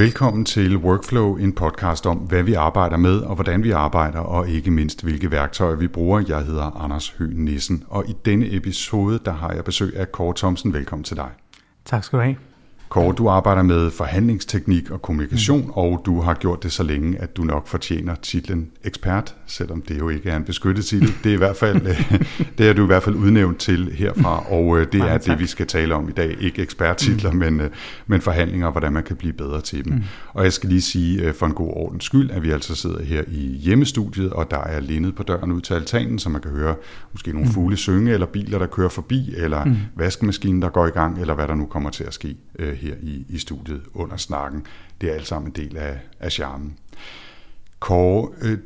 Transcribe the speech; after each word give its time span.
Velkommen 0.00 0.44
til 0.44 0.76
Workflow, 0.76 1.36
en 1.36 1.52
podcast 1.52 2.06
om, 2.06 2.16
hvad 2.16 2.42
vi 2.42 2.54
arbejder 2.54 2.96
med 2.96 3.20
og 3.20 3.34
hvordan 3.34 3.62
vi 3.62 3.70
arbejder, 3.70 4.18
og 4.18 4.48
ikke 4.48 4.70
mindst, 4.70 5.02
hvilke 5.02 5.30
værktøjer 5.30 5.76
vi 5.76 5.88
bruger. 5.88 6.24
Jeg 6.28 6.44
hedder 6.44 6.82
Anders 6.84 7.08
Høgh 7.18 7.36
Nissen, 7.36 7.84
og 7.88 8.08
i 8.08 8.12
denne 8.24 8.54
episode, 8.54 9.20
der 9.24 9.32
har 9.32 9.52
jeg 9.52 9.64
besøg 9.64 9.96
af 9.96 10.12
Kåre 10.12 10.34
Thomsen. 10.36 10.72
Velkommen 10.72 11.04
til 11.04 11.16
dig. 11.16 11.30
Tak 11.84 12.04
skal 12.04 12.18
du 12.18 12.24
have. 12.24 12.36
Kåre, 12.90 13.14
du 13.14 13.28
arbejder 13.28 13.62
med 13.62 13.90
forhandlingsteknik 13.90 14.90
og 14.90 15.02
kommunikation, 15.02 15.64
mm. 15.64 15.70
og 15.70 16.02
du 16.06 16.20
har 16.20 16.34
gjort 16.34 16.62
det 16.62 16.72
så 16.72 16.82
længe, 16.82 17.18
at 17.18 17.36
du 17.36 17.42
nok 17.42 17.68
fortjener 17.68 18.14
titlen 18.14 18.68
ekspert, 18.84 19.34
selvom 19.46 19.82
det 19.82 19.98
jo 19.98 20.08
ikke 20.08 20.30
er 20.30 20.36
en 20.36 20.44
beskyttet 20.44 20.84
titel. 20.84 21.14
Det 21.24 21.30
er, 21.30 21.34
i 21.34 21.38
hvert 21.38 21.56
fald, 21.56 21.96
det 22.58 22.68
er 22.68 22.72
du 22.72 22.82
i 22.82 22.86
hvert 22.86 23.02
fald 23.02 23.16
udnævnt 23.16 23.58
til 23.58 23.92
herfra, 23.92 24.52
og 24.52 24.78
øh, 24.78 24.86
det 24.92 24.98
Mange 24.98 25.12
er 25.12 25.18
tak. 25.18 25.26
det, 25.26 25.38
vi 25.42 25.46
skal 25.46 25.66
tale 25.66 25.94
om 25.94 26.08
i 26.08 26.12
dag. 26.12 26.36
Ikke 26.40 26.62
eksperttitler, 26.62 27.30
mm. 27.32 27.38
men, 27.38 27.60
øh, 27.60 27.70
men 28.06 28.20
forhandlinger, 28.20 28.66
og 28.66 28.72
hvordan 28.72 28.92
man 28.92 29.02
kan 29.02 29.16
blive 29.16 29.32
bedre 29.32 29.60
til 29.60 29.84
dem. 29.84 29.92
Mm. 29.92 30.02
Og 30.32 30.44
jeg 30.44 30.52
skal 30.52 30.68
lige 30.68 30.80
sige 30.80 31.22
øh, 31.22 31.34
for 31.34 31.46
en 31.46 31.54
god 31.54 31.72
ordens 31.76 32.04
skyld, 32.04 32.30
at 32.30 32.42
vi 32.42 32.50
altså 32.50 32.74
sidder 32.74 33.02
her 33.02 33.22
i 33.28 33.58
hjemmestudiet, 33.62 34.32
og 34.32 34.50
der 34.50 34.60
er 34.60 34.80
lindet 34.80 35.14
på 35.14 35.22
døren 35.22 35.52
ud 35.52 35.60
til 35.60 35.74
altanen, 35.74 36.18
så 36.18 36.28
man 36.28 36.40
kan 36.40 36.50
høre 36.50 36.74
måske 37.12 37.32
nogle 37.32 37.46
mm. 37.46 37.54
fugle 37.54 37.76
synge, 37.76 38.12
eller 38.12 38.26
biler, 38.26 38.58
der 38.58 38.66
kører 38.66 38.88
forbi, 38.88 39.34
eller 39.36 39.64
mm. 39.64 39.76
vaskemaskinen, 39.96 40.62
der 40.62 40.68
går 40.68 40.86
i 40.86 40.90
gang, 40.90 41.20
eller 41.20 41.34
hvad 41.34 41.48
der 41.48 41.54
nu 41.54 41.66
kommer 41.66 41.90
til 41.90 42.04
at 42.04 42.14
ske 42.14 42.36
her 42.80 42.94
i, 43.02 43.26
i 43.28 43.38
studiet 43.38 43.82
under 43.94 44.16
snakken. 44.16 44.66
Det 45.00 45.10
er 45.10 45.14
alt 45.14 45.26
sammen 45.26 45.48
en 45.48 45.64
del 45.64 45.76
af, 45.76 45.98
af 46.20 46.32
charmen. 46.32 46.76
Kåre, 47.80 48.28
øh, 48.42 48.58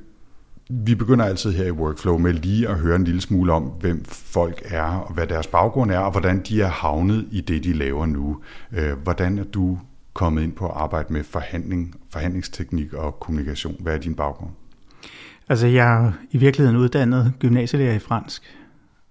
vi 0.69 0.95
begynder 0.95 1.25
altid 1.25 1.53
her 1.53 1.65
i 1.65 1.71
Workflow 1.71 2.19
med 2.19 2.33
lige 2.33 2.69
at 2.69 2.79
høre 2.79 2.97
en 2.97 3.05
lille 3.05 3.21
smule 3.21 3.53
om, 3.53 3.63
hvem 3.63 4.05
folk 4.05 4.63
er, 4.65 4.83
og 4.83 5.15
hvad 5.15 5.27
deres 5.27 5.47
baggrund 5.47 5.91
er, 5.91 5.99
og 5.99 6.11
hvordan 6.11 6.43
de 6.49 6.63
er 6.63 6.69
havnet 6.69 7.29
i 7.31 7.41
det, 7.41 7.65
de 7.65 7.73
laver 7.73 8.07
nu. 8.07 8.41
Øh, 8.73 8.93
hvordan 8.93 9.39
er 9.39 9.45
du 9.45 9.79
kommet 10.13 10.43
ind 10.43 10.53
på 10.53 10.67
at 10.67 10.73
arbejde 10.75 11.13
med 11.13 11.25
forhandling, 11.25 11.95
forhandlingsteknik 12.11 12.93
og 12.93 13.21
kommunikation? 13.21 13.77
Hvad 13.81 13.95
er 13.95 13.99
din 13.99 14.15
baggrund? 14.15 14.51
Altså, 15.49 15.67
jeg 15.67 16.05
er 16.05 16.13
i 16.31 16.39
virkeligheden 16.39 16.81
uddannet 16.81 17.33
gymnasielærer 17.39 17.95
i 17.95 17.99
fransk, 17.99 18.43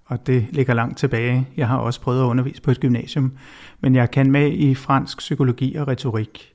og 0.06 0.28
det 0.28 0.48
ligger 0.52 0.73
langt 0.73 0.98
tilbage. 0.98 1.48
Jeg 1.58 1.67
har 1.67 1.78
også 1.78 2.02
prøvet 2.02 2.22
at 2.22 2.26
undervise 2.26 2.62
på 2.62 2.72
et 2.72 2.80
gymnasium, 2.80 3.32
men 3.84 3.95
jeg 3.95 4.12
kan 4.12 4.31
med 4.31 4.52
i 4.52 4.76
fransk 4.76 5.17
psykologi 5.17 5.76
og 5.76 5.88
retorik, 5.88 6.53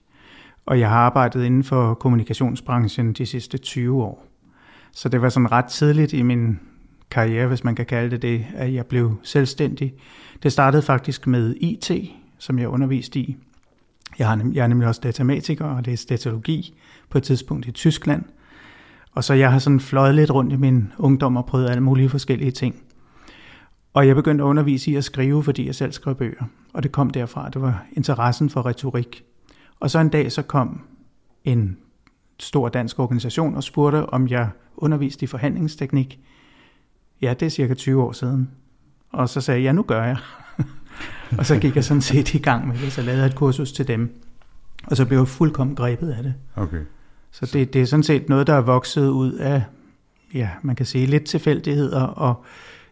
og 0.67 0.81
jeg 0.81 0.89
har 0.89 0.97
arbejdet 0.97 1.45
inden 1.45 1.65
for 1.65 1.95
kommunikationsbranchen 1.95 3.13
de 3.13 3.27
sidste 3.27 3.59
20 3.59 4.03
år. 4.03 4.27
Så 4.93 5.09
det 5.09 5.23
var 5.23 5.29
sådan 5.29 5.53
ret 5.53 5.65
tidligt 5.65 6.13
i 6.13 6.23
min 6.23 6.61
karriere, 7.11 7.47
hvis 7.47 7.65
man 7.65 7.75
kan 7.75 7.87
kalde 7.87 8.11
det 8.11 8.23
det, 8.23 8.47
at 8.55 8.75
jeg 8.75 8.87
blev 8.87 9.17
selvstændig. 9.23 9.95
Det 10.43 10.53
startede 10.53 10.83
faktisk 10.83 11.27
med 11.27 11.55
IT, 11.61 11.91
som 12.39 12.59
jeg 12.59 12.69
underviste 12.69 13.21
i. 13.21 13.37
Jeg, 14.19 14.29
har, 14.29 14.51
jeg 14.53 14.63
er 14.63 14.67
nemlig 14.67 14.89
også 14.89 15.01
datamatiker 15.05 15.65
og 15.65 15.83
læste 15.83 16.15
datalogi 16.15 16.75
på 17.11 17.19
et 17.19 17.25
tidspunkt 17.25 17.67
i 17.67 17.71
Tyskland. 17.71 18.25
Og 19.13 19.25
så 19.25 19.35
jeg 19.35 19.53
har 19.53 19.59
sådan 19.59 19.81
fløjet 19.81 20.15
lidt 20.15 20.31
rundt 20.31 20.53
i 20.53 20.57
min 20.57 20.93
ungdom 20.99 21.37
og 21.37 21.47
prøvet 21.47 21.71
alle 21.71 21.83
mulige 21.83 22.09
forskellige 22.09 22.51
ting. 22.51 22.83
Og 23.99 24.07
jeg 24.07 24.17
begyndte 24.17 24.45
at 24.45 24.47
undervise 24.47 24.91
i 24.91 24.95
at 24.95 25.05
skrive, 25.05 25.45
fordi 25.45 25.67
jeg 25.67 25.75
selv 25.75 25.93
skrev 25.93 26.15
bøger. 26.15 26.45
Og 26.73 26.83
det 26.83 26.93
kom 26.93 27.11
derfra, 27.11 27.49
det 27.49 27.63
var 27.63 27.85
interessen 27.93 28.51
for 28.51 28.67
retorik. 28.67 29.25
Og 29.81 29.91
så 29.91 29.99
en 29.99 30.09
dag 30.09 30.33
så 30.33 30.43
kom 30.43 30.81
en 31.45 31.77
stor 32.41 32.69
dansk 32.69 32.99
organisation 32.99 33.55
og 33.55 33.63
spurgte, 33.63 34.07
om 34.07 34.29
jeg 34.29 34.49
underviste 34.77 35.25
i 35.25 35.27
forhandlingsteknik. 35.27 36.21
Ja, 37.23 37.35
det 37.41 37.47
er 37.47 37.51
cirka 37.51 37.75
20 37.75 38.03
år 38.03 38.13
siden. 38.13 38.51
Og 39.11 39.29
så 39.29 39.41
sagde 39.41 39.61
jeg, 39.61 39.65
ja, 39.65 39.73
nu 39.73 39.83
gør 39.83 40.05
jeg. 40.05 40.17
og 41.39 41.47
så 41.47 41.59
gik 41.59 41.77
jeg 41.77 41.85
sådan 41.85 42.01
set 42.01 42.35
i 42.35 42.39
gang 42.39 42.69
med 42.69 42.79
det, 42.79 42.93
så 42.93 43.03
lavede 43.03 43.23
jeg 43.23 43.29
et 43.29 43.35
kursus 43.35 43.73
til 43.73 43.89
dem. 43.89 44.23
Og 44.87 44.97
så 44.97 45.07
blev 45.07 45.19
jeg 45.19 45.29
fuldkommen 45.29 45.77
grebet 45.77 46.11
af 46.11 46.23
det. 46.23 46.35
Okay. 46.57 46.81
Så 47.31 47.51
det, 47.53 47.73
det 47.73 47.83
er 47.83 47.87
sådan 47.87 48.03
set 48.03 48.29
noget, 48.29 48.47
der 48.47 48.55
er 48.55 48.61
vokset 48.61 49.09
ud 49.09 49.33
af, 49.33 49.63
ja, 50.35 50.51
man 50.63 50.77
kan 50.77 50.87
sige 50.87 51.07
lidt 51.07 51.25
tilfældigheder 51.25 52.03
og 52.03 52.45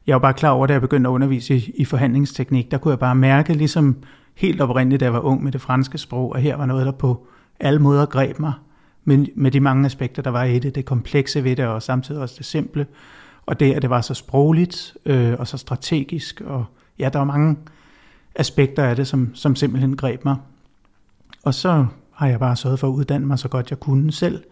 jeg 0.07 0.15
var 0.15 0.19
bare 0.19 0.35
klar 0.35 0.51
over, 0.51 0.67
da 0.67 0.73
jeg 0.73 0.81
begyndte 0.81 1.09
at 1.09 1.13
undervise 1.13 1.57
i, 1.57 1.73
i 1.75 1.85
forhandlingsteknik, 1.85 2.71
der 2.71 2.79
kunne 2.79 2.93
jeg 2.93 2.99
bare 2.99 3.15
mærke, 3.15 3.55
ligesom 3.55 3.97
helt 4.35 4.61
oprindeligt, 4.61 5.01
da 5.01 5.05
jeg 5.05 5.13
var 5.13 5.21
ung 5.21 5.45
med 5.45 5.53
det 5.53 5.61
franske 5.61 5.99
sprog, 5.99 6.37
at 6.37 6.43
her 6.43 6.57
var 6.57 6.67
noget, 6.67 6.87
der 6.87 6.93
på 6.93 7.27
alle 7.61 7.79
måder 7.79 8.07
greb 8.07 8.39
mig, 8.39 8.53
men 9.05 9.29
med 9.35 9.51
de 9.51 9.61
mange 9.61 9.87
aspekter, 9.87 10.23
der 10.23 10.31
var 10.31 10.45
i 10.45 10.59
det, 10.59 10.75
det 10.75 10.85
komplekse 10.85 11.45
ved 11.45 11.57
det, 11.57 11.67
og 11.67 11.83
samtidig 11.83 12.21
også 12.21 12.35
det 12.39 12.47
simple, 12.47 12.87
og 13.47 13.61
det, 13.61 13.73
at 13.73 13.83
det 13.83 13.91
var 13.91 14.01
så 14.01 14.15
sprogligt 14.15 14.97
øh, 15.07 15.35
og 15.39 15.49
så 15.49 15.57
strategisk, 15.57 16.41
og 16.41 16.65
ja, 16.99 17.09
der 17.13 17.19
var 17.19 17.25
mange 17.25 17.57
aspekter 18.35 18.85
af 18.85 18.97
det, 18.97 19.07
som, 19.07 19.31
som 19.35 19.57
simpelthen 19.57 19.97
greb 19.97 20.25
mig. 20.25 20.37
Og 21.43 21.55
så 21.55 21.87
har 22.13 22.29
jeg 22.29 22.39
bare 22.39 22.57
sørget 22.57 22.79
for 22.79 22.89
at 22.89 22.93
uddanne 22.93 23.27
mig 23.27 23.39
så 23.39 23.49
godt 23.49 23.71
jeg 23.71 23.81
kunne 23.81 24.13
selv, 24.13 24.43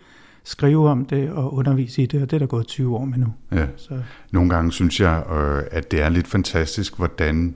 skrive 0.44 0.88
om 0.88 1.04
det 1.04 1.30
og 1.30 1.54
undervise 1.54 2.02
i 2.02 2.06
det, 2.06 2.22
og 2.22 2.30
det 2.30 2.36
er 2.36 2.38
der 2.38 2.46
gået 2.46 2.66
20 2.66 2.96
år 2.96 3.04
med 3.04 3.18
nu. 3.18 3.26
Ja. 3.52 3.66
Så. 3.76 4.02
Nogle 4.32 4.50
gange 4.50 4.72
synes 4.72 5.00
jeg, 5.00 5.22
øh, 5.32 5.62
at 5.70 5.90
det 5.90 6.02
er 6.02 6.08
lidt 6.08 6.26
fantastisk, 6.26 6.96
hvordan 6.96 7.54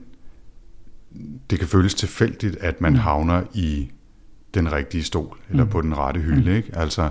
det 1.49 1.59
kan 1.59 1.67
føles 1.67 1.95
tilfældigt, 1.95 2.55
at 2.55 2.81
man 2.81 2.91
mm. 2.91 2.99
havner 2.99 3.43
i 3.53 3.91
den 4.53 4.71
rigtige 4.71 5.03
stol, 5.03 5.37
eller 5.49 5.63
mm. 5.63 5.69
på 5.69 5.81
den 5.81 5.97
rette 5.97 6.19
hylde. 6.19 6.49
Mm. 6.49 6.55
Ikke? 6.55 6.69
Altså, 6.73 7.09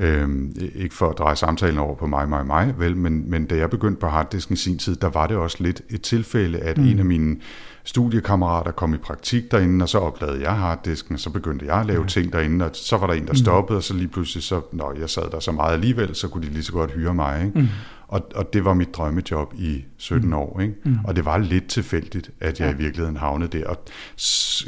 Øhm, 0.00 0.56
ikke 0.74 0.94
for 0.94 1.08
at 1.08 1.18
dreje 1.18 1.36
samtalen 1.36 1.78
over 1.78 1.94
på 1.94 2.06
mig, 2.06 2.28
mig, 2.28 2.46
mig, 2.46 2.74
vel, 2.78 2.96
men, 2.96 3.30
men 3.30 3.46
da 3.46 3.56
jeg 3.56 3.70
begyndte 3.70 4.00
på 4.00 4.06
harddisken 4.06 4.52
i 4.52 4.56
sin 4.56 4.78
tid, 4.78 4.96
der 4.96 5.08
var 5.08 5.26
det 5.26 5.36
også 5.36 5.56
lidt 5.60 5.82
et 5.90 6.02
tilfælde, 6.02 6.58
at 6.58 6.78
mm. 6.78 6.84
en 6.84 6.98
af 6.98 7.04
mine 7.04 7.36
studiekammerater 7.84 8.70
kom 8.70 8.94
i 8.94 8.96
praktik 8.96 9.50
derinde, 9.50 9.82
og 9.82 9.88
så 9.88 9.98
opdagede 9.98 10.42
jeg 10.42 10.56
harddisken, 10.56 11.14
og 11.14 11.20
så 11.20 11.30
begyndte 11.30 11.66
jeg 11.66 11.80
at 11.80 11.86
lave 11.86 12.02
ja. 12.02 12.08
ting 12.08 12.32
derinde, 12.32 12.64
og 12.64 12.70
så 12.74 12.96
var 12.96 13.06
der 13.06 13.14
en, 13.14 13.26
der 13.26 13.32
mm. 13.32 13.36
stoppede, 13.36 13.74
mm. 13.74 13.78
og 13.78 13.82
så 13.82 13.94
lige 13.94 14.08
pludselig, 14.08 14.42
så, 14.42 14.60
når 14.72 14.94
jeg 15.00 15.10
sad 15.10 15.30
der 15.30 15.40
så 15.40 15.52
meget 15.52 15.72
alligevel, 15.72 16.14
så 16.14 16.28
kunne 16.28 16.46
de 16.46 16.52
lige 16.52 16.64
så 16.64 16.72
godt 16.72 16.92
hyre 16.92 17.14
mig. 17.14 17.44
Ikke? 17.44 17.58
Mm. 17.58 17.68
Og, 18.08 18.28
og 18.34 18.52
det 18.52 18.64
var 18.64 18.74
mit 18.74 18.94
drømmejob 18.94 19.54
i 19.58 19.84
17 19.96 20.28
mm. 20.28 20.34
år. 20.34 20.60
Ikke? 20.60 20.74
Mm. 20.84 20.98
Og 21.04 21.16
det 21.16 21.24
var 21.24 21.38
lidt 21.38 21.68
tilfældigt, 21.68 22.30
at 22.40 22.60
jeg 22.60 22.66
ja. 22.66 22.74
i 22.74 22.76
virkeligheden 22.76 23.16
havnede 23.16 23.58
der. 23.58 23.66
Og 23.66 23.76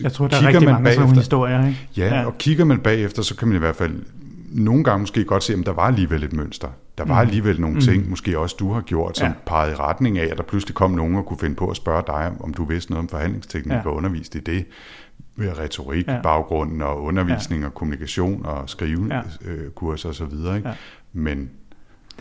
jeg 0.03 0.13
tror, 0.13 0.29
der 0.29 0.37
er 0.37 0.47
rigtig 0.47 0.65
mange 0.65 0.85
bagefter, 0.85 1.07
sådan 1.07 1.17
historier. 1.17 1.67
Ikke? 1.67 1.89
Ja, 1.97 2.07
ja, 2.07 2.27
og 2.27 2.39
kigger 2.39 2.65
man 2.65 2.79
bagefter, 2.79 3.23
så 3.23 3.37
kan 3.37 3.49
man 3.49 3.57
i 3.57 3.59
hvert 3.59 3.77
fald 3.77 4.03
nogle 4.53 4.85
gange 4.85 5.01
måske 5.01 5.25
godt 5.25 5.43
se, 5.43 5.53
at 5.53 5.67
der 5.67 5.73
var 5.73 5.83
alligevel 5.83 6.25
et 6.25 6.33
mønster. 6.33 6.69
Der 6.99 7.05
var 7.05 7.23
mm. 7.23 7.29
alligevel 7.29 7.61
nogle 7.61 7.75
mm. 7.75 7.81
ting, 7.81 8.11
måske 8.11 8.39
også 8.39 8.57
du 8.59 8.73
har 8.73 8.81
gjort, 8.81 9.19
som 9.19 9.29
ja. 9.29 9.35
pegede 9.47 9.73
i 9.73 9.75
retning 9.75 10.19
af, 10.19 10.29
at 10.31 10.37
der 10.37 10.43
pludselig 10.43 10.75
kom 10.75 10.91
nogen 10.91 11.15
og 11.15 11.27
kunne 11.27 11.39
finde 11.39 11.55
på 11.55 11.69
at 11.69 11.77
spørge 11.77 12.03
dig, 12.07 12.33
om 12.41 12.55
du 12.55 12.65
vidste 12.65 12.93
noget 12.93 13.03
om 13.03 13.09
forhandlingsteknik 13.09 13.73
ja. 13.73 13.87
og 13.87 13.95
underviste 13.95 14.39
i 14.39 14.43
det. 14.43 14.67
Med 15.37 15.59
retorik, 15.59 16.07
ja. 16.07 16.21
baggrunden 16.23 16.83
og 16.83 17.03
undervisning 17.03 17.61
ja. 17.63 17.67
og 17.67 17.75
kommunikation 17.75 18.47
og 18.47 18.71
skrivekurser 18.71 20.09
ja. 20.09 20.25
øh, 20.25 20.33
osv. 20.33 20.57
Ikke? 20.57 20.69
Ja. 20.69 20.75
Men 21.13 21.51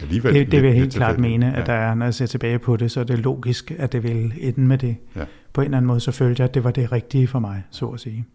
alligevel... 0.02 0.34
Det, 0.34 0.52
det 0.52 0.62
vil 0.62 0.68
jeg 0.68 0.78
helt 0.78 0.94
klart 0.94 1.20
mene, 1.20 1.56
at 1.56 1.66
der 1.66 1.74
er, 1.74 1.94
når 1.94 2.06
jeg 2.06 2.14
ser 2.14 2.26
tilbage 2.26 2.60
på 2.60 2.78
det, 2.78 2.92
så 2.92 3.00
er 3.00 3.04
det 3.04 3.20
logisk, 3.20 3.72
at 3.78 3.92
det 3.92 4.04
vil 4.04 4.34
ende 4.38 4.62
med 4.62 4.78
det. 4.78 4.96
Ja. 5.16 5.24
På 5.54 5.62
en 5.62 5.66
eller 5.66 5.78
anden 5.78 5.88
måde, 5.88 6.00
så 6.00 6.12
følte 6.12 6.42
jeg, 6.42 6.50
at 6.50 6.54
det 6.54 6.64
var 6.64 6.72
det 6.72 6.92
rigtige 6.92 7.28
for 7.28 7.40
mig, 7.40 7.64
så 7.72 7.86
at 7.86 8.00
sige. 8.00 8.26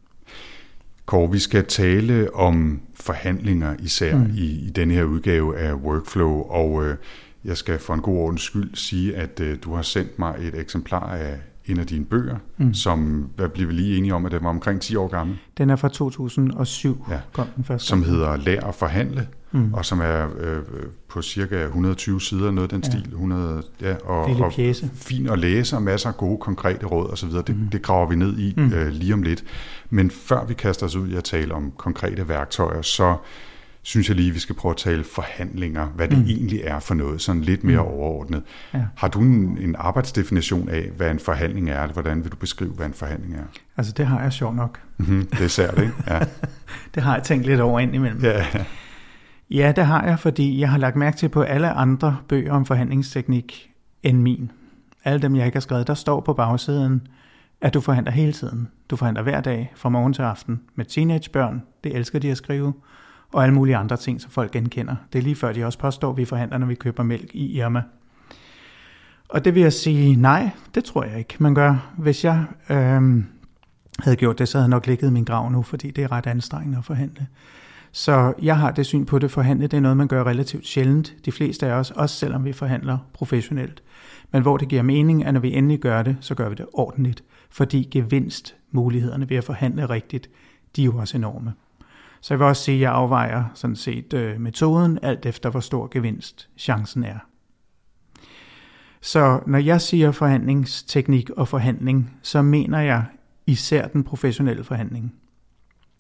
Kåre, 1.07 1.33
vi 1.33 1.39
skal 1.39 1.65
tale 1.65 2.35
om 2.35 2.81
forhandlinger 2.95 3.77
især 3.83 4.17
mm. 4.17 4.31
i, 4.37 4.67
i 4.67 4.71
denne 4.71 4.95
her 4.95 5.05
udgave 5.05 5.59
af 5.59 5.75
Workflow, 5.75 6.43
og 6.43 6.85
øh, 6.85 6.97
jeg 7.45 7.57
skal 7.57 7.79
for 7.79 7.95
en 7.95 8.01
god 8.01 8.19
ordens 8.19 8.43
skyld 8.43 8.75
sige, 8.75 9.17
at 9.17 9.41
øh, 9.41 9.59
du 9.65 9.75
har 9.75 9.83
sendt 9.83 10.19
mig 10.19 10.37
et 10.41 10.55
eksemplar 10.55 11.17
af 11.17 11.39
en 11.67 11.79
af 11.79 11.87
dine 11.87 12.05
bøger, 12.05 12.37
mm. 12.57 12.75
som, 12.75 13.31
hvad 13.37 13.49
bliver 13.49 13.67
vi 13.67 13.75
lige 13.75 13.99
enige 13.99 14.15
om, 14.15 14.27
at 14.27 14.33
den 14.33 14.45
var 14.45 14.51
omkring 14.51 14.81
10 14.81 14.97
år 14.97 15.09
gammel? 15.09 15.37
Den 15.59 15.71
er 15.71 15.77
fra 15.77 15.89
2007, 15.89 17.07
ja. 17.11 17.21
kom 17.33 17.47
den 17.57 17.65
første. 17.65 17.89
Som 17.89 18.03
hedder 18.03 18.37
Lær 18.37 18.61
at 18.61 18.75
forhandle, 18.75 19.29
mm. 19.53 19.75
og 19.75 19.85
som 19.85 20.01
er 20.01 20.27
øh, 20.41 20.63
på 21.09 21.23
cirka 21.23 21.65
120 21.65 22.21
sider, 22.21 22.51
noget 22.51 22.73
af 22.73 22.81
den 22.81 22.83
ja. 22.85 22.91
stil. 22.91 23.09
100, 23.13 23.63
ja, 23.81 23.95
og, 24.05 24.25
og 24.25 24.53
fin 24.95 25.29
at 25.29 25.39
læse, 25.39 25.77
og 25.77 25.83
masser 25.83 26.09
af 26.09 26.17
gode, 26.17 26.39
konkrete 26.39 26.87
råd 26.87 27.11
osv. 27.11 27.31
Det, 27.31 27.49
mm. 27.49 27.69
det 27.73 27.83
graver 27.83 28.09
vi 28.09 28.17
ned 28.17 28.39
i 28.39 28.55
mm. 28.57 28.73
øh, 28.73 28.89
lige 28.89 29.15
om 29.15 29.23
lidt. 29.23 29.45
Men 29.91 30.11
før 30.11 30.45
vi 30.45 30.55
kaster 30.55 30.87
os 30.87 30.97
ud 30.97 31.09
i 31.09 31.17
at 31.17 31.25
tale 31.25 31.55
om 31.55 31.73
konkrete 31.77 32.29
værktøjer, 32.29 32.83
så 32.83 33.17
synes 33.87 34.09
jeg 34.09 34.17
lige, 34.17 34.31
vi 34.31 34.39
skal 34.39 34.55
prøve 34.55 34.71
at 34.71 34.77
tale 34.77 35.05
forhandlinger, 35.05 35.87
hvad 35.87 36.09
det 36.09 36.19
mm. 36.19 36.25
egentlig 36.25 36.61
er 36.65 36.79
for 36.79 36.95
noget, 36.95 37.21
sådan 37.21 37.43
lidt 37.43 37.65
mere 37.65 37.83
mm. 37.83 37.89
overordnet. 37.89 38.43
Ja. 38.75 38.85
Har 38.97 39.09
du 39.09 39.21
en, 39.21 39.59
en 39.59 39.77
arbejdsdefinition 39.79 40.69
af, 40.69 40.91
hvad 40.97 41.11
en 41.11 41.19
forhandling 41.19 41.71
er? 41.71 41.87
Hvordan 41.87 42.25
vil 42.25 42.33
du 42.33 42.37
beskrive, 42.37 42.71
hvad 42.71 42.87
en 42.87 42.93
forhandling 42.93 43.35
er? 43.35 43.43
Altså, 43.77 43.93
det 43.93 44.07
har 44.07 44.23
jeg 44.23 44.33
sjov 44.33 44.55
nok. 44.55 44.81
Mm-hmm, 44.97 45.27
det 45.27 45.41
er 45.41 45.49
særligt, 45.49 45.83
ikke? 45.83 45.95
Ja. 46.07 46.19
det 46.95 47.03
har 47.03 47.15
jeg 47.15 47.23
tænkt 47.23 47.47
lidt 47.47 47.61
over 47.61 47.81
ind 47.81 47.95
imellem. 47.95 48.23
Ja. 48.23 48.47
ja, 49.51 49.73
det 49.77 49.87
har 49.87 50.05
jeg, 50.05 50.19
fordi 50.19 50.61
jeg 50.61 50.71
har 50.71 50.79
lagt 50.79 50.97
mærke 50.97 51.17
til 51.17 51.29
på 51.29 51.43
alle 51.43 51.71
andre 51.71 52.17
bøger 52.29 52.53
om 52.53 52.67
forhandlingsteknik 52.67 53.71
end 54.03 54.19
min. 54.19 54.51
Alle 55.05 55.23
dem, 55.23 55.37
jeg 55.37 55.47
ikke 55.47 55.57
har 55.57 55.61
skrevet, 55.61 55.87
der 55.87 55.95
står 55.95 56.21
på 56.21 56.33
bagsiden, 56.33 57.07
at 57.61 57.75
du 57.75 57.81
forhandler 57.81 58.13
hele 58.13 58.33
tiden. 58.33 58.69
Du 58.91 58.97
forhandler 58.97 59.23
hver 59.23 59.41
dag, 59.41 59.73
fra 59.77 59.89
morgen 59.89 60.13
til 60.13 60.23
aften, 60.23 60.61
med 60.75 60.85
teenagebørn. 60.85 61.63
Det 61.85 61.97
elsker 61.97 62.19
de 62.19 62.31
at 62.31 62.37
skrive 62.37 62.73
og 63.37 63.43
alle 63.43 63.55
mulige 63.55 63.77
andre 63.77 63.97
ting, 63.97 64.21
som 64.21 64.31
folk 64.31 64.53
genkender. 64.53 64.97
Det 65.13 65.19
er 65.19 65.23
lige 65.23 65.37
før, 65.37 65.53
de 65.53 65.65
også 65.65 65.79
påstår, 65.79 66.11
at 66.11 66.17
vi 66.17 66.25
forhandler, 66.25 66.59
når 66.59 66.67
vi 66.67 66.75
køber 66.75 67.03
mælk 67.03 67.35
i 67.35 67.59
Irma. 67.59 67.83
Og 69.29 69.45
det 69.45 69.55
vil 69.55 69.63
jeg 69.63 69.73
sige, 69.73 70.17
nej, 70.17 70.51
det 70.75 70.85
tror 70.85 71.05
jeg 71.05 71.19
ikke, 71.19 71.35
man 71.39 71.55
gør. 71.55 71.93
Hvis 71.99 72.25
jeg 72.25 72.45
øh, 72.71 73.25
havde 73.99 74.17
gjort 74.17 74.39
det, 74.39 74.49
så 74.49 74.59
havde 74.59 74.65
jeg 74.65 74.71
nok 74.71 74.87
ligget 74.87 75.13
min 75.13 75.25
grav 75.25 75.51
nu, 75.51 75.63
fordi 75.63 75.91
det 75.91 76.05
er 76.05 76.13
ret 76.13 76.27
anstrengende 76.27 76.79
at 76.79 76.85
forhandle. 76.85 77.27
Så 77.93 78.35
jeg 78.43 78.59
har 78.59 78.71
det 78.71 78.87
syn 78.87 79.05
på 79.05 79.19
det, 79.19 79.31
forhandle 79.31 79.67
det 79.67 79.77
er 79.77 79.81
noget, 79.81 79.97
man 79.97 80.09
gør 80.09 80.25
relativt 80.25 80.67
sjældent. 80.67 81.15
De 81.25 81.33
fleste 81.33 81.67
af 81.67 81.73
os, 81.73 81.91
også 81.91 82.17
selvom 82.17 82.45
vi 82.45 82.53
forhandler 82.53 82.99
professionelt. 83.13 83.83
Men 84.33 84.43
hvor 84.43 84.57
det 84.57 84.69
giver 84.69 84.83
mening, 84.83 85.25
at 85.25 85.35
når 85.35 85.41
vi 85.41 85.55
endelig 85.55 85.79
gør 85.79 86.03
det, 86.03 86.17
så 86.21 86.35
gør 86.35 86.49
vi 86.49 86.55
det 86.55 86.67
ordentligt. 86.73 87.25
Fordi 87.51 87.89
gevinstmulighederne 87.91 89.31
ved 89.31 89.37
at 89.37 89.45
forhandle 89.45 89.87
rigtigt, 89.87 90.31
de 90.77 90.83
er 90.83 90.85
jo 90.85 90.97
også 90.97 91.17
enorme. 91.17 91.53
Så 92.21 92.35
jeg 92.35 92.39
vil 92.39 92.47
også 92.47 92.63
sige, 92.63 92.75
at 92.75 92.81
jeg 92.81 92.93
afvejer 92.93 93.45
sådan 93.55 93.77
set 93.77 94.13
øh, 94.13 94.41
metoden, 94.41 94.99
alt 95.03 95.27
efter 95.27 95.51
hvor 95.51 95.61
stor 95.61 95.89
gevinst 95.91 96.49
chancen 96.59 97.05
er. 97.05 97.19
Så 99.01 99.41
når 99.47 99.59
jeg 99.59 99.81
siger 99.81 100.11
forhandlingsteknik 100.11 101.31
og 101.31 101.49
forhandling, 101.49 102.17
så 102.23 102.43
mener 102.43 102.81
jeg 102.81 103.05
især 103.47 103.89
den 103.89 104.05
professionelle 104.05 104.65
forhandling. 104.65 105.15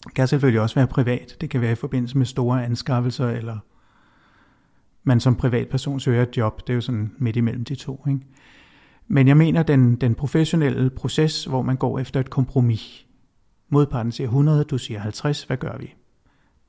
Det 0.04 0.14
kan 0.14 0.28
selvfølgelig 0.28 0.60
også 0.60 0.74
være 0.74 0.86
privat. 0.86 1.36
Det 1.40 1.50
kan 1.50 1.60
være 1.60 1.72
i 1.72 1.74
forbindelse 1.74 2.18
med 2.18 2.26
store 2.26 2.64
anskaffelser, 2.64 3.28
eller 3.28 3.58
man 5.04 5.20
som 5.20 5.36
privatperson 5.36 6.00
søger 6.00 6.22
et 6.22 6.36
job. 6.36 6.66
Det 6.66 6.72
er 6.72 6.74
jo 6.74 6.80
sådan 6.80 7.12
midt 7.18 7.36
imellem 7.36 7.64
de 7.64 7.74
to. 7.74 8.04
Ikke? 8.08 8.20
Men 9.08 9.28
jeg 9.28 9.36
mener 9.36 9.62
den, 9.62 9.96
den 9.96 10.14
professionelle 10.14 10.90
proces, 10.90 11.44
hvor 11.44 11.62
man 11.62 11.76
går 11.76 11.98
efter 11.98 12.20
et 12.20 12.30
kompromis. 12.30 13.06
Modparten 13.68 14.12
siger 14.12 14.28
100, 14.28 14.64
du 14.64 14.78
siger 14.78 15.00
50, 15.00 15.42
hvad 15.42 15.56
gør 15.56 15.76
vi? 15.78 15.94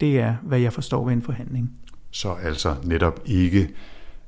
Det 0.01 0.19
er, 0.19 0.35
hvad 0.43 0.59
jeg 0.59 0.73
forstår 0.73 1.05
ved 1.05 1.13
en 1.13 1.21
forhandling. 1.21 1.71
Så 2.11 2.35
altså 2.43 2.75
netop 2.83 3.19
ikke 3.25 3.69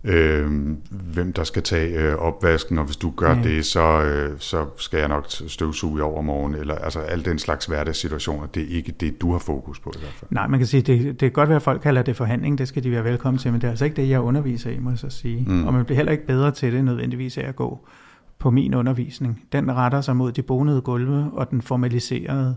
øh, 0.04 0.76
hvem 0.90 1.34
der 1.34 1.44
skal 1.44 1.64
tage 1.64 2.00
øh, 2.00 2.16
opvasken, 2.16 2.78
og 2.78 2.86
hvis 2.86 2.98
du 2.98 3.14
gør 3.16 3.36
ja. 3.36 3.44
det, 3.44 3.66
så, 3.66 4.04
øh, 4.04 4.40
så 4.40 4.66
skal 4.78 5.00
jeg 5.00 5.08
nok 5.08 5.26
støvsuge 5.30 6.00
i 6.00 6.02
overmorgen, 6.02 6.56
eller 6.56 6.76
altså 6.76 7.00
al 7.00 7.26
den 7.26 7.40
slags 7.40 7.66
hverdagssituationer, 7.66 8.48
det 8.48 8.64
er 8.64 8.78
ikke 8.78 8.92
det, 8.92 9.22
du 9.22 9.32
har 9.32 9.40
fokus 9.40 9.80
på 9.80 9.94
i 9.96 10.00
hvert 10.00 10.14
fald. 10.14 10.32
Nej, 10.32 10.48
man 10.48 10.60
kan 10.60 10.68
sige, 10.68 10.82
det, 10.82 11.04
det 11.06 11.20
kan 11.20 11.32
godt 11.32 11.50
være, 11.50 11.56
at 11.56 11.62
folk 11.62 11.82
kalder 11.82 12.02
det 12.02 12.16
forhandling, 12.16 12.58
det 12.58 12.68
skal 12.68 12.84
de 12.84 12.92
være 12.92 13.04
velkommen 13.04 13.40
til, 13.40 13.52
men 13.52 13.62
det 13.62 13.68
er 13.68 13.72
altså 13.72 13.86
ikke 13.86 14.02
det, 14.02 14.10
jeg 14.10 14.22
underviser 14.22 14.70
i, 14.70 14.80
må 14.80 14.90
jeg 14.90 15.00
så 15.00 15.10
sige. 15.10 15.46
Mm. 15.48 15.68
Og 15.68 15.74
man 15.74 15.86
bliver 15.86 15.96
heller 15.96 16.12
ikke 16.12 16.26
bedre 16.26 16.52
til 16.52 16.74
det 16.74 16.86
nødvendigvis 16.86 17.38
af 17.38 17.48
at 17.48 17.56
gå 17.56 17.88
på 18.40 18.52
min 18.52 18.74
undervisning. 18.74 19.44
Den 19.52 19.72
retter 19.72 20.02
sig 20.02 20.16
mod 20.16 20.32
de 20.32 20.42
bonede 20.42 20.82
gulve 20.82 21.30
og 21.34 21.52
den 21.52 21.62
formaliserede 21.62 22.56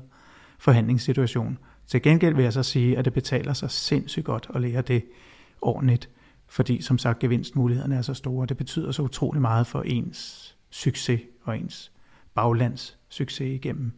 forhandlingssituation. 0.59 1.59
Til 1.87 2.03
gengæld 2.03 2.35
vil 2.35 2.43
jeg 2.43 2.53
så 2.53 2.63
sige, 2.63 2.99
at 2.99 3.05
det 3.05 3.13
betaler 3.13 3.53
sig 3.53 3.71
sindssygt 3.71 4.25
godt 4.25 4.47
at 4.55 4.61
lære 4.61 4.83
det 4.83 5.05
ordentligt 5.61 6.11
fordi 6.53 6.83
som 6.83 6.99
sagt 6.99 7.19
gevinstmulighederne 7.19 7.97
er 7.97 8.03
så 8.03 8.15
store. 8.15 8.47
Det 8.47 8.57
betyder 8.57 8.93
så 8.93 9.03
utrolig 9.03 9.41
meget 9.43 9.67
for 9.67 9.83
ens 9.83 10.55
succes 10.71 11.21
og 11.43 11.59
ens 11.59 11.93
baglands 12.35 12.97
succes 13.09 13.41
igennem, 13.41 13.93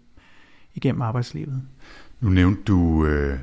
igennem 0.74 1.02
arbejdslivet. 1.02 1.62
Nu 2.20 2.28
nævnte 2.28 2.62
du 2.62 3.06
øh, 3.06 3.38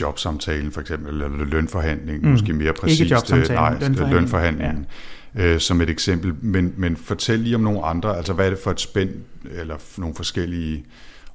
jobsamtalen 0.00 0.72
for 0.72 0.80
eksempel, 0.80 1.08
eller 1.08 1.44
lønforhandling, 1.44 2.22
mm. 2.22 2.30
måske 2.30 2.52
mere 2.52 2.72
præcist. 2.72 3.00
Ikke 3.00 3.14
jobsamtalen, 3.14 3.54
nej, 3.54 3.70
lønforhandling. 3.70 4.14
lønforhandlingen. 4.14 4.86
Ja. 5.34 5.54
Øh, 5.54 5.60
som 5.60 5.80
et 5.80 5.90
eksempel, 5.90 6.34
men, 6.44 6.74
men 6.76 6.96
fortæl 6.96 7.38
lige 7.38 7.54
om 7.54 7.60
nogle 7.60 7.84
andre, 7.84 8.16
altså 8.16 8.32
hvad 8.32 8.46
er 8.46 8.50
det 8.50 8.58
for 8.58 8.70
et 8.70 8.80
spænd, 8.80 9.10
eller 9.50 9.76
nogle 9.98 10.14
forskellige 10.14 10.84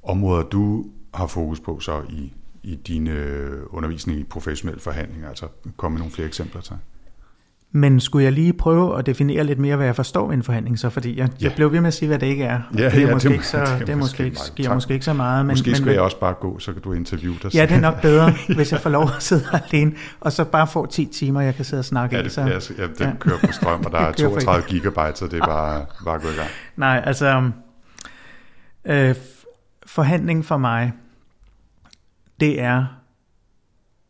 områder, 0.03 0.44
du 0.44 0.86
har 1.16 1.28
fokus 1.28 1.60
på 1.60 1.80
så 1.80 2.02
i, 2.10 2.34
i 2.64 2.76
din 2.76 3.08
øh, 3.08 3.64
undervisning 3.70 4.20
i 4.20 4.24
professionel 4.24 4.80
forhandling? 4.80 5.26
Altså 5.26 5.48
kom 5.78 5.92
med 5.92 6.00
nogle 6.00 6.14
flere 6.14 6.28
eksempler 6.28 6.62
til. 6.62 6.76
Men 7.76 8.00
skulle 8.00 8.24
jeg 8.24 8.32
lige 8.34 8.54
prøve 8.54 9.00
at 9.00 9.06
definere 9.06 9.44
lidt 9.44 9.60
mere, 9.60 9.76
hvad 9.76 9.86
jeg 9.86 9.96
forstår 9.96 10.28
ved 10.28 10.36
en 10.36 10.44
forhandling 10.44 10.80
så? 10.80 10.90
Fordi 10.90 11.20
jeg, 11.20 11.30
ja. 11.42 11.46
jeg 11.46 11.54
blev 11.56 11.72
ved 11.72 11.82
med 11.82 11.88
at 11.88 11.94
sige, 11.94 12.08
hvad 12.08 12.20
det 12.20 12.28
ikke 12.28 12.44
er. 12.44 12.60
Ja, 12.78 12.90
det 12.90 12.94
er 12.94 13.08
ja, 13.08 13.14
måske 13.14 13.30
det, 13.30 13.34
ikke 13.34 13.48
så, 13.48 13.60
det, 13.60 13.80
det 13.80 13.90
er 13.90 13.96
måske 13.96 14.26
ikke, 14.26 14.38
giver 14.56 14.74
måske 14.74 14.94
ikke 14.94 15.06
så 15.06 15.14
meget. 15.14 15.46
Men, 15.46 15.54
måske 15.54 15.70
men, 15.70 15.76
skal 15.76 15.92
jeg 15.92 16.02
også 16.02 16.20
bare 16.20 16.34
gå, 16.34 16.60
så 16.60 16.74
kan 16.74 16.82
du 16.82 16.94
interviewe 16.94 17.36
dig 17.44 17.56
Ja, 17.56 17.62
det 17.66 17.72
er 17.72 17.80
nok 17.80 18.02
bedre, 18.02 18.34
hvis 18.56 18.72
jeg 18.72 18.80
får 18.80 18.90
lov 18.90 19.04
at 19.04 19.24
sidde 19.24 19.44
alene, 19.54 19.94
og 20.20 20.32
så 20.32 20.46
bare 20.46 20.68
får 20.68 20.86
10 20.86 21.06
timer, 21.06 21.42
jeg 21.42 21.56
kan 21.56 21.66
sidde 21.66 21.82
og 21.82 21.86
snakke 21.86 22.16
ja, 22.16 22.24
det. 22.24 22.32
Så, 22.32 22.42
ja, 22.42 22.48
ja, 22.48 22.88
den 22.88 22.94
ja. 23.00 23.12
kører 23.20 23.38
på 23.46 23.52
strøm, 23.52 23.86
og 23.86 23.92
der 23.92 23.98
er 24.08 24.12
32 24.12 24.68
gigabyte, 24.68 25.16
så 25.16 25.28
det 25.28 25.40
er 25.42 25.46
bare, 25.56 25.86
bare 26.06 26.20
gå 26.20 26.28
i 26.28 26.36
gang. 26.36 26.50
Nej, 26.76 27.04
altså, 27.06 27.52
øh, 28.86 29.16
forhandling 29.86 30.46
for 30.46 30.58
mig, 30.58 30.94
det 32.40 32.62
er 32.62 32.86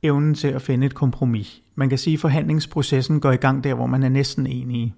evnen 0.04 0.36
til 0.36 0.48
at 0.48 0.62
finde 0.62 0.86
et 0.86 0.94
kompromis. 0.94 1.62
Man 1.76 1.90
kan 1.90 1.98
sige, 1.98 2.14
at 2.14 2.20
forhandlingsprocessen 2.20 3.20
går 3.20 3.32
i 3.32 3.36
gang 3.36 3.64
der, 3.64 3.74
hvor 3.74 3.86
man 3.86 4.04
er 4.04 4.10
næsten 4.10 4.48
enige. 4.48 4.96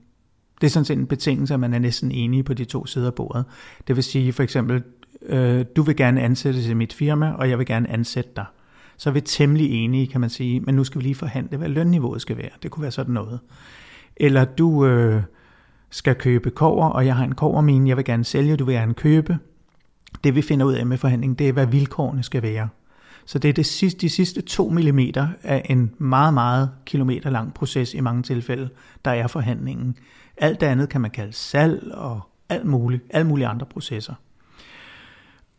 Det 0.61 0.67
er 0.67 0.71
sådan 0.71 0.85
set 0.85 0.97
en 0.97 1.07
betingelse, 1.07 1.53
at 1.53 1.59
man 1.59 1.73
er 1.73 1.79
næsten 1.79 2.11
enige 2.11 2.43
på 2.43 2.53
de 2.53 2.65
to 2.65 2.85
sider 2.85 3.07
af 3.07 3.13
bordet. 3.13 3.45
Det 3.87 3.95
vil 3.95 4.03
sige 4.03 4.33
for 4.33 4.43
eksempel, 4.43 4.83
øh, 5.21 5.65
du 5.75 5.81
vil 5.81 5.95
gerne 5.95 6.21
ansættes 6.21 6.67
i 6.67 6.73
mit 6.73 6.93
firma, 6.93 7.31
og 7.31 7.49
jeg 7.49 7.57
vil 7.57 7.65
gerne 7.65 7.89
ansætte 7.89 8.29
dig. 8.35 8.45
Så 8.97 9.09
er 9.09 9.13
vi 9.13 9.21
temmelig 9.21 9.71
enige, 9.71 10.07
kan 10.07 10.21
man 10.21 10.29
sige, 10.29 10.59
men 10.59 10.75
nu 10.75 10.83
skal 10.83 10.99
vi 10.99 11.03
lige 11.03 11.15
forhandle, 11.15 11.57
hvad 11.57 11.69
lønniveauet 11.69 12.21
skal 12.21 12.37
være. 12.37 12.49
Det 12.63 12.71
kunne 12.71 12.81
være 12.81 12.91
sådan 12.91 13.13
noget. 13.13 13.39
Eller 14.15 14.45
du 14.45 14.85
øh, 14.85 15.23
skal 15.89 16.15
købe 16.15 16.49
kover, 16.49 16.89
og 16.89 17.05
jeg 17.05 17.15
har 17.15 17.23
en 17.23 17.35
kovermine, 17.35 17.89
jeg 17.89 17.97
vil 17.97 18.05
gerne 18.05 18.23
sælge, 18.23 18.57
du 18.57 18.65
vil 18.65 18.75
gerne 18.75 18.93
købe. 18.93 19.37
Det 20.23 20.35
vi 20.35 20.41
finder 20.41 20.65
ud 20.65 20.73
af 20.73 20.85
med 20.85 20.97
forhandling, 20.97 21.39
det 21.39 21.49
er, 21.49 21.53
hvad 21.53 21.67
vilkårene 21.67 22.23
skal 22.23 22.41
være. 22.41 22.69
Så 23.27 23.39
det 23.39 23.49
er 23.49 23.53
det 23.53 23.65
sidste, 23.65 24.01
de 24.01 24.09
sidste 24.09 24.41
2 24.41 24.69
mm 24.69 24.99
af 25.43 25.65
en 25.69 25.93
meget, 25.97 26.33
meget 26.33 26.71
kilometer 26.85 27.29
lang 27.29 27.53
proces 27.53 27.93
i 27.93 27.99
mange 27.99 28.23
tilfælde, 28.23 28.69
der 29.05 29.11
er 29.11 29.27
forhandlingen. 29.27 29.95
Alt 30.37 30.61
det 30.61 30.67
andet 30.67 30.89
kan 30.89 31.01
man 31.01 31.11
kalde 31.11 31.33
salg 31.33 31.91
og 31.93 32.21
alt 32.49 32.65
muligt, 32.65 33.03
alle 33.09 33.27
mulige 33.27 33.47
andre 33.47 33.65
processer. 33.65 34.13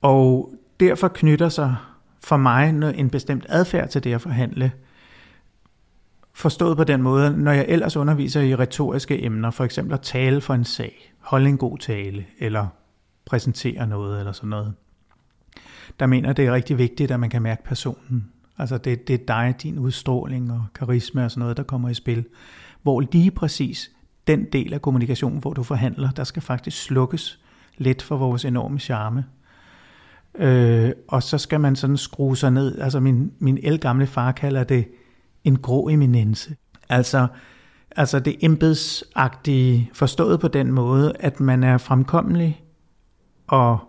Og 0.02 0.54
derfor 0.80 1.08
knytter 1.08 1.48
sig 1.48 1.76
for 2.24 2.36
mig 2.36 2.68
en 2.94 3.10
bestemt 3.10 3.46
adfærd 3.48 3.88
til 3.88 4.04
det 4.04 4.14
at 4.14 4.20
forhandle, 4.20 4.72
forstået 6.32 6.76
på 6.76 6.84
den 6.84 7.02
måde, 7.02 7.36
når 7.36 7.52
jeg 7.52 7.64
ellers 7.68 7.96
underviser 7.96 8.40
i 8.40 8.56
retoriske 8.56 9.24
emner, 9.24 9.50
for 9.50 9.64
eksempel 9.64 9.94
at 9.94 10.00
tale 10.00 10.40
for 10.40 10.54
en 10.54 10.64
sag, 10.64 11.12
holde 11.20 11.48
en 11.48 11.58
god 11.58 11.78
tale, 11.78 12.26
eller 12.38 12.66
præsentere 13.24 13.86
noget, 13.86 14.18
eller 14.18 14.32
sådan 14.32 14.50
noget, 14.50 14.74
der 16.00 16.06
mener, 16.06 16.32
det 16.32 16.46
er 16.46 16.52
rigtig 16.52 16.78
vigtigt, 16.78 17.10
at 17.10 17.20
man 17.20 17.30
kan 17.30 17.42
mærke 17.42 17.64
personen. 17.64 18.28
Altså 18.58 18.78
det, 18.78 19.08
det 19.08 19.14
er 19.14 19.26
dig, 19.28 19.54
din 19.62 19.78
udstråling 19.78 20.52
og 20.52 20.64
karisma 20.74 21.24
og 21.24 21.30
sådan 21.30 21.40
noget, 21.40 21.56
der 21.56 21.62
kommer 21.62 21.88
i 21.88 21.94
spil. 21.94 22.24
Hvor 22.82 23.00
lige 23.00 23.30
præcis 23.30 23.90
den 24.26 24.44
del 24.52 24.74
af 24.74 24.82
kommunikationen, 24.82 25.40
hvor 25.40 25.52
du 25.52 25.62
forhandler, 25.62 26.10
der 26.10 26.24
skal 26.24 26.42
faktisk 26.42 26.82
slukkes 26.82 27.40
lidt 27.76 28.02
for 28.02 28.16
vores 28.16 28.44
enorme 28.44 28.78
charme. 28.78 29.24
Øh, 30.34 30.92
og 31.08 31.22
så 31.22 31.38
skal 31.38 31.60
man 31.60 31.76
sådan 31.76 31.96
skrue 31.96 32.36
sig 32.36 32.50
ned. 32.50 32.78
Altså 32.78 33.00
min, 33.00 33.32
min 33.38 33.58
elgamle 33.62 34.06
far 34.06 34.32
kalder 34.32 34.64
det 34.64 34.88
en 35.44 35.58
grå 35.58 35.88
eminence. 35.88 36.56
Altså, 36.88 37.26
altså 37.90 38.20
det 38.20 38.36
embedsagtige, 38.40 39.90
forstået 39.92 40.40
på 40.40 40.48
den 40.48 40.72
måde, 40.72 41.12
at 41.20 41.40
man 41.40 41.64
er 41.64 41.78
fremkommelig 41.78 42.62
og 43.46 43.87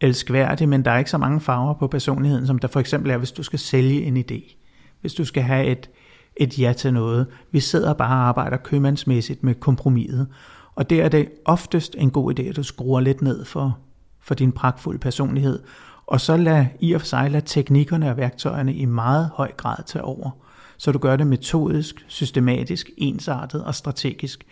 elskværdig, 0.00 0.68
men 0.68 0.84
der 0.84 0.90
er 0.90 0.98
ikke 0.98 1.10
så 1.10 1.18
mange 1.18 1.40
farver 1.40 1.74
på 1.74 1.86
personligheden, 1.86 2.46
som 2.46 2.58
der 2.58 2.68
for 2.68 2.80
eksempel 2.80 3.10
er, 3.10 3.16
hvis 3.16 3.32
du 3.32 3.42
skal 3.42 3.58
sælge 3.58 4.02
en 4.02 4.16
idé. 4.16 4.56
Hvis 5.00 5.14
du 5.14 5.24
skal 5.24 5.42
have 5.42 5.66
et, 5.66 5.90
et 6.36 6.58
ja 6.58 6.72
til 6.72 6.94
noget. 6.94 7.26
Vi 7.50 7.60
sidder 7.60 7.94
bare 7.94 8.22
og 8.22 8.28
arbejder 8.28 8.56
købmandsmæssigt 8.56 9.42
med 9.42 9.54
kompromiset. 9.54 10.28
Og 10.74 10.90
det 10.90 11.02
er 11.02 11.08
det 11.08 11.28
oftest 11.44 11.94
en 11.98 12.10
god 12.10 12.38
idé, 12.38 12.42
at 12.42 12.56
du 12.56 12.62
skruer 12.62 13.00
lidt 13.00 13.22
ned 13.22 13.44
for, 13.44 13.78
for 14.20 14.34
din 14.34 14.52
pragtfulde 14.52 14.98
personlighed. 14.98 15.62
Og 16.06 16.20
så 16.20 16.36
lad 16.36 16.66
i 16.80 16.92
og 16.92 17.00
for 17.00 17.06
sig 17.06 17.30
lad 17.30 17.42
teknikkerne 17.42 18.10
og 18.10 18.16
værktøjerne 18.16 18.74
i 18.74 18.84
meget 18.84 19.30
høj 19.34 19.52
grad 19.56 19.76
tage 19.86 20.04
over. 20.04 20.30
Så 20.76 20.92
du 20.92 20.98
gør 20.98 21.16
det 21.16 21.26
metodisk, 21.26 22.04
systematisk, 22.08 22.90
ensartet 22.96 23.64
og 23.64 23.74
strategisk. 23.74 24.46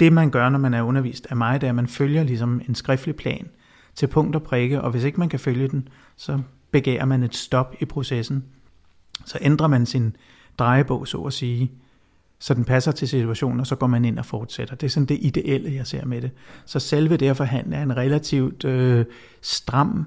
Det 0.00 0.12
man 0.12 0.30
gør, 0.30 0.48
når 0.48 0.58
man 0.58 0.74
er 0.74 0.82
undervist 0.82 1.26
af 1.30 1.36
mig, 1.36 1.60
det 1.60 1.66
er, 1.66 1.70
at 1.70 1.74
man 1.74 1.86
følger 1.86 2.22
ligesom 2.22 2.60
en 2.68 2.74
skriftlig 2.74 3.16
plan– 3.16 3.48
til 3.94 4.06
punkt 4.06 4.36
og 4.36 4.42
prikke, 4.42 4.80
og 4.80 4.90
hvis 4.90 5.04
ikke 5.04 5.20
man 5.20 5.28
kan 5.28 5.40
følge 5.40 5.68
den, 5.68 5.88
så 6.16 6.40
begærer 6.70 7.04
man 7.04 7.22
et 7.22 7.36
stop 7.36 7.74
i 7.80 7.84
processen. 7.84 8.44
Så 9.24 9.38
ændrer 9.40 9.66
man 9.66 9.86
sin 9.86 10.16
drejebog, 10.58 11.08
så 11.08 11.18
at 11.18 11.32
sige, 11.32 11.72
så 12.38 12.54
den 12.54 12.64
passer 12.64 12.92
til 12.92 13.08
situationen, 13.08 13.60
og 13.60 13.66
så 13.66 13.76
går 13.76 13.86
man 13.86 14.04
ind 14.04 14.18
og 14.18 14.26
fortsætter. 14.26 14.74
Det 14.74 14.86
er 14.86 14.90
sådan 14.90 15.06
det 15.06 15.18
ideelle, 15.20 15.74
jeg 15.74 15.86
ser 15.86 16.04
med 16.04 16.22
det. 16.22 16.30
Så 16.64 16.80
selve 16.80 17.16
det 17.16 17.28
at 17.28 17.36
forhandle 17.36 17.76
er 17.76 17.82
en 17.82 17.96
relativt 17.96 18.64
øh, 18.64 19.04
stram 19.42 20.06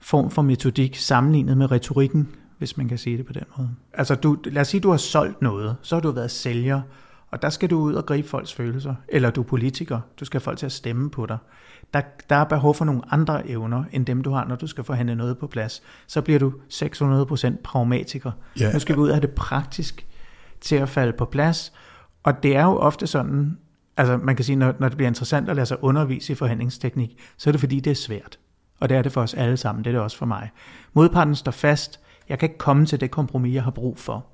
form 0.00 0.30
for 0.30 0.42
metodik, 0.42 0.96
sammenlignet 0.96 1.56
med 1.56 1.70
retorikken, 1.70 2.28
hvis 2.58 2.76
man 2.76 2.88
kan 2.88 2.98
sige 2.98 3.16
det 3.18 3.26
på 3.26 3.32
den 3.32 3.42
måde. 3.58 3.70
Altså, 3.92 4.14
du, 4.14 4.36
lad 4.44 4.62
os 4.62 4.68
sige, 4.68 4.80
du 4.80 4.90
har 4.90 4.96
solgt 4.96 5.42
noget, 5.42 5.76
så 5.82 5.96
har 5.96 6.00
du 6.00 6.10
været 6.10 6.30
sælger, 6.30 6.82
og 7.30 7.42
der 7.42 7.50
skal 7.50 7.70
du 7.70 7.78
ud 7.78 7.94
og 7.94 8.06
gribe 8.06 8.28
folks 8.28 8.54
følelser. 8.54 8.94
Eller 9.08 9.30
du 9.30 9.40
er 9.40 9.44
politiker, 9.44 10.00
du 10.20 10.24
skal 10.24 10.38
have 10.40 10.44
folk 10.44 10.58
til 10.58 10.66
at 10.66 10.72
stemme 10.72 11.10
på 11.10 11.26
dig 11.26 11.38
der, 11.94 12.00
der 12.30 12.36
er 12.36 12.44
behov 12.44 12.74
for 12.74 12.84
nogle 12.84 13.02
andre 13.10 13.48
evner, 13.48 13.84
end 13.92 14.06
dem 14.06 14.22
du 14.22 14.30
har, 14.30 14.44
når 14.44 14.56
du 14.56 14.66
skal 14.66 14.84
forhandle 14.84 15.14
noget 15.14 15.38
på 15.38 15.46
plads. 15.46 15.82
Så 16.06 16.22
bliver 16.22 16.38
du 16.38 16.52
600% 16.72 17.62
pragmatiker. 17.64 18.30
Ja. 18.60 18.72
Nu 18.72 18.78
skal 18.78 18.94
vi 18.94 19.00
ud 19.00 19.10
have 19.10 19.20
det 19.20 19.30
praktisk 19.30 20.06
til 20.60 20.76
at 20.76 20.88
falde 20.88 21.12
på 21.12 21.24
plads. 21.24 21.72
Og 22.22 22.42
det 22.42 22.56
er 22.56 22.64
jo 22.64 22.76
ofte 22.76 23.06
sådan, 23.06 23.58
altså 23.96 24.16
man 24.16 24.36
kan 24.36 24.44
sige, 24.44 24.56
når, 24.56 24.74
når 24.78 24.88
det 24.88 24.96
bliver 24.96 25.08
interessant 25.08 25.48
at 25.48 25.56
lade 25.56 25.66
sig 25.66 25.84
undervise 25.84 26.32
i 26.32 26.36
forhandlingsteknik, 26.36 27.18
så 27.36 27.50
er 27.50 27.52
det 27.52 27.60
fordi, 27.60 27.80
det 27.80 27.90
er 27.90 27.94
svært. 27.94 28.38
Og 28.80 28.88
det 28.88 28.96
er 28.96 29.02
det 29.02 29.12
for 29.12 29.22
os 29.22 29.34
alle 29.34 29.56
sammen, 29.56 29.84
det 29.84 29.90
er 29.90 29.94
det 29.94 30.00
også 30.00 30.16
for 30.16 30.26
mig. 30.26 30.50
Modparten 30.92 31.34
står 31.34 31.52
fast, 31.52 32.00
Jeg 32.28 32.38
kan 32.38 32.46
ikke 32.46 32.58
komme 32.58 32.86
til 32.86 33.00
det 33.00 33.10
kompromis, 33.10 33.54
jeg 33.54 33.62
har 33.62 33.70
brug 33.70 33.98
for. 33.98 34.26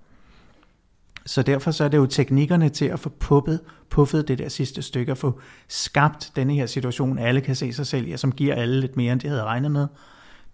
Så 1.28 1.42
derfor 1.42 1.70
så 1.70 1.84
er 1.84 1.88
det 1.88 1.96
jo 1.96 2.06
teknikkerne 2.06 2.68
til 2.68 2.84
at 2.84 3.00
få 3.00 3.08
puppet, 3.08 3.60
puffet 3.90 4.28
det 4.28 4.38
der 4.38 4.48
sidste 4.48 4.82
stykke, 4.82 5.12
og 5.12 5.18
få 5.18 5.40
skabt 5.68 6.32
denne 6.36 6.54
her 6.54 6.66
situation, 6.66 7.18
alle 7.18 7.40
kan 7.40 7.56
se 7.56 7.72
sig 7.72 7.86
selv 7.86 8.08
i, 8.08 8.16
som 8.16 8.32
giver 8.32 8.54
alle 8.54 8.80
lidt 8.80 8.96
mere, 8.96 9.12
end 9.12 9.20
de 9.20 9.28
havde 9.28 9.44
regnet 9.44 9.70
med. 9.70 9.86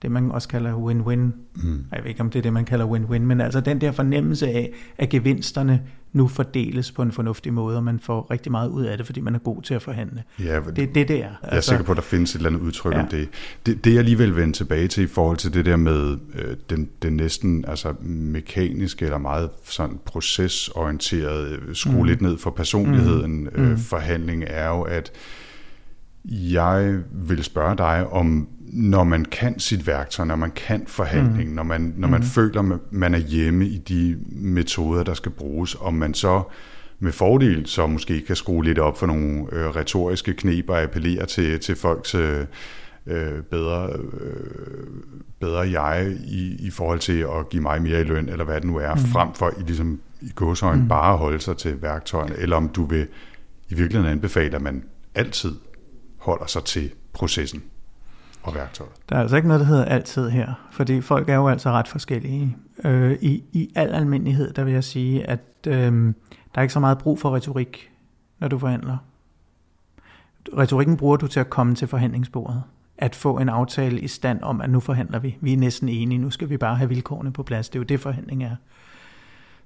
Det 0.03 0.11
man 0.11 0.31
også 0.31 0.49
kalder 0.49 0.75
win-win. 0.75 1.19
Mm. 1.55 1.85
Jeg 1.93 2.03
ved 2.03 2.09
ikke, 2.09 2.21
om 2.21 2.31
det 2.31 2.39
er 2.39 2.43
det, 2.43 2.53
man 2.53 2.65
kalder 2.65 2.87
win-win, 2.87 3.19
men 3.19 3.41
altså 3.41 3.61
den 3.61 3.81
der 3.81 3.93
fornemmelse 3.93 4.49
af, 4.49 4.73
at 4.99 5.09
gevinsterne 5.09 5.83
nu 6.15 6.29
fordeles 6.29 6.93
på 6.93 7.03
en 7.03 7.13
fornuftig 7.13 7.53
måde, 7.53 7.77
og 7.77 7.85
man 7.85 7.99
får 7.99 8.31
rigtig 8.31 8.53
meget 8.53 8.69
ud 8.69 8.85
af 8.85 8.97
det, 8.97 9.07
fordi 9.07 9.21
man 9.21 9.35
er 9.35 9.39
god 9.39 9.63
til 9.63 9.75
at 9.75 9.83
forhandle. 9.83 10.23
Ja, 10.39 10.61
det 10.77 10.89
er 10.89 10.93
det, 10.93 11.09
det 11.09 11.11
er. 11.11 11.17
Jeg 11.17 11.37
er 11.43 11.49
altså, 11.49 11.69
sikker 11.69 11.85
på, 11.85 11.93
at 11.93 11.97
der 11.97 12.03
findes 12.03 12.31
et 12.31 12.37
eller 12.37 12.51
andet 12.51 12.61
udtryk 12.61 12.95
ja. 12.95 13.03
om 13.03 13.09
det. 13.09 13.29
det. 13.67 13.85
Det 13.85 13.91
jeg 13.91 13.99
alligevel 13.99 14.37
vender 14.37 14.53
tilbage 14.53 14.89
til 14.89 15.05
i 15.05 15.07
forhold 15.07 15.37
til 15.37 15.55
det 15.55 15.67
der 15.67 15.77
med 15.77 16.19
øh, 16.35 16.57
den, 16.71 16.89
den 17.03 17.13
næsten 17.13 17.65
altså, 17.69 17.95
mekaniske 18.03 19.05
eller 19.05 19.19
meget 19.19 19.51
sådan 19.65 19.99
procesorienterede, 20.05 21.59
øh, 21.69 21.75
skrue 21.75 21.95
mm. 21.95 22.05
lidt 22.05 22.23
ned 22.23 22.39
for 22.39 22.51
personligheden 22.51 23.41
mm. 23.41 23.63
øh, 23.63 23.71
mm. 23.71 23.79
forhandling, 23.79 24.45
er 24.47 24.69
jo, 24.69 24.83
at 24.83 25.13
jeg 26.29 27.01
vil 27.13 27.45
spørge 27.45 27.77
dig 27.77 28.07
om 28.13 28.49
når 28.75 29.05
man 29.05 29.25
kan 29.25 29.59
sit 29.59 29.87
værktøj, 29.87 30.25
når 30.25 30.37
man 30.37 30.51
kan 30.51 30.85
forhandling, 30.87 31.49
mm. 31.49 31.55
når 31.55 31.63
man, 31.63 31.95
når 31.97 32.09
man 32.09 32.21
mm. 32.21 32.27
føler, 32.27 32.79
man 32.91 33.15
er 33.15 33.19
hjemme 33.19 33.67
i 33.67 33.79
de 33.79 34.19
metoder, 34.31 35.03
der 35.03 35.15
skal 35.15 35.33
bruges, 35.33 35.77
om 35.81 35.95
man 35.95 36.15
så 36.15 36.43
med 36.99 37.13
fordel 37.13 37.67
så 37.67 37.87
måske 37.87 38.21
kan 38.21 38.37
skrue 38.37 38.65
lidt 38.65 38.79
op 38.79 38.99
for 38.99 39.07
nogle 39.07 39.47
øh, 39.53 39.77
retoriske 39.77 40.35
knep 40.35 40.71
og 40.71 40.83
appellere 40.83 41.27
til, 41.27 41.61
til 41.61 41.77
folks 41.77 42.15
øh, 42.15 42.47
øh, 43.07 43.43
bedre, 43.51 43.91
øh, 43.93 44.87
bedre 45.41 45.81
jeg 45.81 46.17
i, 46.27 46.67
i 46.67 46.71
forhold 46.71 46.99
til 46.99 47.19
at 47.19 47.49
give 47.51 47.63
mig 47.63 47.83
mere 47.83 48.01
i 48.01 48.05
løn, 48.05 48.29
eller 48.29 48.45
hvad 48.45 48.55
det 48.55 48.65
nu 48.65 48.77
er, 48.77 48.95
mm. 48.95 49.01
frem 49.01 49.29
for 49.35 49.51
i, 49.61 49.63
ligesom, 49.67 50.01
i 50.21 50.31
gåsøjne 50.35 50.83
mm. 50.83 50.89
bare 50.89 51.13
at 51.13 51.19
holde 51.19 51.41
sig 51.41 51.57
til 51.57 51.83
værktøjerne, 51.83 52.37
eller 52.37 52.57
om 52.57 52.69
du 52.69 52.85
vil 52.85 53.07
i 53.69 53.75
virkeligheden 53.75 54.13
anbefale, 54.13 54.57
at 54.57 54.63
man 54.63 54.85
altid 55.15 55.55
holder 56.19 56.47
sig 56.47 56.65
til 56.65 56.91
processen 57.13 57.63
og 58.45 58.55
værktøjet. 58.55 58.93
Der 59.09 59.17
er 59.17 59.21
altså 59.21 59.37
ikke 59.37 59.49
noget, 59.49 59.61
der 59.61 59.67
hedder 59.67 59.85
altid 59.85 60.31
her, 60.31 60.69
fordi 60.71 61.01
folk 61.01 61.29
er 61.29 61.35
jo 61.35 61.49
altså 61.49 61.71
ret 61.71 61.89
forskellige. 61.89 62.57
Øh, 62.85 63.19
i, 63.21 63.45
I 63.53 63.71
al 63.75 63.89
almindelighed, 63.89 64.53
der 64.53 64.65
vil 64.65 64.73
jeg 64.73 64.85
sige, 64.85 65.31
at 65.31 65.41
øh, 65.67 65.73
der 65.75 66.59
er 66.59 66.63
ikke 66.63 66.75
så 66.75 66.81
meget 66.81 66.99
brug 66.99 67.19
for 67.19 67.35
retorik, 67.35 67.91
når 68.39 68.49
du 68.49 68.59
forhandler. 68.59 68.97
Retorikken 70.57 70.97
bruger 70.97 71.17
du 71.17 71.27
til 71.27 71.41
at 71.41 71.51
komme 71.51 71.75
til 71.75 71.89
forhandlingsbordet. 71.89 72.63
At 72.99 73.15
få 73.15 73.39
en 73.39 73.49
aftale 73.49 74.01
i 74.01 74.09
stand 74.09 74.43
om, 74.43 74.61
at 74.61 74.71
nu 74.71 74.81
forhandler 74.81 75.19
vi. 75.19 75.39
Vi 75.41 75.53
er 75.53 75.57
næsten 75.57 75.89
enige, 75.89 76.19
nu 76.19 76.31
skal 76.31 76.51
vi 76.51 76.57
bare 76.57 76.77
have 76.77 76.89
vilkårene 76.89 77.33
på 77.33 77.43
plads. 77.43 77.69
Det 77.69 77.79
er 77.79 77.81
jo 77.81 77.85
det, 77.85 78.01
forhandling 78.01 78.45
er. 78.45 78.57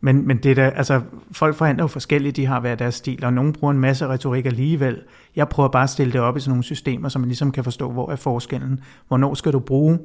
Men, 0.00 0.26
men 0.26 0.36
det 0.36 0.56
der, 0.56 0.70
altså, 0.70 1.00
folk 1.32 1.56
forhandler 1.56 1.84
jo 1.84 1.88
forskelligt, 1.88 2.36
de 2.36 2.46
har 2.46 2.60
hver 2.60 2.74
deres 2.74 2.94
stil, 2.94 3.24
og 3.24 3.32
nogen 3.32 3.52
bruger 3.52 3.70
en 3.70 3.80
masse 3.80 4.06
retorik 4.06 4.46
alligevel. 4.46 5.02
Jeg 5.36 5.48
prøver 5.48 5.68
bare 5.68 5.82
at 5.82 5.90
stille 5.90 6.12
det 6.12 6.20
op 6.20 6.36
i 6.36 6.40
sådan 6.40 6.50
nogle 6.50 6.64
systemer, 6.64 7.08
så 7.08 7.18
man 7.18 7.28
ligesom 7.28 7.52
kan 7.52 7.64
forstå, 7.64 7.92
hvor 7.92 8.10
er 8.10 8.16
forskellen. 8.16 8.80
Hvornår 9.08 9.34
skal 9.34 9.52
du 9.52 9.58
bruge 9.58 9.98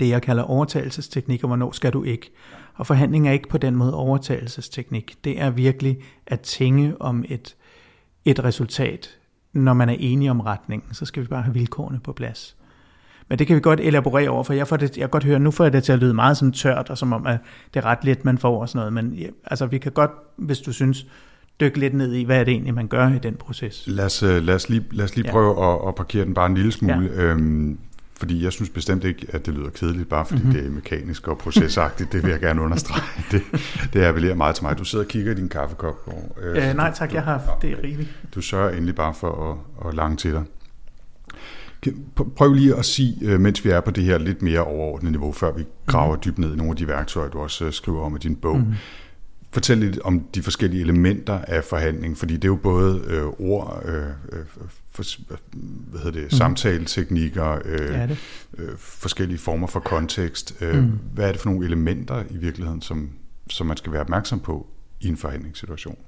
det, 0.00 0.08
jeg 0.08 0.22
kalder 0.22 0.42
overtagelsesteknik, 0.42 1.44
og 1.44 1.46
hvornår 1.46 1.72
skal 1.72 1.92
du 1.92 2.02
ikke. 2.02 2.32
Og 2.74 2.86
forhandling 2.86 3.28
er 3.28 3.32
ikke 3.32 3.48
på 3.48 3.58
den 3.58 3.76
måde 3.76 3.94
overtagelsesteknik. 3.94 5.14
Det 5.24 5.40
er 5.40 5.50
virkelig 5.50 5.98
at 6.26 6.40
tænke 6.40 7.00
om 7.00 7.24
et, 7.28 7.56
et 8.24 8.44
resultat. 8.44 9.18
Når 9.52 9.72
man 9.72 9.88
er 9.88 9.96
enige 9.98 10.30
om 10.30 10.40
retningen, 10.40 10.94
så 10.94 11.04
skal 11.04 11.22
vi 11.22 11.28
bare 11.28 11.42
have 11.42 11.54
vilkårene 11.54 12.00
på 12.00 12.12
plads. 12.12 12.56
Men 13.34 13.38
det 13.38 13.46
kan 13.46 13.56
vi 13.56 13.60
godt 13.60 13.80
elaborere 13.80 14.28
over, 14.28 14.44
for 14.44 14.52
jeg, 14.52 14.68
får 14.68 14.76
det, 14.76 14.96
jeg 14.96 15.02
kan 15.02 15.08
godt 15.08 15.24
høre, 15.24 15.38
nu 15.38 15.50
får 15.50 15.64
jeg 15.64 15.72
det 15.72 15.84
til 15.84 15.92
at 15.92 15.98
lyde 15.98 16.14
meget 16.14 16.36
sådan 16.36 16.52
tørt, 16.52 16.90
og 16.90 16.98
som 16.98 17.12
om 17.12 17.26
at 17.26 17.38
det 17.74 17.80
er 17.80 17.84
ret 17.84 18.04
let, 18.04 18.24
man 18.24 18.38
får 18.38 18.60
og 18.60 18.68
sådan 18.68 18.78
noget. 18.78 18.92
Men 18.92 19.12
ja, 19.18 19.26
altså, 19.44 19.66
vi 19.66 19.78
kan 19.78 19.92
godt, 19.92 20.10
hvis 20.36 20.58
du 20.58 20.72
synes, 20.72 21.06
dykke 21.60 21.78
lidt 21.78 21.94
ned 21.94 22.12
i, 22.12 22.24
hvad 22.24 22.40
er 22.40 22.44
det 22.44 22.52
egentlig, 22.52 22.74
man 22.74 22.88
gør 22.88 23.08
i 23.08 23.18
den 23.18 23.34
proces. 23.34 23.84
Lad 23.86 24.04
os, 24.04 24.22
øh, 24.22 24.42
lad 24.42 24.54
os 24.54 24.68
lige, 24.68 24.84
lad 24.90 25.04
os 25.04 25.16
lige 25.16 25.30
prøve 25.30 25.64
ja. 25.64 25.74
at, 25.74 25.88
at 25.88 25.94
parkere 25.94 26.24
den 26.24 26.34
bare 26.34 26.46
en 26.46 26.54
lille 26.54 26.72
smule. 26.72 27.10
Ja. 27.16 27.22
Øhm, 27.22 27.78
fordi 28.16 28.44
jeg 28.44 28.52
synes 28.52 28.70
bestemt 28.70 29.04
ikke, 29.04 29.26
at 29.28 29.46
det 29.46 29.54
lyder 29.54 29.70
kedeligt, 29.70 30.08
bare 30.08 30.26
fordi 30.26 30.42
mm-hmm. 30.42 30.54
det 30.54 30.66
er 30.66 30.70
mekanisk 30.70 31.28
og 31.28 31.38
procesagtigt. 31.38 32.12
Det 32.12 32.22
vil 32.22 32.30
jeg 32.30 32.40
gerne 32.40 32.60
understrege. 32.62 33.02
Det, 33.30 33.42
det 33.92 34.02
appellerer 34.04 34.34
meget 34.34 34.54
til 34.54 34.64
mig. 34.64 34.78
Du 34.78 34.84
sidder 34.84 35.04
og 35.04 35.08
kigger 35.08 35.32
i 35.32 35.34
din 35.34 35.48
kaffekop. 35.48 35.96
Og, 36.06 36.36
øh, 36.42 36.68
øh, 36.68 36.76
nej 36.76 36.92
tak, 36.94 37.14
jeg 37.14 37.22
har, 37.22 37.58
det 37.62 37.70
er 37.70 37.76
rigeligt. 37.84 38.10
Du 38.34 38.40
sørger 38.40 38.70
endelig 38.70 38.94
bare 38.94 39.14
for 39.14 39.50
at, 39.50 39.88
at 39.88 39.94
lange 39.94 40.16
til 40.16 40.32
dig. 40.32 40.42
Prøv 42.36 42.52
lige 42.52 42.74
at 42.74 42.84
sige, 42.84 43.16
øh, 43.22 43.40
mens 43.40 43.64
vi 43.64 43.70
er 43.70 43.80
på 43.80 43.90
det 43.90 44.04
her 44.04 44.18
lidt 44.18 44.42
mere 44.42 44.64
overordnede 44.64 45.12
niveau, 45.12 45.32
før 45.32 45.52
vi 45.52 45.64
graver 45.86 46.14
mm. 46.14 46.20
dybt 46.24 46.38
ned 46.38 46.52
i 46.52 46.56
nogle 46.56 46.70
af 46.70 46.76
de 46.76 46.88
værktøjer, 46.88 47.28
du 47.28 47.38
også 47.38 47.64
øh, 47.64 47.72
skriver 47.72 48.02
om 48.02 48.16
i 48.16 48.18
din 48.18 48.36
bog. 48.36 48.58
Mm. 48.58 48.74
Fortæl 49.52 49.78
lidt 49.78 49.98
om 49.98 50.20
de 50.34 50.42
forskellige 50.42 50.82
elementer 50.82 51.38
af 51.38 51.64
forhandling, 51.64 52.18
fordi 52.18 52.34
det 52.34 52.44
er 52.44 52.48
jo 52.48 52.56
både 52.56 53.02
øh, 53.06 53.24
ord, 53.24 53.82
øh, 53.84 54.06
øh 54.32 54.44
for, 54.94 55.04
hvad 55.90 56.00
hedder 56.00 56.20
det, 56.20 56.22
mm. 56.22 56.30
samtaleteknikker, 56.30 57.58
øh, 57.64 57.92
ja, 57.92 58.06
det. 58.06 58.18
Øh, 58.58 58.76
forskellige 58.78 59.38
former 59.38 59.66
for 59.66 59.80
kontekst. 59.80 60.56
Øh, 60.60 60.76
mm. 60.76 60.98
Hvad 61.14 61.28
er 61.28 61.32
det 61.32 61.40
for 61.40 61.50
nogle 61.50 61.66
elementer 61.66 62.24
i 62.30 62.36
virkeligheden, 62.36 62.82
som, 62.82 63.10
som 63.50 63.66
man 63.66 63.76
skal 63.76 63.92
være 63.92 64.00
opmærksom 64.00 64.40
på 64.40 64.66
i 65.00 65.08
en 65.08 65.16
forhandlingssituation? 65.16 65.98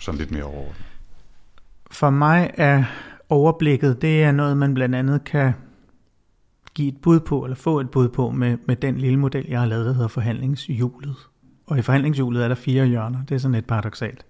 Sådan 0.00 0.18
lidt 0.18 0.30
mere 0.30 0.44
overordnet. 0.44 0.84
For 1.90 2.10
mig 2.10 2.50
er 2.54 2.84
overblikket, 3.28 4.02
det 4.02 4.22
er 4.22 4.32
noget, 4.32 4.56
man 4.56 4.74
blandt 4.74 4.94
andet 4.94 5.24
kan 5.24 5.52
give 6.74 6.88
et 6.88 7.00
bud 7.02 7.20
på, 7.20 7.44
eller 7.44 7.56
få 7.56 7.80
et 7.80 7.90
bud 7.90 8.08
på 8.08 8.30
med, 8.30 8.58
med 8.66 8.76
den 8.76 8.98
lille 8.98 9.18
model, 9.18 9.46
jeg 9.48 9.60
har 9.60 9.66
lavet, 9.66 9.86
der 9.86 9.92
hedder 9.92 10.08
forhandlingshjulet. 10.08 11.16
Og 11.66 11.78
i 11.78 11.82
forhandlingshjulet 11.82 12.44
er 12.44 12.48
der 12.48 12.54
fire 12.54 12.86
hjørner. 12.86 13.24
Det 13.24 13.34
er 13.34 13.38
sådan 13.38 13.54
lidt 13.54 13.66
paradoxalt. 13.66 14.26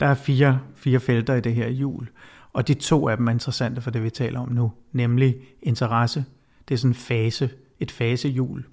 Der 0.00 0.06
er 0.06 0.14
fire, 0.14 0.60
fire 0.74 1.00
felter 1.00 1.34
i 1.34 1.40
det 1.40 1.54
her 1.54 1.68
hjul, 1.68 2.08
og 2.52 2.68
de 2.68 2.74
to 2.74 3.08
af 3.08 3.16
dem 3.16 3.28
er 3.28 3.32
interessante 3.32 3.80
for 3.80 3.90
det, 3.90 4.02
vi 4.02 4.10
taler 4.10 4.40
om 4.40 4.48
nu, 4.48 4.72
nemlig 4.92 5.36
interesse. 5.62 6.24
Det 6.68 6.74
er 6.74 6.78
sådan 6.78 6.90
en 6.90 6.94
fase, 6.94 7.50
et 7.80 7.90
fasehjul. 7.90 8.64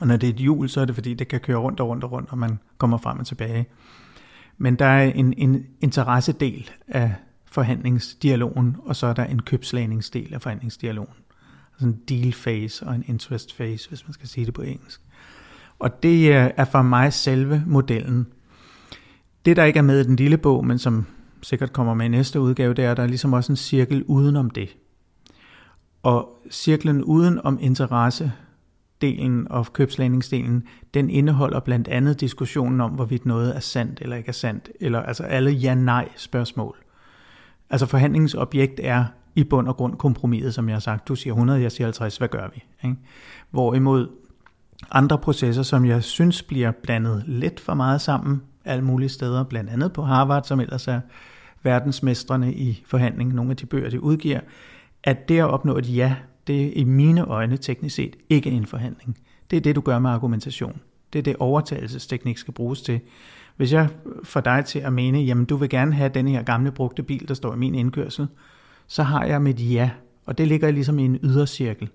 Og 0.00 0.06
når 0.06 0.16
det 0.16 0.26
er 0.26 0.32
et 0.32 0.38
hjul, 0.38 0.68
så 0.68 0.80
er 0.80 0.84
det 0.84 0.94
fordi, 0.94 1.14
det 1.14 1.28
kan 1.28 1.40
køre 1.40 1.56
rundt 1.56 1.80
og 1.80 1.88
rundt 1.88 2.04
og 2.04 2.12
rundt, 2.12 2.30
og 2.30 2.38
man 2.38 2.58
kommer 2.78 2.98
frem 2.98 3.18
og 3.18 3.26
tilbage. 3.26 3.66
Men 4.58 4.76
der 4.76 4.86
er 4.86 5.04
en, 5.04 5.34
en 5.36 5.66
interessedel 5.80 6.70
af 6.88 7.14
forhandlingsdialogen, 7.56 8.76
og 8.84 8.96
så 8.96 9.06
er 9.06 9.12
der 9.12 9.24
en 9.24 9.42
købslagningsdel 9.42 10.34
af 10.34 10.42
forhandlingsdialogen. 10.42 11.14
Altså 11.72 11.86
en 11.86 12.00
deal 12.08 12.32
phase 12.32 12.86
og 12.86 12.94
en 12.94 13.04
interest 13.06 13.56
phase, 13.56 13.88
hvis 13.88 14.06
man 14.06 14.14
skal 14.14 14.28
sige 14.28 14.46
det 14.46 14.54
på 14.54 14.62
engelsk. 14.62 15.00
Og 15.78 16.02
det 16.02 16.28
øh, 16.28 16.50
er 16.56 16.64
for 16.64 16.82
mig 16.82 17.12
selve 17.12 17.62
modellen. 17.66 18.26
Det, 19.44 19.56
der 19.56 19.64
ikke 19.64 19.78
er 19.78 19.82
med 19.82 20.00
i 20.00 20.04
den 20.04 20.16
lille 20.16 20.38
bog, 20.38 20.66
men 20.66 20.78
som 20.78 21.06
sikkert 21.42 21.72
kommer 21.72 21.94
med 21.94 22.06
i 22.06 22.08
næste 22.08 22.40
udgave, 22.40 22.74
det 22.74 22.84
er, 22.84 22.90
at 22.90 22.96
der 22.96 23.02
er 23.02 23.06
ligesom 23.06 23.32
også 23.32 23.52
en 23.52 23.56
cirkel 23.56 24.04
udenom 24.04 24.50
det. 24.50 24.76
Og 26.02 26.28
cirklen 26.50 27.04
uden 27.04 27.40
om 27.44 27.58
interesse 27.60 28.32
delen 29.00 29.46
og 29.50 29.72
købslagningsdelen, 29.72 30.64
den 30.94 31.10
indeholder 31.10 31.60
blandt 31.60 31.88
andet 31.88 32.20
diskussionen 32.20 32.80
om, 32.80 32.90
hvorvidt 32.90 33.26
noget 33.26 33.56
er 33.56 33.60
sandt 33.60 34.00
eller 34.00 34.16
ikke 34.16 34.28
er 34.28 34.32
sandt, 34.32 34.70
eller 34.80 35.02
altså 35.02 35.22
alle 35.22 35.50
ja-nej 35.50 36.08
spørgsmål. 36.16 36.85
Altså 37.70 37.86
forhandlingens 37.86 38.34
objekt 38.34 38.80
er 38.82 39.04
i 39.34 39.44
bund 39.44 39.68
og 39.68 39.76
grund 39.76 39.96
kompromiset, 39.96 40.54
som 40.54 40.68
jeg 40.68 40.74
har 40.74 40.80
sagt. 40.80 41.08
Du 41.08 41.14
siger 41.14 41.32
100, 41.32 41.62
jeg 41.62 41.72
siger 41.72 41.86
50, 41.86 42.16
hvad 42.16 42.28
gør 42.28 42.48
vi? 42.54 42.64
Ikke? 42.84 42.96
Hvorimod 43.50 44.08
andre 44.90 45.18
processer, 45.18 45.62
som 45.62 45.84
jeg 45.84 46.02
synes 46.02 46.42
bliver 46.42 46.70
blandet 46.70 47.24
lidt 47.26 47.60
for 47.60 47.74
meget 47.74 48.00
sammen 48.00 48.42
alle 48.64 48.84
mulige 48.84 49.08
steder, 49.08 49.44
blandt 49.44 49.70
andet 49.70 49.92
på 49.92 50.02
Harvard, 50.02 50.44
som 50.44 50.60
ellers 50.60 50.88
er 50.88 51.00
verdensmestrene 51.62 52.54
i 52.54 52.82
forhandling, 52.86 53.34
nogle 53.34 53.50
af 53.50 53.56
de 53.56 53.66
bøger, 53.66 53.90
de 53.90 54.02
udgiver, 54.02 54.40
at 55.04 55.28
det 55.28 55.38
at 55.38 55.44
opnå 55.50 55.76
et 55.76 55.96
ja, 55.96 56.16
det 56.46 56.66
er 56.66 56.72
i 56.76 56.84
mine 56.84 57.24
øjne 57.24 57.56
teknisk 57.56 57.96
set 57.96 58.16
ikke 58.28 58.50
en 58.50 58.66
forhandling. 58.66 59.18
Det 59.50 59.56
er 59.56 59.60
det, 59.60 59.76
du 59.76 59.80
gør 59.80 59.98
med 59.98 60.10
argumentation. 60.10 60.80
Det 61.12 61.18
er 61.18 61.22
det, 61.22 61.36
overtagelsesteknik 61.36 62.38
skal 62.38 62.54
bruges 62.54 62.82
til. 62.82 63.00
Hvis 63.56 63.72
jeg 63.72 63.88
får 64.24 64.40
dig 64.40 64.64
til 64.64 64.78
at 64.78 64.92
mene, 64.92 65.18
jamen 65.18 65.44
du 65.44 65.56
vil 65.56 65.68
gerne 65.68 65.94
have 65.94 66.10
den 66.14 66.28
her 66.28 66.42
gamle 66.42 66.70
brugte 66.70 67.02
bil, 67.02 67.28
der 67.28 67.34
står 67.34 67.54
i 67.54 67.56
min 67.56 67.74
indkørsel, 67.74 68.28
så 68.86 69.02
har 69.02 69.24
jeg 69.24 69.42
mit 69.42 69.72
ja, 69.72 69.90
og 70.26 70.38
det 70.38 70.48
ligger 70.48 70.70
ligesom 70.70 70.98
i 70.98 71.04
en 71.04 71.18
ydercirkel. 71.22 71.88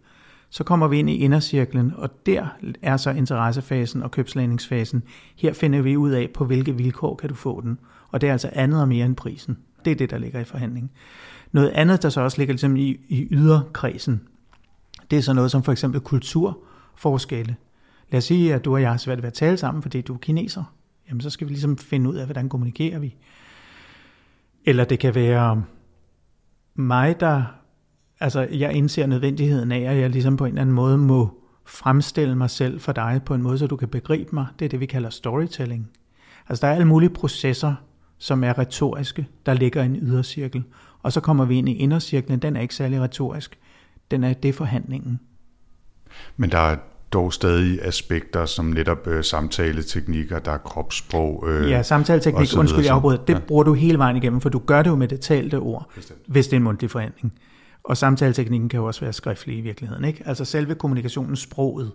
Så 0.49 0.63
kommer 0.63 0.87
vi 0.87 0.99
ind 0.99 1.09
i 1.09 1.15
indercirklen, 1.15 1.93
og 1.95 2.25
der 2.25 2.45
er 2.81 2.97
så 2.97 3.11
interessefasen 3.11 4.03
og 4.03 4.11
købslandingsfasen. 4.11 5.03
Her 5.35 5.53
finder 5.53 5.81
vi 5.81 5.97
ud 5.97 6.11
af, 6.11 6.29
på 6.33 6.45
hvilke 6.45 6.77
vilkår 6.77 7.15
kan 7.15 7.29
du 7.29 7.35
få 7.35 7.61
den. 7.61 7.77
Og 8.09 8.21
det 8.21 8.27
er 8.27 8.31
altså 8.31 8.49
andet 8.53 8.81
og 8.81 8.87
mere 8.87 9.05
end 9.05 9.15
prisen. 9.15 9.57
Det 9.85 9.91
er 9.91 9.95
det, 9.95 10.09
der 10.09 10.17
ligger 10.17 10.39
i 10.39 10.43
forhandlingen. 10.43 10.91
Noget 11.51 11.69
andet, 11.69 12.03
der 12.03 12.09
så 12.09 12.21
også 12.21 12.37
ligger 12.37 12.53
ligesom 12.53 12.75
i, 12.75 12.99
i 13.09 13.27
yderkredsen, 13.31 14.21
det 15.11 15.17
er 15.17 15.21
så 15.21 15.33
noget 15.33 15.51
som 15.51 15.63
for 15.63 15.71
eksempel 15.71 16.01
kulturforskelle. 16.01 17.55
Lad 18.09 18.17
os 18.17 18.23
sige, 18.23 18.53
at 18.53 18.65
du 18.65 18.73
og 18.73 18.81
jeg 18.81 18.89
har 18.89 18.97
svært 18.97 19.21
ved 19.21 19.27
at 19.27 19.33
tale 19.33 19.57
sammen, 19.57 19.81
fordi 19.81 20.01
du 20.01 20.13
er 20.13 20.17
kineser 20.17 20.63
jamen 21.11 21.21
så 21.21 21.29
skal 21.29 21.47
vi 21.47 21.53
ligesom 21.53 21.77
finde 21.77 22.09
ud 22.09 22.15
af, 22.15 22.25
hvordan 22.25 22.49
kommunikerer 22.49 22.99
vi. 22.99 23.15
Eller 24.65 24.83
det 24.83 24.99
kan 24.99 25.15
være 25.15 25.63
mig, 26.75 27.19
der, 27.19 27.43
altså 28.19 28.41
jeg 28.41 28.73
indser 28.73 29.07
nødvendigheden 29.07 29.71
af, 29.71 29.79
at 29.79 29.97
jeg 29.97 30.09
ligesom 30.09 30.37
på 30.37 30.45
en 30.45 30.51
eller 30.51 30.61
anden 30.61 30.75
måde 30.75 30.97
må 30.97 31.41
fremstille 31.65 32.35
mig 32.35 32.49
selv 32.49 32.79
for 32.79 32.91
dig 32.91 33.21
på 33.25 33.33
en 33.33 33.41
måde, 33.41 33.57
så 33.57 33.67
du 33.67 33.75
kan 33.75 33.87
begribe 33.87 34.29
mig. 34.33 34.47
Det 34.59 34.65
er 34.65 34.69
det, 34.69 34.79
vi 34.79 34.85
kalder 34.85 35.09
storytelling. 35.09 35.89
Altså 36.49 36.65
der 36.65 36.71
er 36.71 36.75
alle 36.75 36.87
mulige 36.87 37.09
processer, 37.09 37.75
som 38.17 38.43
er 38.43 38.59
retoriske, 38.59 39.27
der 39.45 39.53
ligger 39.53 39.83
i 39.83 39.85
en 39.85 39.95
ydercirkel. 39.95 40.63
Og 41.03 41.13
så 41.13 41.21
kommer 41.21 41.45
vi 41.45 41.57
ind 41.57 41.69
i 41.69 41.73
indercirklen, 41.73 42.39
den 42.39 42.55
er 42.55 42.61
ikke 42.61 42.75
særlig 42.75 43.01
retorisk. 43.01 43.59
Den 44.11 44.23
er 44.23 44.33
det 44.33 44.55
forhandlingen. 44.55 45.19
Men 46.37 46.51
der 46.51 46.57
er 46.57 46.77
dog 47.13 47.33
stadig 47.33 47.79
aspekter 47.85 48.45
som 48.45 48.65
netop 48.65 49.07
øh, 49.07 49.23
samtaleteknikker, 49.23 50.39
der 50.39 50.51
er 50.51 50.57
kropssprog. 50.57 51.45
Øh, 51.47 51.69
ja, 51.69 51.83
samtaleteknik, 51.83 52.57
undskyld, 52.57 52.83
jeg 52.83 52.93
afbryder, 52.93 53.25
det 53.25 53.33
ja. 53.33 53.39
bruger 53.39 53.63
du 53.63 53.73
hele 53.73 53.97
vejen 53.97 54.15
igennem, 54.15 54.41
for 54.41 54.49
du 54.49 54.59
gør 54.59 54.81
det 54.83 54.89
jo 54.89 54.95
med 54.95 55.07
det 55.07 55.19
talte 55.19 55.59
ord, 55.59 55.89
Bestemt. 55.95 56.19
hvis 56.27 56.47
det 56.47 56.53
er 56.53 56.57
en 56.57 56.63
mundtlig 56.63 56.91
forhandling. 56.91 57.33
Og 57.83 57.97
samtaleteknikken 57.97 58.69
kan 58.69 58.79
jo 58.79 58.85
også 58.85 59.01
være 59.01 59.13
skriftlig 59.13 59.57
i 59.57 59.61
virkeligheden. 59.61 60.05
Ikke? 60.05 60.23
Altså 60.25 60.45
selve 60.45 60.75
kommunikationen, 60.75 61.35
sproget, 61.35 61.91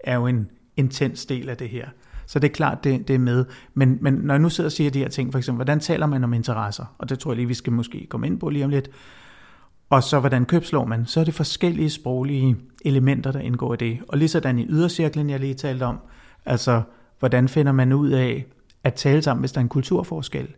er 0.00 0.14
jo 0.14 0.26
en 0.26 0.48
intens 0.76 1.26
del 1.26 1.48
af 1.48 1.56
det 1.56 1.68
her. 1.68 1.88
Så 2.26 2.38
det 2.38 2.48
er 2.48 2.52
klart, 2.52 2.84
det, 2.84 3.08
det 3.08 3.14
er 3.14 3.18
med. 3.18 3.44
Men, 3.74 3.98
men 4.00 4.14
når 4.14 4.34
jeg 4.34 4.40
nu 4.40 4.48
sidder 4.48 4.68
og 4.68 4.72
siger 4.72 4.90
de 4.90 4.98
her 4.98 5.08
ting, 5.08 5.32
for 5.32 5.38
eksempel, 5.38 5.56
hvordan 5.56 5.80
taler 5.80 6.06
man 6.06 6.24
om 6.24 6.34
interesser? 6.34 6.94
Og 6.98 7.08
det 7.08 7.18
tror 7.18 7.30
jeg 7.30 7.36
lige, 7.36 7.48
vi 7.48 7.54
skal 7.54 7.72
måske 7.72 8.06
komme 8.10 8.26
ind 8.26 8.40
på 8.40 8.48
lige 8.48 8.64
om 8.64 8.70
lidt. 8.70 8.90
Og 9.94 10.02
så 10.02 10.20
hvordan 10.20 10.44
købslår 10.44 10.84
man? 10.84 11.06
Så 11.06 11.20
er 11.20 11.24
det 11.24 11.34
forskellige 11.34 11.90
sproglige 11.90 12.56
elementer, 12.84 13.32
der 13.32 13.40
indgår 13.40 13.74
i 13.74 13.76
det. 13.76 13.98
Og 14.08 14.18
lige 14.18 14.28
sådan 14.28 14.58
i 14.58 14.66
ydercirklen, 14.68 15.30
jeg 15.30 15.40
lige 15.40 15.54
talte 15.54 15.82
om, 15.82 15.98
altså 16.44 16.82
hvordan 17.18 17.48
finder 17.48 17.72
man 17.72 17.92
ud 17.92 18.10
af 18.10 18.46
at 18.84 18.94
tale 18.94 19.22
sammen, 19.22 19.40
hvis 19.40 19.52
der 19.52 19.58
er 19.58 19.62
en 19.62 19.68
kulturforskel? 19.68 20.48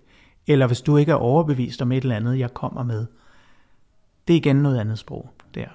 Eller 0.47 0.67
hvis 0.67 0.81
du 0.81 0.97
ikke 0.97 1.13
er 1.13 1.17
overbevist 1.17 1.83
om 1.83 1.93
et 1.93 2.03
eller 2.03 2.17
andet, 2.17 2.39
jeg 2.39 2.55
kommer 2.55 2.83
med. 2.83 3.07
Det 4.29 4.35
er 4.35 4.39
igen 4.39 4.57
noget 4.57 4.79
andet 4.79 4.99
sprog 4.99 5.31
der. 5.55 5.69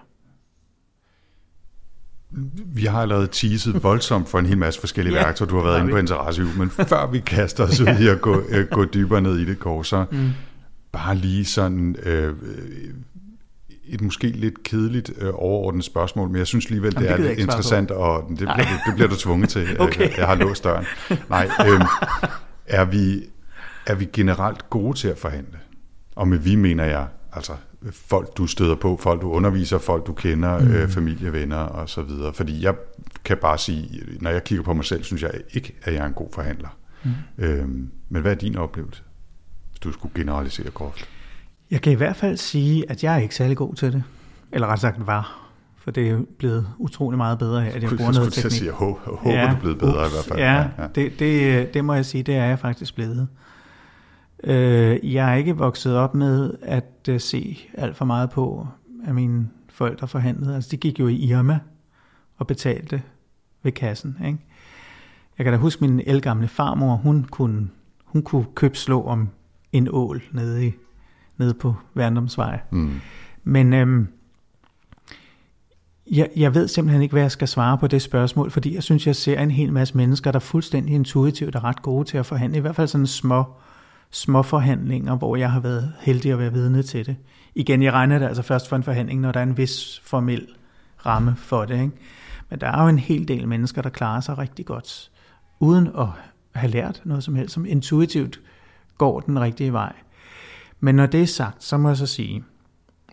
Vi 2.65 2.85
har 2.85 3.01
allerede 3.01 3.27
teaset 3.27 3.83
voldsomt 3.83 4.29
for 4.29 4.39
en 4.39 4.45
hel 4.45 4.57
masse 4.57 4.79
forskellige 4.79 5.15
ja, 5.15 5.23
værktøjer, 5.23 5.49
du 5.49 5.55
har 5.55 5.63
været 5.63 5.79
inde 5.79 5.91
på 5.91 5.97
interesse 5.97 6.43
men 6.57 6.69
før 6.91 7.11
vi 7.11 7.19
kaster 7.19 7.63
os 7.63 7.79
ud 7.79 7.87
i 8.01 8.07
at 8.07 8.21
gå, 8.21 8.41
øh, 8.49 8.67
gå 8.67 8.85
dybere 8.85 9.21
ned 9.21 9.37
i 9.37 9.45
det, 9.45 9.59
Kåre, 9.59 9.85
så 9.85 10.05
mm. 10.11 10.29
bare 10.91 11.15
lige 11.15 11.45
sådan 11.45 11.95
øh, 12.03 12.35
et 13.91 14.01
måske 14.01 14.27
lidt 14.27 14.63
kedeligt 14.63 15.11
øh, 15.17 15.29
overordnet 15.33 15.83
spørgsmål, 15.83 16.29
men 16.29 16.37
jeg 16.37 16.47
synes 16.47 16.65
alligevel, 16.65 16.95
det, 16.95 17.01
Jamen, 17.01 17.17
det 17.17 17.25
er 17.25 17.29
lidt 17.29 17.39
interessant, 17.39 17.91
og 17.91 18.25
det 18.29 18.37
bliver, 18.37 18.55
du, 18.55 18.89
det 18.89 18.95
bliver 18.95 19.09
du 19.09 19.15
tvunget 19.15 19.49
til. 19.49 19.67
okay. 19.81 20.01
jeg, 20.01 20.17
jeg 20.17 20.27
har 20.27 20.35
låst 20.35 20.63
døren. 20.63 20.85
Nej, 21.29 21.49
øh, 21.67 21.81
er, 22.65 22.85
vi, 22.85 23.23
er 23.85 23.95
vi 23.95 24.07
generelt 24.13 24.69
gode 24.69 24.97
til 24.97 25.07
at 25.07 25.17
forhandle? 25.17 25.59
Og 26.15 26.27
med 26.27 26.37
vi 26.37 26.55
mener 26.55 26.85
jeg, 26.85 27.07
altså 27.33 27.53
folk, 27.91 28.37
du 28.37 28.47
støder 28.47 28.75
på, 28.75 28.97
folk, 28.97 29.21
du 29.21 29.31
underviser, 29.31 29.77
folk, 29.77 30.07
du 30.07 30.13
kender, 30.13 30.59
mm. 30.59 30.71
øh, 30.71 30.89
familievenner 30.89 31.57
og 31.57 31.89
så 31.89 32.01
videre. 32.01 32.33
Fordi 32.33 32.63
jeg 32.63 32.75
kan 33.25 33.37
bare 33.37 33.57
sige, 33.57 34.03
når 34.19 34.29
jeg 34.29 34.43
kigger 34.43 34.63
på 34.63 34.73
mig 34.73 34.85
selv, 34.85 35.03
synes 35.03 35.21
jeg 35.21 35.31
ikke, 35.53 35.75
at 35.83 35.93
jeg 35.93 36.01
er 36.01 36.05
en 36.07 36.13
god 36.13 36.29
forhandler. 36.33 36.77
Mm. 37.03 37.11
Øhm, 37.37 37.89
men 38.09 38.21
hvad 38.21 38.31
er 38.31 38.35
din 38.35 38.57
oplevelse, 38.57 39.03
hvis 39.69 39.79
du 39.79 39.91
skulle 39.91 40.13
generalisere 40.15 40.69
groft? 40.69 41.09
Jeg 41.71 41.81
kan 41.81 41.91
i 41.91 41.95
hvert 41.95 42.15
fald 42.15 42.37
sige, 42.37 42.91
at 42.91 43.03
jeg 43.03 43.15
er 43.15 43.19
ikke 43.19 43.35
særlig 43.35 43.57
god 43.57 43.75
til 43.75 43.93
det. 43.93 44.03
Eller 44.51 44.67
ret 44.67 44.79
sagt 44.79 45.07
var. 45.07 45.37
For 45.77 45.91
det 45.91 46.09
er 46.09 46.19
blevet 46.37 46.67
utrolig 46.77 47.17
meget 47.17 47.39
bedre, 47.39 47.67
at 47.67 47.81
jeg 47.81 47.89
bruger 47.97 48.11
noget 48.11 48.33
teknik. 48.33 48.43
Jeg 48.43 48.51
sige, 48.51 48.65
jeg 48.65 48.73
håber, 48.73 48.99
ja, 49.25 49.47
du 49.47 49.55
er 49.55 49.59
blevet 49.59 49.79
bedre 49.79 50.05
ups, 50.05 50.11
i 50.11 50.15
hvert 50.15 50.25
fald. 50.25 50.39
Ja, 50.39 50.83
ja. 50.83 50.87
Det, 50.95 51.19
det, 51.19 51.73
det 51.73 51.85
må 51.85 51.93
jeg 51.93 52.05
sige, 52.05 52.23
det 52.23 52.35
er 52.35 52.45
jeg 52.45 52.59
faktisk 52.59 52.95
blevet. 52.95 53.27
Øh, 54.43 55.13
jeg 55.13 55.31
er 55.31 55.35
ikke 55.35 55.57
vokset 55.57 55.97
op 55.97 56.15
med 56.15 56.53
at 56.61 57.09
uh, 57.09 57.19
se 57.19 57.59
alt 57.73 57.97
for 57.97 58.05
meget 58.05 58.29
på, 58.29 58.67
at 59.07 59.15
mine 59.15 59.49
forældre 59.69 60.07
forhandlede. 60.07 60.55
Altså, 60.55 60.69
de 60.71 60.77
gik 60.77 60.99
jo 60.99 61.07
i 61.07 61.15
Irma 61.15 61.59
og 62.37 62.47
betalte 62.47 63.01
ved 63.63 63.71
kassen. 63.71 64.17
Ikke? 64.25 64.39
Jeg 65.37 65.43
kan 65.43 65.53
da 65.53 65.59
huske 65.59 65.83
min 65.83 66.01
elgamle 66.05 66.47
farmor, 66.47 66.95
hun 66.95 67.25
kunne, 67.31 67.69
hun 68.05 68.21
kunne 68.21 68.45
købe 68.55 68.77
slå 68.77 69.03
om 69.03 69.29
en 69.71 69.87
ål 69.91 70.21
nede, 70.31 70.67
i, 70.67 70.73
nede 71.41 71.53
på 71.53 71.75
Værndomsvej. 71.93 72.59
Mm. 72.71 73.01
Men 73.43 73.73
øhm, 73.73 74.07
jeg, 76.11 76.29
jeg 76.35 76.55
ved 76.55 76.67
simpelthen 76.67 77.01
ikke, 77.01 77.13
hvad 77.13 77.21
jeg 77.21 77.31
skal 77.31 77.47
svare 77.47 77.77
på 77.77 77.87
det 77.87 78.01
spørgsmål, 78.01 78.51
fordi 78.51 78.75
jeg 78.75 78.83
synes, 78.83 79.07
jeg 79.07 79.15
ser 79.15 79.39
en 79.39 79.51
hel 79.51 79.73
masse 79.73 79.97
mennesker, 79.97 80.31
der 80.31 80.39
fuldstændig 80.39 80.95
intuitivt 80.95 81.55
er 81.55 81.63
ret 81.63 81.81
gode 81.81 82.05
til 82.05 82.17
at 82.17 82.25
forhandle. 82.25 82.57
I 82.57 82.61
hvert 82.61 82.75
fald 82.75 82.87
sådan 82.87 83.07
små 83.07 83.43
små 84.11 84.43
forhandlinger, 84.43 85.15
hvor 85.15 85.35
jeg 85.35 85.51
har 85.51 85.59
været 85.59 85.93
heldig 85.99 86.31
at 86.31 86.39
være 86.39 86.53
vidne 86.53 86.83
til 86.83 87.05
det. 87.05 87.15
Igen, 87.55 87.83
jeg 87.83 87.93
regner 87.93 88.19
det 88.19 88.25
altså 88.25 88.41
først 88.41 88.69
for 88.69 88.75
en 88.75 88.83
forhandling, 88.83 89.21
når 89.21 89.31
der 89.31 89.39
er 89.39 89.43
en 89.43 89.57
vis 89.57 90.01
formel 90.03 90.47
ramme 91.05 91.35
for 91.37 91.65
det. 91.65 91.73
Ikke? 91.73 91.91
Men 92.49 92.59
der 92.59 92.67
er 92.67 92.83
jo 92.83 92.89
en 92.89 92.99
hel 92.99 93.27
del 93.27 93.47
mennesker, 93.47 93.81
der 93.81 93.89
klarer 93.89 94.21
sig 94.21 94.37
rigtig 94.37 94.65
godt, 94.65 95.11
uden 95.59 95.87
at 95.97 96.07
have 96.55 96.71
lært 96.71 97.01
noget 97.05 97.23
som 97.23 97.35
helst, 97.35 97.53
som 97.53 97.65
intuitivt 97.65 98.39
går 98.97 99.19
den 99.19 99.39
rigtige 99.39 99.73
vej. 99.73 99.93
Men 100.81 100.95
når 100.95 101.05
det 101.05 101.21
er 101.21 101.25
sagt, 101.25 101.63
så 101.63 101.77
må 101.77 101.87
jeg 101.87 101.97
så 101.97 102.05
sige, 102.05 102.43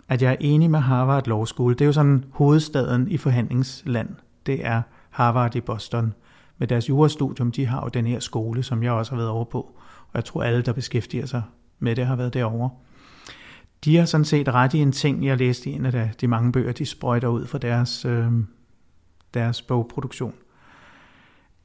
at 0.09 0.22
jeg 0.22 0.33
er 0.33 0.37
enig 0.40 0.70
med 0.70 0.81
Harvard 0.81 1.26
Law 1.26 1.44
School. 1.44 1.72
Det 1.72 1.81
er 1.81 1.87
jo 1.87 1.92
sådan 1.92 2.24
hovedstaden 2.33 3.11
i 3.11 3.16
forhandlingsland. 3.16 4.09
Det 4.46 4.66
er 4.66 4.83
Harvard 5.11 5.57
i 5.57 5.61
Boston. 5.61 6.14
Med 6.59 6.68
deres 6.68 6.88
jurastudium, 6.88 7.52
de 7.52 7.66
har 7.66 7.83
jo 7.83 7.88
den 7.88 8.07
her 8.07 8.20
skole, 8.20 8.62
som 8.62 8.83
jeg 8.83 8.92
også 8.92 9.12
har 9.12 9.16
været 9.16 9.31
over 9.31 9.44
på 9.44 9.78
og 10.09 10.14
jeg 10.14 10.24
tror 10.24 10.42
alle, 10.42 10.62
der 10.62 10.72
beskæftiger 10.72 11.26
sig 11.26 11.42
med 11.78 11.96
det, 11.96 12.07
har 12.07 12.16
været 12.16 12.35
derovre. 12.35 12.70
De 13.85 13.96
har 13.96 14.04
sådan 14.04 14.24
set 14.24 14.48
ret 14.48 14.74
i 14.74 14.78
en 14.78 14.92
ting, 14.92 15.26
jeg 15.26 15.37
læste 15.38 15.70
i 15.70 15.72
en 15.72 15.87
af 15.87 16.11
de 16.20 16.28
mange 16.28 16.52
bøger, 16.52 16.72
de 16.72 16.87
sprøjter 16.87 17.28
ud 17.28 17.46
fra 17.46 17.59
deres, 17.59 18.04
øh, 18.04 18.33
deres 19.35 19.62
bogproduktion. 19.62 20.35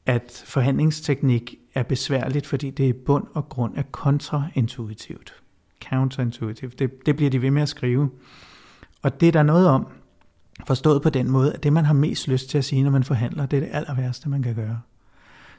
At 0.05 0.43
forhandlingsteknik 0.47 1.55
er 1.73 1.83
besværligt, 1.83 2.47
fordi 2.47 2.69
det 2.69 2.83
i 2.83 2.93
bund 2.93 3.27
og 3.33 3.49
grund 3.49 3.77
er 3.77 3.83
kontraintuitivt 3.91 5.42
counterintuitive. 5.89 6.71
Det, 6.79 7.05
det 7.05 7.15
bliver 7.15 7.31
de 7.31 7.41
ved 7.41 7.51
med 7.51 7.61
at 7.61 7.69
skrive. 7.69 8.09
Og 9.01 9.21
det 9.21 9.27
er 9.27 9.31
der 9.31 9.43
noget 9.43 9.67
om, 9.67 9.87
forstået 10.67 11.01
på 11.01 11.09
den 11.09 11.29
måde, 11.29 11.53
at 11.53 11.63
det 11.63 11.73
man 11.73 11.85
har 11.85 11.93
mest 11.93 12.27
lyst 12.27 12.49
til 12.49 12.57
at 12.57 12.65
sige, 12.65 12.83
når 12.83 12.91
man 12.91 13.03
forhandler, 13.03 13.45
det 13.45 13.57
er 13.57 13.61
det 13.61 13.69
aller 13.71 13.95
værste, 13.95 14.29
man 14.29 14.41
kan 14.41 14.55
gøre. 14.55 14.81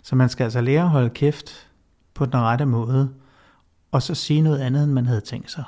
Så 0.02 0.16
man 0.16 0.28
skal 0.28 0.44
altså 0.44 0.60
lære 0.60 0.82
at 0.82 0.90
holde 0.90 1.10
kæft, 1.10 1.70
på 2.14 2.26
den 2.26 2.36
rette 2.36 2.66
måde, 2.66 3.10
og 3.92 4.02
så 4.02 4.14
sige 4.14 4.40
noget 4.40 4.58
andet, 4.58 4.84
end 4.84 4.92
man 4.92 5.06
havde 5.06 5.20
tænkt 5.20 5.50
sig. 5.50 5.64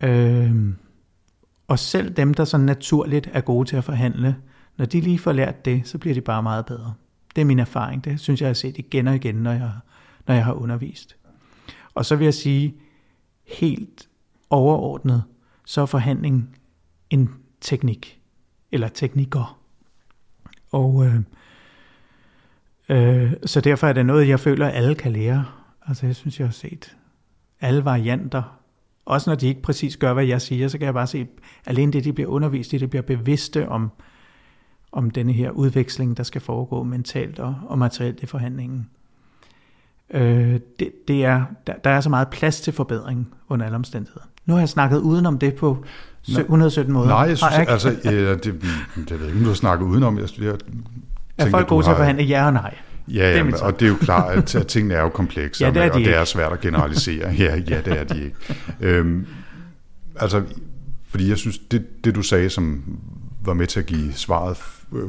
Øhm, 0.00 0.76
og 1.68 1.78
selv 1.78 2.14
dem, 2.14 2.34
der 2.34 2.44
så 2.44 2.58
naturligt 2.58 3.30
er 3.32 3.40
gode 3.40 3.68
til 3.68 3.76
at 3.76 3.84
forhandle, 3.84 4.36
når 4.76 4.84
de 4.84 5.00
lige 5.00 5.18
får 5.18 5.32
lært 5.32 5.64
det, 5.64 5.88
så 5.88 5.98
bliver 5.98 6.14
de 6.14 6.20
bare 6.20 6.42
meget 6.42 6.66
bedre. 6.66 6.94
Det 7.34 7.40
er 7.40 7.44
min 7.46 7.58
erfaring. 7.58 8.04
Det 8.04 8.20
synes 8.20 8.40
jeg, 8.40 8.44
jeg 8.44 8.48
har 8.48 8.54
set 8.54 8.78
igen 8.78 9.08
og 9.08 9.14
igen, 9.14 9.34
når 9.34 9.52
jeg, 9.52 9.70
når 10.26 10.34
jeg 10.34 10.44
har 10.44 10.52
undervist. 10.52 11.16
Og 11.94 12.04
så 12.04 12.16
vil 12.16 12.24
jeg 12.24 12.34
sige, 12.34 12.74
helt 13.46 14.08
overordnet, 14.50 15.22
så 15.64 15.80
er 15.80 15.86
forhandling 15.86 16.56
en 17.10 17.30
teknik, 17.60 18.20
eller 18.72 18.88
teknikker. 18.88 19.58
Og 20.70 21.06
øh, 21.06 21.20
Øh, 22.92 23.32
så 23.46 23.60
derfor 23.60 23.86
er 23.86 23.92
det 23.92 24.06
noget, 24.06 24.28
jeg 24.28 24.40
føler, 24.40 24.66
at 24.66 24.74
alle 24.74 24.94
kan 24.94 25.12
lære. 25.12 25.44
Altså 25.86 26.06
jeg 26.06 26.16
synes, 26.16 26.38
jeg 26.38 26.46
har 26.46 26.52
set 26.52 26.96
alle 27.60 27.84
varianter. 27.84 28.58
Også 29.04 29.30
når 29.30 29.34
de 29.34 29.48
ikke 29.48 29.62
præcis 29.62 29.96
gør, 29.96 30.12
hvad 30.12 30.24
jeg 30.24 30.42
siger, 30.42 30.68
så 30.68 30.78
kan 30.78 30.84
jeg 30.84 30.94
bare 30.94 31.06
se, 31.06 31.26
alene 31.66 31.92
det, 31.92 32.04
de 32.04 32.12
bliver 32.12 32.30
undervist 32.30 32.72
i, 32.72 32.78
det 32.78 32.90
bliver 32.90 33.02
bevidste 33.02 33.68
om, 33.68 33.90
om 34.92 35.10
denne 35.10 35.32
her 35.32 35.50
udveksling, 35.50 36.16
der 36.16 36.22
skal 36.22 36.40
foregå 36.40 36.82
mentalt 36.82 37.38
og, 37.38 37.54
og 37.66 37.78
materielt 37.78 38.22
i 38.22 38.26
forhandlingen. 38.26 38.90
Øh, 40.14 40.60
det, 40.78 40.90
det 41.08 41.24
er, 41.24 41.44
der, 41.66 41.72
der 41.84 41.90
er 41.90 42.00
så 42.00 42.08
meget 42.08 42.28
plads 42.28 42.60
til 42.60 42.72
forbedring 42.72 43.34
under 43.48 43.66
alle 43.66 43.76
omstændigheder. 43.76 44.24
Nu 44.46 44.54
har 44.54 44.60
jeg 44.60 44.68
snakket 44.68 44.98
udenom 44.98 45.38
det 45.38 45.54
på 45.54 45.84
117 46.28 46.92
måder. 46.94 47.08
Nej, 47.08 47.18
jeg 47.18 47.38
synes, 47.38 47.52
jeg 47.52 47.68
altså, 47.68 47.96
ja, 48.04 48.34
det, 48.34 48.44
det, 48.44 48.62
ved 49.10 49.18
jeg 49.18 49.26
ikke, 49.26 49.38
om 49.38 49.42
du 49.42 49.48
har 49.48 49.54
snakket 49.54 49.86
udenom. 49.86 50.18
Jeg, 50.18 50.28
jeg 50.40 50.54
er 51.38 51.50
folk 51.50 51.68
gode 51.68 51.84
til 51.84 51.90
at 51.90 51.96
forhandle 51.96 52.24
ja 52.24 52.46
og 52.46 52.52
nej? 52.52 52.74
Ja, 53.08 53.36
ja 53.36 53.44
det 53.44 53.54
og 53.54 53.80
det 53.80 53.86
er 53.86 53.90
jo 53.90 53.96
klart, 54.00 54.54
at 54.54 54.66
tingene 54.66 54.94
er 54.94 55.00
jo 55.00 55.08
komplekse, 55.08 55.64
ja, 55.64 55.70
det 55.70 55.82
er 55.82 55.86
de 55.86 55.92
og 55.92 55.98
det 55.98 56.16
er 56.16 56.24
svært 56.24 56.52
at 56.52 56.60
generalisere. 56.60 57.30
ja, 57.38 57.56
ja, 57.68 57.80
det 57.84 57.98
er 58.00 58.04
de 58.04 58.24
ikke. 58.24 58.36
Øhm, 58.80 59.26
altså, 60.16 60.42
fordi 61.08 61.28
jeg 61.28 61.38
synes, 61.38 61.58
det, 61.58 62.04
det 62.04 62.14
du 62.14 62.22
sagde, 62.22 62.50
som 62.50 62.98
var 63.44 63.54
med 63.54 63.66
til 63.66 63.80
at 63.80 63.86
give 63.86 64.12
svaret 64.12 64.56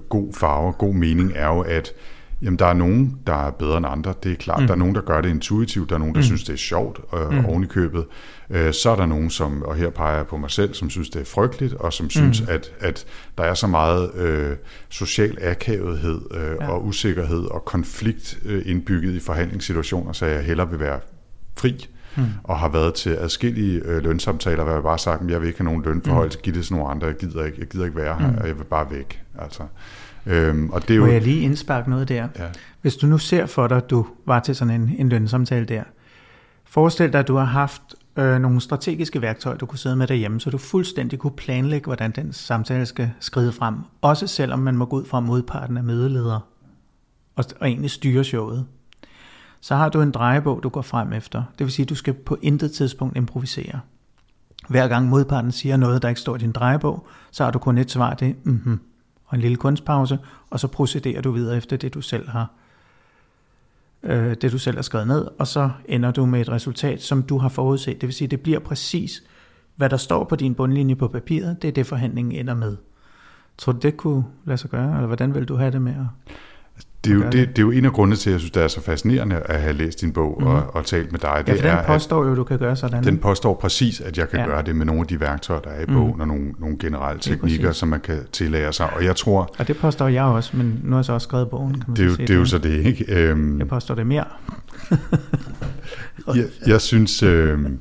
god 0.09 0.33
farve, 0.33 0.71
god 0.71 0.93
mening, 0.93 1.31
er 1.35 1.47
jo, 1.47 1.59
at 1.59 1.91
Jamen, 2.43 2.59
der 2.59 2.65
er 2.65 2.73
nogen, 2.73 3.17
der 3.27 3.47
er 3.47 3.51
bedre 3.51 3.77
end 3.77 3.85
andre. 3.89 4.13
Det 4.23 4.31
er 4.31 4.35
klart, 4.35 4.61
mm. 4.61 4.67
der 4.67 4.73
er 4.73 4.77
nogen, 4.77 4.95
der 4.95 5.01
gør 5.01 5.21
det 5.21 5.29
intuitivt. 5.29 5.89
Der 5.89 5.95
er 5.95 5.99
nogen, 5.99 6.15
der 6.15 6.21
mm. 6.21 6.25
synes, 6.25 6.43
det 6.43 6.53
er 6.53 6.57
sjovt 6.57 6.99
øh, 7.13 7.31
mm. 7.31 7.45
oven 7.45 7.63
i 7.63 7.67
købet. 7.67 8.05
Øh, 8.49 8.73
så 8.73 8.89
er 8.89 8.95
der 8.95 9.05
nogen, 9.05 9.29
som, 9.29 9.63
og 9.63 9.75
her 9.75 9.89
peger 9.89 10.15
jeg 10.15 10.27
på 10.27 10.37
mig 10.37 10.51
selv, 10.51 10.73
som 10.73 10.89
synes, 10.89 11.09
det 11.09 11.21
er 11.21 11.25
frygteligt, 11.25 11.73
og 11.73 11.93
som 11.93 12.09
synes, 12.09 12.41
mm. 12.41 12.47
at, 12.49 12.71
at 12.79 13.05
der 13.37 13.43
er 13.43 13.53
så 13.53 13.67
meget 13.67 14.15
øh, 14.15 14.55
social 14.89 15.37
akavethed 15.41 16.21
øh, 16.31 16.55
ja. 16.61 16.67
og 16.67 16.85
usikkerhed 16.85 17.45
og 17.45 17.65
konflikt 17.65 18.39
øh, 18.45 18.61
indbygget 18.65 19.13
i 19.13 19.19
forhandlingssituationer, 19.19 20.13
så 20.13 20.25
jeg 20.25 20.43
hellere 20.43 20.69
vil 20.69 20.79
være 20.79 20.99
fri 21.57 21.87
mm. 22.17 22.23
og 22.43 22.59
har 22.59 22.69
været 22.69 22.93
til 22.93 23.09
adskillige 23.09 23.81
øh, 23.85 24.03
lønsamtaler, 24.03 24.63
hvor 24.63 24.73
jeg 24.73 24.83
bare 24.83 24.99
sagt, 24.99 25.21
at 25.21 25.29
jeg 25.29 25.41
vil 25.41 25.47
ikke 25.47 25.59
have 25.59 25.65
nogen 25.65 25.83
lønforhold, 25.83 26.29
mm. 26.29 26.41
giv 26.43 26.53
det 26.53 26.65
til 26.65 26.75
nogle 26.75 26.89
andre, 26.89 27.07
jeg 27.07 27.15
gider 27.15 27.45
ikke, 27.45 27.57
jeg 27.59 27.67
gider 27.67 27.85
ikke 27.85 27.97
være 27.97 28.15
her, 28.19 28.31
mm. 28.31 28.37
og 28.37 28.47
jeg 28.47 28.57
vil 28.57 28.63
bare 28.63 28.91
væk. 28.91 29.23
Altså, 29.39 29.63
øhm, 30.25 30.69
og 30.69 30.81
det 30.81 30.91
er 30.91 30.95
jo, 30.95 31.05
Må 31.05 31.11
jeg 31.11 31.21
lige 31.21 31.41
indsparke 31.41 31.89
noget 31.89 32.09
der? 32.09 32.27
Ja. 32.39 32.47
Hvis 32.81 32.95
du 32.95 33.07
nu 33.07 33.17
ser 33.17 33.45
for 33.45 33.67
dig, 33.67 33.77
at 33.77 33.89
du 33.89 34.05
var 34.25 34.39
til 34.39 34.55
sådan 34.55 34.81
en, 34.81 34.95
en 34.97 35.09
lønsamtale 35.09 35.65
der, 35.65 35.83
forestil 36.65 37.13
dig, 37.13 37.19
at 37.19 37.27
du 37.27 37.35
har 37.35 37.45
haft 37.45 37.81
øh, 38.17 38.39
nogle 38.39 38.61
strategiske 38.61 39.21
værktøjer, 39.21 39.57
du 39.57 39.65
kunne 39.65 39.79
sidde 39.79 39.95
med 39.95 40.07
derhjemme, 40.07 40.39
så 40.39 40.49
du 40.49 40.57
fuldstændig 40.57 41.19
kunne 41.19 41.35
planlægge, 41.37 41.85
hvordan 41.85 42.11
den 42.11 42.33
samtale 42.33 42.85
skal 42.85 43.11
skride 43.19 43.51
frem, 43.51 43.75
også 44.01 44.27
selvom 44.27 44.59
man 44.59 44.75
må 44.75 44.85
gå 44.85 44.95
ud 44.95 45.05
fra 45.05 45.19
modparten 45.19 45.77
af 45.77 45.83
mødeleder 45.83 46.39
og, 47.35 47.45
og 47.59 47.67
egentlig 47.67 47.91
styre 47.91 48.23
showet. 48.23 48.65
Så 49.63 49.75
har 49.75 49.89
du 49.89 50.01
en 50.01 50.11
drejebog, 50.11 50.63
du 50.63 50.69
går 50.69 50.81
frem 50.81 51.13
efter. 51.13 51.43
Det 51.59 51.65
vil 51.65 51.71
sige, 51.71 51.83
at 51.83 51.89
du 51.89 51.95
skal 51.95 52.13
på 52.13 52.37
intet 52.41 52.71
tidspunkt 52.71 53.17
improvisere. 53.17 53.79
Hver 54.69 54.87
gang 54.87 55.09
modparten 55.09 55.51
siger 55.51 55.77
noget, 55.77 56.01
der 56.01 56.09
ikke 56.09 56.21
står 56.21 56.35
i 56.35 56.39
din 56.39 56.51
drejebog, 56.51 57.07
så 57.31 57.43
har 57.43 57.51
du 57.51 57.59
kun 57.59 57.77
et 57.77 57.91
svar, 57.91 58.13
det 58.13 58.29
er 58.29 58.33
mm-hmm, 58.43 58.79
og 59.25 59.35
en 59.35 59.41
lille 59.41 59.57
kunstpause, 59.57 60.19
og 60.49 60.59
så 60.59 60.67
procederer 60.67 61.21
du 61.21 61.31
videre 61.31 61.57
efter 61.57 61.77
det, 61.77 61.93
du 61.93 62.01
selv 62.01 62.29
har 62.29 62.51
øh, 64.03 64.35
det 64.41 64.51
du 64.51 64.57
selv 64.57 64.77
har 64.77 64.81
skrevet 64.81 65.07
ned, 65.07 65.27
og 65.39 65.47
så 65.47 65.69
ender 65.85 66.11
du 66.11 66.25
med 66.25 66.41
et 66.41 66.49
resultat, 66.49 67.03
som 67.03 67.23
du 67.23 67.37
har 67.37 67.49
forudset. 67.49 68.01
Det 68.01 68.07
vil 68.07 68.13
sige, 68.13 68.27
det 68.27 68.41
bliver 68.41 68.59
præcis, 68.59 69.23
hvad 69.75 69.89
der 69.89 69.97
står 69.97 70.23
på 70.23 70.35
din 70.35 70.55
bundlinje 70.55 70.95
på 70.95 71.07
papiret, 71.07 71.61
det 71.61 71.67
er 71.67 71.71
det 71.71 71.87
forhandlingen 71.87 72.39
ender 72.39 72.53
med. 72.53 72.77
Tror 73.57 73.73
du, 73.73 73.79
det 73.79 73.97
kunne 73.97 74.23
lade 74.45 74.57
sig 74.57 74.69
gøre, 74.69 74.95
eller 74.95 75.07
hvordan 75.07 75.33
vil 75.33 75.45
du 75.45 75.55
have 75.55 75.71
det 75.71 75.81
med 75.81 75.93
at 75.93 76.35
det 77.03 77.11
er, 77.11 77.15
jo, 77.15 77.23
det, 77.23 77.31
det 77.31 77.57
er 77.57 77.61
jo 77.61 77.71
en 77.71 77.85
af 77.85 77.93
grundene 77.93 78.15
til, 78.15 78.29
at 78.29 78.31
jeg 78.31 78.39
synes, 78.39 78.51
det 78.51 78.63
er 78.63 78.67
så 78.67 78.81
fascinerende 78.81 79.35
at 79.35 79.61
have 79.61 79.73
læst 79.73 80.01
din 80.01 80.13
bog 80.13 80.37
mm. 80.39 80.47
og, 80.47 80.55
mhm. 80.55 80.69
og 80.73 80.85
talt 80.85 81.11
med 81.11 81.19
dig. 81.19 81.43
Det 81.47 81.63
ja, 81.63 81.71
den 81.71 81.85
påstår 81.87 82.25
jo, 82.25 82.31
at 82.31 82.37
du 82.37 82.43
kan 82.43 82.59
gøre 82.59 82.75
sådan. 82.75 83.03
Den 83.03 83.17
påstår 83.17 83.53
præcis, 83.53 84.01
at 84.01 84.17
jeg 84.17 84.29
kan 84.29 84.39
ja. 84.39 84.45
gøre 84.45 84.61
det 84.61 84.75
med 84.75 84.85
nogle 84.85 85.01
af 85.01 85.07
de 85.07 85.19
værktøjer, 85.19 85.59
der 85.61 85.69
er 85.69 85.81
i 85.81 85.85
mm. 85.87 85.93
bogen, 85.93 86.21
og 86.21 86.27
nogle, 86.27 86.53
nogle 86.59 86.77
generelle 86.79 87.21
teknikker, 87.21 87.71
som 87.71 87.89
man 87.89 87.99
kan 87.99 88.19
tillære 88.31 88.73
sig. 88.73 88.93
Og 88.93 89.05
jeg 89.05 89.15
tror... 89.15 89.55
Og 89.57 89.67
det 89.67 89.77
påstår 89.77 90.07
jeg 90.07 90.23
også, 90.23 90.57
men 90.57 90.79
nu 90.83 90.91
har 90.91 90.97
jeg 90.97 91.05
så 91.05 91.13
også 91.13 91.25
skrevet 91.25 91.49
bogen. 91.49 91.73
Kan 91.73 91.83
man 91.87 91.95
det, 91.95 92.03
er 92.03 92.09
jo, 92.09 92.15
det 92.15 92.29
er 92.29 92.35
jo 92.35 92.45
så 92.45 92.57
det, 92.57 92.85
ikke? 92.85 93.05
Øhm, 93.07 93.59
jeg 93.59 93.67
påstår 93.67 93.95
det 93.95 94.07
mere. 94.07 94.25
jeg, 96.35 96.45
jeg 96.67 96.81
synes... 96.81 97.23
Øhm, 97.23 97.65
øh, 97.65 97.71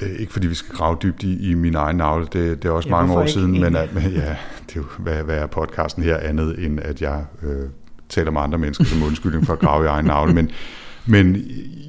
ikke 0.00 0.32
fordi 0.32 0.46
vi 0.46 0.54
skal 0.54 0.76
grave 0.76 0.96
dybt 1.02 1.22
i, 1.22 1.50
i 1.50 1.54
min 1.54 1.74
egen 1.74 1.96
navle, 1.96 2.26
det, 2.32 2.62
det 2.62 2.68
er 2.68 2.72
også 2.72 2.88
ja, 2.88 2.94
mange 2.94 3.14
år 3.14 3.26
siden, 3.26 3.60
men, 3.60 3.76
at, 3.76 3.94
men 3.94 4.02
ja, 4.22 4.36
det 4.66 4.76
er 4.76 4.76
jo, 4.76 4.84
hvad, 4.98 5.22
hvad 5.22 5.36
er 5.36 5.46
podcasten 5.46 6.02
her 6.02 6.16
andet, 6.16 6.64
end 6.64 6.80
at 6.80 7.02
jeg 7.02 7.24
øh, 7.42 7.68
taler 8.08 8.30
med 8.30 8.40
andre 8.40 8.58
mennesker 8.58 8.84
som 8.84 9.02
undskyldning 9.02 9.46
for 9.46 9.52
at 9.52 9.58
grave 9.58 9.84
i 9.84 9.88
egen 9.88 10.04
navle, 10.04 10.34
men, 10.34 10.50
men 11.06 11.36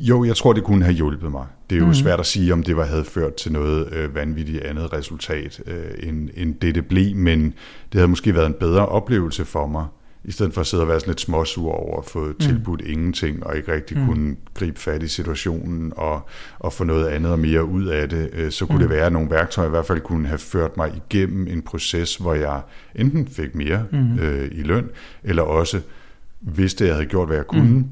jo, 0.02 0.24
jeg 0.24 0.36
tror, 0.36 0.54
det 0.54 0.64
kunne 0.64 0.84
have 0.84 0.96
hjulpet 0.96 1.32
mig. 1.32 1.46
Det 1.70 1.76
er 1.76 1.80
jo 1.80 1.86
mm. 1.86 1.94
svært 1.94 2.20
at 2.20 2.26
sige, 2.26 2.54
om 2.54 2.64
det 2.64 2.78
var, 2.78 2.86
havde 2.86 3.06
ført 3.06 3.36
til 3.36 3.52
noget 3.52 3.94
øh, 3.94 4.16
vanvittigt 4.16 4.64
andet 4.64 4.94
resultat, 4.94 5.62
øh, 5.68 6.08
end, 6.10 6.30
end 6.36 6.56
det 6.56 6.76
det 6.76 6.86
blev, 6.86 7.16
men 7.16 7.44
det 7.44 7.94
havde 7.94 8.08
måske 8.08 8.36
været 8.36 8.48
en 8.48 8.56
bedre 8.60 8.86
oplevelse 8.86 9.46
for 9.46 9.68
mig, 9.68 9.86
i 10.26 10.32
stedet 10.32 10.54
for 10.54 10.62
at 10.62 10.68
sidde 10.68 10.84
og 10.84 10.88
være 10.88 11.00
sådan 11.00 11.10
lidt 11.10 11.22
småsur 11.22 11.72
over 11.72 12.00
at 12.00 12.06
få 12.06 12.26
mm. 12.26 12.36
tilbudt 12.40 12.82
ingenting, 12.82 13.46
og 13.46 13.58
ikke 13.58 13.74
rigtig 13.74 13.98
mm. 13.98 14.06
kunne 14.06 14.36
gribe 14.54 14.80
fat 14.80 15.04
i 15.04 15.08
situationen, 15.08 15.94
og, 15.98 16.28
og 16.60 16.74
få 16.74 16.84
noget 16.84 17.08
andet 17.08 17.32
og 17.32 17.40
mere 17.40 17.66
ud 17.66 17.86
af 17.86 18.10
det, 18.10 18.30
øh, 18.34 18.52
så 18.52 18.66
kunne 18.66 18.76
mm. 18.76 18.82
det 18.82 18.90
være, 18.90 19.06
at 19.06 19.14
nogle 19.14 19.32
værktøjer 19.32 19.68
i 19.68 19.70
hvert 19.70 19.86
fald 19.86 20.02
kunne 20.02 20.28
have 20.28 20.38
ført 20.38 20.78
mig 20.78 20.92
igennem 20.96 21.48
en 21.48 21.62
proces, 21.62 22.16
hvor 22.16 22.34
jeg 22.34 22.62
enten 22.96 23.28
fik 23.28 23.56
mere 23.56 23.84
mm. 23.92 24.20
øh, 24.20 24.50
i 24.52 24.62
løn, 24.62 24.90
eller 25.24 25.44
også 25.44 25.82
vidste, 26.42 26.84
at 26.84 26.88
jeg 26.88 26.96
havde 26.96 27.08
gjort, 27.08 27.28
hvad 27.28 27.38
jeg 27.38 27.48
kunne, 27.48 27.74
mm. 27.74 27.90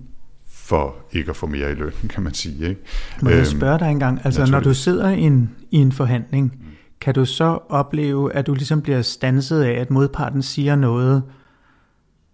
for 0.52 0.96
ikke 1.12 1.30
at 1.30 1.36
få 1.36 1.48
mere 1.48 1.72
i 1.72 1.76
løn, 1.76 1.94
kan 2.10 2.24
man 2.24 2.34
sige. 2.34 2.70
Ikke? 2.70 2.82
Må 3.22 3.30
jeg 3.30 3.38
øhm, 3.38 3.46
spørge 3.46 3.80
dig 3.80 3.92
engang, 3.92 4.22
altså 4.24 4.46
når 4.46 4.60
du 4.60 4.74
sidder 4.74 5.10
i 5.10 5.20
en, 5.20 5.50
i 5.72 5.78
en 5.78 5.92
forhandling, 5.92 6.46
mm. 6.46 6.66
kan 7.02 7.14
du 7.14 7.26
så 7.26 7.60
opleve, 7.70 8.34
at 8.34 8.48
du 8.48 8.54
ligesom 8.54 8.82
bliver 8.82 9.02
stanset 9.02 9.64
af, 9.64 9.72
at 9.72 9.92
modparten 9.92 10.42
siger 10.42 10.76
noget, 10.76 11.24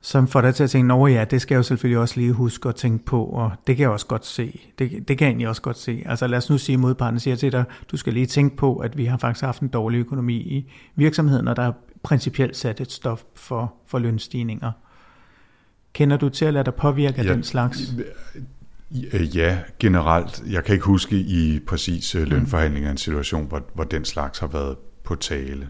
som 0.08 0.28
får 0.28 0.42
dig 0.42 0.56
til 0.56 0.64
at 0.64 0.70
tænke, 0.70 0.88
nå 0.88 1.08
ja, 1.08 1.26
det 1.26 1.42
skal 1.42 1.56
jeg 1.56 1.58
jo 1.58 1.64
selvfølgelig 1.64 2.00
også 2.00 2.20
lige 2.20 2.34
huske 2.34 2.70
at 2.70 2.76
tænke 2.76 3.06
på, 3.06 3.24
og 3.26 3.52
det 3.68 3.76
kan 3.76 3.84
jeg 3.84 3.90
også 3.90 4.06
godt 4.06 4.26
se. 4.26 4.60
Det, 4.80 5.08
det 5.08 5.18
kan 5.18 5.26
jeg 5.26 5.30
egentlig 5.30 5.48
også 5.48 5.62
godt 5.62 5.78
se. 5.78 6.04
Altså 6.06 6.28
lad 6.28 6.38
os 6.38 6.50
nu 6.50 6.58
sige, 6.58 6.74
at 6.74 6.80
modparten 6.80 7.20
siger 7.20 7.36
til 7.36 7.52
dig, 7.52 7.64
du 7.92 7.98
skal 7.98 8.14
lige 8.14 8.26
tænke 8.26 8.56
på, 8.56 8.78
at 8.78 8.98
vi 8.98 9.06
har 9.06 9.18
faktisk 9.18 9.44
haft 9.44 9.62
en 9.62 9.68
dårlig 9.68 9.98
økonomi 9.98 10.34
i 10.36 10.72
virksomheden, 10.96 11.48
og 11.48 11.56
der 11.56 11.64
er 11.64 11.72
principielt 12.04 12.58
sat 12.58 12.82
et 12.82 12.92
stof 12.92 13.24
for, 13.36 13.74
for 13.88 14.00
lønstigninger. 14.00 14.72
Kender 15.94 16.18
du 16.18 16.30
til 16.30 16.46
at 16.46 16.54
lade 16.54 16.64
dig 16.64 16.74
påvirke 16.74 17.20
af 17.20 17.26
ja, 17.26 17.34
den 17.34 17.44
slags? 17.44 17.94
Ja, 19.36 19.58
generelt. 19.80 20.44
Jeg 20.50 20.64
kan 20.64 20.74
ikke 20.74 20.86
huske 20.86 21.16
i 21.16 21.60
præcis 21.68 22.16
øh, 22.16 22.28
lønforhandlinger 22.28 22.92
en 22.92 22.98
situation, 22.98 23.46
hvor, 23.48 23.64
hvor 23.74 23.84
den 23.84 24.06
slags 24.06 24.40
har 24.40 24.48
været 24.48 24.78
på 25.04 25.16
tale. 25.16 25.70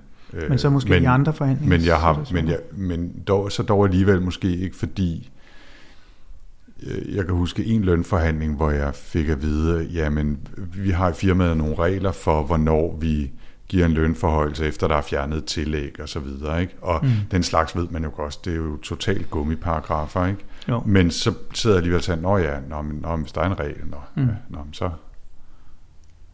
Men 0.49 0.57
så 0.57 0.69
måske 0.69 0.89
men, 0.89 1.03
i 1.03 1.05
andre 1.05 1.33
forhandlinger? 1.33 1.77
Men, 1.77 1.85
jeg 1.85 1.97
har, 1.97 2.25
men, 2.33 2.47
jeg, 2.47 2.59
men 2.71 3.23
dog, 3.27 3.51
så 3.51 3.63
dog 3.63 3.85
alligevel 3.85 4.21
måske 4.21 4.57
ikke, 4.57 4.75
fordi 4.75 5.29
øh, 6.83 7.15
jeg 7.15 7.25
kan 7.25 7.35
huske 7.35 7.65
en 7.65 7.83
lønforhandling, 7.83 8.55
hvor 8.55 8.71
jeg 8.71 8.95
fik 8.95 9.29
at 9.29 9.41
vide, 9.41 9.83
jamen 9.93 10.47
vi 10.57 10.89
har 10.89 11.09
i 11.09 11.13
firmaet 11.13 11.57
nogle 11.57 11.75
regler 11.75 12.11
for, 12.11 12.43
hvornår 12.43 12.97
vi 13.01 13.31
giver 13.67 13.85
en 13.85 13.91
lønforhøjelse 13.91 14.65
efter 14.65 14.87
der 14.87 14.95
er 14.95 15.01
fjernet 15.01 15.45
tillæg 15.45 16.01
og 16.01 16.09
så 16.09 16.19
videre. 16.19 16.61
Ikke? 16.61 16.75
Og 16.81 16.99
mm. 17.03 17.09
den 17.31 17.43
slags 17.43 17.75
ved 17.75 17.87
man 17.87 18.03
jo 18.03 18.11
også, 18.17 18.39
det 18.45 18.53
er 18.53 18.57
jo 18.57 18.77
totalt 18.77 19.29
gummiparagrafer. 19.29 20.25
Ikke? 20.25 20.45
Jo. 20.69 20.81
Men 20.85 21.11
så 21.11 21.33
sidder 21.53 21.75
jeg 21.75 21.79
alligevel 21.79 21.97
og 21.97 22.03
tænker, 22.03 22.21
nå 22.21 22.37
ja, 22.37 22.59
nå, 22.69 22.81
men, 22.81 22.95
nå, 22.95 23.15
hvis 23.15 23.31
der 23.31 23.41
er 23.41 23.45
en 23.45 23.59
regel, 23.59 23.77
nå, 23.85 23.97
mm. 24.15 24.21
ja, 24.21 24.33
nå, 24.49 24.59
så, 24.71 24.89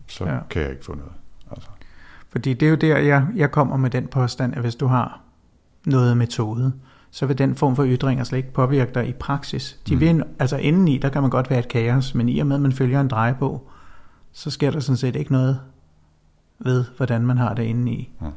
så 0.08 0.26
ja. 0.26 0.38
kan 0.50 0.62
jeg 0.62 0.72
ikke 0.72 0.86
få 0.86 0.96
noget. 0.96 1.12
Fordi 2.34 2.54
det 2.54 2.66
er 2.66 2.70
jo 2.70 2.76
der, 2.76 2.98
jeg, 2.98 3.28
jeg 3.36 3.52
kommer 3.52 3.78
med 3.78 3.90
den 3.90 4.08
påstand, 4.08 4.56
at 4.56 4.62
hvis 4.62 4.76
du 4.76 4.88
har 4.88 5.22
noget 5.86 6.18
metode, 6.18 6.74
så 7.12 7.26
vil 7.26 7.38
den 7.38 7.56
form 7.56 7.76
for 7.76 7.86
ytringer 7.86 8.24
slet 8.24 8.38
ikke 8.38 8.54
påvirke 8.54 8.92
dig 8.94 9.08
i 9.08 9.14
praksis. 9.14 9.80
De 9.88 9.96
mm. 9.96 10.02
vil, 10.02 10.24
altså 10.40 10.58
indeni, 10.58 10.98
der 10.98 11.10
kan 11.10 11.22
man 11.22 11.32
godt 11.32 11.50
være 11.50 11.60
et 11.60 11.68
kaos, 11.68 12.16
men 12.16 12.30
i 12.30 12.40
og 12.40 12.48
med, 12.48 12.56
at 12.56 12.62
man 12.62 12.72
følger 12.72 13.02
en 13.02 13.08
drejebog, 13.08 13.70
så 14.32 14.50
sker 14.50 14.72
der 14.72 14.80
sådan 14.80 14.98
set 14.98 15.16
ikke 15.16 15.32
noget 15.32 15.60
ved, 16.60 16.86
hvordan 16.98 17.26
man 17.26 17.38
har 17.38 17.54
det 17.54 17.64
inde 17.64 17.92
i. 17.92 18.12
Ja. 18.22 18.28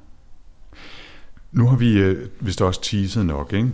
Nu 1.52 1.66
har 1.66 1.76
vi 1.76 1.98
øh, 1.98 2.28
vist 2.40 2.62
også 2.62 2.82
teaset 2.82 3.26
nok, 3.26 3.52
ikke? 3.52 3.68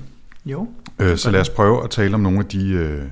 Jo. 0.46 0.68
Øh, 0.98 1.16
så 1.16 1.30
lad 1.30 1.40
os 1.40 1.50
prøve 1.50 1.84
at 1.84 1.90
tale 1.90 2.14
om 2.14 2.20
nogle 2.20 2.38
af 2.38 2.44
de 2.44 2.68
øh, 2.68 3.08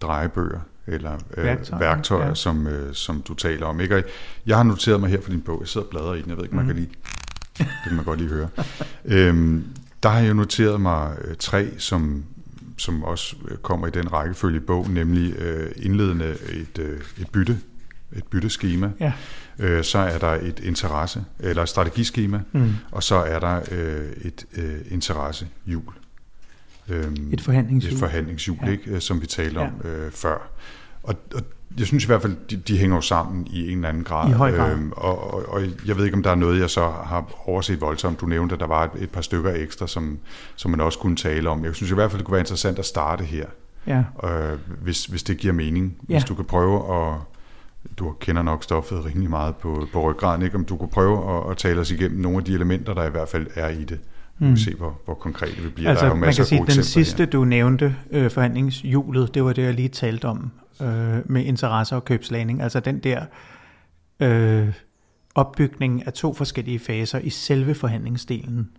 drejebøger, 0.00 0.60
eller 0.86 1.12
øh, 1.36 1.44
værktøjer, 1.44 1.78
værktøjer 1.78 2.28
ja. 2.28 2.34
som, 2.34 2.66
øh, 2.66 2.94
som 2.94 3.22
du 3.22 3.34
taler 3.34 3.66
om. 3.66 3.80
Ikke? 3.80 3.96
Og 3.96 4.02
jeg 4.46 4.56
har 4.56 4.64
noteret 4.64 5.00
mig 5.00 5.10
her 5.10 5.20
for 5.20 5.30
din 5.30 5.40
bog, 5.40 5.60
jeg 5.60 5.68
sidder 5.68 5.86
og 5.86 5.90
bladrer 5.90 6.14
i 6.14 6.22
den, 6.22 6.28
jeg 6.28 6.36
ved 6.36 6.44
ikke, 6.44 6.56
man 6.56 6.64
mm. 6.64 6.68
kan 6.68 6.76
lide. 6.76 6.88
Det 7.58 7.66
kan 7.86 7.96
man 7.96 8.04
godt 8.04 8.18
lige 8.18 8.30
høre. 8.30 8.48
øhm, 9.04 9.64
der 10.02 10.08
har 10.08 10.20
jeg 10.20 10.34
noteret 10.34 10.80
mig 10.80 11.16
øh, 11.24 11.34
tre, 11.38 11.68
som, 11.78 12.24
som 12.78 13.04
også 13.04 13.36
øh, 13.48 13.56
kommer 13.56 13.86
i 13.86 13.90
den 13.90 14.12
rækkefølge 14.12 14.56
i 14.56 14.60
bogen, 14.60 14.94
nemlig 14.94 15.34
øh, 15.38 15.72
indledende 15.76 16.36
et, 16.50 16.78
øh, 16.78 17.00
et 17.20 17.30
bytte, 17.32 17.58
et 18.12 18.24
bytteskema. 18.24 18.90
Ja. 19.00 19.12
Øh, 19.58 19.84
så 19.84 19.98
er 19.98 20.18
der 20.18 20.32
et 20.32 20.60
interesse, 20.60 21.24
eller 21.40 21.62
et 21.62 21.68
strategiskema, 21.68 22.40
mm. 22.52 22.70
og 22.90 23.02
så 23.02 23.14
er 23.14 23.38
der 23.38 23.60
øh, 23.70 24.10
et 24.22 24.46
øh, 24.56 24.76
interessehjul. 24.90 25.92
Øhm, 26.88 27.30
et 27.32 27.40
forhandlingshjul. 27.40 27.92
Et 27.92 27.98
forhandlingshjul, 27.98 28.58
ja. 28.62 28.70
ikke, 28.70 29.00
som 29.00 29.20
vi 29.20 29.26
talte 29.26 29.60
ja. 29.60 29.66
om 29.66 29.86
øh, 29.86 30.12
før. 30.12 30.50
Og, 31.02 31.14
og 31.34 31.42
jeg 31.78 31.86
synes 31.86 32.04
i 32.04 32.06
hvert 32.06 32.22
fald, 32.22 32.36
de, 32.50 32.56
de 32.56 32.78
hænger 32.78 32.96
jo 32.96 33.00
sammen 33.00 33.46
i 33.46 33.70
en 33.70 33.78
eller 33.78 33.88
anden 33.88 34.04
grad. 34.04 34.30
I 34.30 34.32
høj 34.32 34.56
grad. 34.56 34.72
Øhm, 34.72 34.92
og, 34.96 35.34
og, 35.34 35.48
og 35.48 35.62
jeg 35.86 35.96
ved 35.96 36.04
ikke, 36.04 36.16
om 36.16 36.22
der 36.22 36.30
er 36.30 36.34
noget, 36.34 36.60
jeg 36.60 36.70
så 36.70 36.80
har 36.80 37.42
overset 37.46 37.80
voldsomt. 37.80 38.20
Du 38.20 38.26
nævnte, 38.26 38.54
at 38.54 38.60
der 38.60 38.66
var 38.66 38.84
et, 38.84 39.02
et 39.02 39.10
par 39.10 39.20
stykker 39.20 39.52
ekstra, 39.54 39.86
som, 39.86 40.18
som 40.56 40.70
man 40.70 40.80
også 40.80 40.98
kunne 40.98 41.16
tale 41.16 41.50
om. 41.50 41.64
Jeg 41.64 41.74
synes 41.74 41.90
i 41.90 41.94
hvert 41.94 42.10
fald, 42.10 42.18
det 42.18 42.26
kunne 42.26 42.32
være 42.32 42.42
interessant 42.42 42.78
at 42.78 42.86
starte 42.86 43.24
her. 43.24 43.46
Ja. 43.86 44.04
Øh, 44.24 44.58
hvis, 44.82 45.04
hvis 45.04 45.22
det 45.22 45.38
giver 45.38 45.52
mening. 45.52 45.96
Ja. 46.08 46.14
Hvis 46.14 46.24
du 46.24 46.34
kan 46.34 46.44
prøve 46.44 46.96
at 46.96 47.18
du 47.98 48.14
kender 48.20 48.42
nok 48.42 48.64
stoffet 48.64 49.04
rimelig 49.04 49.30
meget 49.30 49.56
på, 49.56 49.88
på 49.92 50.10
ryggraden, 50.10 50.42
ikke? 50.42 50.54
om 50.54 50.64
du 50.64 50.76
kunne 50.76 50.88
prøve 50.88 51.36
at, 51.36 51.50
at 51.50 51.56
tale 51.56 51.80
os 51.80 51.90
igennem 51.90 52.20
nogle 52.20 52.38
af 52.38 52.44
de 52.44 52.54
elementer, 52.54 52.94
der 52.94 53.04
i 53.04 53.10
hvert 53.10 53.28
fald 53.28 53.46
er 53.54 53.68
i 53.68 53.84
det. 53.84 53.98
Mm. 54.38 54.52
Vi 54.52 54.60
se, 54.60 54.74
hvor, 54.74 55.00
hvor 55.04 55.14
konkret 55.14 55.64
vi 55.64 55.68
bliver. 55.68 55.90
Altså, 55.90 56.04
der 56.04 56.10
er 56.10 56.14
jo 56.14 56.20
man 56.20 56.34
kan 56.34 56.44
sige, 56.44 56.66
den 56.66 56.84
sidste, 56.84 57.22
her. 57.22 57.30
du 57.30 57.44
nævnte, 57.44 57.96
øh, 58.10 58.30
forhandlingshjulet, 58.30 59.34
det 59.34 59.44
var 59.44 59.52
det, 59.52 59.62
jeg 59.62 59.74
lige 59.74 59.88
talte 59.88 60.24
om 60.24 60.50
øh, 60.82 61.30
med 61.30 61.44
interesse 61.44 61.96
og 61.96 62.04
købslagning. 62.04 62.62
Altså 62.62 62.80
den 62.80 62.98
der 62.98 63.24
øh, 64.20 64.72
opbygning 65.34 66.06
af 66.06 66.12
to 66.12 66.34
forskellige 66.34 66.78
faser 66.78 67.18
i 67.18 67.30
selve 67.30 67.74
forhandlingsdelen. 67.74 68.70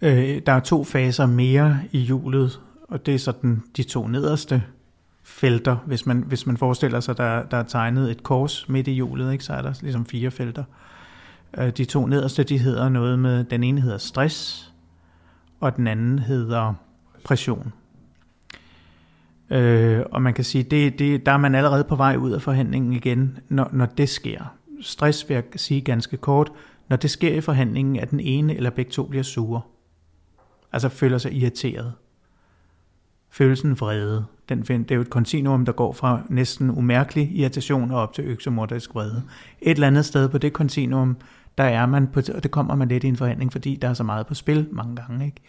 Øh, 0.00 0.42
der 0.46 0.52
er 0.52 0.60
to 0.60 0.84
faser 0.84 1.26
mere 1.26 1.80
i 1.92 1.98
hjulet, 1.98 2.60
og 2.88 3.06
det 3.06 3.14
er 3.14 3.18
sådan 3.18 3.62
de 3.76 3.82
to 3.82 4.06
nederste 4.06 4.62
felter. 5.22 5.76
Hvis 5.86 6.06
man, 6.06 6.18
hvis 6.26 6.46
man 6.46 6.56
forestiller 6.56 7.00
sig, 7.00 7.16
der, 7.16 7.42
der 7.42 7.56
er 7.56 7.62
tegnet 7.62 8.10
et 8.10 8.22
kors 8.22 8.68
midt 8.68 8.88
i 8.88 8.92
hjulet, 8.92 9.32
ikke, 9.32 9.44
så 9.44 9.52
er 9.52 9.62
der 9.62 9.74
ligesom 9.82 10.06
fire 10.06 10.30
felter. 10.30 10.62
Øh, 10.62 10.87
Øh, 11.58 11.70
de 11.70 11.84
to 11.84 12.06
nederste, 12.06 12.42
de 12.42 12.58
hedder 12.58 12.88
noget 12.88 13.18
med, 13.18 13.44
den 13.44 13.64
ene 13.64 13.80
hedder 13.80 13.98
stress, 13.98 14.72
og 15.60 15.76
den 15.76 15.86
anden 15.86 16.18
hedder 16.18 16.74
pression. 17.24 17.72
Øh, 19.50 20.02
og 20.12 20.22
man 20.22 20.34
kan 20.34 20.44
sige, 20.44 20.64
det, 20.64 20.98
det, 20.98 21.26
der 21.26 21.32
er 21.32 21.36
man 21.36 21.54
allerede 21.54 21.84
på 21.84 21.96
vej 21.96 22.16
ud 22.16 22.30
af 22.30 22.42
forhandlingen 22.42 22.92
igen, 22.92 23.38
når, 23.48 23.68
når 23.72 23.86
det 23.86 24.08
sker. 24.08 24.54
Stress 24.80 25.28
vil 25.28 25.34
jeg 25.34 25.44
sige 25.56 25.80
ganske 25.80 26.16
kort, 26.16 26.52
når 26.88 26.96
det 26.96 27.10
sker 27.10 27.34
i 27.34 27.40
forhandlingen, 27.40 27.96
at 27.96 28.10
den 28.10 28.20
ene 28.20 28.56
eller 28.56 28.70
begge 28.70 28.90
to 28.90 29.02
bliver 29.02 29.22
sure. 29.22 29.60
Altså 30.72 30.88
føler 30.88 31.18
sig 31.18 31.32
irriteret. 31.32 31.92
Følelsen 33.30 33.80
vrede. 33.80 34.24
Den, 34.48 34.62
det 34.62 34.90
er 34.90 34.94
jo 34.94 35.00
et 35.00 35.10
kontinuum, 35.10 35.64
der 35.64 35.72
går 35.72 35.92
fra 35.92 36.22
næsten 36.28 36.70
umærkelig 36.70 37.30
irritation 37.36 37.90
og 37.90 38.00
op 38.00 38.12
til 38.12 38.24
øksemordisk 38.24 38.94
vrede. 38.94 39.22
Et 39.62 39.70
eller 39.70 39.86
andet 39.86 40.04
sted 40.04 40.28
på 40.28 40.38
det 40.38 40.52
kontinuum, 40.52 41.16
der 41.58 41.64
er 41.64 41.86
man 41.86 42.06
på, 42.06 42.20
og 42.34 42.42
det 42.42 42.50
kommer 42.50 42.74
man 42.74 42.88
lidt 42.88 43.04
i 43.04 43.08
en 43.08 43.16
forhandling, 43.16 43.52
fordi 43.52 43.76
der 43.76 43.88
er 43.88 43.94
så 43.94 44.04
meget 44.04 44.26
på 44.26 44.34
spil 44.34 44.68
mange 44.72 44.96
gange. 44.96 45.26
Ikke? 45.26 45.40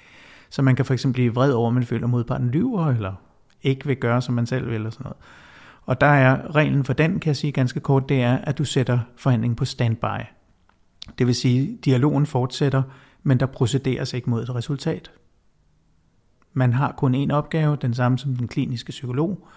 Så 0.50 0.62
man 0.62 0.76
kan 0.76 0.86
for 0.86 0.94
eksempel 0.94 1.14
blive 1.14 1.34
vred 1.34 1.52
over, 1.52 1.68
at 1.68 1.74
man 1.74 1.84
føler, 1.84 2.04
at 2.04 2.10
modparten 2.10 2.50
lyver, 2.50 2.88
eller 2.88 3.14
ikke 3.62 3.86
vil 3.86 3.98
gøre, 3.98 4.22
som 4.22 4.36
man 4.36 4.46
selv 4.46 4.66
vil, 4.66 4.76
eller 4.76 4.90
sådan 4.90 5.04
noget. 5.04 5.18
Og 5.86 6.02
der 6.02 6.08
er 6.08 6.56
reglen 6.56 6.84
for 6.84 6.94
den, 6.94 7.20
kan 7.20 7.28
jeg 7.28 7.36
sige 7.36 7.52
ganske 7.52 7.80
kort, 7.80 8.10
det 8.10 8.22
er, 8.22 8.38
at 8.38 8.58
du 8.58 8.64
sætter 8.64 9.00
forhandlingen 9.16 9.56
på 9.56 9.66
standby. 9.66 10.24
Det 11.18 11.28
vil 11.28 11.36
sige, 11.36 11.74
at 11.78 11.86
dialogen 11.86 12.26
fortsætter, 12.26 12.84
men 13.24 13.40
der 13.40 13.46
procederes 13.46 14.14
ikke 14.14 14.30
mod 14.30 14.44
et 14.44 14.56
resultat. 14.56 15.12
Man 16.54 16.74
har 16.74 16.92
kun 16.92 17.16
én 17.16 17.34
opgave, 17.34 17.78
den 17.82 17.94
samme 17.94 18.18
som 18.18 18.36
den 18.36 18.48
kliniske 18.48 18.90
psykolog, 18.90 19.48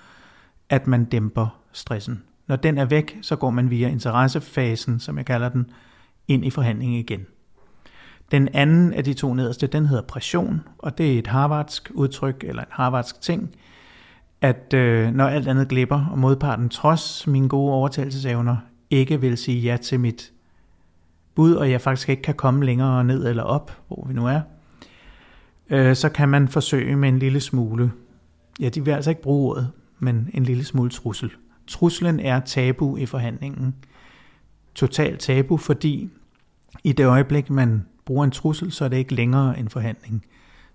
at 0.68 0.86
man 0.86 1.04
dæmper 1.04 1.58
stressen. 1.72 2.22
Når 2.46 2.56
den 2.56 2.78
er 2.78 2.84
væk, 2.84 3.18
så 3.22 3.36
går 3.36 3.50
man 3.50 3.70
via 3.70 3.88
interessefasen, 3.88 5.00
som 5.00 5.18
jeg 5.18 5.26
kalder 5.26 5.48
den, 5.48 5.66
ind 6.28 6.44
i 6.44 6.50
forhandlingen 6.50 6.98
igen. 6.98 7.26
Den 8.30 8.48
anden 8.52 8.92
af 8.92 9.04
de 9.04 9.14
to 9.14 9.34
nederste, 9.34 9.66
den 9.66 9.86
hedder 9.86 10.02
pression, 10.02 10.60
og 10.78 10.98
det 10.98 11.14
er 11.14 11.18
et 11.18 11.26
harvardsk 11.26 11.90
udtryk, 11.94 12.44
eller 12.46 12.62
en 12.62 12.68
harvardsk 12.70 13.20
ting, 13.20 13.54
at 14.40 14.74
øh, 14.74 15.10
når 15.10 15.26
alt 15.26 15.48
andet 15.48 15.68
glipper, 15.68 16.06
og 16.10 16.18
modparten 16.18 16.68
trods 16.68 17.26
mine 17.26 17.48
gode 17.48 17.72
overtagelsesevner 17.72 18.56
ikke 18.90 19.20
vil 19.20 19.36
sige 19.36 19.60
ja 19.60 19.76
til 19.76 20.00
mit 20.00 20.32
bud, 21.34 21.54
og 21.54 21.70
jeg 21.70 21.80
faktisk 21.80 22.08
ikke 22.08 22.22
kan 22.22 22.34
komme 22.34 22.64
længere 22.64 23.04
ned 23.04 23.28
eller 23.28 23.42
op, 23.42 23.82
hvor 23.88 24.04
vi 24.08 24.14
nu 24.14 24.26
er, 24.26 24.40
øh, 25.70 25.96
så 25.96 26.08
kan 26.08 26.28
man 26.28 26.48
forsøge 26.48 26.96
med 26.96 27.08
en 27.08 27.18
lille 27.18 27.40
smule, 27.40 27.92
ja, 28.60 28.68
de 28.68 28.84
vil 28.84 28.92
altså 28.92 29.10
ikke 29.10 29.22
bruge 29.22 29.50
ordet, 29.50 29.70
men 29.98 30.30
en 30.34 30.44
lille 30.44 30.64
smule 30.64 30.90
trussel. 30.90 31.30
Truslen 31.66 32.20
er 32.20 32.40
tabu 32.40 32.96
i 32.96 33.06
forhandlingen. 33.06 33.74
Total 34.74 35.18
tabu, 35.18 35.56
fordi 35.56 36.10
i 36.84 36.92
det 36.92 37.06
øjeblik, 37.06 37.50
man 37.50 37.86
bruger 38.04 38.24
en 38.24 38.30
trussel, 38.30 38.72
så 38.72 38.84
er 38.84 38.88
det 38.88 38.96
ikke 38.96 39.14
længere 39.14 39.58
en 39.58 39.68
forhandling. 39.68 40.24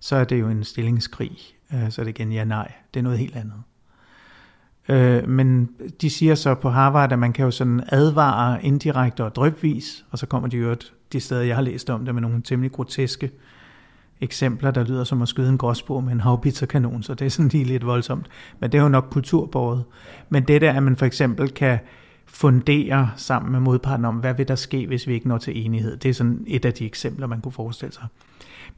Så 0.00 0.16
er 0.16 0.24
det 0.24 0.40
jo 0.40 0.48
en 0.48 0.64
stillingskrig. 0.64 1.38
Øh, 1.74 1.90
så 1.90 2.02
er 2.02 2.04
det 2.04 2.18
igen 2.18 2.32
ja, 2.32 2.44
nej. 2.44 2.72
Det 2.94 3.00
er 3.00 3.04
noget 3.04 3.18
helt 3.18 3.36
andet. 3.36 3.62
Øh, 4.88 5.28
men 5.28 5.70
de 6.00 6.10
siger 6.10 6.34
så 6.34 6.54
på 6.54 6.70
Harvard, 6.70 7.12
at 7.12 7.18
man 7.18 7.32
kan 7.32 7.44
jo 7.44 7.50
sådan 7.50 7.82
advare 7.88 8.64
indirekte 8.64 9.24
og 9.24 9.34
drøbvis, 9.34 10.04
og 10.10 10.18
så 10.18 10.26
kommer 10.26 10.48
de 10.48 10.56
jo 10.56 10.76
de 11.12 11.20
steder, 11.20 11.42
jeg 11.42 11.56
har 11.56 11.62
læst 11.62 11.90
om 11.90 12.04
det, 12.04 12.14
med 12.14 12.22
nogle 12.22 12.42
temmelig 12.42 12.72
groteske 12.72 13.30
eksempler, 14.20 14.70
der 14.70 14.84
lyder 14.84 15.04
som 15.04 15.22
at 15.22 15.28
skyde 15.28 15.48
en 15.48 15.58
gråsbog 15.58 16.04
med 16.04 16.12
en 16.12 16.20
havpizzakanon, 16.20 17.02
så 17.02 17.14
det 17.14 17.26
er 17.26 17.30
sådan 17.30 17.48
lige 17.48 17.64
lidt 17.64 17.86
voldsomt. 17.86 18.26
Men 18.60 18.72
det 18.72 18.78
er 18.78 18.82
jo 18.82 18.88
nok 18.88 19.06
kulturbåret. 19.10 19.84
Men 20.28 20.42
det 20.42 20.60
der, 20.60 20.72
at 20.72 20.82
man 20.82 20.96
for 20.96 21.06
eksempel 21.06 21.50
kan 21.50 21.78
fundere 22.28 23.10
sammen 23.16 23.52
med 23.52 23.60
modparten 23.60 24.04
om, 24.04 24.16
hvad 24.16 24.34
vil 24.34 24.48
der 24.48 24.54
ske, 24.54 24.86
hvis 24.86 25.06
vi 25.06 25.14
ikke 25.14 25.28
når 25.28 25.38
til 25.38 25.64
enighed. 25.64 25.96
Det 25.96 26.08
er 26.08 26.14
sådan 26.14 26.44
et 26.46 26.64
af 26.64 26.72
de 26.72 26.86
eksempler, 26.86 27.26
man 27.26 27.40
kunne 27.40 27.52
forestille 27.52 27.92
sig. 27.92 28.06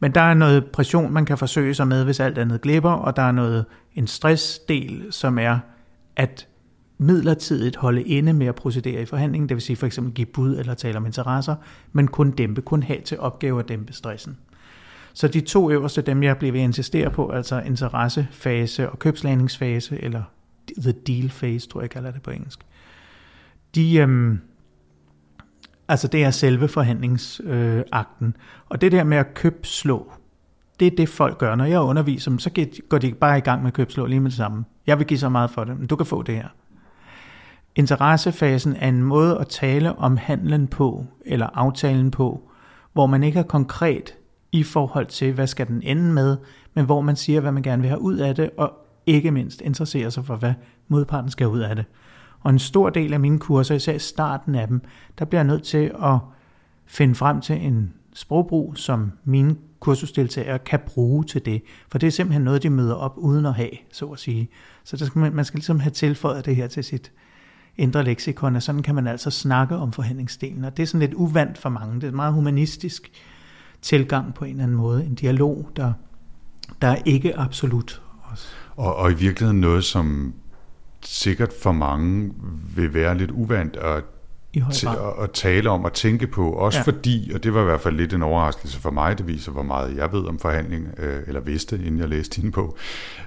Men 0.01 0.13
der 0.13 0.21
er 0.21 0.35
noget 0.35 0.67
pression, 0.67 1.13
man 1.13 1.25
kan 1.25 1.39
forsøge 1.39 1.75
sig 1.75 1.89
med, 1.89 2.05
hvis 2.05 2.21
alt 2.21 2.39
andet 2.39 2.61
glipper, 2.61 2.91
og 2.91 3.17
der 3.17 3.23
er 3.23 3.33
noget 3.33 3.65
en 3.95 4.07
stressdel, 4.07 5.07
som 5.11 5.39
er 5.39 5.59
at 6.17 6.47
midlertidigt 6.99 7.77
holde 7.77 8.03
inde 8.03 8.33
med 8.33 8.47
at 8.47 8.55
procedere 8.55 9.03
i 9.03 9.05
forhandlingen, 9.05 9.49
det 9.49 9.55
vil 9.55 9.63
sige 9.63 9.77
for 9.77 9.87
eksempel 9.87 10.15
give 10.15 10.27
bud 10.27 10.57
eller 10.57 10.75
tale 10.75 10.97
om 10.97 11.07
interesser, 11.07 11.57
men 11.93 12.09
kun 12.09 12.31
dæmpe, 12.31 12.63
kun 12.63 12.83
have 12.83 13.01
til 13.01 13.21
opgave 13.21 13.61
at 13.61 13.69
dæmpe 13.69 13.93
stressen. 13.93 14.39
Så 15.13 15.29
de 15.29 15.41
to 15.41 15.71
øverste, 15.71 16.03
dem 16.03 16.23
jeg 16.23 16.39
bliver 16.39 16.53
ved 16.53 16.61
at 16.61 16.65
insistere 16.65 17.11
på, 17.11 17.31
altså 17.31 17.61
interessefase 17.61 18.91
og 18.91 18.99
købslandingsfase, 18.99 20.03
eller 20.03 20.23
the 20.79 20.93
deal 20.93 21.29
phase, 21.29 21.69
tror 21.69 21.81
jeg, 21.81 21.83
jeg 21.83 21.91
kalder 21.91 22.11
det 22.11 22.23
på 22.23 22.31
engelsk, 22.31 22.61
de, 23.75 23.97
øhm, 23.97 24.41
altså 25.89 26.09
det 26.09 26.25
er 26.25 26.31
selve 26.31 26.69
forhandlingsakten. 26.69 28.27
Øh, 28.27 28.33
og 28.69 28.81
det 28.81 28.93
der 28.93 29.05
med 29.05 29.17
at 29.17 29.35
købslå, 29.35 30.13
det 30.81 30.87
er 30.87 30.97
det 30.97 31.09
folk 31.09 31.39
gør. 31.39 31.55
Når 31.55 31.65
jeg 31.65 31.81
underviser 31.81 32.31
dem, 32.31 32.39
så 32.39 32.67
går 32.89 32.99
de 32.99 33.15
bare 33.15 33.39
i 33.39 33.41
gang 33.41 33.63
med 33.63 33.69
at 33.69 33.75
købslå 33.75 34.07
lige 34.07 34.21
med 34.21 34.31
det 34.31 34.37
samme. 34.37 34.65
Jeg 34.87 34.99
vil 34.99 35.07
give 35.07 35.19
så 35.19 35.29
meget 35.29 35.51
for 35.51 35.65
det, 35.65 35.79
men 35.79 35.87
du 35.87 35.97
kan 35.97 36.07
få 36.07 36.23
det 36.23 36.35
her. 36.35 36.49
Interessefasen 37.75 38.77
er 38.77 38.89
en 38.89 39.03
måde 39.03 39.39
at 39.39 39.49
tale 39.49 39.99
om 39.99 40.17
handlen 40.17 40.69
på, 40.69 41.07
eller 41.27 41.47
aftalen 41.55 42.11
på, 42.11 42.51
hvor 42.93 43.07
man 43.07 43.23
ikke 43.23 43.39
er 43.39 43.43
konkret 43.43 44.15
i 44.53 44.63
forhold 44.63 45.07
til, 45.07 45.33
hvad 45.33 45.47
skal 45.47 45.67
den 45.67 45.83
ende 45.83 46.13
med, 46.13 46.37
men 46.75 46.85
hvor 46.85 47.01
man 47.01 47.17
siger, 47.17 47.41
hvad 47.41 47.53
man 47.53 47.63
gerne 47.63 47.83
vil 47.83 47.89
have 47.89 48.01
ud 48.01 48.17
af 48.17 48.35
det, 48.35 48.51
og 48.57 48.73
ikke 49.07 49.31
mindst 49.31 49.61
interesserer 49.61 50.11
sig 50.11 50.25
for, 50.25 50.37
hvad 50.37 50.55
modparten 50.89 51.31
skal 51.31 51.47
ud 51.47 51.61
af 51.61 51.77
det. 51.77 51.85
Og 52.41 52.51
en 52.51 52.59
stor 52.59 52.91
del 52.91 53.13
af 53.13 53.21
mine 53.21 53.39
kurser, 53.39 53.75
især 53.75 53.93
i 53.93 53.99
starten 53.99 54.55
af 54.55 54.69
dem, 54.69 54.81
der 55.19 55.25
bliver 55.25 55.41
jeg 55.41 55.47
nødt 55.47 55.63
til 55.63 55.93
at 56.03 56.19
finde 56.87 57.15
frem 57.15 57.41
til 57.41 57.67
en 57.67 57.93
sprogbrug, 58.15 58.77
som 58.77 59.13
mine 59.25 59.57
kursusdeltagere 59.81 60.59
kan 60.59 60.81
bruge 60.87 61.25
til 61.25 61.45
det. 61.45 61.63
For 61.89 61.99
det 61.99 62.07
er 62.07 62.11
simpelthen 62.11 62.43
noget, 62.43 62.63
de 62.63 62.71
møder 62.71 62.95
op 62.95 63.15
uden 63.17 63.47
at 63.47 63.55
have, 63.55 63.71
så 63.93 64.07
at 64.07 64.19
sige. 64.19 64.49
Så 64.85 64.97
der 64.97 65.05
skal 65.05 65.19
man, 65.19 65.33
man 65.33 65.45
skal 65.45 65.59
ligesom 65.59 65.81
have 65.81 65.91
tilføjet 65.91 66.47
det 66.47 66.57
her 66.57 66.67
til 66.67 66.85
sit 66.85 67.13
indre 67.77 68.05
leksikon, 68.05 68.57
og 68.57 68.63
sådan 68.63 68.83
kan 68.83 68.95
man 68.95 69.07
altså 69.07 69.31
snakke 69.31 69.77
om 69.77 69.93
forhandlingsdelen. 69.93 70.65
Og 70.65 70.77
det 70.77 70.83
er 70.83 70.87
sådan 70.87 71.01
lidt 71.01 71.15
uvandt 71.15 71.59
for 71.59 71.69
mange. 71.69 71.95
Det 71.95 72.05
er 72.05 72.09
en 72.09 72.17
meget 72.17 72.35
humanistisk 72.35 73.11
tilgang 73.83 74.35
på 74.35 74.45
en 74.45 74.51
eller 74.51 74.63
anden 74.63 74.77
måde. 74.77 75.05
En 75.05 75.15
dialog, 75.15 75.71
der, 75.77 75.93
der 76.83 76.89
er 76.89 77.03
ikke 77.05 77.39
absolut. 77.39 78.03
Også. 78.23 78.49
Og, 78.77 78.97
og 78.97 79.11
i 79.11 79.15
virkeligheden 79.15 79.61
noget, 79.61 79.85
som 79.85 80.35
sikkert 81.05 81.53
for 81.63 81.73
mange 81.73 82.33
vil 82.77 82.95
være 82.95 83.19
lidt 83.19 83.31
uvandt 83.31 83.77
at, 83.77 84.05
at, 84.57 85.23
at 85.23 85.31
tale 85.31 85.71
om 85.71 85.85
og 85.85 85.93
tænke 85.93 86.27
på. 86.27 86.53
Også 86.53 86.79
ja. 86.79 86.83
fordi, 86.83 87.31
og 87.35 87.45
det 87.45 87.55
var 87.55 87.61
i 87.61 87.65
hvert 87.65 87.81
fald 87.81 87.97
lidt 87.97 88.13
en 88.13 88.23
overraskelse 88.23 88.81
for 88.81 88.91
mig, 88.91 89.19
det 89.19 89.27
viser, 89.27 89.53
hvor 89.53 89.63
meget 89.63 89.97
jeg 89.97 90.13
ved 90.13 90.27
om 90.27 90.39
forhandling, 90.39 90.89
øh, 90.99 91.21
eller 91.27 91.41
vidste, 91.41 91.77
inden 91.77 91.99
jeg 91.99 92.09
læste 92.09 92.43
din 92.43 92.53
på, 92.53 92.77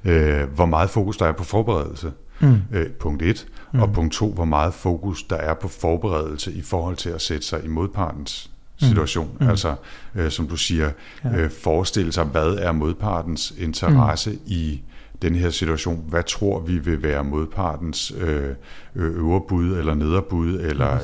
øh, 0.05 0.43
hvor 0.55 0.65
meget 0.65 0.89
fokus 0.89 1.17
der 1.17 1.25
er 1.25 1.31
på 1.31 1.43
forberedelse. 1.43 2.11
Mm. 2.39 2.61
Øh, 2.71 2.89
punkt 2.89 3.21
1. 3.21 3.47
Mm. 3.73 3.79
Og 3.79 3.93
punkt 3.93 4.13
2, 4.13 4.31
hvor 4.31 4.45
meget 4.45 4.73
fokus 4.73 5.23
der 5.23 5.35
er 5.35 5.53
på 5.53 5.67
forberedelse 5.67 6.53
i 6.53 6.61
forhold 6.61 6.95
til 6.95 7.09
at 7.09 7.21
sætte 7.21 7.45
sig 7.45 7.65
i 7.65 7.67
modpartens 7.67 8.51
mm. 8.81 8.87
situation. 8.87 9.37
Mm. 9.39 9.49
Altså, 9.49 9.75
øh, 10.15 10.31
som 10.31 10.47
du 10.47 10.55
siger, 10.55 10.91
ja. 11.23 11.35
øh, 11.35 11.51
forestille 11.51 12.11
sig, 12.11 12.25
hvad 12.25 12.55
er 12.55 12.71
modpartens 12.71 13.53
interesse 13.57 14.31
mm. 14.31 14.39
i 14.45 14.81
den 15.23 15.35
her 15.35 15.49
situation, 15.49 16.05
hvad 16.07 16.23
tror 16.23 16.59
vi 16.59 16.77
vil 16.77 17.03
være 17.03 17.23
modpartens 17.23 18.13
øh, 18.19 18.55
øvre 18.95 19.41
bud 19.49 19.77
eller 19.77 19.93
nederbud, 19.93 20.59
eller 20.59 20.97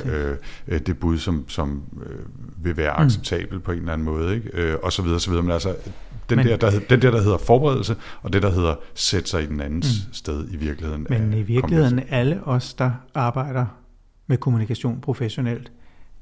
øh, 0.68 0.80
det 0.86 0.98
bud, 0.98 1.18
som, 1.18 1.44
som 1.48 1.82
øh, 2.06 2.18
vil 2.64 2.76
være 2.76 2.90
acceptabel 2.90 3.54
mm. 3.54 3.60
på 3.60 3.72
en 3.72 3.78
eller 3.78 3.92
anden 3.92 4.04
måde, 4.04 4.34
ikke? 4.34 4.50
Øh, 4.52 4.76
og 4.82 4.92
så 4.92 5.02
videre, 5.02 5.20
så 5.20 5.30
videre. 5.30 5.42
Men 5.42 5.52
altså, 5.52 5.76
den, 6.28 6.36
men, 6.36 6.46
der, 6.46 6.56
der, 6.56 6.70
den 6.90 7.02
der, 7.02 7.10
der 7.10 7.22
hedder 7.22 7.38
forberedelse, 7.38 7.96
og 8.22 8.32
det, 8.32 8.42
der 8.42 8.50
hedder 8.50 8.74
sætte 8.94 9.30
sig 9.30 9.42
i 9.42 9.46
den 9.46 9.60
andens 9.60 10.06
mm. 10.06 10.12
sted 10.12 10.48
i 10.50 10.56
virkeligheden. 10.56 11.06
Men 11.10 11.32
i 11.32 11.42
virkeligheden, 11.42 12.00
alle 12.10 12.44
os, 12.44 12.74
der 12.74 12.90
arbejder 13.14 13.66
med 14.26 14.36
kommunikation 14.36 15.00
professionelt, 15.00 15.72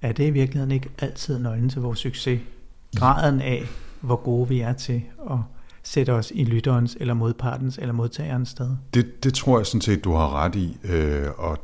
er 0.02 0.12
det 0.12 0.26
i 0.26 0.30
virkeligheden 0.30 0.72
ikke 0.72 0.88
altid 0.98 1.38
nøglen 1.38 1.68
til 1.68 1.82
vores 1.82 1.98
succes? 1.98 2.40
Graden 2.96 3.40
af, 3.40 3.66
hvor 4.00 4.16
gode 4.16 4.48
vi 4.48 4.60
er 4.60 4.72
til 4.72 5.02
at 5.30 5.38
sætte 5.88 6.12
os 6.12 6.32
i 6.34 6.44
lytterens 6.44 6.96
eller 7.00 7.14
modpartens 7.14 7.78
eller 7.78 7.94
modtagerens 7.94 8.48
sted. 8.48 8.70
Det, 8.94 9.24
det 9.24 9.34
tror 9.34 9.58
jeg 9.58 9.66
sådan 9.66 9.80
set, 9.80 10.04
du 10.04 10.12
har 10.12 10.44
ret 10.44 10.54
i. 10.54 10.76
Øh, 10.84 11.26
og 11.38 11.58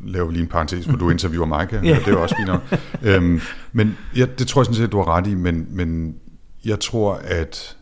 laver 0.00 0.30
lige 0.30 0.42
en 0.42 0.48
parentes, 0.48 0.84
hvor 0.84 0.96
du 0.96 1.10
interviewer 1.16 1.46
mig, 1.46 1.68
ja. 1.72 1.78
det 1.78 2.08
er 2.08 2.16
også 2.16 2.34
fint 2.36 2.48
nok. 2.48 2.62
øhm, 3.02 3.40
men 3.72 3.96
ja, 4.16 4.26
det 4.38 4.46
tror 4.46 4.60
jeg 4.60 4.66
sådan 4.66 4.76
set, 4.76 4.92
du 4.92 4.96
har 4.96 5.08
ret 5.08 5.26
i, 5.26 5.34
men, 5.34 5.66
men 5.70 6.14
jeg 6.64 6.80
tror, 6.80 7.20
at 7.24 7.76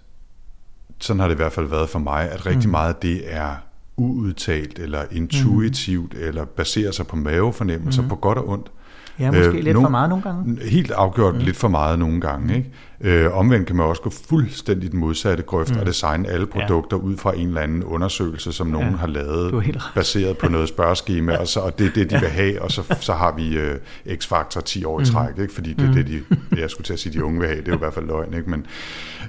sådan 0.99 1.21
har 1.21 1.29
det 1.29 1.35
i 1.35 1.37
hvert 1.37 1.53
fald 1.53 1.67
været 1.67 1.89
for 1.89 1.99
mig, 1.99 2.31
at 2.31 2.47
rigtig 2.47 2.69
mm. 2.69 2.71
meget 2.71 2.95
af 2.95 3.01
det 3.03 3.35
er 3.35 3.55
uudtalt 3.97 4.79
eller 4.79 5.05
intuitivt, 5.11 6.15
mm. 6.15 6.21
eller 6.21 6.45
baserer 6.45 6.93
sig 6.93 7.07
på 7.07 7.17
mavefornemmelser, 7.17 8.03
mm. 8.03 8.09
på 8.09 8.17
godt 8.17 8.39
og 8.39 8.49
ondt. 8.49 8.71
Ja, 9.19 9.31
måske 9.31 9.59
øh, 9.59 9.65
lidt 9.65 9.77
no, 9.77 9.83
for 9.83 9.89
meget 9.89 10.09
nogle 10.09 10.23
gange. 10.23 10.61
Helt 10.69 10.91
afgjort 10.91 11.35
mm. 11.35 11.41
lidt 11.41 11.57
for 11.57 11.69
meget 11.69 11.99
nogle 11.99 12.21
gange. 12.21 12.57
Ikke? 12.57 12.71
Øh, 13.01 13.37
omvendt 13.39 13.67
kan 13.67 13.77
man 13.77 13.87
også 13.87 14.03
gå 14.03 14.11
fuldstændig 14.11 14.93
den 14.93 15.01
modsatte 15.01 15.43
grøft 15.43 15.75
mm. 15.75 15.81
og 15.81 15.87
designe 15.87 16.29
alle 16.29 16.47
produkter 16.47 16.97
ja. 16.97 17.03
ud 17.03 17.17
fra 17.17 17.37
en 17.37 17.49
eller 17.49 17.61
anden 17.61 17.85
undersøgelse, 17.85 18.53
som 18.53 18.67
nogen 18.67 18.91
ja. 18.91 18.97
har 18.97 19.07
lavet, 19.07 19.79
baseret 19.95 20.39
på 20.39 20.49
noget 20.49 20.69
spørgeskema, 20.69 21.33
ja. 21.33 21.39
og, 21.39 21.49
så, 21.49 21.61
og 21.61 21.79
det 21.79 21.87
er 21.87 21.91
det, 21.91 22.11
de 22.11 22.15
ja. 22.15 22.21
vil 22.21 22.31
have, 22.31 22.63
og 22.63 22.71
så, 22.71 22.97
så 23.01 23.13
har 23.13 23.37
vi 23.37 23.57
øh, 23.59 23.79
X-faktor 24.17 24.61
10 24.61 24.85
år 24.85 25.01
i 25.01 25.03
mm. 25.03 25.07
træk, 25.07 25.39
ikke? 25.39 25.55
fordi 25.55 25.73
det 25.73 25.85
er 25.85 25.89
mm. 25.89 25.95
det, 25.95 26.07
de, 26.07 26.23
jeg 26.61 26.71
skulle 26.71 26.85
til 26.85 26.93
at 26.93 26.99
sige, 26.99 27.13
de 27.13 27.25
unge 27.25 27.41
vil 27.41 27.49
have, 27.49 27.61
det 27.61 27.69
er 27.69 27.73
jo 27.73 27.77
i 27.77 27.79
hvert 27.79 27.95
fald 27.95 28.07
løgn, 28.07 28.35
ikke? 28.35 28.51
Men, 28.51 28.67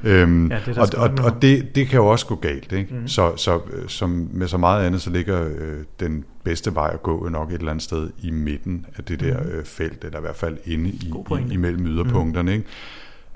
øhm, 0.03 0.51
ja, 0.51 0.59
det 0.65 0.77
og, 0.77 0.87
og, 0.97 1.09
og 1.23 1.41
det, 1.41 1.75
det 1.75 1.87
kan 1.87 1.97
jo 1.97 2.07
også 2.07 2.25
gå 2.25 2.35
galt. 2.35 2.71
Ikke? 2.71 2.95
Mm. 2.95 3.07
Så, 3.07 3.35
så 3.35 3.59
øh, 3.73 3.87
som 3.87 4.29
med 4.33 4.47
så 4.47 4.57
meget 4.57 4.85
andet, 4.85 5.01
så 5.01 5.09
ligger 5.09 5.45
øh, 5.45 5.83
den 5.99 6.25
bedste 6.43 6.75
vej 6.75 6.89
at 6.93 7.03
gå 7.03 7.29
nok 7.29 7.49
et 7.49 7.55
eller 7.55 7.71
andet 7.71 7.83
sted 7.83 8.09
i 8.21 8.31
midten 8.31 8.85
af 8.97 9.03
det 9.03 9.19
der 9.19 9.43
mm. 9.43 9.49
øh, 9.49 9.65
felt, 9.65 10.03
eller 10.03 10.17
i 10.17 10.21
hvert 10.21 10.35
fald 10.35 10.57
inde 10.65 10.89
i, 10.89 11.13
i, 11.49 11.53
imellem 11.53 11.87
yderpunkterne. 11.87 12.51
Mm. 12.51 12.57
Ikke? 12.57 12.67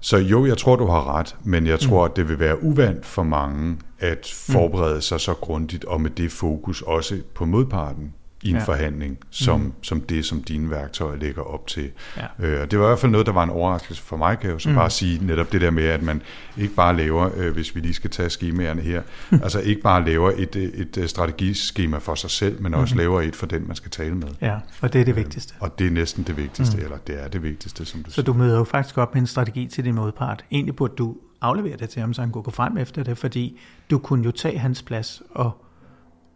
Så 0.02 0.18
jo, 0.18 0.46
jeg 0.46 0.58
tror, 0.58 0.76
du 0.76 0.86
har 0.86 1.18
ret, 1.18 1.36
men 1.44 1.68
jeg 1.68 1.80
tror, 1.80 2.06
mm. 2.06 2.12
at 2.12 2.16
det 2.16 2.30
vil 2.30 2.40
være 2.40 2.64
uvandt 2.64 3.06
for 3.06 3.24
mange 3.24 3.78
at 4.00 4.34
forberede 4.36 5.02
sig 5.02 5.20
så 5.20 5.34
grundigt, 5.34 5.86
og 5.86 6.02
med 6.02 6.10
det 6.10 6.32
fokus 6.32 6.82
også 6.82 7.22
på 7.36 7.46
modparten 7.46 8.14
i 8.44 8.50
en 8.50 8.56
ja. 8.56 8.64
forhandling, 8.64 9.18
som, 9.30 9.60
mm. 9.60 9.74
som 9.82 10.02
det, 10.02 10.26
som 10.26 10.44
dine 10.44 10.70
værktøjer 10.70 11.18
lægger 11.18 11.42
op 11.42 11.68
til. 11.68 11.92
Ja. 12.18 12.48
Øh, 12.48 12.62
og 12.62 12.72
det 12.72 12.80
var 12.80 12.86
i 12.86 12.88
hvert 12.88 13.00
fald 13.00 13.12
noget, 13.12 13.28
der 13.28 13.34
var 13.34 13.44
en 13.44 13.50
overraskelse 13.50 14.04
for 14.04 14.18
mig, 14.18 14.40
kan 14.40 14.48
jeg 14.48 14.54
jo 14.54 14.60
så 14.60 14.70
mm. 14.70 14.76
bare 14.76 14.90
sige, 14.90 15.26
netop 15.26 15.52
det 15.52 15.62
der 15.62 15.72
med, 15.72 15.84
at 15.84 16.04
man 16.04 16.22
ikke 16.58 16.76
bare 16.76 16.98
laver, 16.98 17.30
øh, 17.36 17.54
hvis 17.54 17.76
vi 17.76 17.80
lige 17.80 17.94
skal 17.94 18.10
tage 18.10 18.30
skemaerne 18.30 18.82
her, 18.82 19.02
altså 19.44 19.60
ikke 19.60 19.82
bare 19.82 20.06
laver 20.06 20.32
et, 20.38 20.56
et, 20.56 20.98
et 20.98 21.10
strategiskema 21.10 21.98
for 21.98 22.16
sig 22.16 22.30
selv, 22.30 22.62
men 22.62 22.74
også 22.74 22.96
mm. 22.96 23.00
laver 23.00 23.22
et 23.22 23.36
for 23.36 23.46
den, 23.46 23.68
man 23.68 23.76
skal 23.76 23.92
tale 23.92 24.16
med. 24.16 24.28
Ja, 24.42 24.56
og 24.82 24.94
det 24.94 25.02
er 25.02 25.06
det 25.06 25.16
vigtigste. 25.16 25.54
Øh, 25.58 25.62
og 25.62 25.80
det 25.80 25.88
er 25.88 25.92
næsten 25.92 26.24
det 26.24 26.38
vigtigste, 26.38 26.78
mm. 26.78 26.84
eller 26.84 26.98
det 26.98 27.24
er 27.24 27.28
det 27.28 27.44
vigtigste, 27.44 27.86
som 27.86 28.04
du 28.04 28.10
Så 28.10 28.16
siger. 28.16 28.26
du 28.26 28.34
møder 28.34 28.58
jo 28.58 28.64
faktisk 28.64 28.98
op 28.98 29.14
med 29.14 29.22
en 29.22 29.28
strategi 29.28 29.68
til 29.68 29.86
din 29.86 29.96
modpart. 29.96 30.46
Egentlig 30.52 30.76
burde 30.76 30.94
du 30.98 31.16
aflevere 31.42 31.78
det 31.78 31.90
til 31.90 32.00
ham, 32.00 32.14
så 32.14 32.22
han 32.22 32.32
kunne 32.32 32.44
gå 32.44 32.52
frem 32.52 32.78
efter 32.78 33.04
det, 33.04 33.18
fordi 33.18 33.60
du 33.92 33.98
kunne 33.98 34.26
jo 34.26 34.32
tage 34.32 34.60
hans 34.60 34.82
plads 34.82 35.22
og 35.32 35.66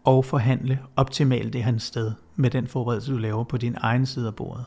og 0.06 0.26
forhandle 0.26 0.80
optimalt 0.96 1.54
det 1.54 1.64
hans 1.64 1.84
sted 1.84 2.12
med 2.36 2.50
den 2.50 2.68
forberedelse, 2.68 3.12
du 3.12 3.18
laver 3.18 3.44
på 3.44 3.58
din 3.58 3.76
egen 3.78 4.06
side 4.06 4.28
af 4.28 4.36
bordet. 4.36 4.66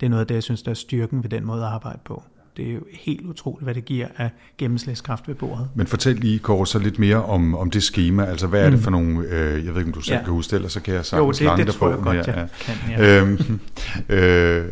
Det 0.00 0.06
er 0.06 0.10
noget 0.10 0.20
af 0.20 0.26
det, 0.26 0.34
jeg 0.34 0.42
synes, 0.42 0.62
der 0.62 0.70
er 0.70 0.74
styrken 0.74 1.22
ved 1.22 1.30
den 1.30 1.44
måde 1.44 1.62
at 1.62 1.68
arbejde 1.68 1.98
på. 2.04 2.22
Det 2.56 2.70
er 2.70 2.74
jo 2.74 2.80
helt 2.92 3.26
utroligt, 3.26 3.64
hvad 3.64 3.74
det 3.74 3.84
giver 3.84 4.06
af 4.16 4.30
gennemslagskraft 4.58 5.28
ved 5.28 5.34
bordet. 5.34 5.68
Men 5.74 5.86
fortæl 5.86 6.16
lige, 6.16 6.38
Kåre, 6.38 6.66
så 6.66 6.78
lidt 6.78 6.98
mere 6.98 7.24
om, 7.24 7.54
om 7.54 7.70
det 7.70 7.82
schema. 7.82 8.24
Altså, 8.24 8.46
hvad 8.46 8.60
er 8.60 8.70
det 8.70 8.78
mm. 8.78 8.82
for 8.82 8.90
nogle... 8.90 9.28
Øh, 9.28 9.64
jeg 9.64 9.74
ved 9.74 9.80
ikke, 9.80 9.88
om 9.88 9.92
du 9.92 10.00
selv 10.00 10.16
ja. 10.16 10.22
kan 10.24 10.32
huske 10.32 10.50
det, 10.50 10.56
eller 10.56 10.68
så 10.68 10.80
kan 10.80 10.94
jeg 10.94 11.04
sagtens 11.04 11.40
jo, 11.40 11.56
det, 11.56 11.66
det 11.66 11.74
tror 11.74 11.88
jeg 11.90 11.98
godt, 11.98 12.26
her. 12.26 12.34
jeg 12.34 12.48
kan. 12.58 12.76
Ja. 12.90 13.20
Øhm, 13.20 13.60
øh, 14.16 14.64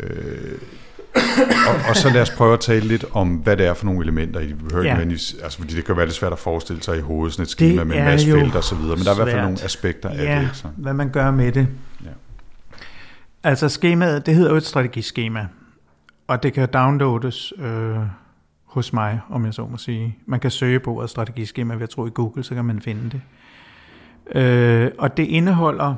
og, 1.69 1.89
og 1.89 1.97
så 1.97 2.11
lad 2.11 2.23
os 2.23 2.31
prøve 2.31 2.53
at 2.53 2.61
tale 2.61 2.87
lidt 2.87 3.05
om, 3.13 3.29
hvad 3.29 3.57
det 3.57 3.67
er 3.67 3.75
for 3.75 3.87
nogle 3.87 4.03
elementer 4.03 4.41
i 4.41 4.47
det. 4.47 4.85
Ja. 4.85 4.99
altså, 5.43 5.59
fordi 5.59 5.77
det 5.77 5.85
kan 5.85 5.97
være 5.97 6.07
lidt 6.07 6.17
svært 6.17 6.33
at 6.33 6.39
forestille 6.39 6.83
sig 6.83 6.99
i 6.99 7.01
hovedet, 7.01 7.33
sådan 7.33 7.43
et 7.43 7.49
schema 7.49 7.81
det 7.81 7.87
med 7.87 7.97
en 7.97 8.05
masse 8.05 8.31
felter 8.31 8.57
og 8.57 8.65
så 8.65 8.75
videre, 8.75 8.97
men 8.97 9.05
der 9.05 9.11
er 9.11 9.15
i 9.15 9.17
hvert 9.17 9.29
fald 9.29 9.43
nogle 9.43 9.59
aspekter 9.65 10.15
ja, 10.15 10.21
af 10.21 10.41
det. 10.41 10.57
Så. 10.57 10.69
hvad 10.77 10.93
man 10.93 11.11
gør 11.11 11.31
med 11.31 11.53
det. 11.53 11.69
Ja. 12.05 12.11
Altså 13.43 13.69
skemaet, 13.69 14.27
det 14.27 14.35
hedder 14.35 14.51
jo 14.51 14.57
et 14.57 14.67
strategiskema, 14.67 15.47
og 16.29 16.43
det 16.43 16.53
kan 16.53 16.69
downloades 16.73 17.53
øh, 17.59 17.97
hos 18.65 18.93
mig, 18.93 19.21
om 19.31 19.45
jeg 19.45 19.55
så 19.55 19.67
må 19.67 19.77
sige. 19.77 20.19
Man 20.27 20.41
kan 20.41 20.51
søge 20.51 20.81
på 20.81 21.03
et 21.03 21.11
strategiskema, 21.11 21.77
jeg 21.81 21.91
tror 21.91 22.07
i 22.07 22.11
Google, 22.15 22.45
så 22.45 22.55
kan 22.55 22.65
man 22.65 22.81
finde 22.81 23.11
det. 23.11 23.21
Øh, 24.41 24.91
og 24.99 25.17
det 25.17 25.23
indeholder 25.23 25.95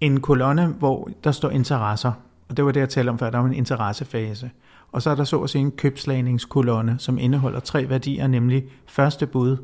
en 0.00 0.20
kolonne, 0.20 0.66
hvor 0.66 1.10
der 1.24 1.32
står 1.32 1.50
interesser. 1.50 2.12
Og 2.52 2.56
det 2.56 2.64
var 2.64 2.72
det, 2.72 2.80
jeg 2.80 2.88
talte 2.88 3.10
om 3.10 3.18
før, 3.18 3.30
der 3.30 3.38
var 3.38 3.46
en 3.46 3.54
interessefase. 3.54 4.50
Og 4.92 5.02
så 5.02 5.10
er 5.10 5.14
der 5.14 5.24
så 5.24 5.40
at 5.40 5.50
sige 5.50 5.62
en 5.62 5.70
købslagningskolonne, 5.70 6.96
som 6.98 7.18
indeholder 7.18 7.60
tre 7.60 7.88
værdier, 7.88 8.26
nemlig 8.26 8.64
første 8.86 9.26
bud, 9.26 9.56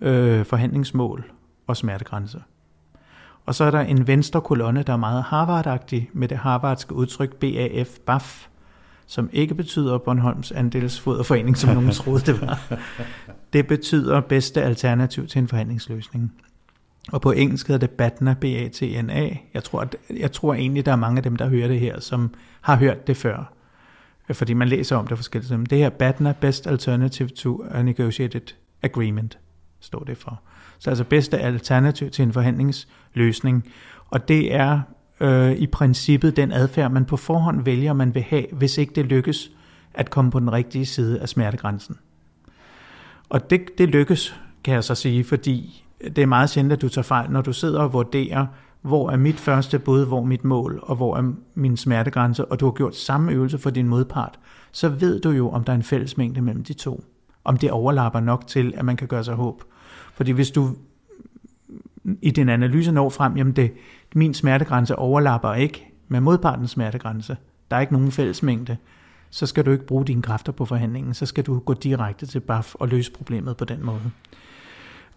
øh, 0.00 0.44
forhandlingsmål 0.44 1.24
og 1.66 1.76
smertegrænse. 1.76 2.42
Og 3.46 3.54
så 3.54 3.64
er 3.64 3.70
der 3.70 3.80
en 3.80 4.06
venstre 4.06 4.40
kolonne, 4.40 4.82
der 4.82 4.92
er 4.92 4.96
meget 4.96 5.22
Harvard-agtig, 5.22 6.10
med 6.12 6.28
det 6.28 6.38
harvardske 6.38 6.94
udtryk 6.94 7.36
BAF, 7.36 7.98
BAF, 8.06 8.46
som 9.06 9.30
ikke 9.32 9.54
betyder 9.54 9.98
Bornholms 9.98 10.52
andelsfoderforening, 10.52 11.56
som 11.56 11.74
nogen 11.74 11.90
troede 12.02 12.32
det 12.32 12.40
var. 12.40 12.58
Det 13.52 13.66
betyder 13.66 14.20
bedste 14.20 14.62
alternativ 14.62 15.26
til 15.26 15.38
en 15.38 15.48
forhandlingsløsning. 15.48 16.32
Og 17.12 17.20
på 17.20 17.32
engelsk 17.32 17.68
hedder 17.68 17.86
det 17.86 17.90
BATNA, 17.90 18.34
B-A-T-N-A. 18.40 19.28
Jeg 19.54 19.64
tror, 19.64 19.80
at, 19.80 19.96
jeg 20.10 20.32
tror 20.32 20.54
egentlig, 20.54 20.86
der 20.86 20.92
er 20.92 20.96
mange 20.96 21.16
af 21.16 21.22
dem, 21.22 21.36
der 21.36 21.48
hører 21.48 21.68
det 21.68 21.80
her, 21.80 22.00
som 22.00 22.34
har 22.60 22.76
hørt 22.76 23.06
det 23.06 23.16
før. 23.16 23.52
Øh, 24.28 24.36
fordi 24.36 24.54
man 24.54 24.68
læser 24.68 24.96
om 24.96 25.06
det 25.06 25.18
forskelligt. 25.18 25.50
Men 25.50 25.66
det 25.66 25.78
her 25.78 25.90
BATNA, 25.90 26.32
Best 26.40 26.66
Alternative 26.66 27.28
to 27.28 27.64
a 27.70 27.82
Negotiated 27.82 28.54
Agreement, 28.82 29.38
står 29.80 30.04
det 30.04 30.18
for. 30.18 30.40
Så 30.78 30.90
altså 30.90 31.04
bedste 31.04 31.38
alternativ 31.38 32.10
til 32.10 32.22
en 32.22 32.32
forhandlingsløsning. 32.32 33.72
Og 34.10 34.28
det 34.28 34.54
er 34.54 34.80
øh, 35.20 35.52
i 35.52 35.66
princippet 35.66 36.36
den 36.36 36.52
adfærd, 36.52 36.90
man 36.90 37.04
på 37.04 37.16
forhånd 37.16 37.64
vælger, 37.64 37.92
man 37.92 38.14
vil 38.14 38.22
have, 38.22 38.46
hvis 38.52 38.78
ikke 38.78 38.92
det 38.94 39.04
lykkes 39.06 39.50
at 39.94 40.10
komme 40.10 40.30
på 40.30 40.40
den 40.40 40.52
rigtige 40.52 40.86
side 40.86 41.20
af 41.20 41.28
smertegrænsen. 41.28 41.96
Og 43.28 43.50
det, 43.50 43.78
det 43.78 43.88
lykkes, 43.88 44.40
kan 44.64 44.74
jeg 44.74 44.84
så 44.84 44.94
sige, 44.94 45.24
fordi 45.24 45.84
det 46.04 46.18
er 46.18 46.26
meget 46.26 46.50
sjældent, 46.50 46.72
at 46.72 46.82
du 46.82 46.88
tager 46.88 47.02
fejl, 47.02 47.30
når 47.30 47.42
du 47.42 47.52
sidder 47.52 47.80
og 47.80 47.92
vurderer, 47.92 48.46
hvor 48.82 49.10
er 49.10 49.16
mit 49.16 49.40
første 49.40 49.78
bud, 49.78 50.06
hvor 50.06 50.20
er 50.20 50.24
mit 50.24 50.44
mål, 50.44 50.80
og 50.82 50.96
hvor 50.96 51.16
er 51.16 51.32
min 51.54 51.76
smertegrænse, 51.76 52.44
og 52.44 52.60
du 52.60 52.64
har 52.64 52.72
gjort 52.72 52.96
samme 52.96 53.32
øvelse 53.32 53.58
for 53.58 53.70
din 53.70 53.88
modpart, 53.88 54.38
så 54.72 54.88
ved 54.88 55.20
du 55.20 55.30
jo, 55.30 55.50
om 55.50 55.64
der 55.64 55.72
er 55.72 55.76
en 55.76 55.82
fællesmængde 55.82 56.40
mellem 56.40 56.64
de 56.64 56.72
to. 56.72 57.04
Om 57.44 57.56
det 57.56 57.70
overlapper 57.70 58.20
nok 58.20 58.46
til, 58.46 58.74
at 58.76 58.84
man 58.84 58.96
kan 58.96 59.08
gøre 59.08 59.24
sig 59.24 59.34
håb. 59.34 59.62
Fordi 60.14 60.30
hvis 60.30 60.50
du 60.50 60.68
i 62.22 62.30
din 62.30 62.48
analyse 62.48 62.92
når 62.92 63.10
frem, 63.10 63.36
jamen 63.36 63.52
det, 63.52 63.72
min 64.14 64.34
smertegrænse 64.34 64.96
overlapper 64.96 65.54
ikke 65.54 65.92
med 66.08 66.20
modpartens 66.20 66.70
smertegrænse, 66.70 67.36
der 67.70 67.76
er 67.76 67.80
ikke 67.80 67.92
nogen 67.92 68.12
fællesmængde, 68.12 68.76
så 69.30 69.46
skal 69.46 69.66
du 69.66 69.70
ikke 69.70 69.86
bruge 69.86 70.04
dine 70.04 70.22
kræfter 70.22 70.52
på 70.52 70.64
forhandlingen, 70.64 71.14
så 71.14 71.26
skal 71.26 71.44
du 71.44 71.58
gå 71.58 71.74
direkte 71.74 72.26
til 72.26 72.40
BAF 72.40 72.74
og 72.74 72.88
løse 72.88 73.12
problemet 73.12 73.56
på 73.56 73.64
den 73.64 73.84
måde. 73.84 74.10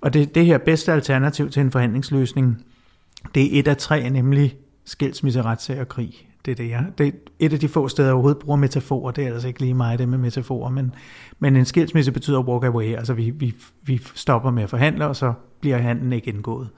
Og 0.04 0.13
det, 0.13 0.36
det 0.36 0.46
her 0.46 0.58
bedste 0.58 0.94
alternativ 0.94 1.50
til 1.50 1.62
en 1.62 1.72
forhandlingsløsning, 1.72 2.66
det 3.36 3.44
er 3.56 3.60
et 3.60 3.68
af 3.68 3.78
tre, 3.78 4.10
nemlig 4.10 4.58
skilsmisse, 4.86 5.42
retssag 5.42 5.80
og 5.80 5.88
krig. 5.88 6.28
Det 6.46 6.52
er, 6.52 6.56
det, 6.56 6.70
jeg, 6.70 6.86
det 6.98 7.08
er 7.08 7.12
et 7.39 7.54
af 7.54 7.60
de 7.60 7.68
få 7.68 7.88
steder, 7.88 8.08
jeg 8.08 8.13
overhovedet 8.13 8.39
bruger 8.42 8.58
metaforer. 8.58 9.12
Det 9.12 9.28
er 9.28 9.34
altså 9.34 9.48
ikke 9.48 9.60
lige 9.60 9.74
mig, 9.74 10.00
det 10.00 10.10
med 10.10 10.18
metaforer. 10.18 10.70
Men, 10.70 10.96
men 11.39 11.56
en 11.56 11.66
skilsmisse 11.66 12.12
betyder 12.12 12.39
walk 12.39 12.63
away. 12.63 12.96
Altså 12.96 13.13
vi, 13.13 13.30
vi, 13.30 13.56
vi 13.84 14.02
stopper 14.16 14.52
med 14.52 14.63
at 14.63 14.70
forhandle, 14.70 15.08
og 15.08 15.16
så 15.16 15.34
bliver 15.60 15.78
handlen 15.78 16.13
ikke 16.13 16.30
indgået. 16.30 16.70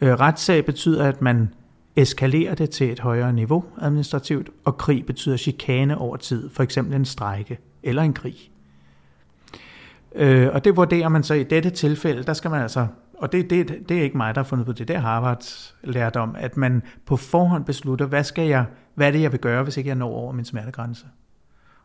Øh, 0.00 0.12
retssag 0.12 0.64
betyder, 0.64 1.04
at 1.04 1.22
man 1.22 1.48
eskalerer 1.96 2.54
det 2.54 2.70
til 2.70 2.92
et 2.92 3.00
højere 3.00 3.32
niveau 3.32 3.64
administrativt, 3.80 4.50
og 4.64 4.76
krig 4.76 5.06
betyder 5.06 5.36
chikane 5.36 5.98
over 5.98 6.16
tid, 6.16 6.50
for 6.50 6.62
eksempel 6.62 6.94
en 6.94 7.04
strejke 7.04 7.58
eller 7.82 8.02
en 8.02 8.12
krig. 8.12 8.50
Øh, 10.16 10.48
og 10.52 10.64
det 10.64 10.76
vurderer 10.76 11.08
man 11.08 11.22
så 11.22 11.34
i 11.34 11.42
dette 11.42 11.70
tilfælde, 11.70 12.22
der 12.22 12.32
skal 12.32 12.50
man 12.50 12.62
altså, 12.62 12.86
og 13.18 13.32
det, 13.32 13.50
det, 13.50 13.88
det 13.88 13.98
er 13.98 14.02
ikke 14.02 14.16
mig, 14.16 14.34
der 14.34 14.40
har 14.40 14.48
fundet 14.48 14.66
på 14.66 14.72
det, 14.72 14.88
der 14.88 14.98
Harvard 14.98 15.44
lært 15.84 16.16
om, 16.16 16.36
at 16.38 16.56
man 16.56 16.82
på 17.06 17.16
forhånd 17.16 17.64
beslutter, 17.64 18.06
hvad, 18.06 18.24
skal 18.24 18.48
jeg, 18.48 18.64
hvad 18.94 19.06
er 19.06 19.10
det, 19.10 19.22
jeg 19.22 19.32
vil 19.32 19.40
gøre, 19.40 19.62
hvis 19.62 19.76
ikke 19.76 19.88
jeg 19.88 19.96
når 19.96 20.08
over 20.08 20.32
min 20.32 20.44
smertegrænse. 20.44 21.06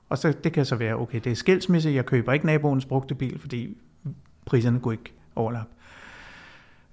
Og 0.10 0.17
så, 0.17 0.34
det 0.44 0.54
kan 0.54 0.65
så 0.65 0.76
være, 0.76 0.96
okay, 0.96 1.20
det 1.24 1.32
er 1.32 1.36
skilsmisse, 1.36 1.89
jeg 1.89 2.06
køber 2.06 2.34
ikke 2.34 2.46
naboens 2.46 2.86
brugte 2.86 3.15
bil, 3.15 3.39
fordi 3.39 3.78
priserne 4.46 4.80
går 4.80 4.91
ikke 4.91 5.13
overlap. 5.36 5.67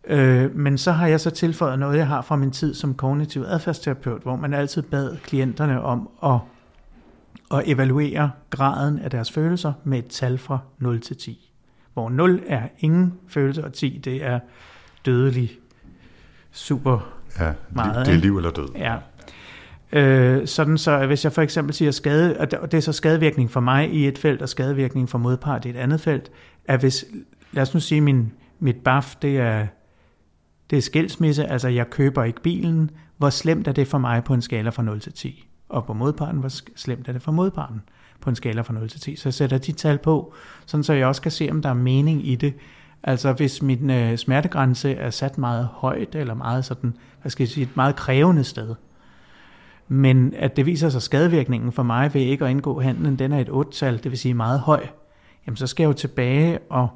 Øh, 0.04 0.56
men 0.56 0.78
så 0.78 0.92
har 0.92 1.06
jeg 1.06 1.20
så 1.20 1.30
tilføjet 1.30 1.78
noget, 1.78 1.98
jeg 1.98 2.06
har 2.06 2.22
fra 2.22 2.36
min 2.36 2.50
tid 2.50 2.74
som 2.74 2.94
kognitiv 2.94 3.44
adfærdsterapeut, 3.46 4.22
hvor 4.22 4.36
man 4.36 4.54
altid 4.54 4.82
bad 4.82 5.16
klienterne 5.16 5.82
om 5.82 6.08
at 6.24 6.38
og 7.50 7.62
evaluere 7.66 8.30
graden 8.50 8.98
af 8.98 9.10
deres 9.10 9.32
følelser 9.32 9.72
med 9.84 9.98
et 9.98 10.06
tal 10.06 10.38
fra 10.38 10.58
0 10.78 11.00
til 11.00 11.16
10. 11.16 11.52
Hvor 11.92 12.08
0 12.08 12.42
er 12.46 12.68
ingen 12.78 13.14
følelse, 13.28 13.64
og 13.64 13.72
10 13.72 14.00
det 14.04 14.24
er 14.24 14.40
dødelig 15.06 15.50
super 16.50 17.12
ja, 17.40 17.52
meget. 17.70 18.06
Det 18.06 18.14
er 18.14 18.18
liv 18.18 18.36
eller 18.36 18.50
død. 18.50 18.68
Ja. 18.74 18.96
Øh, 19.92 20.46
sådan 20.46 20.78
så, 20.78 21.06
hvis 21.06 21.24
jeg 21.24 21.32
for 21.32 21.42
eksempel 21.42 21.74
siger 21.74 21.90
skade, 21.90 22.36
og 22.60 22.72
det 22.72 22.74
er 22.74 22.80
så 22.80 22.92
skadevirkning 22.92 23.50
for 23.50 23.60
mig 23.60 23.92
i 23.92 24.08
et 24.08 24.18
felt, 24.18 24.42
og 24.42 24.48
skadevirkning 24.48 25.08
for 25.08 25.18
modpart 25.18 25.64
i 25.64 25.70
et 25.70 25.76
andet 25.76 26.00
felt, 26.00 26.30
at 26.64 26.80
hvis, 26.80 27.04
lad 27.52 27.62
os 27.62 27.74
nu 27.74 27.80
sige, 27.80 28.00
min, 28.00 28.32
mit 28.58 28.76
baf, 28.76 29.14
det 29.22 29.38
er, 29.38 29.66
det 30.70 30.78
er 30.78 30.82
skilsmisse, 30.82 31.46
altså 31.46 31.68
jeg 31.68 31.90
køber 31.90 32.24
ikke 32.24 32.42
bilen, 32.42 32.90
hvor 33.16 33.30
slemt 33.30 33.68
er 33.68 33.72
det 33.72 33.88
for 33.88 33.98
mig 33.98 34.24
på 34.24 34.34
en 34.34 34.42
skala 34.42 34.70
fra 34.70 34.82
0 34.82 35.00
til 35.00 35.12
10? 35.12 35.47
Og 35.68 35.84
på 35.84 35.92
modparten, 35.92 36.40
hvor 36.40 36.76
slemt 36.76 37.08
er 37.08 37.12
det 37.12 37.22
for 37.22 37.32
modparten 37.32 37.82
på 38.20 38.30
en 38.30 38.36
skala 38.36 38.60
fra 38.60 38.74
0 38.74 38.88
til 38.88 39.00
10. 39.00 39.16
Så 39.16 39.28
jeg 39.28 39.34
sætter 39.34 39.58
de 39.58 39.72
tal 39.72 39.98
på, 39.98 40.34
sådan 40.66 40.84
så 40.84 40.92
jeg 40.92 41.06
også 41.06 41.22
kan 41.22 41.30
se, 41.30 41.48
om 41.50 41.62
der 41.62 41.68
er 41.68 41.74
mening 41.74 42.28
i 42.28 42.34
det. 42.34 42.54
Altså 43.02 43.32
hvis 43.32 43.62
min 43.62 43.90
øh, 43.90 44.18
smertegrænse 44.18 44.94
er 44.94 45.10
sat 45.10 45.38
meget 45.38 45.68
højt, 45.72 46.14
eller 46.14 46.34
meget 46.34 46.64
sådan, 46.64 46.94
hvad 47.22 47.30
skal 47.30 47.44
jeg 47.44 47.48
sige, 47.48 47.64
et 47.64 47.76
meget 47.76 47.96
krævende 47.96 48.44
sted, 48.44 48.74
Men 49.88 50.34
at 50.36 50.56
det 50.56 50.66
viser 50.66 50.88
sig 50.88 51.02
skadevirkningen 51.02 51.72
for 51.72 51.82
mig 51.82 52.14
ved 52.14 52.20
ikke 52.20 52.44
at 52.44 52.50
indgå 52.50 52.80
handlen, 52.80 53.18
den 53.18 53.32
er 53.32 53.38
et 53.38 53.48
8-tal, 53.48 54.02
det 54.02 54.10
vil 54.10 54.18
sige 54.18 54.34
meget 54.34 54.60
høj, 54.60 54.86
jamen 55.46 55.56
så 55.56 55.66
skal 55.66 55.82
jeg 55.82 55.88
jo 55.88 55.92
tilbage, 55.92 56.58
og 56.70 56.88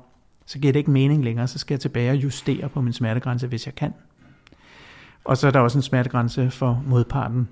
så 0.46 0.58
giver 0.58 0.72
det 0.72 0.78
ikke 0.78 0.90
mening 0.90 1.24
længere, 1.24 1.48
så 1.48 1.58
skal 1.58 1.74
jeg 1.74 1.80
tilbage 1.80 2.10
og 2.10 2.16
justere 2.16 2.68
på 2.68 2.80
min 2.80 2.92
smertegrænse, 2.92 3.46
hvis 3.46 3.66
jeg 3.66 3.74
kan. 3.74 3.94
Og 5.24 5.36
så 5.36 5.46
er 5.46 5.50
der 5.50 5.60
også 5.60 5.78
en 5.78 5.82
smertegrænse 5.82 6.50
for 6.50 6.82
modparten. 6.86 7.48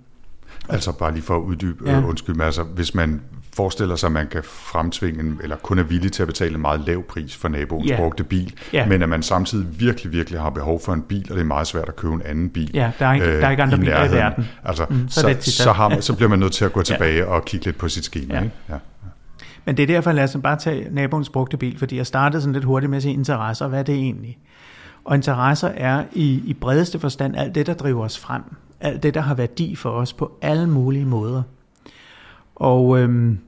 Altså 0.68 0.92
bare 0.92 1.12
lige 1.12 1.22
for 1.22 1.36
at 1.36 1.40
uddybe, 1.40 1.90
ja. 1.90 2.05
undskyld 2.05 2.34
mig, 2.34 2.46
altså 2.46 2.62
hvis 2.62 2.94
man 2.94 3.20
forestiller 3.57 3.96
sig, 3.96 4.07
at 4.07 4.12
man 4.12 4.26
kan 4.26 4.42
fremtvinge, 4.44 5.20
en, 5.20 5.40
eller 5.42 5.57
kun 5.57 5.78
er 5.78 5.82
villig 5.82 6.12
til 6.12 6.22
at 6.22 6.26
betale 6.26 6.55
en 6.55 6.61
meget 6.61 6.80
lav 6.80 7.03
pris 7.03 7.36
for 7.36 7.48
naboens 7.48 7.90
ja. 7.90 7.96
brugte 7.96 8.24
bil, 8.24 8.55
ja. 8.72 8.86
men 8.86 9.03
at 9.03 9.09
man 9.09 9.22
samtidig 9.22 9.80
virkelig, 9.80 10.12
virkelig 10.12 10.40
har 10.40 10.51
behov 10.51 10.80
for 10.80 10.92
en 10.92 11.03
bil, 11.03 11.26
og 11.30 11.36
det 11.36 11.40
er 11.40 11.46
meget 11.46 11.66
svært 11.66 11.88
at 11.88 11.96
købe 11.96 12.14
en 12.14 12.22
anden 12.22 12.51
bil. 12.51 12.70
Ja, 12.74 12.90
der 12.98 13.07
er 13.07 13.12
ikke, 13.12 13.26
øh, 13.26 13.40
der 13.40 13.46
er 13.46 13.51
ikke 13.51 13.62
andre 13.62 13.76
i 13.76 13.80
biler 13.80 14.05
i 14.05 14.11
verden. 14.11 14.48
Altså, 14.64 14.86
mm, 14.90 15.09
så, 15.09 15.36
så, 15.40 15.53
så, 15.53 15.72
har 15.72 15.88
man, 15.88 16.03
så 16.03 16.16
bliver 16.16 16.28
man 16.28 16.38
nødt 16.38 16.53
til 16.53 16.64
at 16.64 16.72
gå 16.72 16.82
tilbage 16.90 17.18
ja. 17.18 17.24
og 17.24 17.44
kigge 17.44 17.66
lidt 17.66 17.78
på 17.78 17.88
sit 17.88 18.05
schema. 18.05 18.34
Ja. 18.34 18.42
Ikke? 18.42 18.55
Ja. 18.68 18.76
Men 19.64 19.76
det 19.76 19.82
er 19.82 19.86
derfor, 19.86 20.12
lad 20.12 20.24
os 20.24 20.36
bare 20.42 20.57
tage 20.57 20.88
naboens 20.90 21.28
brugte 21.28 21.57
bil, 21.57 21.78
fordi 21.78 21.96
jeg 21.96 22.07
startede 22.07 22.42
sådan 22.42 22.53
lidt 22.53 22.64
hurtigt 22.64 22.90
med 22.90 22.96
at 22.96 23.03
sige 23.03 23.14
interesser. 23.14 23.68
Hvad 23.68 23.78
er 23.78 23.82
det 23.82 23.94
egentlig? 23.94 24.38
Og 25.05 25.14
interesser 25.14 25.68
er 25.68 26.05
i, 26.12 26.42
i 26.46 26.55
bredeste 26.55 26.98
forstand 26.98 27.36
alt 27.36 27.55
det, 27.55 27.66
der 27.66 27.74
driver 27.74 28.05
os 28.05 28.18
frem. 28.18 28.42
Alt 28.81 29.03
det, 29.03 29.14
der 29.14 29.20
har 29.20 29.35
værdi 29.35 29.74
for 29.74 29.91
os 29.91 30.12
på 30.12 30.39
alle 30.43 30.68
mulige 30.68 31.05
måder. 31.05 31.43
Og 32.55 32.99
øhm, 32.99 33.39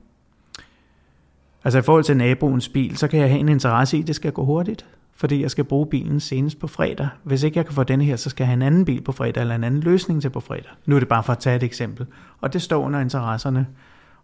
altså 1.64 1.78
i 1.78 1.82
forhold 1.82 2.04
til 2.04 2.16
naboens 2.16 2.68
bil, 2.68 2.96
så 2.96 3.08
kan 3.08 3.20
jeg 3.20 3.28
have 3.28 3.40
en 3.40 3.48
interesse 3.48 3.96
i, 3.96 4.00
at 4.00 4.06
det 4.06 4.16
skal 4.16 4.32
gå 4.32 4.44
hurtigt. 4.44 4.86
Fordi 5.14 5.42
jeg 5.42 5.50
skal 5.50 5.64
bruge 5.64 5.86
bilen 5.86 6.20
senest 6.20 6.58
på 6.58 6.66
fredag. 6.66 7.08
Hvis 7.22 7.42
ikke 7.42 7.58
jeg 7.58 7.66
kan 7.66 7.74
få 7.74 7.82
den 7.82 8.00
her, 8.00 8.16
så 8.16 8.30
skal 8.30 8.44
jeg 8.44 8.48
have 8.48 8.56
en 8.56 8.62
anden 8.62 8.84
bil 8.84 9.00
på 9.00 9.12
fredag, 9.12 9.40
eller 9.40 9.54
en 9.54 9.64
anden 9.64 9.80
løsning 9.80 10.22
til 10.22 10.30
på 10.30 10.40
fredag. 10.40 10.70
Nu 10.86 10.94
er 10.94 10.98
det 10.98 11.08
bare 11.08 11.22
for 11.22 11.32
at 11.32 11.38
tage 11.38 11.56
et 11.56 11.62
eksempel. 11.62 12.06
Og 12.40 12.52
det 12.52 12.62
står 12.62 12.84
under 12.84 13.00
interesserne. 13.00 13.66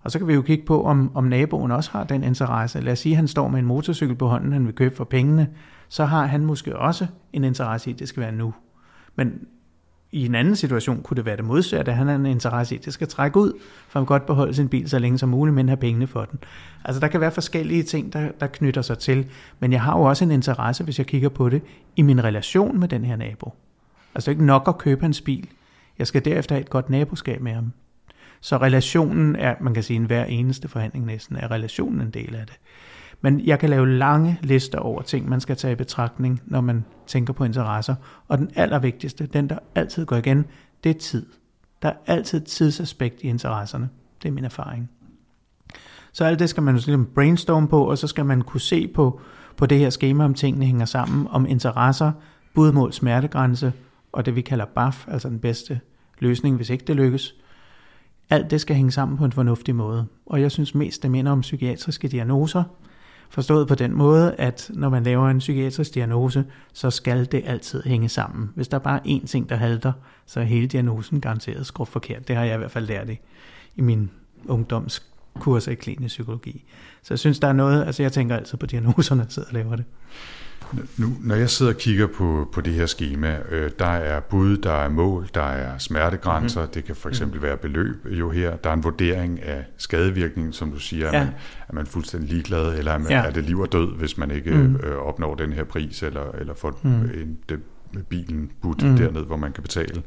Og 0.03 0.11
så 0.11 0.19
kan 0.19 0.29
vi 0.29 0.35
jo 0.35 0.43
kigge 0.43 0.65
på, 0.67 0.85
om, 0.85 1.11
om 1.15 1.25
naboen 1.25 1.71
også 1.71 1.91
har 1.91 2.05
den 2.05 2.25
interesse. 2.25 2.81
Lad 2.81 2.93
os 2.93 2.99
sige, 2.99 3.13
at 3.13 3.17
han 3.17 3.29
står 3.29 3.49
med 3.49 3.59
en 3.59 3.67
motorcykel 3.67 4.17
på 4.17 4.27
hånden, 4.27 4.53
han 4.53 4.67
vil 4.67 4.75
købe 4.75 4.97
for 4.97 5.05
pengene. 5.05 5.49
Så 5.89 6.05
har 6.05 6.27
han 6.27 6.45
måske 6.45 6.79
også 6.79 7.07
en 7.33 7.45
interesse 7.45 7.91
i, 7.91 7.93
at 7.93 7.99
det 7.99 8.09
skal 8.09 8.21
være 8.21 8.33
nu. 8.33 8.55
Men 9.17 9.33
i 10.13 10.27
en 10.27 10.35
anden 10.35 10.57
situation 10.57 11.03
kunne 11.03 11.17
det 11.17 11.25
være 11.25 11.37
det 11.37 11.45
modsatte. 11.45 11.93
Han 11.93 12.07
har 12.07 12.15
en 12.15 12.27
interesse 12.27 12.75
i, 12.75 12.79
at 12.79 12.85
det 12.85 12.93
skal 12.93 13.09
trække 13.09 13.39
ud, 13.39 13.53
for 13.89 14.01
at 14.01 14.07
godt 14.07 14.27
beholde 14.27 14.55
sin 14.55 14.69
bil 14.69 14.89
så 14.89 14.99
længe 14.99 15.19
som 15.19 15.29
muligt, 15.29 15.55
men 15.55 15.69
have 15.69 15.77
pengene 15.77 16.07
for 16.07 16.25
den. 16.25 16.39
Altså 16.85 17.01
der 17.01 17.09
kan 17.09 17.21
være 17.21 17.31
forskellige 17.31 17.83
ting, 17.83 18.13
der, 18.13 18.31
der 18.41 18.47
knytter 18.47 18.83
sig 18.83 18.99
til. 18.99 19.27
Men 19.61 19.73
jeg 19.73 19.83
har 19.83 19.99
jo 19.99 20.05
også 20.05 20.25
en 20.25 20.31
interesse, 20.31 20.85
hvis 20.85 20.99
jeg 20.99 21.07
kigger 21.07 21.29
på 21.29 21.49
det, 21.49 21.63
i 21.97 22.03
min 22.03 22.25
relation 22.25 22.81
med 22.81 22.89
den 22.89 23.05
her 23.05 23.17
nabo. 23.17 23.53
Altså 24.15 24.31
ikke 24.31 24.45
nok 24.45 24.65
at 24.69 24.79
købe 24.79 25.03
hans 25.03 25.21
bil. 25.21 25.49
Jeg 25.99 26.07
skal 26.07 26.25
derefter 26.25 26.55
have 26.55 26.63
et 26.63 26.71
godt 26.71 26.91
naboskab 26.91 27.41
med 27.41 27.53
ham. 27.53 27.73
Så 28.41 28.57
relationen 28.57 29.37
er, 29.37 29.55
man 29.61 29.75
kan 29.75 29.83
sige, 29.83 29.97
en 29.97 30.05
hver 30.05 30.25
eneste 30.25 30.69
forhandling 30.69 31.07
næsten, 31.07 31.37
er 31.37 31.51
relationen 31.51 32.01
en 32.01 32.11
del 32.11 32.35
af 32.35 32.47
det. 32.47 32.59
Men 33.21 33.41
jeg 33.41 33.59
kan 33.59 33.71
lave 33.71 33.89
lange 33.89 34.39
lister 34.43 34.79
over 34.79 35.03
ting, 35.03 35.29
man 35.29 35.41
skal 35.41 35.57
tage 35.57 35.73
i 35.73 35.77
betragtning, 35.77 36.43
når 36.47 36.61
man 36.61 36.85
tænker 37.07 37.33
på 37.33 37.45
interesser. 37.45 37.95
Og 38.29 38.39
den 38.39 38.51
allervigtigste, 38.55 39.27
den 39.27 39.49
der 39.49 39.59
altid 39.75 40.07
går 40.07 40.16
igen, 40.16 40.45
det 40.85 40.91
er 40.91 40.99
tid. 40.99 41.27
Der 41.83 41.89
er 41.89 41.95
altid 42.07 42.41
et 42.41 42.45
tidsaspekt 42.47 43.23
i 43.23 43.27
interesserne. 43.29 43.89
Det 44.23 44.29
er 44.29 44.33
min 44.33 44.45
erfaring. 44.45 44.91
Så 46.12 46.25
alt 46.25 46.39
det 46.39 46.51
skal 46.51 46.62
man 46.62 46.75
jo 46.75 46.77
ligesom 46.77 47.07
brainstorm 47.14 47.69
på, 47.69 47.85
og 47.85 47.99
så 47.99 48.07
skal 48.07 48.25
man 48.25 48.43
kunne 48.43 48.61
se 48.61 48.89
på, 48.89 49.21
på 49.57 49.66
det 49.66 49.79
her 49.79 49.91
schema, 49.91 50.25
om 50.25 50.35
tingene 50.35 50.66
hænger 50.66 50.85
sammen, 50.85 51.27
om 51.31 51.47
interesser, 51.47 52.12
budmål, 52.55 52.93
smertegrænse, 52.93 53.73
og 54.12 54.27
det 54.27 54.37
vi 54.37 54.41
kalder 54.41 54.64
BAF, 54.64 55.09
altså 55.09 55.29
den 55.29 55.39
bedste 55.39 55.81
løsning, 56.19 56.57
hvis 56.57 56.71
ikke 56.71 56.85
det 56.85 56.97
lykkes. 56.97 57.35
Alt 58.31 58.51
det 58.51 58.61
skal 58.61 58.77
hænge 58.77 58.91
sammen 58.91 59.19
på 59.19 59.25
en 59.25 59.33
fornuftig 59.33 59.75
måde. 59.75 60.07
Og 60.27 60.41
jeg 60.41 60.51
synes 60.51 60.75
mest, 60.75 61.03
det 61.03 61.11
minder 61.11 61.33
om 61.33 61.41
psykiatriske 61.41 62.09
diagnoser, 62.09 62.62
Forstået 63.31 63.68
på 63.68 63.74
den 63.74 63.95
måde, 63.95 64.35
at 64.35 64.70
når 64.74 64.89
man 64.89 65.03
laver 65.03 65.29
en 65.29 65.39
psykiatrisk 65.39 65.95
diagnose, 65.95 66.45
så 66.72 66.91
skal 66.91 67.33
det 67.33 67.43
altid 67.47 67.83
hænge 67.83 68.09
sammen. 68.09 68.51
Hvis 68.55 68.68
der 68.68 68.76
er 68.76 68.83
bare 68.83 69.01
én 69.07 69.26
ting, 69.26 69.49
der 69.49 69.57
halter, 69.57 69.93
så 70.26 70.41
er 70.41 70.45
hele 70.45 70.66
diagnosen 70.66 71.20
garanteret 71.20 71.66
skruet 71.66 71.89
forkert. 71.89 72.29
Det 72.29 72.37
har 72.37 72.45
jeg 72.45 72.55
i 72.55 72.59
hvert 72.59 72.70
fald 72.70 72.87
lært 72.87 73.11
i, 73.11 73.18
i 73.76 73.81
min 73.81 74.11
ungdomskurser 74.47 75.72
i 75.72 75.74
klinisk 75.74 76.12
psykologi. 76.12 76.64
Så 77.03 77.14
jeg 77.14 77.18
synes, 77.18 77.39
der 77.39 77.49
er 77.49 77.53
noget, 77.53 77.85
altså 77.85 78.03
jeg 78.03 78.12
tænker 78.12 78.37
altid 78.37 78.59
på 78.59 78.66
diagnoserne, 78.66 79.18
når 79.18 79.24
jeg 79.24 79.33
sidder 79.33 79.49
og 79.49 79.55
laver 79.55 79.76
det. 79.76 79.85
Nu, 80.97 81.12
når 81.21 81.35
jeg 81.35 81.51
sidder 81.51 81.73
og 81.73 81.79
kigger 81.79 82.07
på, 82.07 82.49
på 82.53 82.61
det 82.61 82.73
her 82.73 82.87
schema, 82.87 83.39
øh, 83.51 83.71
der 83.79 83.87
er 83.87 84.21
bud, 84.21 84.57
der 84.57 84.73
er 84.73 84.89
mål, 84.89 85.29
der 85.35 85.43
er 85.43 85.79
smertegrænser, 85.79 86.62
mm. 86.62 86.71
det 86.71 86.85
kan 86.85 86.97
for 86.97 87.09
eksempel 87.09 87.43
være 87.43 87.57
beløb 87.57 88.07
jo 88.11 88.31
her, 88.31 88.57
der 88.57 88.71
er 88.71 88.75
en 88.75 88.85
vurdering 88.85 89.43
af 89.43 89.64
skadevirkningen, 89.77 90.53
som 90.53 90.71
du 90.71 90.79
siger, 90.79 91.07
ja. 91.07 91.19
er, 91.19 91.25
man, 91.25 91.35
er 91.69 91.75
man 91.75 91.87
fuldstændig 91.87 92.31
ligeglad, 92.31 92.79
eller 92.79 92.93
er, 92.93 92.99
man, 92.99 93.11
ja. 93.11 93.23
er 93.23 93.31
det 93.31 93.45
liv 93.45 93.61
og 93.61 93.73
død, 93.73 93.97
hvis 93.97 94.19
man 94.19 94.31
ikke 94.31 94.51
mm. 94.51 94.77
øh, 94.77 94.97
opnår 94.97 95.35
den 95.35 95.53
her 95.53 95.64
pris, 95.64 96.03
eller, 96.03 96.33
eller 96.39 96.55
får 96.55 96.81
mm. 96.83 96.91
en, 96.91 97.39
det, 97.49 97.61
med 97.93 98.03
bilen 98.03 98.51
budt 98.62 98.83
mm. 98.83 98.97
derned, 98.97 99.25
hvor 99.25 99.37
man 99.37 99.53
kan 99.53 99.62
betale. 99.62 100.03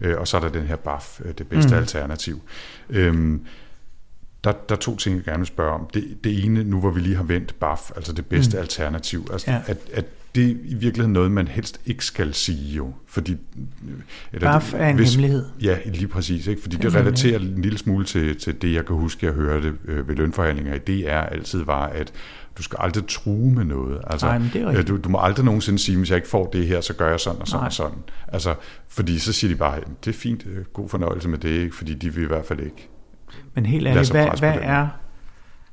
Øh, 0.00 0.18
og 0.18 0.28
så 0.28 0.36
er 0.36 0.40
der 0.40 0.48
den 0.48 0.66
her 0.66 0.76
BAF, 0.76 1.20
øh, 1.24 1.32
det 1.38 1.48
bedste 1.48 1.74
mm. 1.74 1.78
alternativ. 1.78 2.40
Øhm, 2.90 3.44
der, 4.46 4.52
der 4.68 4.74
er 4.74 4.78
to 4.78 4.96
ting, 4.96 5.16
jeg 5.16 5.24
gerne 5.24 5.38
vil 5.38 5.46
spørge 5.46 5.72
om. 5.72 5.88
Det, 5.94 6.24
det 6.24 6.44
ene, 6.44 6.64
nu 6.64 6.80
hvor 6.80 6.90
vi 6.90 7.00
lige 7.00 7.16
har 7.16 7.22
vendt 7.22 7.54
BAF, 7.60 7.90
altså 7.96 8.12
det 8.12 8.26
bedste 8.26 8.56
mm. 8.56 8.60
alternativ, 8.60 9.28
altså, 9.32 9.50
ja. 9.50 9.60
at, 9.66 9.78
at 9.92 10.04
det 10.34 10.44
er 10.44 10.54
i 10.64 10.74
virkeligheden 10.74 11.12
noget, 11.12 11.30
man 11.32 11.48
helst 11.48 11.80
ikke 11.86 12.04
skal 12.04 12.34
sige 12.34 12.74
jo. 12.76 12.92
Fordi, 13.06 13.36
eller 14.32 14.52
BAF 14.52 14.74
er 14.74 14.88
en 14.88 14.96
hvis, 14.96 15.14
hemmelighed. 15.14 15.44
Ja, 15.62 15.78
lige 15.84 16.08
præcis. 16.08 16.46
Ikke? 16.46 16.62
Fordi 16.62 16.76
det, 16.76 16.82
det 16.84 16.94
relaterer 16.94 17.38
en 17.38 17.62
lille 17.62 17.78
smule 17.78 18.04
til, 18.04 18.36
til 18.36 18.62
det, 18.62 18.74
jeg 18.74 18.86
kan 18.86 18.96
huske, 18.96 19.26
jeg 19.26 19.34
hørte 19.34 19.74
øh, 19.84 20.08
ved 20.08 20.16
lønforhandlinger. 20.16 20.78
Det 20.78 21.10
er 21.10 21.20
altid 21.20 21.64
var, 21.64 21.86
at 21.86 22.12
du 22.58 22.62
skal 22.62 22.76
aldrig 22.80 23.04
true 23.08 23.50
med 23.50 23.64
noget. 23.64 24.00
Altså, 24.06 24.26
Nej, 24.26 24.38
men 24.38 24.50
det 24.52 24.62
er 24.62 24.82
du, 24.82 24.96
du 24.96 25.08
må 25.08 25.18
aldrig 25.20 25.44
nogensinde 25.44 25.78
sige, 25.78 25.98
hvis 25.98 26.10
jeg 26.10 26.16
ikke 26.16 26.28
får 26.28 26.46
det 26.46 26.66
her, 26.66 26.80
så 26.80 26.94
gør 26.94 27.10
jeg 27.10 27.20
sådan 27.20 27.40
og 27.40 27.48
sådan 27.48 27.60
Nej. 27.60 27.66
og 27.66 27.72
sådan. 27.72 27.98
Altså, 28.28 28.54
fordi 28.88 29.18
så 29.18 29.32
siger 29.32 29.54
de 29.54 29.58
bare, 29.58 29.80
det 30.04 30.10
er 30.10 30.18
fint, 30.18 30.46
øh, 30.46 30.64
god 30.64 30.88
fornøjelse 30.88 31.28
med 31.28 31.38
det, 31.38 31.48
ikke? 31.48 31.76
fordi 31.76 31.94
de 31.94 32.14
vil 32.14 32.24
i 32.24 32.26
hvert 32.26 32.46
fald 32.46 32.60
ikke 32.60 32.88
men 33.56 33.66
helt 33.66 33.86
ærligt, 33.86 34.10
hvad, 34.10 34.38
hvad, 34.38 34.58
er, 34.60 34.88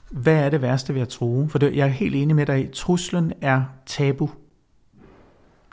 hvad 0.09 0.35
er 0.35 0.49
det 0.49 0.61
værste 0.61 0.93
ved 0.95 1.01
at 1.01 1.07
tro? 1.07 1.47
For 1.47 1.59
det, 1.59 1.75
jeg 1.75 1.87
er 1.87 1.91
helt 1.91 2.15
enig 2.15 2.35
med 2.35 2.45
dig 2.45 2.63
i, 2.63 2.67
truslen 2.73 3.33
er 3.41 3.63
tabu. 3.85 4.29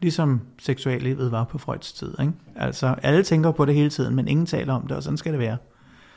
Ligesom 0.00 0.40
seksuallivet 0.58 1.32
var 1.32 1.44
på 1.44 1.58
Freuds 1.58 1.92
tid. 1.92 2.14
Ikke? 2.20 2.32
Altså, 2.56 2.94
alle 3.02 3.22
tænker 3.22 3.50
på 3.50 3.64
det 3.64 3.74
hele 3.74 3.90
tiden, 3.90 4.16
men 4.16 4.28
ingen 4.28 4.46
taler 4.46 4.74
om 4.74 4.86
det, 4.86 4.96
og 4.96 5.02
sådan 5.02 5.16
skal 5.16 5.32
det 5.32 5.40
være. 5.40 5.56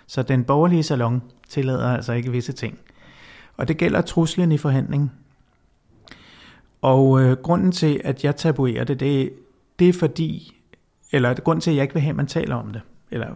Så 0.07 0.23
den 0.23 0.43
borgerlige 0.43 0.83
salon 0.83 1.21
tillader 1.49 1.95
altså 1.95 2.13
ikke 2.13 2.31
visse 2.31 2.53
ting. 2.53 2.79
Og 3.57 3.67
det 3.67 3.77
gælder 3.77 4.01
truslen 4.01 4.51
i 4.51 4.57
forhandling. 4.57 5.11
Og 6.81 7.21
øh, 7.21 7.37
grunden 7.37 7.71
til, 7.71 8.01
at 8.03 8.23
jeg 8.23 8.35
tabuerer 8.35 8.83
det, 8.83 8.99
det, 8.99 9.33
det 9.79 9.89
er 9.89 9.93
fordi, 9.93 10.61
eller 11.11 11.33
grunden 11.33 11.61
til, 11.61 11.71
at 11.71 11.75
jeg 11.75 11.83
ikke 11.83 11.93
vil 11.93 12.01
have, 12.01 12.09
at 12.09 12.15
man 12.15 12.27
taler 12.27 12.55
om 12.55 12.71
det, 12.71 12.81
eller 13.11 13.27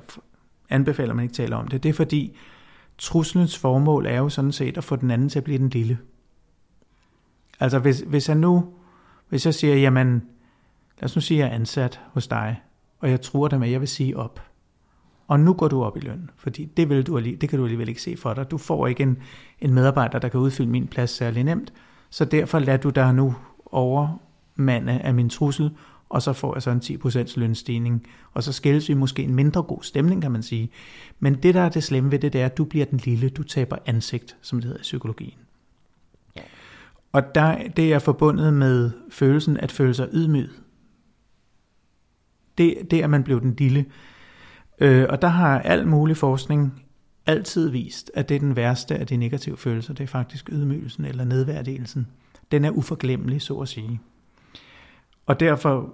anbefaler, 0.70 1.10
at 1.10 1.16
man 1.16 1.24
ikke 1.24 1.36
taler 1.36 1.58
om 1.58 1.68
det, 1.68 1.84
det 1.84 1.90
er 1.90 1.94
fordi, 1.94 2.38
truslens 2.98 3.58
formål 3.58 4.06
er 4.06 4.18
jo 4.18 4.30
sådan 4.30 4.52
set 4.52 4.78
at 4.78 4.84
få 4.84 4.96
den 4.96 5.12
anden 5.12 5.30
til 5.30 5.40
at 5.40 5.44
blive 5.44 5.58
den 5.58 5.70
lille. 5.70 5.98
Altså 7.60 7.80
hvis, 7.80 8.00
hvis 8.00 8.30
jeg 8.30 8.38
nu, 8.38 8.74
hvis 9.30 9.46
jeg 9.46 9.54
siger, 9.54 9.76
jamen, 9.76 10.24
lad 10.98 11.04
os 11.04 11.16
nu 11.16 11.22
sige, 11.22 11.44
at 11.44 11.46
jeg 11.46 11.52
er 11.52 11.60
ansat 11.60 12.02
hos 12.14 12.28
dig, 12.28 12.62
og 13.00 13.10
jeg 13.10 13.22
tror 13.22 13.48
dig 13.48 13.60
med, 13.60 13.68
at 13.68 13.72
jeg 13.72 13.80
vil 13.80 13.88
sige 13.88 14.18
op. 14.18 14.42
Og 15.28 15.40
nu 15.40 15.54
går 15.54 15.68
du 15.68 15.84
op 15.84 15.98
i 15.98 16.00
løn, 16.00 16.30
fordi 16.36 16.66
det, 16.66 16.90
vil 16.90 17.08
du, 17.08 17.20
det 17.20 17.50
kan 17.50 17.60
du 17.60 17.66
alligevel 17.66 17.90
ikke 17.90 18.02
se 18.02 18.18
for 18.18 18.34
dig. 18.34 18.52
Du 18.52 18.58
får 18.58 18.88
ikke 18.88 19.04
en, 19.04 19.18
en 19.60 19.74
medarbejder, 19.74 20.20
der 20.20 20.30
kan 20.30 20.40
udfylde 20.40 20.70
min 20.70 20.88
plads 20.88 21.10
særlig 21.10 21.44
nemt, 21.44 21.74
så 22.10 22.26
derfor 22.26 22.60
lader 22.60 22.78
du 22.78 22.90
dig 22.90 23.14
nu 23.14 23.36
overmande 23.66 25.00
af 25.00 25.14
min 25.14 25.30
trussel, 25.30 25.72
og 26.10 26.22
så 26.22 26.34
får 26.34 26.56
jeg 26.56 26.64
så 26.64 26.72
en 26.72 26.82
10% 26.84 27.40
lønstigning, 27.40 28.08
og 28.34 28.44
så 28.44 28.54
skældes 28.54 28.90
vi 28.90 28.94
måske 28.94 29.24
en 29.24 29.36
mindre 29.36 29.64
god 29.64 29.84
stemning, 29.84 30.22
kan 30.22 30.32
man 30.32 30.44
sige. 30.44 30.70
Men 31.20 31.34
det, 31.34 31.54
der 31.54 31.62
er 31.62 31.70
det 31.70 31.84
slemme 31.84 32.12
ved 32.12 32.20
det, 32.20 32.34
det 32.34 32.42
er, 32.42 32.46
at 32.46 32.58
du 32.58 32.64
bliver 32.64 32.86
den 32.86 33.00
lille, 33.04 33.30
du 33.30 33.44
taber 33.44 33.78
ansigt, 33.86 34.38
som 34.42 34.60
det 34.60 34.66
hedder 34.66 34.80
i 34.80 34.82
psykologien. 34.82 35.38
Og 37.12 37.36
der, 37.36 37.68
det 37.68 37.94
er 37.94 38.00
forbundet 38.00 38.54
med 38.54 38.92
følelsen 39.10 39.58
at 39.58 39.72
føle 39.72 39.94
sig 39.94 40.10
ydmyg. 40.14 40.50
Det, 42.58 42.78
det 42.92 43.00
er, 43.00 43.04
at 43.04 43.10
man 43.10 43.24
blev 43.24 43.42
den 43.42 43.56
lille. 43.58 43.86
Øh, 44.80 45.06
og 45.10 45.22
der 45.22 45.28
har 45.28 45.60
al 45.60 45.88
mulig 45.88 46.18
forskning 46.18 46.84
altid 47.26 47.70
vist, 47.70 48.12
at 48.14 48.30
det 48.30 48.36
er 48.36 48.40
den 48.40 48.56
værste 48.56 48.98
af 48.98 49.08
de 49.08 49.18
negative 49.18 49.58
følelser. 49.58 49.94
Det 49.94 50.04
er 50.04 50.08
faktisk 50.08 50.50
ydmygelsen 50.52 51.06
eller 51.06 51.24
nedværdigelsen. 51.24 52.08
Den 52.52 52.66
er 52.66 52.72
uforglemmelig, 52.72 53.42
så 53.42 53.54
at 53.54 53.68
sige. 53.68 54.00
Og 55.28 55.40
derfor 55.40 55.94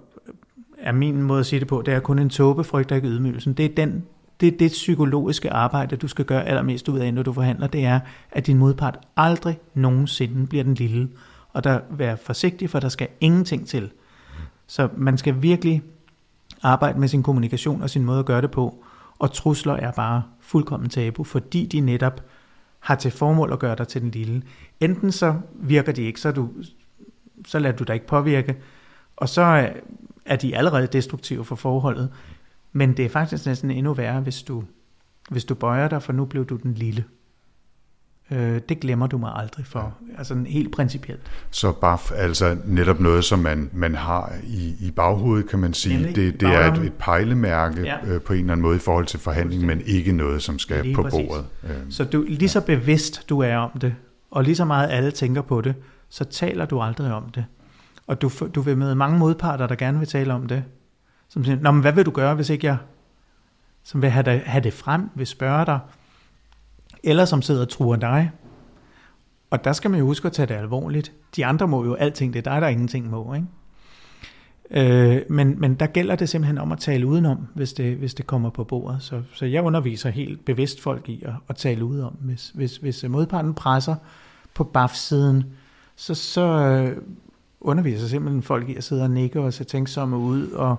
er 0.78 0.92
min 0.92 1.22
måde 1.22 1.40
at 1.40 1.46
sige 1.46 1.60
det 1.60 1.68
på, 1.68 1.82
det 1.86 1.94
er 1.94 2.00
kun 2.00 2.18
en 2.18 2.30
tåbe, 2.30 2.64
frygter 2.64 2.96
ikke 2.96 3.08
ydmygelsen. 3.08 3.52
Det 3.52 3.64
er 3.64 3.74
den 3.74 4.04
det, 4.40 4.52
er 4.54 4.58
det 4.58 4.70
psykologiske 4.70 5.50
arbejde, 5.50 5.96
du 5.96 6.08
skal 6.08 6.24
gøre 6.24 6.44
allermest 6.44 6.88
ud 6.88 6.98
af, 6.98 7.14
når 7.14 7.22
du 7.22 7.32
forhandler, 7.32 7.66
det 7.66 7.84
er, 7.84 8.00
at 8.30 8.46
din 8.46 8.58
modpart 8.58 8.98
aldrig 9.16 9.58
nogensinde 9.74 10.46
bliver 10.46 10.64
den 10.64 10.74
lille. 10.74 11.08
Og 11.52 11.64
der 11.64 11.80
vær 11.90 12.16
forsigtig, 12.16 12.70
for 12.70 12.80
der 12.80 12.88
skal 12.88 13.08
ingenting 13.20 13.66
til. 13.68 13.90
Så 14.66 14.88
man 14.96 15.18
skal 15.18 15.42
virkelig 15.42 15.82
arbejde 16.62 17.00
med 17.00 17.08
sin 17.08 17.22
kommunikation 17.22 17.82
og 17.82 17.90
sin 17.90 18.04
måde 18.04 18.18
at 18.18 18.26
gøre 18.26 18.42
det 18.42 18.50
på. 18.50 18.84
og 19.18 19.32
trusler 19.32 19.72
er 19.72 19.92
bare 19.92 20.22
fuldkommen 20.40 20.88
tabu, 20.88 21.24
fordi 21.24 21.66
de 21.66 21.80
netop 21.80 22.20
har 22.80 22.94
til 22.94 23.10
formål 23.10 23.52
at 23.52 23.58
gøre 23.58 23.76
dig 23.76 23.88
til 23.88 24.02
den 24.02 24.10
lille. 24.10 24.42
Enten 24.80 25.12
så 25.12 25.34
virker 25.54 25.92
de 25.92 26.02
ikke, 26.02 26.20
så, 26.20 26.32
du, 26.32 26.50
så 27.46 27.58
lader 27.58 27.76
du 27.76 27.84
dig 27.84 27.94
ikke 27.94 28.06
påvirke, 28.06 28.56
og 29.16 29.28
så 29.28 29.70
er 30.26 30.36
de 30.36 30.56
allerede 30.56 30.86
destruktive 30.86 31.44
for 31.44 31.56
forholdet. 31.56 32.10
Men 32.72 32.96
det 32.96 33.04
er 33.04 33.08
faktisk 33.08 33.46
næsten 33.46 33.70
endnu 33.70 33.94
værre, 33.94 34.20
hvis 34.20 34.42
du, 34.42 34.64
hvis 35.30 35.44
du 35.44 35.54
bøjer 35.54 35.88
dig, 35.88 36.02
for 36.02 36.12
nu 36.12 36.24
blev 36.24 36.46
du 36.46 36.56
den 36.56 36.74
lille. 36.74 37.04
Øh, 38.30 38.60
det 38.68 38.80
glemmer 38.80 39.06
du 39.06 39.18
mig 39.18 39.32
aldrig 39.36 39.66
for. 39.66 39.94
Ja. 40.12 40.18
Altså 40.18 40.44
helt 40.46 40.72
principielt. 40.72 41.20
Så 41.50 41.72
bare 41.72 41.98
altså 42.16 42.56
netop 42.64 43.00
noget, 43.00 43.24
som 43.24 43.38
man, 43.38 43.70
man 43.72 43.94
har 43.94 44.32
i, 44.44 44.74
i 44.80 44.90
baghovedet, 44.90 45.48
kan 45.48 45.58
man 45.58 45.74
sige. 45.74 46.06
det, 46.14 46.40
det 46.40 46.48
er 46.48 46.72
et, 46.72 46.78
et 46.78 46.92
pejlemærke 46.92 47.82
ja. 47.82 47.96
øh, 48.06 48.20
på 48.20 48.32
en 48.32 48.38
eller 48.38 48.52
anden 48.52 48.62
måde 48.62 48.76
i 48.76 48.78
forhold 48.80 49.06
til 49.06 49.20
forhandling, 49.20 49.66
men 49.66 49.82
ikke 49.86 50.12
noget, 50.12 50.42
som 50.42 50.58
skal 50.58 50.82
lige 50.82 50.94
på 50.94 51.02
præcis. 51.02 51.28
bordet. 51.28 51.46
Øh, 51.64 51.70
så 51.90 52.04
du, 52.04 52.24
lige 52.28 52.48
så 52.48 52.60
bevidst 52.60 53.28
du 53.28 53.40
er 53.40 53.56
om 53.56 53.78
det, 53.80 53.94
og 54.30 54.44
lige 54.44 54.56
så 54.56 54.64
meget 54.64 54.90
alle 54.90 55.10
tænker 55.10 55.42
på 55.42 55.60
det, 55.60 55.74
så 56.08 56.24
taler 56.24 56.66
du 56.66 56.80
aldrig 56.80 57.12
om 57.12 57.30
det. 57.30 57.44
Og 58.06 58.22
du, 58.22 58.30
du 58.54 58.60
vil 58.60 58.78
møde 58.78 58.94
mange 58.94 59.18
modparter, 59.18 59.66
der 59.66 59.74
gerne 59.74 59.98
vil 59.98 60.08
tale 60.08 60.34
om 60.34 60.46
det. 60.46 60.64
Som 61.28 61.44
siger, 61.44 61.60
Nå, 61.60 61.70
men 61.70 61.80
hvad 61.80 61.92
vil 61.92 62.06
du 62.06 62.10
gøre, 62.10 62.34
hvis 62.34 62.50
ikke 62.50 62.66
jeg... 62.66 62.76
Som 63.82 64.02
vil 64.02 64.10
have 64.10 64.22
det, 64.22 64.40
have 64.40 64.64
det 64.64 64.72
frem, 64.72 65.10
vil 65.14 65.26
spørge 65.26 65.66
dig, 65.66 65.78
eller 67.02 67.24
som 67.24 67.42
sidder 67.42 67.62
og 67.62 67.68
truer 67.68 67.96
dig. 67.96 68.30
Og 69.50 69.64
der 69.64 69.72
skal 69.72 69.90
man 69.90 70.00
jo 70.00 70.06
huske 70.06 70.26
at 70.26 70.32
tage 70.32 70.46
det 70.46 70.54
alvorligt. 70.54 71.12
De 71.36 71.46
andre 71.46 71.68
må 71.68 71.84
jo 71.84 71.94
alting, 71.94 72.34
det 72.34 72.46
er 72.46 72.52
dig, 72.52 72.60
der 72.60 72.68
ingenting 72.68 73.10
må. 73.10 73.34
Ikke? 73.34 73.46
Øh, 74.70 75.22
men, 75.28 75.60
men 75.60 75.74
der 75.74 75.86
gælder 75.86 76.16
det 76.16 76.28
simpelthen 76.28 76.58
om 76.58 76.72
at 76.72 76.78
tale 76.78 77.06
udenom, 77.06 77.46
hvis 77.54 77.72
det, 77.72 77.96
hvis 77.96 78.14
det 78.14 78.26
kommer 78.26 78.50
på 78.50 78.64
bordet. 78.64 79.02
Så, 79.02 79.22
så 79.34 79.46
jeg 79.46 79.62
underviser 79.62 80.10
helt 80.10 80.44
bevidst 80.44 80.80
folk 80.80 81.08
i 81.08 81.22
at, 81.24 81.34
at 81.48 81.56
tale 81.56 81.84
udenom. 81.84 82.12
Hvis, 82.20 82.50
hvis, 82.54 82.76
hvis 82.76 83.04
modparten 83.08 83.54
presser 83.54 83.94
på 84.54 84.64
BAF-siden, 84.64 85.44
så, 85.96 86.14
så 86.14 86.94
underviser 87.64 88.06
simpelthen 88.06 88.42
folk 88.42 88.68
i 88.68 88.74
at 88.74 88.84
sidde 88.84 89.02
og 89.02 89.10
nikke 89.10 89.40
og 89.40 89.52
se 89.52 89.64
tænksomme 89.64 90.16
ud 90.16 90.50
og, 90.50 90.76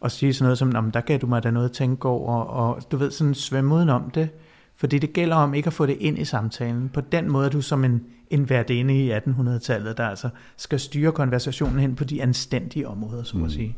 og 0.00 0.10
sige 0.10 0.34
sådan 0.34 0.44
noget 0.44 0.58
som, 0.58 0.90
der 0.90 1.00
gav 1.00 1.18
du 1.18 1.26
mig 1.26 1.42
da 1.42 1.50
noget 1.50 1.68
at 1.68 1.72
tænke 1.72 2.08
over, 2.08 2.34
og, 2.34 2.68
og 2.68 2.92
du 2.92 2.96
ved, 2.96 3.10
sådan 3.10 3.34
svømme 3.34 3.74
udenom 3.74 4.10
det. 4.10 4.28
Fordi 4.76 4.98
det 4.98 5.12
gælder 5.12 5.36
om 5.36 5.54
ikke 5.54 5.66
at 5.66 5.72
få 5.72 5.86
det 5.86 5.96
ind 6.00 6.18
i 6.18 6.24
samtalen. 6.24 6.88
På 6.88 7.00
den 7.00 7.30
måde 7.30 7.46
er 7.46 7.50
du 7.50 7.60
som 7.60 7.84
en, 7.84 8.04
en 8.30 8.50
værdinde 8.50 9.04
i 9.04 9.12
1800-tallet, 9.12 9.96
der 9.96 10.06
altså 10.06 10.28
skal 10.56 10.80
styre 10.80 11.12
konversationen 11.12 11.78
hen 11.78 11.94
på 11.94 12.04
de 12.04 12.22
anstændige 12.22 12.88
områder, 12.88 13.22
så 13.22 13.36
må 13.36 13.44
mm. 13.44 13.50
sige. 13.50 13.76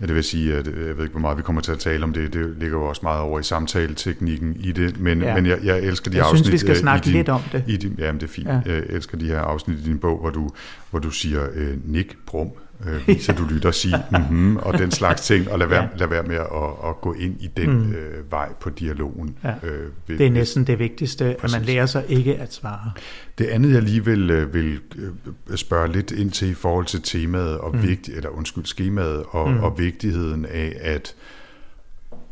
Ja, 0.00 0.06
det 0.06 0.14
vil 0.14 0.24
sige, 0.24 0.54
at 0.54 0.66
øh, 0.66 0.86
jeg 0.86 0.96
ved 0.96 1.04
ikke, 1.04 1.12
hvor 1.12 1.20
meget 1.20 1.38
vi 1.38 1.42
kommer 1.42 1.62
til 1.62 1.72
at 1.72 1.78
tale 1.78 2.04
om 2.04 2.12
det. 2.12 2.32
Det 2.32 2.56
ligger 2.58 2.78
jo 2.78 2.84
også 2.84 3.00
meget 3.02 3.20
over 3.20 3.40
i 3.40 3.42
samtaleteknikken 3.42 4.56
i 4.60 4.72
det, 4.72 5.00
men, 5.00 5.22
ja. 5.22 5.34
men 5.34 5.46
jeg, 5.46 5.58
jeg 5.64 5.78
elsker 5.78 6.10
de 6.10 6.16
jeg 6.16 6.24
afsnit... 6.24 6.38
Jeg 6.38 6.44
synes, 6.44 6.52
vi 6.52 6.58
skal 6.58 6.70
øh, 6.70 6.76
snakke 6.76 7.04
din, 7.04 7.12
lidt 7.12 7.28
om 7.28 7.40
det. 7.52 7.64
I 7.66 7.76
din, 7.76 7.94
jamen, 7.98 8.20
det 8.20 8.26
er 8.26 8.32
fint. 8.32 8.48
Ja. 8.48 8.60
Jeg 8.66 8.82
elsker 8.88 9.18
de 9.18 9.26
her 9.26 9.40
afsnit 9.40 9.78
i 9.78 9.82
din 9.82 9.98
bog, 9.98 10.20
hvor 10.20 10.30
du, 10.30 10.50
hvor 10.90 10.98
du 10.98 11.10
siger 11.10 11.46
øh, 11.54 11.76
nik, 11.84 12.16
brum, 12.26 12.48
øh, 12.86 13.08
viser 13.08 13.34
du 13.34 13.44
lytter 13.44 13.68
og 13.68 13.74
sige 13.74 13.96
mm-hmm, 14.10 14.56
og 14.66 14.78
den 14.78 14.90
slags 14.90 15.26
ting, 15.26 15.50
og 15.50 15.58
lad 15.58 15.66
være, 15.66 15.82
ja. 15.82 15.88
lad 15.96 16.06
være 16.06 16.22
med 16.22 16.36
at, 16.36 16.88
at 16.88 17.00
gå 17.00 17.12
ind 17.12 17.36
i 17.40 17.46
den 17.56 17.70
mm. 17.70 17.92
øh, 17.92 18.32
vej 18.32 18.52
på 18.60 18.70
dialogen. 18.70 19.36
Ja. 19.44 19.54
Øh, 19.62 19.90
ved, 20.06 20.18
det 20.18 20.26
er 20.26 20.30
næsten 20.30 20.66
det 20.66 20.78
vigtigste, 20.78 21.36
præcis. 21.40 21.54
at 21.54 21.60
man 21.60 21.66
lærer 21.66 21.86
sig 21.86 22.04
ikke 22.08 22.36
at 22.36 22.54
svare. 22.54 22.90
Det 23.38 23.46
andet, 23.46 23.74
jeg 23.74 23.82
lige 23.82 24.04
vil, 24.04 24.30
øh, 24.30 24.54
vil 24.54 24.80
øh, 24.96 25.56
spørge 25.56 25.92
lidt 25.92 26.10
ind 26.10 26.30
til 26.30 26.48
i 26.48 26.54
forhold 26.54 26.86
til 26.86 27.02
temaet, 27.02 27.58
og 27.58 27.76
mm. 27.76 27.82
vigtig, 27.82 28.14
eller 28.14 28.28
undskyld, 28.28 28.64
skemaet, 28.64 29.24
og, 29.30 29.50
mm. 29.50 29.58
og 29.58 29.78
vigtigheden 29.78 30.46
af 30.46 30.76
at 30.80 31.14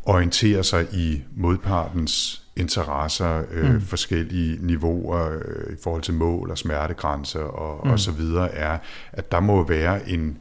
orientere 0.03 0.63
sig 0.63 0.87
i 0.93 1.21
modpartens 1.35 2.46
interesser, 2.59 3.43
øh, 3.51 3.73
mm. 3.73 3.81
forskellige 3.81 4.57
niveauer 4.61 5.31
øh, 5.31 5.73
i 5.73 5.75
forhold 5.83 6.01
til 6.01 6.13
mål 6.13 6.51
og 6.51 6.57
smertegrænser 6.57 7.39
og, 7.39 7.85
mm. 7.85 7.91
og 7.91 7.99
så 7.99 8.11
videre, 8.11 8.51
er, 8.51 8.77
at 9.11 9.31
der 9.31 9.39
må 9.39 9.67
være 9.67 10.09
en, 10.09 10.37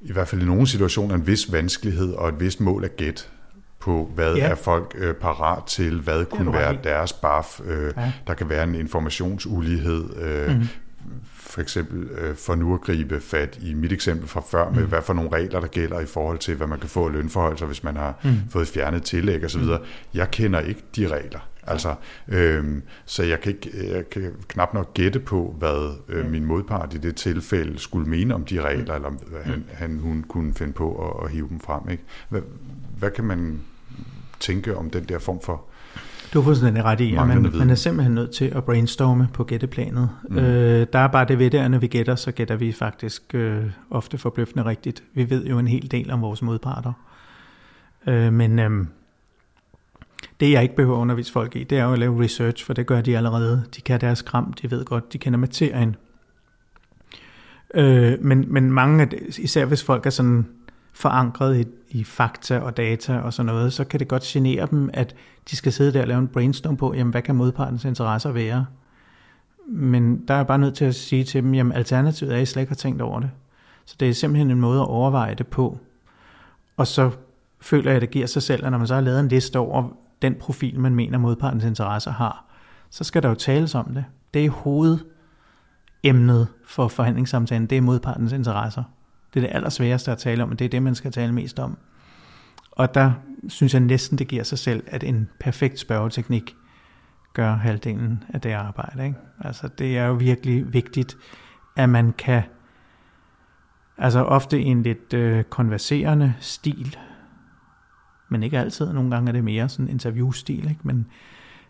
i 0.00 0.12
hvert 0.12 0.28
fald 0.28 0.42
i 0.42 0.44
nogle 0.44 0.66
situationer, 0.66 1.14
en 1.14 1.26
vis 1.26 1.52
vanskelighed 1.52 2.12
og 2.12 2.28
et 2.28 2.40
vist 2.40 2.60
mål 2.60 2.84
at 2.84 2.96
gætte 2.96 3.22
på, 3.78 4.10
hvad 4.14 4.34
ja. 4.34 4.48
er 4.48 4.54
folk 4.54 4.94
øh, 4.98 5.14
parat 5.14 5.64
til, 5.64 6.00
hvad 6.00 6.24
kunne 6.24 6.52
være 6.52 6.78
deres 6.84 7.12
baf. 7.12 7.60
Øh, 7.64 7.92
ja. 7.96 8.12
Der 8.26 8.34
kan 8.34 8.48
være 8.48 8.64
en 8.64 8.74
informationsulighed. 8.74 10.16
Øh, 10.16 10.56
mm 10.56 10.68
for 11.56 11.62
eksempel 11.62 12.08
øh, 12.10 12.36
for 12.36 12.54
nu 12.54 12.74
at 12.74 12.80
gribe 12.80 13.20
fat 13.20 13.58
i 13.62 13.74
mit 13.74 13.92
eksempel 13.92 14.28
fra 14.28 14.40
før, 14.40 14.70
med 14.70 14.82
mm. 14.82 14.88
hvad 14.88 15.02
for 15.02 15.12
nogle 15.12 15.30
regler, 15.32 15.60
der 15.60 15.66
gælder 15.66 16.00
i 16.00 16.06
forhold 16.06 16.38
til, 16.38 16.54
hvad 16.54 16.66
man 16.66 16.78
kan 16.78 16.88
få 16.88 17.08
lønforhold, 17.08 17.66
hvis 17.66 17.84
man 17.84 17.96
har 17.96 18.20
mm. 18.24 18.30
fået 18.50 18.68
fjernet 18.68 19.02
tillæg 19.02 19.44
osv. 19.44 19.62
Mm. 19.62 19.70
Jeg 20.14 20.30
kender 20.30 20.60
ikke 20.60 20.82
de 20.96 21.08
regler. 21.08 21.48
Altså, 21.62 21.94
øhm, 22.28 22.82
så 23.04 23.22
jeg 23.22 23.40
kan, 23.40 23.52
ikke, 23.52 23.94
jeg 23.94 24.10
kan 24.10 24.32
knap 24.48 24.74
nok 24.74 24.94
gætte 24.94 25.20
på, 25.20 25.54
hvad 25.58 25.96
øh, 26.08 26.30
min 26.30 26.44
modpart 26.44 26.94
i 26.94 26.98
det 26.98 27.16
tilfælde 27.16 27.78
skulle 27.78 28.08
mene 28.08 28.34
om 28.34 28.44
de 28.44 28.60
regler, 28.60 28.98
mm. 28.98 29.04
eller 29.06 29.10
hvad 29.10 29.42
han, 29.42 29.64
han 29.72 29.98
hun 29.98 30.24
kunne 30.28 30.54
finde 30.54 30.72
på 30.72 31.08
at, 31.08 31.24
at 31.24 31.32
hive 31.32 31.48
dem 31.48 31.60
frem. 31.60 31.90
Ikke? 31.90 32.02
Hvad, 32.28 32.40
hvad 32.98 33.10
kan 33.10 33.24
man 33.24 33.60
tænke 34.40 34.76
om 34.76 34.90
den 34.90 35.04
der 35.04 35.18
form 35.18 35.40
for 35.40 35.64
du 36.32 36.40
har 36.40 36.44
fuldstændig 36.44 36.84
ret 36.84 37.00
i, 37.00 37.14
at 37.14 37.26
man, 37.26 37.52
man 37.54 37.70
er 37.70 37.74
simpelthen 37.74 38.14
nødt 38.14 38.30
til 38.30 38.44
at 38.44 38.64
brainstorme 38.64 39.28
på 39.32 39.44
gætteplanet. 39.44 40.10
Mm. 40.28 40.38
Øh, 40.38 40.86
der 40.92 40.98
er 40.98 41.06
bare 41.06 41.24
det 41.24 41.38
ved 41.38 41.50
det, 41.50 41.58
at 41.58 41.70
når 41.70 41.78
vi 41.78 41.86
gætter, 41.86 42.14
så 42.14 42.32
gætter 42.32 42.56
vi 42.56 42.72
faktisk 42.72 43.34
øh, 43.34 43.64
ofte 43.90 44.18
forbløffende 44.18 44.64
rigtigt. 44.64 45.02
Vi 45.14 45.30
ved 45.30 45.46
jo 45.46 45.58
en 45.58 45.66
hel 45.66 45.90
del 45.90 46.10
om 46.10 46.22
vores 46.22 46.42
modparter. 46.42 46.92
Øh, 48.06 48.32
men 48.32 48.58
øh, 48.58 48.86
det 50.40 50.50
jeg 50.50 50.62
ikke 50.62 50.76
behøver 50.76 50.96
at 50.96 51.00
undervise 51.00 51.32
folk 51.32 51.56
i, 51.56 51.64
det 51.64 51.78
er 51.78 51.84
jo 51.84 51.92
at 51.92 51.98
lave 51.98 52.24
research, 52.24 52.64
for 52.64 52.72
det 52.72 52.86
gør 52.86 53.00
de 53.00 53.16
allerede. 53.16 53.64
De 53.76 53.80
kan 53.80 54.00
deres 54.00 54.22
kram, 54.22 54.52
de 54.52 54.70
ved 54.70 54.84
godt, 54.84 55.12
de 55.12 55.18
kender 55.18 55.38
materien. 55.38 55.96
Øh, 57.74 58.14
men, 58.20 58.44
men 58.48 58.70
mange 58.70 59.02
af 59.02 59.08
det, 59.08 59.38
især 59.38 59.64
hvis 59.64 59.84
folk 59.84 60.06
er 60.06 60.10
sådan 60.10 60.46
forankret 60.96 61.56
i, 61.60 61.64
i 61.98 62.04
fakta 62.04 62.58
og 62.58 62.76
data 62.76 63.18
og 63.18 63.32
sådan 63.32 63.46
noget, 63.46 63.72
så 63.72 63.84
kan 63.84 64.00
det 64.00 64.08
godt 64.08 64.22
genere 64.22 64.66
dem, 64.70 64.90
at 64.92 65.14
de 65.50 65.56
skal 65.56 65.72
sidde 65.72 65.92
der 65.92 66.00
og 66.00 66.08
lave 66.08 66.18
en 66.18 66.28
brainstorm 66.28 66.76
på, 66.76 66.94
jamen 66.94 67.10
hvad 67.10 67.22
kan 67.22 67.34
modpartens 67.34 67.84
interesser 67.84 68.32
være? 68.32 68.66
Men 69.68 70.28
der 70.28 70.34
er 70.34 70.38
jeg 70.38 70.46
bare 70.46 70.58
nødt 70.58 70.74
til 70.74 70.84
at 70.84 70.94
sige 70.94 71.24
til 71.24 71.42
dem, 71.42 71.54
jamen 71.54 71.72
alternativet 71.72 72.32
er, 72.32 72.36
at 72.36 72.42
I 72.42 72.46
slet 72.46 72.62
ikke 72.62 72.70
har 72.70 72.76
tænkt 72.76 73.02
over 73.02 73.20
det. 73.20 73.30
Så 73.84 73.96
det 74.00 74.08
er 74.08 74.12
simpelthen 74.12 74.50
en 74.50 74.60
måde 74.60 74.80
at 74.80 74.86
overveje 74.86 75.34
det 75.34 75.46
på. 75.46 75.78
Og 76.76 76.86
så 76.86 77.10
føler 77.60 77.90
jeg, 77.90 77.96
at 77.96 78.02
det 78.02 78.10
giver 78.10 78.26
sig 78.26 78.42
selv, 78.42 78.64
at 78.64 78.70
når 78.70 78.78
man 78.78 78.86
så 78.86 78.94
har 78.94 79.00
lavet 79.00 79.20
en 79.20 79.28
liste 79.28 79.58
over 79.58 79.88
den 80.22 80.34
profil, 80.34 80.80
man 80.80 80.94
mener 80.94 81.18
modpartens 81.18 81.64
interesser 81.64 82.10
har, 82.10 82.44
så 82.90 83.04
skal 83.04 83.22
der 83.22 83.28
jo 83.28 83.34
tales 83.34 83.74
om 83.74 83.94
det. 83.94 84.04
Det 84.34 84.44
er 84.44 84.50
hovedemnet 84.50 86.48
for 86.66 86.88
forhandlingssamtalen, 86.88 87.66
det 87.66 87.78
er 87.78 87.82
modpartens 87.82 88.32
interesser. 88.32 88.82
Det 89.36 89.44
er 89.44 89.48
det 89.48 89.56
allersværeste 89.56 90.12
at 90.12 90.18
tale 90.18 90.42
om, 90.42 90.50
og 90.50 90.58
det 90.58 90.64
er 90.64 90.68
det, 90.68 90.82
man 90.82 90.94
skal 90.94 91.12
tale 91.12 91.32
mest 91.32 91.58
om. 91.58 91.78
Og 92.72 92.94
der 92.94 93.12
synes 93.48 93.74
jeg 93.74 93.80
næsten, 93.80 94.18
det 94.18 94.28
giver 94.28 94.42
sig 94.42 94.58
selv, 94.58 94.84
at 94.86 95.04
en 95.04 95.28
perfekt 95.40 95.78
spørgeteknik 95.78 96.56
gør 97.34 97.54
halvdelen 97.54 98.24
af 98.28 98.40
det 98.40 98.52
arbejde. 98.52 99.04
Ikke? 99.04 99.18
Altså 99.40 99.68
det 99.68 99.98
er 99.98 100.06
jo 100.06 100.14
virkelig 100.14 100.72
vigtigt, 100.72 101.16
at 101.76 101.88
man 101.88 102.12
kan, 102.12 102.42
altså 103.98 104.24
ofte 104.24 104.60
i 104.60 104.64
en 104.64 104.82
lidt 104.82 105.14
øh, 105.14 105.44
konverserende 105.44 106.34
stil, 106.40 106.96
men 108.28 108.42
ikke 108.42 108.58
altid, 108.58 108.92
nogle 108.92 109.10
gange 109.10 109.28
er 109.28 109.32
det 109.32 109.44
mere 109.44 109.68
sådan 109.68 109.88
interviewstil, 109.88 110.68
ikke? 110.68 110.80
men 110.82 111.06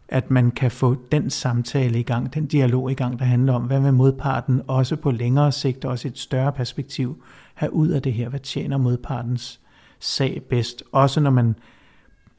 at 0.09 0.31
man 0.31 0.51
kan 0.51 0.71
få 0.71 0.97
den 1.13 1.31
samtale 1.31 2.01
i 2.01 2.03
gang, 2.03 2.35
den 2.35 2.47
dialog 2.47 2.91
i 2.91 2.95
gang, 2.95 3.19
der 3.19 3.25
handler 3.25 3.53
om, 3.53 3.63
hvad 3.63 3.81
med 3.81 3.93
modparten, 3.93 4.63
også 4.69 4.97
på 4.97 5.11
længere 5.11 5.53
sigt, 5.53 5.85
også 5.85 6.09
et 6.09 6.19
større 6.19 6.53
perspektiv, 6.53 7.23
have 7.55 7.73
ud 7.73 7.89
af 7.89 8.03
det 8.03 8.13
her, 8.13 8.29
hvad 8.29 8.41
tjener 8.41 8.77
modpartens 8.77 9.61
sag 9.99 10.43
bedst, 10.51 10.83
også 10.93 11.21
når 11.21 11.31
man, 11.31 11.57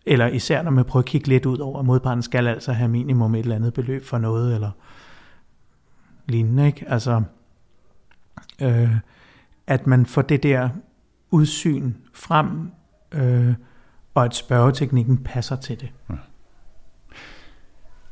eller 0.05 0.27
især 0.27 0.61
når 0.61 0.71
man 0.71 0.85
prøver 0.85 1.01
at 1.01 1.07
kigge 1.09 1.27
lidt 1.27 1.45
ud 1.45 1.57
over, 1.57 1.79
at 1.79 1.85
modparten 1.85 2.23
skal 2.23 2.47
altså 2.47 2.73
have 2.73 2.89
minimum 2.89 3.35
et 3.35 3.39
eller 3.39 3.55
andet 3.55 3.73
beløb 3.73 4.05
for 4.05 4.17
noget, 4.17 4.55
eller 4.55 4.71
lignende, 6.25 6.67
ikke? 6.67 6.85
Altså, 6.89 7.23
øh, 8.61 8.95
at 9.67 9.87
man 9.87 10.05
får 10.05 10.21
det 10.21 10.43
der 10.43 10.69
udsyn 11.31 11.93
frem, 12.13 12.71
øh, 13.11 13.53
og 14.13 14.25
at 14.25 14.35
spørgeteknikken 14.35 15.17
passer 15.17 15.55
til 15.55 15.79
det. 15.79 15.91
Ja. 16.09 16.15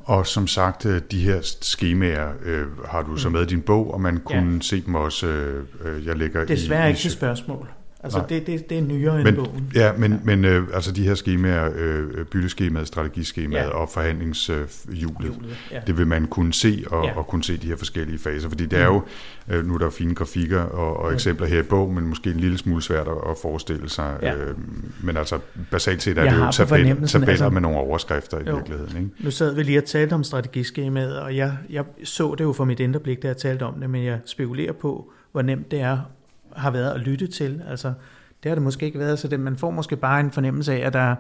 Og 0.06 0.28
som 0.28 0.48
sagt, 0.48 0.86
øh, 0.86 1.02
de 1.12 1.20
her 1.20 1.40
skemaer 1.62 2.34
øh, 2.44 2.68
har 2.86 3.02
du 3.02 3.18
så 3.18 3.30
mm. 3.30 3.34
med 3.34 3.42
i 3.42 3.46
din 3.46 3.62
bog, 3.62 3.94
og 3.94 4.02
man 4.02 4.18
kunne 4.26 4.54
ja. 4.54 4.62
se 4.62 4.82
dem 4.82 4.96
også, 4.96 5.28
øh, 5.28 5.64
øh 5.82 6.06
jeg 6.06 6.18
lægger 6.18 6.40
Desværre 6.40 6.58
i... 6.58 6.62
Desværre 6.62 6.88
ikke 6.88 7.00
til 7.00 7.12
spørgsmål. 7.12 7.70
Altså 8.06 8.24
det, 8.30 8.48
det, 8.48 8.70
det 8.70 8.78
er 8.78 8.82
nyere 8.82 9.18
men, 9.18 9.28
end 9.28 9.36
bogen. 9.36 9.72
Ja, 9.76 9.92
men, 9.98 10.12
ja. 10.12 10.18
men 10.24 10.46
øh, 10.46 10.68
altså 10.74 10.92
de 10.92 11.04
her 11.04 11.16
skemaer, 11.16 11.70
øh, 11.76 12.26
bytteskemaet, 12.26 12.88
strategiskemaet 12.88 13.64
ja. 13.64 13.70
og 13.70 13.90
forhandlingshjulet, 13.90 15.36
øh, 15.44 15.58
ja. 15.72 15.80
det 15.88 15.98
vil 15.98 16.08
man 16.08 16.28
kunne 16.28 16.54
se 16.54 16.84
og, 16.92 17.06
ja. 17.06 17.18
og 17.18 17.28
kunne 17.28 17.44
se 17.44 17.58
de 17.58 17.68
her 17.68 17.76
forskellige 17.76 18.20
faser, 18.20 18.50
fordi 18.50 18.66
det 18.66 18.80
er 18.80 18.86
jo, 18.86 19.02
øh, 19.50 19.68
nu 19.68 19.74
er 19.74 19.78
der 19.78 19.90
fine 19.90 20.16
grafikker 20.16 20.62
og, 20.62 20.98
og 20.98 21.14
eksempler 21.14 21.48
her 21.48 21.60
i 21.60 21.64
bog, 21.64 21.94
men 21.94 22.08
måske 22.08 22.30
en 22.30 22.40
lille 22.40 22.58
smule 22.58 22.82
svært 22.82 23.08
at 23.08 23.38
forestille 23.42 23.90
sig. 23.90 24.18
Ja. 24.22 24.36
Øh, 24.36 24.56
men 25.04 25.18
altså 25.18 25.40
basalt 25.72 26.02
set 26.02 26.18
er 26.18 26.24
Jeg 26.24 26.34
det 26.34 26.40
jo 26.40 26.52
tabel, 26.52 27.08
tabeller 27.08 27.30
altså, 27.30 27.50
med 27.50 27.62
nogle 27.62 27.78
overskrifter 27.78 28.40
i 28.40 28.44
jo. 28.48 28.56
virkeligheden. 28.56 28.98
Ikke? 28.98 29.10
Nu 29.20 29.32
sad 29.32 29.56
vi 29.56 29.64
lige 29.64 29.78
og 29.78 29.86
talte 29.86 30.14
om 30.14 30.24
strategiskemaet, 30.24 31.20
og 31.20 31.36
jeg, 31.36 31.58
jeg 31.70 31.84
så 32.04 32.36
det 32.38 32.44
jo 32.44 32.54
for 32.54 32.66
mit 32.66 32.80
indre 32.80 33.00
blik, 33.00 33.24
da 33.24 33.28
jeg 33.28 33.38
talte 33.38 33.64
om 33.64 33.80
det, 33.80 33.90
men 33.90 34.04
jeg 34.04 34.20
spekulerer 34.26 34.74
på, 34.74 35.12
hvor 35.32 35.42
nemt 35.42 35.72
det 35.72 35.82
er, 35.82 35.98
har 36.56 36.72
været 36.72 36.92
at 36.92 37.00
lytte 37.00 37.28
til. 37.28 37.64
Altså, 37.68 37.94
det 38.44 38.50
har 38.50 38.56
det 38.56 38.64
måske 38.64 38.86
ikke 38.86 39.00
været, 39.00 39.20
så 39.20 39.28
det, 39.28 39.40
man 39.40 39.58
får 39.58 39.72
måske 39.72 39.98
bare 39.98 40.20
en 40.20 40.32
fornemmelse 40.32 40.74
af, 40.74 40.88
at 40.88 40.94
der 40.94 41.16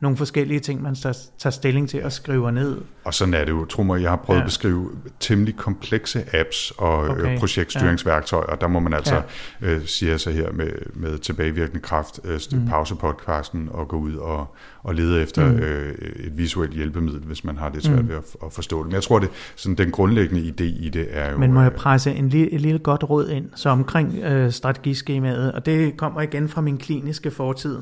nogle 0.00 0.16
forskellige 0.16 0.60
ting, 0.60 0.82
man 0.82 0.94
tager 0.94 1.50
stilling 1.50 1.88
til 1.88 2.04
og 2.04 2.12
skriver 2.12 2.50
ned. 2.50 2.76
Og 3.04 3.14
sådan 3.14 3.34
er 3.34 3.44
det 3.44 3.52
jo. 3.52 3.64
Tro 3.64 3.82
mig, 3.82 4.02
jeg 4.02 4.10
har 4.10 4.16
prøvet 4.16 4.38
ja. 4.38 4.42
at 4.42 4.46
beskrive 4.46 4.90
temmelig 5.20 5.56
komplekse 5.56 6.24
apps 6.34 6.72
og 6.78 7.06
øh, 7.06 7.10
okay. 7.10 7.38
projektstyringsværktøjer, 7.38 8.44
og 8.44 8.60
der 8.60 8.68
må 8.68 8.80
man 8.80 8.94
altså, 8.94 9.22
ja. 9.62 9.66
øh, 9.66 9.86
sige 9.86 10.18
sig 10.18 10.34
her 10.34 10.52
med, 10.52 10.70
med 10.94 11.18
tilbagevirkende 11.18 11.80
kraft, 11.80 12.20
øh, 12.24 12.40
mm. 12.52 12.68
pause 12.68 12.94
podcasten 12.94 13.68
og 13.72 13.88
gå 13.88 13.96
ud 13.96 14.14
og, 14.14 14.54
og 14.82 14.94
lede 14.94 15.22
efter 15.22 15.52
mm. 15.52 15.58
øh, 15.58 15.94
et 16.26 16.38
visuelt 16.38 16.72
hjælpemiddel, 16.72 17.20
hvis 17.20 17.44
man 17.44 17.56
har 17.56 17.68
det 17.68 17.84
svært 17.84 18.02
mm. 18.02 18.08
ved 18.08 18.16
at, 18.16 18.24
at 18.44 18.52
forstå 18.52 18.78
det. 18.78 18.86
Men 18.86 18.94
jeg 18.94 19.02
tror, 19.02 19.18
det 19.18 19.28
sådan 19.56 19.76
den 19.76 19.90
grundlæggende 19.90 20.42
idé 20.42 20.84
i 20.84 20.88
det 20.88 21.06
er 21.10 21.30
jo... 21.30 21.38
Men 21.38 21.52
må 21.52 21.60
jeg 21.60 21.72
øh, 21.72 21.78
presse 21.78 22.14
en 22.14 22.28
lille, 22.28 22.52
et 22.52 22.60
lille 22.60 22.78
godt 22.78 23.10
råd 23.10 23.28
ind, 23.28 23.46
så 23.54 23.68
omkring 23.68 24.18
øh, 24.18 24.52
strategiskemaet, 24.52 25.52
og 25.52 25.66
det 25.66 25.96
kommer 25.96 26.20
igen 26.20 26.48
fra 26.48 26.60
min 26.60 26.78
kliniske 26.78 27.30
fortid. 27.30 27.78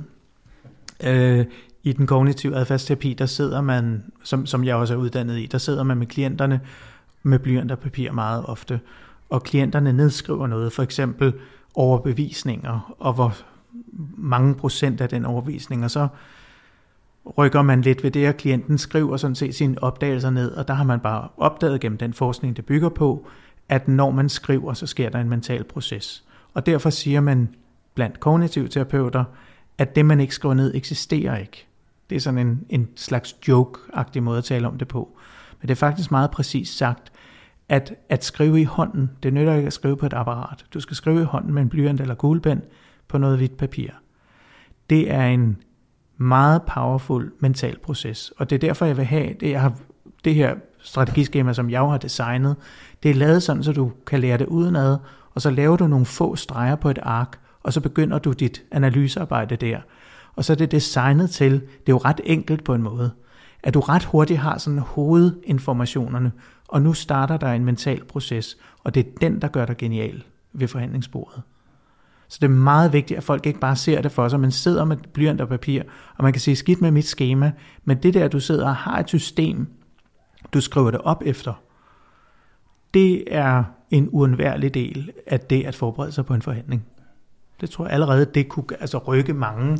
Øh, 1.04 1.44
i 1.88 1.92
den 1.92 2.06
kognitive 2.06 2.56
adfærdsterapi, 2.56 3.14
der 3.14 3.26
sidder 3.26 3.60
man, 3.60 4.04
som, 4.24 4.46
som 4.46 4.64
jeg 4.64 4.76
også 4.76 4.94
er 4.94 4.98
uddannet 4.98 5.38
i, 5.38 5.46
der 5.46 5.58
sidder 5.58 5.82
man 5.82 5.98
med 5.98 6.06
klienterne 6.06 6.60
med 7.22 7.38
blyant 7.38 7.72
og 7.72 7.78
papir 7.78 8.12
meget 8.12 8.44
ofte, 8.46 8.80
og 9.30 9.42
klienterne 9.42 9.92
nedskriver 9.92 10.46
noget, 10.46 10.72
for 10.72 10.82
eksempel 10.82 11.32
overbevisninger, 11.74 12.94
og 12.98 13.12
hvor 13.12 13.36
mange 14.16 14.54
procent 14.54 15.00
af 15.00 15.08
den 15.08 15.24
overbevisning, 15.24 15.84
og 15.84 15.90
så 15.90 16.08
rykker 17.38 17.62
man 17.62 17.80
lidt 17.80 18.04
ved 18.04 18.10
det, 18.10 18.28
og 18.28 18.34
klienten 18.34 18.78
skriver 18.78 19.16
sådan 19.16 19.34
set 19.34 19.54
sine 19.54 19.82
opdagelser 19.82 20.30
ned, 20.30 20.50
og 20.50 20.68
der 20.68 20.74
har 20.74 20.84
man 20.84 21.00
bare 21.00 21.28
opdaget 21.36 21.80
gennem 21.80 21.98
den 21.98 22.12
forskning, 22.12 22.56
det 22.56 22.66
bygger 22.66 22.88
på, 22.88 23.26
at 23.68 23.88
når 23.88 24.10
man 24.10 24.28
skriver, 24.28 24.72
så 24.72 24.86
sker 24.86 25.10
der 25.10 25.18
en 25.18 25.28
mental 25.28 25.64
proces. 25.64 26.24
Og 26.54 26.66
derfor 26.66 26.90
siger 26.90 27.20
man 27.20 27.48
blandt 27.94 28.20
kognitive 28.20 28.68
terapeuter, 28.68 29.24
at 29.78 29.96
det, 29.96 30.04
man 30.04 30.20
ikke 30.20 30.34
skriver 30.34 30.54
ned, 30.54 30.74
eksisterer 30.74 31.36
ikke. 31.36 31.67
Det 32.10 32.16
er 32.16 32.20
sådan 32.20 32.46
en, 32.46 32.64
en 32.68 32.88
slags 32.96 33.36
joke-agtig 33.48 34.22
måde 34.22 34.38
at 34.38 34.44
tale 34.44 34.66
om 34.66 34.78
det 34.78 34.88
på. 34.88 35.18
Men 35.60 35.68
det 35.68 35.74
er 35.74 35.78
faktisk 35.78 36.10
meget 36.10 36.30
præcist 36.30 36.78
sagt, 36.78 37.12
at 37.68 37.94
at 38.08 38.24
skrive 38.24 38.60
i 38.60 38.64
hånden, 38.64 39.10
det 39.22 39.32
nytter 39.32 39.54
ikke 39.54 39.66
at 39.66 39.72
skrive 39.72 39.96
på 39.96 40.06
et 40.06 40.12
apparat. 40.12 40.64
Du 40.74 40.80
skal 40.80 40.96
skrive 40.96 41.20
i 41.20 41.24
hånden 41.24 41.54
med 41.54 41.62
en 41.62 41.68
blyant 41.68 42.00
eller 42.00 42.14
kuglepen 42.14 42.62
på 43.08 43.18
noget 43.18 43.36
hvidt 43.36 43.56
papir. 43.56 43.90
Det 44.90 45.12
er 45.12 45.26
en 45.26 45.56
meget 46.16 46.62
powerful 46.62 47.32
mental 47.40 47.78
proces, 47.78 48.32
og 48.36 48.50
det 48.50 48.56
er 48.56 48.60
derfor, 48.60 48.86
jeg 48.86 48.96
vil 48.96 49.04
have, 49.04 49.34
det, 49.40 49.50
jeg 49.50 49.60
har, 49.60 49.72
det 50.24 50.34
her 50.34 50.54
strategiskema, 50.78 51.52
som 51.52 51.70
jeg 51.70 51.80
har 51.80 51.98
designet, 51.98 52.56
det 53.02 53.10
er 53.10 53.14
lavet 53.14 53.42
sådan, 53.42 53.62
så 53.62 53.72
du 53.72 53.92
kan 54.06 54.20
lære 54.20 54.38
det 54.38 54.46
udenad, 54.46 54.98
og 55.34 55.42
så 55.42 55.50
laver 55.50 55.76
du 55.76 55.86
nogle 55.86 56.06
få 56.06 56.36
streger 56.36 56.76
på 56.76 56.90
et 56.90 56.98
ark, 57.02 57.38
og 57.62 57.72
så 57.72 57.80
begynder 57.80 58.18
du 58.18 58.32
dit 58.32 58.62
analysearbejde 58.70 59.56
der 59.56 59.80
og 60.38 60.44
så 60.44 60.52
er 60.52 60.56
det 60.56 60.72
designet 60.72 61.30
til, 61.30 61.52
det 61.52 61.60
er 61.60 61.92
jo 61.92 61.98
ret 61.98 62.20
enkelt 62.24 62.64
på 62.64 62.74
en 62.74 62.82
måde, 62.82 63.10
at 63.62 63.74
du 63.74 63.80
ret 63.80 64.04
hurtigt 64.04 64.38
har 64.38 64.58
sådan 64.58 64.78
hovedinformationerne, 64.78 66.32
og 66.68 66.82
nu 66.82 66.92
starter 66.92 67.36
der 67.36 67.52
en 67.52 67.64
mental 67.64 68.04
proces, 68.04 68.56
og 68.84 68.94
det 68.94 69.06
er 69.06 69.10
den, 69.20 69.42
der 69.42 69.48
gør 69.48 69.66
dig 69.66 69.76
genial 69.76 70.22
ved 70.52 70.68
forhandlingsbordet. 70.68 71.42
Så 72.28 72.38
det 72.40 72.46
er 72.46 72.54
meget 72.54 72.92
vigtigt, 72.92 73.18
at 73.18 73.24
folk 73.24 73.46
ikke 73.46 73.60
bare 73.60 73.76
ser 73.76 74.02
det 74.02 74.12
for 74.12 74.28
sig, 74.28 74.40
men 74.40 74.50
sidder 74.50 74.84
med 74.84 74.96
blyant 75.12 75.40
og 75.40 75.48
papir, 75.48 75.82
og 76.16 76.24
man 76.24 76.32
kan 76.32 76.40
sige, 76.40 76.56
skidt 76.56 76.80
med 76.80 76.90
mit 76.90 77.06
schema, 77.06 77.52
men 77.84 78.02
det 78.02 78.14
der, 78.14 78.28
du 78.28 78.40
sidder 78.40 78.66
og 78.66 78.76
har 78.76 78.98
et 78.98 79.08
system, 79.08 79.66
du 80.52 80.60
skriver 80.60 80.90
det 80.90 81.00
op 81.00 81.22
efter, 81.26 81.62
det 82.94 83.34
er 83.34 83.64
en 83.90 84.08
uundværlig 84.12 84.74
del 84.74 85.10
af 85.26 85.40
det 85.40 85.64
at 85.64 85.74
forberede 85.74 86.12
sig 86.12 86.26
på 86.26 86.34
en 86.34 86.42
forhandling. 86.42 86.84
Det 87.60 87.70
tror 87.70 87.84
jeg 87.84 87.94
allerede, 87.94 88.24
det 88.34 88.48
kunne 88.48 88.64
altså 88.80 88.98
rykke 88.98 89.34
mange 89.34 89.78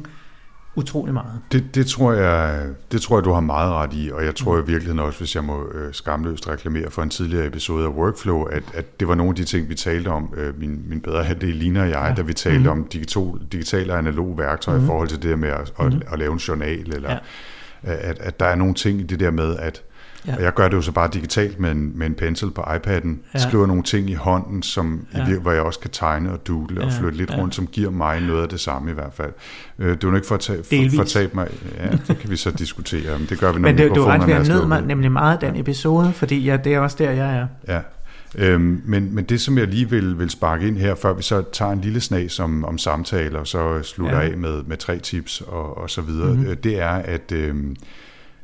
utrolig 0.79 1.15
meget. 1.15 1.41
Det, 1.53 1.75
det, 1.75 1.87
tror 1.87 2.13
jeg, 2.13 2.67
det 2.93 3.01
tror 3.01 3.17
jeg, 3.17 3.25
du 3.25 3.33
har 3.33 3.41
meget 3.41 3.73
ret 3.73 3.91
i, 3.95 4.11
og 4.13 4.25
jeg 4.25 4.35
tror 4.35 4.57
mm. 4.57 4.63
i 4.63 4.67
virkeligheden 4.67 4.99
også, 4.99 5.19
hvis 5.19 5.35
jeg 5.35 5.45
må 5.45 5.69
øh, 5.75 5.93
skamløst 5.93 6.49
reklamere 6.49 6.91
for 6.91 7.03
en 7.03 7.11
tidligere 7.11 7.47
episode 7.47 7.85
af 7.85 7.91
Workflow, 7.91 8.43
at, 8.43 8.63
at 8.75 9.01
det 9.01 9.09
var 9.09 9.15
nogle 9.15 9.31
af 9.31 9.37
de 9.37 9.45
ting, 9.45 9.69
vi 9.69 9.75
talte 9.75 10.09
om, 10.09 10.35
øh, 10.37 10.61
min, 10.61 10.83
min 10.89 11.01
bedre 11.01 11.25
halvdel 11.25 11.57
Lina 11.57 11.83
og 11.83 11.91
jeg, 11.91 12.07
ja. 12.09 12.15
da 12.15 12.23
vi 12.23 12.33
talte 12.33 12.61
mm. 12.61 12.69
om 12.69 12.85
digital, 12.85 13.33
digitale 13.53 13.93
og 13.93 13.99
analoge 13.99 14.39
værktøjer 14.39 14.79
mm. 14.79 14.85
i 14.85 14.87
forhold 14.87 15.09
til 15.09 15.23
det 15.23 15.39
med 15.39 15.49
at, 15.49 15.73
at, 15.81 15.93
mm. 15.93 16.03
at 16.13 16.19
lave 16.19 16.33
en 16.33 16.39
journal, 16.39 16.95
eller 16.95 17.11
ja. 17.11 17.19
at, 17.83 18.19
at 18.21 18.41
der 18.41 18.47
er 18.47 18.55
nogle 18.55 18.75
ting 18.75 19.01
i 19.01 19.03
det 19.03 19.21
der 19.21 19.31
med, 19.31 19.57
at 19.57 19.83
Ja. 20.29 20.37
Og 20.37 20.43
jeg 20.43 20.55
gør 20.55 20.69
det 20.69 20.77
jo 20.77 20.83
så 20.83 20.93
bare 20.93 21.09
digitalt 21.13 21.61
med 21.61 21.71
en, 21.71 21.93
med 21.95 22.07
en 22.07 22.15
pencil 22.15 22.51
på 22.51 22.63
iPad'en. 22.63 23.09
Ja. 23.35 23.39
Skriver 23.39 23.67
nogle 23.67 23.83
ting 23.83 24.11
i 24.11 24.15
hånden, 24.15 24.63
som 24.63 25.07
ja. 25.15 25.39
hvor 25.39 25.53
jeg 25.53 25.63
også 25.63 25.81
kan 25.81 25.91
tegne 25.91 26.33
og 26.33 26.47
dule 26.47 26.81
og 26.85 26.93
flytte 26.93 27.19
lidt 27.19 27.31
ja. 27.31 27.37
rundt, 27.37 27.55
som 27.55 27.67
giver 27.67 27.91
mig 27.91 28.21
noget 28.21 28.43
af 28.43 28.49
det 28.49 28.61
samme 28.61 28.91
i 28.91 28.95
hvert 28.95 29.13
fald. 29.13 29.33
Øh, 29.79 29.91
det 29.91 30.05
er 30.05 30.09
jo 30.09 30.15
ikke 30.15 30.27
for 30.27 30.35
at, 30.35 30.41
tage, 30.41 30.59
for, 30.59 30.97
for 30.97 31.03
at 31.03 31.09
tabe 31.09 31.35
mig. 31.35 31.49
Ja, 31.79 31.91
det 32.09 32.19
kan 32.19 32.31
vi 32.31 32.37
så 32.37 32.51
diskutere, 32.51 33.19
men 33.19 33.27
det 33.29 33.41
gør 33.41 33.53
vi, 33.53 33.61
når 33.61 33.69
Men 33.69 33.79
det, 33.79 33.95
du 33.95 34.03
er 34.03 34.07
ret 34.07 34.49
nød 34.49 34.67
mig 34.67 34.83
nemlig 34.83 35.13
meget 35.13 35.41
den 35.41 35.57
episode, 35.57 36.13
fordi 36.13 36.39
ja, 36.45 36.57
det 36.57 36.75
er 36.75 36.81
også 36.81 36.97
der, 36.99 37.11
jeg 37.11 37.37
er. 37.37 37.47
Ja. 37.69 37.81
Øhm, 38.35 38.83
men, 38.85 39.15
men 39.15 39.25
det, 39.25 39.41
som 39.41 39.59
jeg 39.59 39.67
lige 39.67 39.91
vil, 39.91 40.19
vil 40.19 40.31
sparke 40.31 40.69
ind 40.69 40.77
her, 40.77 40.95
før 40.95 41.13
vi 41.13 41.23
så 41.23 41.43
tager 41.53 41.73
en 41.73 41.81
lille 41.81 42.01
snas 42.01 42.41
om, 42.41 42.65
om 42.65 42.79
samtaler, 42.79 43.39
og 43.39 43.47
så 43.47 43.83
slutter 43.83 44.17
ja. 44.17 44.31
af 44.31 44.37
med, 44.37 44.63
med 44.63 44.77
tre 44.77 44.99
tips 44.99 45.41
og, 45.41 45.79
og 45.79 45.91
så 45.91 46.03
videre, 46.03 46.35
mm-hmm. 46.35 46.57
det 46.57 46.81
er, 46.81 46.91
at 46.91 47.33
øhm, 47.33 47.77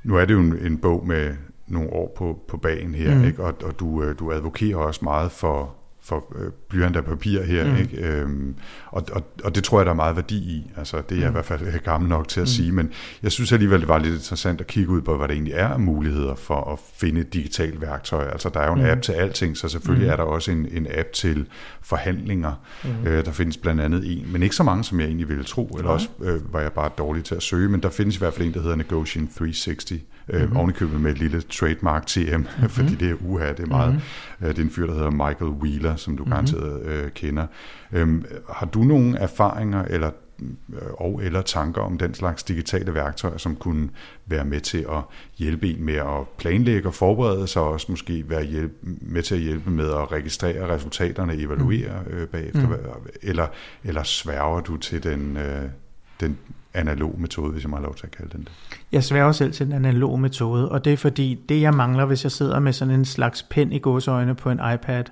nu 0.04 0.16
er 0.16 0.24
det 0.24 0.34
jo 0.34 0.40
en, 0.40 0.56
en 0.66 0.78
bog 0.78 1.06
med 1.06 1.30
nogle 1.66 1.90
år 1.92 2.12
på, 2.16 2.38
på 2.48 2.56
bagen 2.56 2.94
her, 2.94 3.14
mm. 3.14 3.24
ikke? 3.24 3.44
Og, 3.44 3.54
og 3.64 3.80
du, 3.80 4.02
øh, 4.02 4.18
du 4.18 4.32
advokerer 4.32 4.76
også 4.76 5.00
meget 5.02 5.32
for, 5.32 5.74
for 6.04 6.36
øh, 6.38 6.50
blyant 6.68 6.96
af 6.96 7.04
papir 7.04 7.42
her, 7.42 7.70
mm. 7.70 7.76
ikke? 7.76 7.96
Øhm, 7.96 8.54
og, 8.86 9.04
og, 9.12 9.22
og 9.44 9.54
det 9.54 9.64
tror 9.64 9.78
jeg, 9.78 9.86
der 9.86 9.92
er 9.92 9.96
meget 9.96 10.16
værdi 10.16 10.36
i. 10.36 10.70
Altså, 10.76 11.02
det 11.08 11.16
er 11.16 11.20
jeg 11.20 11.30
mm. 11.30 11.32
i 11.32 11.32
hvert 11.32 11.44
fald 11.44 11.78
gammel 11.78 12.08
nok 12.08 12.28
til 12.28 12.40
at 12.40 12.44
mm. 12.44 12.46
sige, 12.46 12.72
men 12.72 12.90
jeg 13.22 13.32
synes 13.32 13.52
alligevel, 13.52 13.80
det 13.80 13.88
var 13.88 13.98
lidt 13.98 14.14
interessant 14.14 14.60
at 14.60 14.66
kigge 14.66 14.90
ud 14.90 15.00
på, 15.00 15.16
hvad 15.16 15.28
der 15.28 15.34
egentlig 15.34 15.54
er 15.54 15.68
af 15.68 15.80
muligheder 15.80 16.34
for 16.34 16.72
at 16.72 16.78
finde 16.94 17.20
et 17.20 17.34
digitalt 17.34 17.80
værktøj. 17.80 18.28
Altså, 18.28 18.48
der 18.48 18.60
er 18.60 18.66
jo 18.66 18.72
en 18.72 18.82
mm. 18.82 18.88
app 18.88 19.02
til 19.02 19.12
alting, 19.12 19.56
så 19.56 19.68
selvfølgelig 19.68 20.06
mm. 20.06 20.12
er 20.12 20.16
der 20.16 20.22
også 20.22 20.50
en, 20.50 20.68
en 20.72 20.86
app 20.90 21.12
til 21.12 21.46
forhandlinger. 21.82 22.52
Mm. 22.84 23.06
Øh, 23.06 23.24
der 23.24 23.32
findes 23.32 23.56
blandt 23.56 23.80
andet 23.80 24.12
en, 24.12 24.32
men 24.32 24.42
ikke 24.42 24.56
så 24.56 24.62
mange, 24.62 24.84
som 24.84 25.00
jeg 25.00 25.06
egentlig 25.06 25.28
ville 25.28 25.44
tro, 25.44 25.66
eller 25.66 25.90
også 25.90 26.08
øh, 26.20 26.52
var 26.52 26.60
jeg 26.60 26.72
bare 26.72 26.90
dårlig 26.98 27.24
til 27.24 27.34
at 27.34 27.42
søge, 27.42 27.68
men 27.68 27.82
der 27.82 27.90
findes 27.90 28.16
i 28.16 28.18
hvert 28.18 28.34
fald 28.34 28.46
en, 28.46 28.54
der 28.54 28.60
hedder 28.60 28.76
Negotiation 28.76 29.28
360, 29.28 29.92
mm-hmm. 30.28 30.56
ovenikøbet 30.56 31.00
med 31.00 31.10
et 31.10 31.18
lille 31.18 31.40
trademark 31.40 32.06
TM, 32.06 32.36
mm-hmm. 32.36 32.68
fordi 32.76 32.94
det 32.94 33.10
er 33.10 33.14
uha, 33.20 33.48
det 33.48 33.60
er 33.60 33.66
meget. 33.66 33.92
Mm-hmm. 33.92 34.48
det 34.48 34.58
er 34.58 34.62
en 34.62 34.70
fyr, 34.70 34.86
der 34.86 34.94
hedder 34.94 35.10
Michael 35.10 35.50
Wheeler, 35.50 35.96
som 35.96 36.16
du 36.16 36.22
mm-hmm. 36.22 36.32
garanteret 36.32 36.86
øh, 36.86 37.10
kender. 37.10 37.46
Øhm, 37.92 38.24
har 38.50 38.66
du 38.66 38.82
nogle 38.82 39.18
erfaringer 39.18 39.84
eller 39.84 40.10
øh, 40.72 40.92
og 40.92 41.20
eller 41.24 41.42
tanker 41.42 41.82
om 41.82 41.98
den 41.98 42.14
slags 42.14 42.42
digitale 42.42 42.94
værktøjer, 42.94 43.36
som 43.36 43.56
kunne 43.56 43.88
være 44.26 44.44
med 44.44 44.60
til 44.60 44.78
at 44.78 45.02
hjælpe 45.36 45.70
en 45.70 45.84
med 45.84 45.94
at 45.94 46.28
planlægge 46.38 46.88
og 46.88 46.94
forberede 46.94 47.46
sig, 47.46 47.62
og 47.62 47.68
også 47.70 47.86
måske 47.88 48.24
være 48.28 48.44
hjælp, 48.44 48.72
med 48.82 49.22
til 49.22 49.34
at 49.34 49.40
hjælpe 49.40 49.70
med 49.70 49.90
at 49.90 50.12
registrere 50.12 50.74
resultaterne, 50.74 51.34
evaluere 51.34 52.02
mm. 52.06 52.12
øh, 52.12 52.28
bagefter, 52.28 52.66
mm. 52.66 52.74
eller, 53.22 53.46
eller 53.84 54.02
sværger 54.02 54.60
du 54.60 54.76
til 54.76 55.02
den, 55.02 55.36
øh, 55.36 55.62
den 56.20 56.38
analog 56.74 57.20
metode, 57.20 57.52
hvis 57.52 57.62
jeg 57.62 57.70
må 57.70 57.76
have 57.76 57.84
lov 57.84 57.94
til 57.94 58.06
at 58.06 58.12
kalde 58.12 58.30
den 58.32 58.40
det. 58.40 58.52
Jeg 58.92 59.04
sværger 59.04 59.32
selv 59.32 59.52
til 59.52 59.66
den 59.66 59.72
analog 59.72 60.20
metode, 60.20 60.68
og 60.68 60.84
det 60.84 60.92
er 60.92 60.96
fordi, 60.96 61.40
det 61.48 61.60
jeg 61.60 61.74
mangler, 61.74 62.04
hvis 62.04 62.24
jeg 62.24 62.32
sidder 62.32 62.60
med 62.60 62.72
sådan 62.72 62.94
en 62.94 63.04
slags 63.04 63.42
pen 63.42 63.72
i 63.72 63.78
gåsøjne 63.78 64.34
på 64.34 64.50
en 64.50 64.60
iPad, 64.74 65.04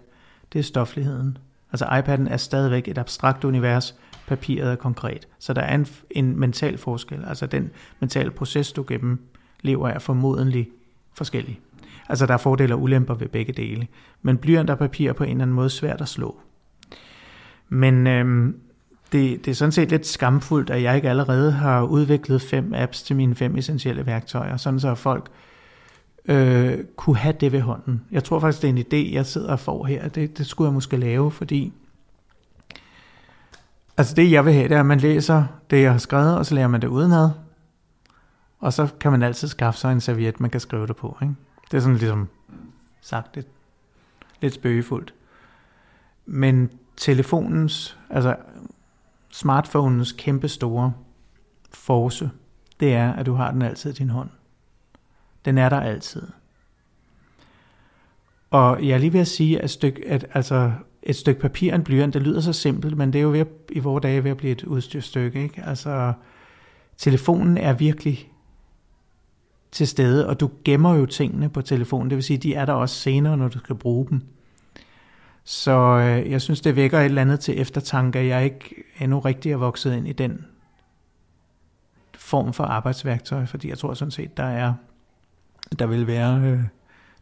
det 0.52 0.58
er 0.58 0.62
stofligheden. 0.62 1.38
Altså 1.72 1.84
iPad'en 1.84 2.32
er 2.32 2.36
stadigvæk 2.36 2.88
et 2.88 2.98
abstrakt 2.98 3.44
univers, 3.44 3.94
papiret 4.26 4.72
er 4.72 4.76
konkret. 4.76 5.28
Så 5.38 5.52
der 5.52 5.60
er 5.60 5.74
en, 5.74 5.86
en 6.10 6.40
mental 6.40 6.78
forskel. 6.78 7.24
Altså 7.26 7.46
den 7.46 7.70
mentale 8.00 8.30
proces, 8.30 8.72
du 8.72 8.84
gennem 8.88 9.20
lever, 9.60 9.88
er 9.88 9.98
formodentlig 9.98 10.68
forskellig. 11.14 11.60
Altså 12.08 12.26
der 12.26 12.34
er 12.34 12.38
fordele 12.38 12.74
og 12.74 12.82
ulemper 12.82 13.14
ved 13.14 13.28
begge 13.28 13.52
dele. 13.52 13.86
Men 14.22 14.38
blyant 14.38 14.70
og 14.70 14.78
papir 14.78 15.12
på 15.12 15.24
en 15.24 15.30
eller 15.30 15.42
anden 15.42 15.54
måde 15.54 15.70
svært 15.70 16.00
at 16.00 16.08
slå. 16.08 16.40
Men 17.68 18.06
øhm, 18.06 18.56
det, 19.12 19.44
det 19.44 19.50
er 19.50 19.54
sådan 19.54 19.72
set 19.72 19.90
lidt 19.90 20.06
skamfuldt, 20.06 20.70
at 20.70 20.82
jeg 20.82 20.96
ikke 20.96 21.10
allerede 21.10 21.52
har 21.52 21.82
udviklet 21.82 22.42
fem 22.42 22.74
apps 22.74 23.02
til 23.02 23.16
mine 23.16 23.34
fem 23.34 23.56
essentielle 23.56 24.06
værktøjer, 24.06 24.56
sådan 24.56 24.80
så 24.80 24.94
folk 24.94 25.30
øh, 26.24 26.78
kunne 26.96 27.16
have 27.16 27.34
det 27.40 27.52
ved 27.52 27.60
hånden. 27.60 28.02
Jeg 28.10 28.24
tror 28.24 28.40
faktisk, 28.40 28.62
det 28.62 28.68
er 28.68 28.72
en 28.72 28.78
idé, 28.78 29.14
jeg 29.14 29.26
sidder 29.26 29.52
og 29.52 29.60
får 29.60 29.84
her. 29.84 30.08
Det, 30.08 30.38
det 30.38 30.46
skulle 30.46 30.66
jeg 30.66 30.74
måske 30.74 30.96
lave, 30.96 31.30
fordi 31.30 31.72
Altså 33.96 34.14
det, 34.14 34.30
jeg 34.30 34.44
vil 34.44 34.52
have, 34.52 34.68
det 34.68 34.74
er, 34.74 34.80
at 34.80 34.86
man 34.86 35.00
læser 35.00 35.44
det, 35.70 35.82
jeg 35.82 35.92
har 35.92 35.98
skrevet, 35.98 36.38
og 36.38 36.46
så 36.46 36.54
lærer 36.54 36.68
man 36.68 36.82
det 36.82 36.88
udenad. 36.88 37.30
Og 38.60 38.72
så 38.72 38.88
kan 39.00 39.10
man 39.10 39.22
altid 39.22 39.48
skaffe 39.48 39.80
sig 39.80 39.92
en 39.92 40.00
serviet, 40.00 40.40
man 40.40 40.50
kan 40.50 40.60
skrive 40.60 40.86
det 40.86 40.96
på. 40.96 41.18
Ikke? 41.22 41.34
Det 41.70 41.76
er 41.76 41.80
sådan 41.80 41.96
ligesom 41.96 42.28
sagt 43.00 43.34
lidt, 43.34 43.46
lidt 44.40 44.54
spøgefuldt. 44.54 45.14
Men 46.26 46.70
telefonens, 46.96 47.98
altså 48.10 48.36
smartphones 49.32 50.12
kæmpe 50.12 50.48
store 50.48 50.92
force, 51.70 52.30
det 52.80 52.94
er, 52.94 53.12
at 53.12 53.26
du 53.26 53.34
har 53.34 53.50
den 53.50 53.62
altid 53.62 53.90
i 53.90 53.94
din 53.94 54.10
hånd. 54.10 54.28
Den 55.44 55.58
er 55.58 55.68
der 55.68 55.80
altid. 55.80 56.22
Og 58.50 58.86
jeg 58.86 58.94
er 58.94 58.98
lige 58.98 59.12
ved 59.12 59.20
at 59.20 59.28
sige, 59.28 59.60
at, 59.60 59.70
styk, 59.70 60.00
at 60.06 60.26
altså, 60.34 60.72
et 61.02 61.16
stykke 61.16 61.40
papir 61.40 61.72
og 61.72 61.76
en 61.76 61.84
blyant, 61.84 62.14
det 62.14 62.22
lyder 62.22 62.40
så 62.40 62.52
simpelt, 62.52 62.96
men 62.96 63.12
det 63.12 63.18
er 63.18 63.22
jo 63.22 63.30
ved 63.30 63.40
at, 63.40 63.48
i 63.72 63.78
vores 63.78 64.02
dage 64.02 64.24
ved 64.24 64.30
at 64.30 64.36
blive 64.36 64.52
et 64.52 64.64
udstyrstykke. 64.64 65.42
Ikke? 65.42 65.62
Altså, 65.64 66.12
telefonen 66.96 67.58
er 67.58 67.72
virkelig 67.72 68.32
til 69.72 69.88
stede, 69.88 70.28
og 70.28 70.40
du 70.40 70.50
gemmer 70.64 70.94
jo 70.94 71.06
tingene 71.06 71.48
på 71.48 71.62
telefonen. 71.62 72.10
Det 72.10 72.16
vil 72.16 72.24
sige, 72.24 72.38
de 72.38 72.54
er 72.54 72.64
der 72.64 72.72
også 72.72 72.94
senere, 72.94 73.36
når 73.36 73.48
du 73.48 73.58
skal 73.58 73.76
bruge 73.76 74.06
dem. 74.10 74.22
Så 75.44 75.72
øh, 75.72 76.30
jeg 76.30 76.40
synes, 76.40 76.60
det 76.60 76.76
vækker 76.76 76.98
et 76.98 77.04
eller 77.04 77.22
andet 77.22 77.40
til 77.40 77.60
eftertanke, 77.60 78.18
at 78.18 78.26
jeg 78.26 78.44
ikke 78.44 78.74
endnu 79.00 79.18
rigtig 79.18 79.52
er 79.52 79.56
vokset 79.56 79.96
ind 79.96 80.08
i 80.08 80.12
den 80.12 80.44
form 82.14 82.52
for 82.52 82.64
arbejdsværktøj, 82.64 83.46
fordi 83.46 83.68
jeg 83.68 83.78
tror 83.78 83.94
sådan 83.94 84.10
set, 84.10 84.36
der 84.36 84.44
er 84.44 84.74
der 85.78 85.86
vil 85.86 86.06
være 86.06 86.40
øh, 86.40 86.60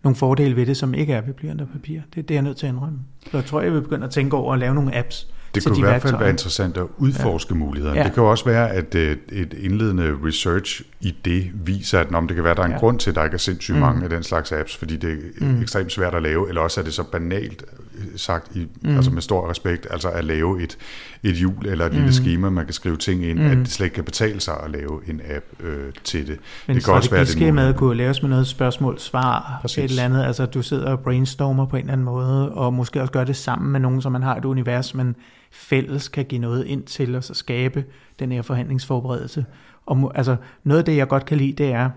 nogle 0.03 0.17
fordele 0.17 0.57
ved 0.57 0.67
det, 0.67 0.77
som 0.77 0.95
ikke 0.95 1.13
er 1.13 1.21
ved 1.21 1.35
blyant 1.35 1.61
og 1.61 1.69
papir. 1.69 2.01
Det, 2.15 2.29
det 2.29 2.35
er 2.35 2.37
jeg 2.37 2.43
nødt 2.43 2.57
til 2.57 2.67
at 2.67 2.73
indrømme. 2.73 2.99
Så 3.31 3.37
jeg 3.37 3.47
tror, 3.47 3.61
jeg 3.61 3.73
vil 3.73 3.83
begynde 3.83 4.05
at 4.05 4.11
tænke 4.11 4.37
over 4.37 4.53
at 4.53 4.59
lave 4.59 4.75
nogle 4.75 4.97
apps, 4.97 5.29
det 5.55 5.65
kunne 5.65 5.79
i 5.79 5.81
hvert 5.81 6.03
fald 6.03 6.19
være 6.19 6.31
interessant 6.31 6.77
at 6.77 6.87
udforske 6.99 7.55
ja. 7.55 7.59
mulighederne. 7.59 7.99
Ja. 7.99 8.05
Det 8.05 8.13
kan 8.13 8.23
jo 8.23 8.31
også 8.31 8.45
være, 8.45 8.71
at 8.71 8.95
øh, 8.95 9.17
et 9.33 9.55
indledende 9.61 10.17
research 10.25 10.83
i 11.01 11.15
det 11.25 11.51
viser, 11.55 12.01
at 12.01 12.15
om 12.15 12.27
det 12.27 12.35
kan 12.35 12.45
være, 12.45 12.51
at 12.51 12.57
der 12.57 12.63
er 12.63 12.67
en 12.67 12.73
ja. 12.73 12.79
grund 12.79 12.99
til, 12.99 13.11
at 13.11 13.17
der 13.17 13.25
ikke 13.25 13.35
er 13.35 13.39
sindssygt 13.39 13.75
mm. 13.75 13.81
mange 13.81 14.05
af 14.05 14.11
den 14.11 14.23
slags 14.23 14.53
apps, 14.53 14.77
fordi 14.77 14.97
det 14.97 15.13
er 15.13 15.45
mm. 15.45 15.63
ekstremt 15.63 15.93
svært 15.93 16.15
at 16.15 16.23
lave, 16.23 16.49
eller 16.49 16.61
også 16.61 16.81
er 16.81 16.85
det 16.85 16.95
så 16.95 17.03
banalt 17.03 17.65
øh, 17.99 18.05
sagt, 18.17 18.57
i, 18.57 18.67
mm. 18.83 18.97
altså 18.97 19.11
med 19.11 19.23
stor 19.23 19.51
respekt, 19.51 19.87
altså 19.91 20.09
at 20.09 20.25
lave 20.25 20.63
et, 20.63 20.79
et 21.23 21.35
hjul 21.35 21.67
eller 21.67 21.87
et 21.87 21.93
mm. 21.93 21.99
lille 21.99 22.13
schema, 22.13 22.51
man 22.51 22.65
kan 22.65 22.75
skrive 22.75 22.97
ting 22.97 23.25
ind, 23.25 23.39
mm. 23.39 23.47
at 23.47 23.57
det 23.57 23.69
slet 23.69 23.87
ikke 23.87 23.95
kan 23.95 24.05
betale 24.05 24.41
sig 24.41 24.55
at 24.65 24.71
lave 24.71 25.01
en 25.09 25.21
app 25.37 25.45
øh, 25.65 25.93
til 26.05 26.27
det. 26.27 26.39
Men 26.67 26.77
det 26.77 26.85
kan 26.85 26.95
også 26.95 27.11
være, 27.11 27.25
det 27.25 27.55
med 27.55 27.75
kunne 27.75 27.97
laves 27.97 28.23
med 28.23 28.31
noget 28.31 28.47
spørgsmål-svar, 28.47 29.61
et 29.65 29.79
eller 29.79 30.03
andet, 30.03 30.25
altså 30.25 30.47
du 30.47 30.63
sidder 30.63 30.91
og 30.91 31.01
brainstormer 31.01 31.67
på 31.67 31.77
en 31.77 31.81
eller 31.81 31.93
anden 31.93 32.05
måde, 32.05 32.53
og 32.53 32.75
måske 32.75 33.01
også 33.01 33.13
gør 33.13 33.25
det 33.25 33.37
sammen 33.37 33.73
med 33.73 33.81
nogen, 33.81 34.03
som 34.03 34.13
man 34.13 34.23
har 34.23 34.37
et 34.37 34.45
univers, 34.45 34.95
men 34.95 35.17
fælles 35.51 36.09
kan 36.09 36.25
give 36.25 36.41
noget 36.41 36.65
ind 36.65 36.85
til 36.85 37.15
os 37.15 37.31
og 37.31 37.37
skabe 37.37 37.85
den 38.19 38.33
her 38.33 38.43
forhandlingsforberedelse. 38.43 39.47
Og 39.87 40.13
altså, 40.15 40.37
noget 40.65 40.79
af 40.79 40.85
det, 40.85 40.97
jeg 40.97 41.09
godt 41.09 41.25
kan 41.25 41.37
lide, 41.37 41.53
det 41.53 41.73
er, 41.73 41.91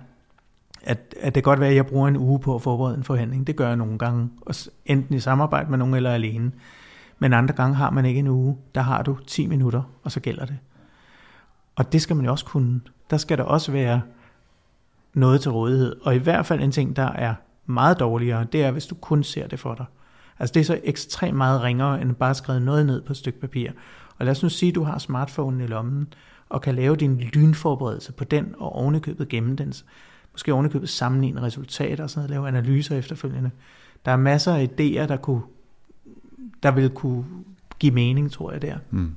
at, 0.83 1.15
at 1.19 1.35
det 1.35 1.43
kan 1.43 1.51
godt 1.51 1.59
være, 1.59 1.69
at 1.69 1.75
jeg 1.75 1.85
bruger 1.85 2.07
en 2.07 2.17
uge 2.17 2.39
på 2.39 2.55
at 2.55 2.61
forberede 2.61 2.97
en 2.97 3.03
forhandling. 3.03 3.47
Det 3.47 3.55
gør 3.55 3.67
jeg 3.67 3.75
nogle 3.75 3.97
gange, 3.97 4.29
enten 4.85 5.15
i 5.15 5.19
samarbejde 5.19 5.69
med 5.69 5.77
nogen 5.77 5.93
eller 5.93 6.11
alene. 6.11 6.51
Men 7.19 7.33
andre 7.33 7.53
gange 7.53 7.75
har 7.75 7.89
man 7.89 8.05
ikke 8.05 8.19
en 8.19 8.27
uge. 8.27 8.57
Der 8.75 8.81
har 8.81 9.01
du 9.01 9.17
10 9.27 9.47
minutter, 9.47 9.81
og 10.03 10.11
så 10.11 10.19
gælder 10.19 10.45
det. 10.45 10.57
Og 11.75 11.93
det 11.93 12.01
skal 12.01 12.15
man 12.15 12.25
jo 12.25 12.31
også 12.31 12.45
kunne. 12.45 12.81
Der 13.09 13.17
skal 13.17 13.37
der 13.37 13.43
også 13.43 13.71
være 13.71 14.01
noget 15.13 15.41
til 15.41 15.51
rådighed. 15.51 15.95
Og 16.01 16.15
i 16.15 16.17
hvert 16.17 16.45
fald 16.45 16.61
en 16.61 16.71
ting, 16.71 16.95
der 16.95 17.07
er 17.11 17.33
meget 17.65 17.99
dårligere, 17.99 18.43
det 18.51 18.63
er, 18.63 18.71
hvis 18.71 18.85
du 18.85 18.95
kun 18.95 19.23
ser 19.23 19.47
det 19.47 19.59
for 19.59 19.75
dig. 19.75 19.85
Altså 20.39 20.53
det 20.53 20.59
er 20.59 20.65
så 20.65 20.79
ekstremt 20.83 21.37
meget 21.37 21.63
ringere, 21.63 22.01
end 22.01 22.15
bare 22.15 22.29
at 22.29 22.35
skrive 22.35 22.59
noget 22.59 22.85
ned 22.85 23.01
på 23.01 23.13
et 23.13 23.17
stykke 23.17 23.39
papir. 23.39 23.71
Og 24.17 24.25
lad 24.25 24.31
os 24.31 24.43
nu 24.43 24.49
sige, 24.49 24.69
at 24.69 24.75
du 24.75 24.83
har 24.83 24.97
smartphonen 24.97 25.61
i 25.61 25.67
lommen, 25.67 26.13
og 26.49 26.61
kan 26.61 26.75
lave 26.75 26.95
din 26.95 27.17
lynforberedelse 27.17 28.11
på 28.11 28.23
den, 28.23 28.55
og 28.57 28.75
ovenikøbet 28.75 29.29
gemme 29.29 29.55
den. 29.55 29.73
Måske 30.31 30.53
ovenikøbet 30.53 30.89
sammenligne 30.89 31.41
resultater 31.41 32.03
og 32.03 32.09
sådan 32.09 32.29
noget, 32.29 32.29
lave 32.29 32.47
analyser 32.47 32.97
efterfølgende. 32.97 33.51
Der 34.05 34.11
er 34.11 34.17
masser 34.17 34.53
af 34.53 34.63
idéer, 34.63 35.07
der, 35.07 35.17
kunne, 35.17 35.41
der 36.63 36.71
vil 36.71 36.89
kunne 36.89 37.25
give 37.79 37.93
mening, 37.93 38.31
tror 38.31 38.51
jeg 38.51 38.61
der. 38.61 38.77
Mm. 38.91 39.15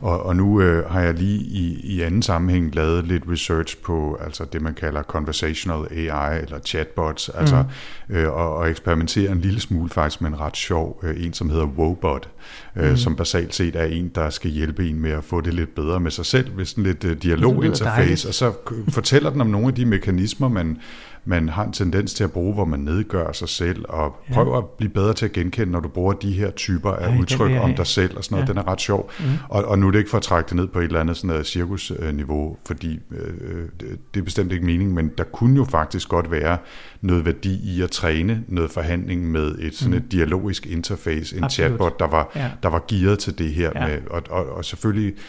Og, 0.00 0.22
og 0.22 0.36
nu 0.36 0.60
øh, 0.60 0.90
har 0.90 1.00
jeg 1.00 1.14
lige 1.14 1.38
i, 1.38 1.80
i 1.84 2.00
anden 2.00 2.22
sammenhæng 2.22 2.74
lavet 2.74 3.04
lidt 3.04 3.22
research 3.30 3.76
på 3.78 4.18
altså 4.24 4.44
det, 4.44 4.62
man 4.62 4.74
kalder 4.74 5.02
conversational 5.02 5.86
AI 5.90 6.42
eller 6.42 6.58
chatbots, 6.58 7.28
altså, 7.28 7.64
mm. 8.08 8.14
øh, 8.14 8.32
og, 8.32 8.56
og 8.56 8.70
eksperimentere 8.70 9.32
en 9.32 9.40
lille 9.40 9.60
smule 9.60 9.90
faktisk 9.90 10.20
med 10.20 10.30
en 10.30 10.40
ret 10.40 10.56
sjov 10.56 11.00
øh, 11.02 11.24
en, 11.24 11.32
som 11.32 11.50
hedder 11.50 11.66
Wobot, 11.66 12.28
øh, 12.76 12.90
mm. 12.90 12.96
som 12.96 13.16
basalt 13.16 13.54
set 13.54 13.76
er 13.76 13.84
en, 13.84 14.08
der 14.14 14.30
skal 14.30 14.50
hjælpe 14.50 14.88
en 14.88 15.00
med 15.00 15.10
at 15.10 15.24
få 15.24 15.40
det 15.40 15.54
lidt 15.54 15.74
bedre 15.74 16.00
med 16.00 16.10
sig 16.10 16.26
selv, 16.26 16.50
hvis 16.50 16.72
en 16.72 16.82
lidt 16.82 17.04
øh, 17.04 17.16
dialoginterface, 17.22 18.28
og 18.28 18.34
så 18.34 18.52
fortæller 18.88 19.30
den 19.30 19.40
om 19.40 19.46
nogle 19.46 19.68
af 19.68 19.74
de 19.74 19.86
mekanismer, 19.86 20.48
man 20.48 20.78
man 21.26 21.48
har 21.48 21.64
en 21.64 21.72
tendens 21.72 22.14
til 22.14 22.24
at 22.24 22.32
bruge, 22.32 22.54
hvor 22.54 22.64
man 22.64 22.80
nedgør 22.80 23.32
sig 23.32 23.48
selv, 23.48 23.84
og 23.88 24.16
ja. 24.28 24.34
prøver 24.34 24.58
at 24.58 24.64
blive 24.64 24.90
bedre 24.90 25.14
til 25.14 25.24
at 25.24 25.32
genkende, 25.32 25.72
når 25.72 25.80
du 25.80 25.88
bruger 25.88 26.12
de 26.12 26.32
her 26.32 26.50
typer 26.50 26.92
af 26.92 27.08
Ej, 27.08 27.18
udtryk 27.20 27.52
om 27.60 27.74
dig 27.74 27.86
selv 27.86 28.16
og 28.16 28.24
sådan 28.24 28.34
noget. 28.34 28.48
Ja. 28.48 28.52
Den 28.52 28.58
er 28.58 28.68
ret 28.68 28.80
sjov. 28.80 29.10
Mm. 29.20 29.24
Og, 29.48 29.64
og 29.64 29.78
nu 29.78 29.86
er 29.86 29.90
det 29.90 29.98
ikke 29.98 30.10
for 30.10 30.16
at 30.16 30.22
trække 30.22 30.48
det 30.48 30.56
ned 30.56 30.66
på 30.66 30.78
et 30.78 30.84
eller 30.84 31.00
andet 31.00 31.16
sådan 31.16 31.28
noget 31.28 31.46
cirkusniveau, 31.46 32.56
fordi 32.66 33.00
øh, 33.10 33.68
det 34.14 34.20
er 34.20 34.24
bestemt 34.24 34.52
ikke 34.52 34.64
meningen, 34.66 34.94
men 34.94 35.10
der 35.18 35.24
kunne 35.24 35.56
jo 35.56 35.64
faktisk 35.64 36.08
godt 36.08 36.30
være 36.30 36.58
noget 37.00 37.24
værdi 37.24 37.76
i 37.76 37.82
at 37.82 37.90
træne 37.90 38.44
noget 38.48 38.70
forhandling 38.70 39.30
med 39.30 39.54
et 39.58 39.74
sådan 39.74 39.94
et 39.94 40.02
mm. 40.02 40.08
dialogisk 40.08 40.66
interface, 40.66 41.36
en 41.36 41.44
Absolut. 41.44 41.52
chatbot, 41.52 42.00
der 42.00 42.06
var, 42.06 42.32
ja. 42.36 42.50
der 42.62 42.68
var 42.68 42.84
gearet 42.88 43.18
til 43.18 43.38
det 43.38 43.50
her. 43.50 43.70
Ja. 43.74 43.86
Med, 43.86 43.98
og, 44.10 44.22
og, 44.30 44.46
og 44.56 44.64
selvfølgelig 44.64 45.14
Øh, 45.14 45.20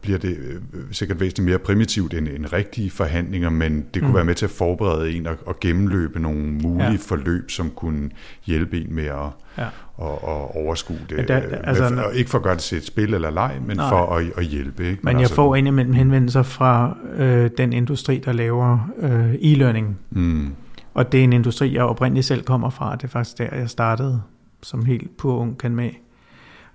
bliver 0.00 0.18
det 0.18 0.36
øh, 0.38 0.80
sikkert 0.90 1.20
væsentligt 1.20 1.48
mere 1.48 1.58
primitivt 1.58 2.14
end, 2.14 2.28
end 2.28 2.52
rigtige 2.52 2.90
forhandlinger, 2.90 3.50
men 3.50 3.86
det 3.94 4.02
kunne 4.02 4.08
mm. 4.08 4.14
være 4.14 4.24
med 4.24 4.34
til 4.34 4.46
at 4.46 4.50
forberede 4.50 5.12
en 5.12 5.26
og, 5.26 5.36
og 5.46 5.60
gennemløbe 5.60 6.20
nogle 6.20 6.42
mulige 6.42 6.90
ja. 6.90 6.96
forløb, 7.00 7.50
som 7.50 7.70
kunne 7.70 8.10
hjælpe 8.44 8.80
en 8.80 8.94
med 8.94 9.04
at, 9.04 9.16
ja. 9.58 9.66
at, 10.02 10.12
at 10.12 10.56
overskue 10.56 10.98
det. 11.08 11.28
Der, 11.28 11.40
der, 11.40 11.58
altså, 11.58 11.88
med, 11.88 12.02
ikke 12.14 12.30
for 12.30 12.38
at 12.38 12.44
gøre 12.44 12.54
det 12.54 12.62
til 12.62 12.78
et 12.78 12.86
spil 12.86 13.14
eller 13.14 13.30
leg, 13.30 13.58
men 13.66 13.76
nej. 13.76 13.88
for 13.88 14.16
at, 14.16 14.26
at 14.36 14.44
hjælpe. 14.44 14.84
Ikke? 14.84 15.00
Men, 15.02 15.04
men 15.04 15.12
jeg 15.12 15.20
altså, 15.20 15.34
får 15.34 15.56
indimellem 15.56 15.94
henvendelser 15.94 16.42
fra 16.42 16.96
øh, 17.16 17.50
den 17.58 17.72
industri, 17.72 18.18
der 18.24 18.32
laver 18.32 18.92
øh, 18.98 19.34
e-learning. 19.34 19.98
Mm. 20.10 20.54
Og 20.94 21.12
det 21.12 21.20
er 21.20 21.24
en 21.24 21.32
industri, 21.32 21.74
jeg 21.74 21.82
oprindeligt 21.82 22.26
selv 22.26 22.42
kommer 22.42 22.70
fra. 22.70 22.96
Det 22.96 23.04
er 23.04 23.08
faktisk 23.08 23.38
der, 23.38 23.56
jeg 23.56 23.70
startede 23.70 24.22
som 24.62 24.84
helt 24.84 25.16
pur 25.16 25.36
ung 25.36 25.58
kan 25.58 25.74
med. 25.74 25.90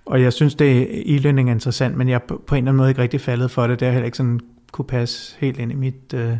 Og 0.06 0.22
jeg 0.22 0.32
synes, 0.32 0.54
det 0.54 0.88
e-learning 0.88 1.48
er 1.48 1.52
interessant, 1.52 1.96
men 1.96 2.08
jeg 2.08 2.14
er 2.14 2.18
på 2.18 2.34
en 2.34 2.58
eller 2.58 2.58
anden 2.58 2.76
måde 2.76 2.88
ikke 2.88 3.02
rigtig 3.02 3.20
faldet 3.20 3.50
for 3.50 3.66
det. 3.66 3.80
Det 3.80 3.86
har 3.86 3.92
heller 3.92 4.06
ikke 4.06 4.16
sådan 4.16 4.40
kunne 4.72 4.84
passe 4.84 5.36
helt 5.38 5.58
ind 5.58 5.72
i 5.72 5.74
mit, 5.74 6.14
øh, 6.14 6.36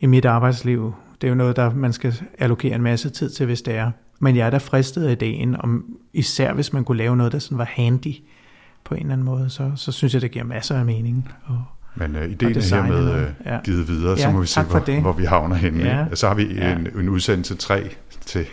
i 0.00 0.06
mit 0.06 0.24
arbejdsliv. 0.24 0.94
Det 1.20 1.26
er 1.26 1.28
jo 1.28 1.34
noget, 1.34 1.56
der 1.56 1.74
man 1.74 1.92
skal 1.92 2.14
allokere 2.38 2.74
en 2.74 2.82
masse 2.82 3.10
tid 3.10 3.30
til, 3.30 3.46
hvis 3.46 3.62
det 3.62 3.74
er. 3.74 3.90
Men 4.18 4.36
jeg 4.36 4.46
er 4.46 4.50
da 4.50 4.56
fristet 4.56 5.06
af 5.06 5.12
ideen, 5.12 5.56
om, 5.60 5.84
især 6.12 6.52
hvis 6.52 6.72
man 6.72 6.84
kunne 6.84 6.98
lave 6.98 7.16
noget, 7.16 7.32
der 7.32 7.38
sådan 7.38 7.58
var 7.58 7.64
handy 7.64 8.14
på 8.84 8.94
en 8.94 9.00
eller 9.00 9.12
anden 9.12 9.24
måde, 9.24 9.50
så, 9.50 9.72
så 9.76 9.92
synes 9.92 10.14
jeg, 10.14 10.22
det 10.22 10.30
giver 10.30 10.44
masser 10.44 10.78
af 10.78 10.84
mening. 10.84 11.28
Og, 11.44 11.64
men 11.94 12.16
uh, 12.16 12.22
ideen 12.22 12.56
er 12.56 12.74
hermed 12.74 13.14
uh, 13.14 13.46
ja. 13.46 13.60
givet 13.64 13.88
videre, 13.88 14.10
ja, 14.10 14.16
så 14.16 14.30
må 14.30 14.40
vi 14.40 14.46
se, 14.46 14.62
hvor, 14.62 15.00
hvor 15.00 15.12
vi 15.12 15.24
havner 15.24 15.56
henne. 15.56 15.84
Ja. 15.84 16.14
Så 16.14 16.28
har 16.28 16.34
vi 16.34 16.54
ja. 16.54 16.72
en, 16.72 16.88
en 16.98 17.08
udsendelse 17.08 17.54
3 17.54 17.90
til, 18.20 18.46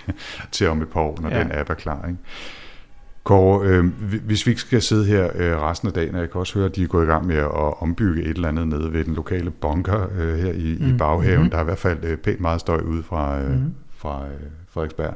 til 0.52 0.68
om 0.68 0.82
et 0.82 0.88
par 0.88 1.02
år, 1.02 1.20
når 1.22 1.30
ja. 1.30 1.40
den 1.40 1.52
app 1.52 1.70
er 1.70 1.74
klar. 1.74 2.08
Ikke? 2.08 2.20
Kåre, 3.24 3.68
øh, 3.68 3.86
hvis 4.26 4.46
vi 4.46 4.52
ikke 4.52 4.62
skal 4.62 4.82
sidde 4.82 5.06
her 5.06 5.30
øh, 5.36 5.62
resten 5.62 5.88
af 5.88 5.94
dagen, 5.94 6.16
og 6.16 6.22
jeg 6.22 6.32
kan 6.32 6.40
også 6.40 6.54
høre, 6.54 6.66
at 6.66 6.76
de 6.76 6.84
er 6.84 6.88
gået 6.88 7.04
i 7.04 7.08
gang 7.08 7.28
med 7.28 7.36
at 7.36 7.82
ombygge 7.82 8.22
et 8.22 8.30
eller 8.30 8.48
andet 8.48 8.68
nede 8.68 8.94
ved 8.94 9.04
den 9.04 9.14
lokale 9.16 9.52
bunker 9.52 10.08
øh, 10.18 10.40
her 10.40 10.52
i, 10.52 10.78
mm. 10.80 10.90
i 10.90 10.98
baghaven. 10.98 11.44
Mm. 11.44 11.50
Der 11.50 11.58
er 11.58 11.62
i 11.62 11.66
hvert 11.66 11.78
fald 11.78 12.04
øh, 12.04 12.18
pænt 12.18 12.40
meget 12.40 12.60
støj 12.60 12.82
ude 12.82 13.04
fra, 13.04 13.42
øh, 13.42 13.52
mm. 13.52 13.74
fra 13.98 14.26
øh, 14.26 14.50
Frederiksberg. 14.70 15.14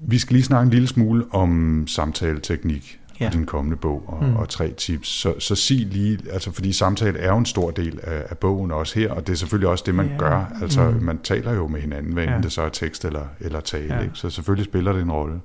Vi 0.00 0.18
skal 0.18 0.34
lige 0.34 0.44
snakke 0.44 0.64
en 0.64 0.70
lille 0.70 0.88
smule 0.88 1.24
om 1.30 1.84
samtaleteknik 1.86 3.00
ja. 3.20 3.28
i 3.28 3.32
den 3.32 3.46
kommende 3.46 3.76
bog 3.76 4.04
og, 4.06 4.24
mm. 4.24 4.36
og 4.36 4.48
tre 4.48 4.72
tips. 4.72 5.08
Så, 5.08 5.34
så 5.38 5.54
sig 5.54 5.76
lige, 5.76 6.18
altså 6.32 6.52
fordi 6.52 6.72
samtale 6.72 7.18
er 7.18 7.28
jo 7.32 7.38
en 7.38 7.46
stor 7.46 7.70
del 7.70 8.00
af, 8.02 8.22
af 8.30 8.38
bogen 8.38 8.70
også 8.70 8.98
her, 8.98 9.12
og 9.12 9.26
det 9.26 9.32
er 9.32 9.36
selvfølgelig 9.36 9.68
også 9.68 9.84
det, 9.86 9.94
man 9.94 10.06
ja. 10.06 10.16
gør. 10.18 10.44
Altså 10.62 10.90
mm. 10.90 11.02
man 11.02 11.18
taler 11.18 11.52
jo 11.52 11.68
med 11.68 11.80
hinanden, 11.80 12.12
hvad 12.12 12.24
ja. 12.24 12.38
det 12.42 12.52
så 12.52 12.62
er 12.62 12.68
tekst 12.68 13.04
eller, 13.04 13.24
eller 13.40 13.60
tale. 13.60 13.94
Ja. 13.94 14.00
Ikke? 14.00 14.14
Så 14.14 14.30
selvfølgelig 14.30 14.64
spiller 14.64 14.92
det 14.92 15.02
en 15.02 15.12
rolle. 15.12 15.40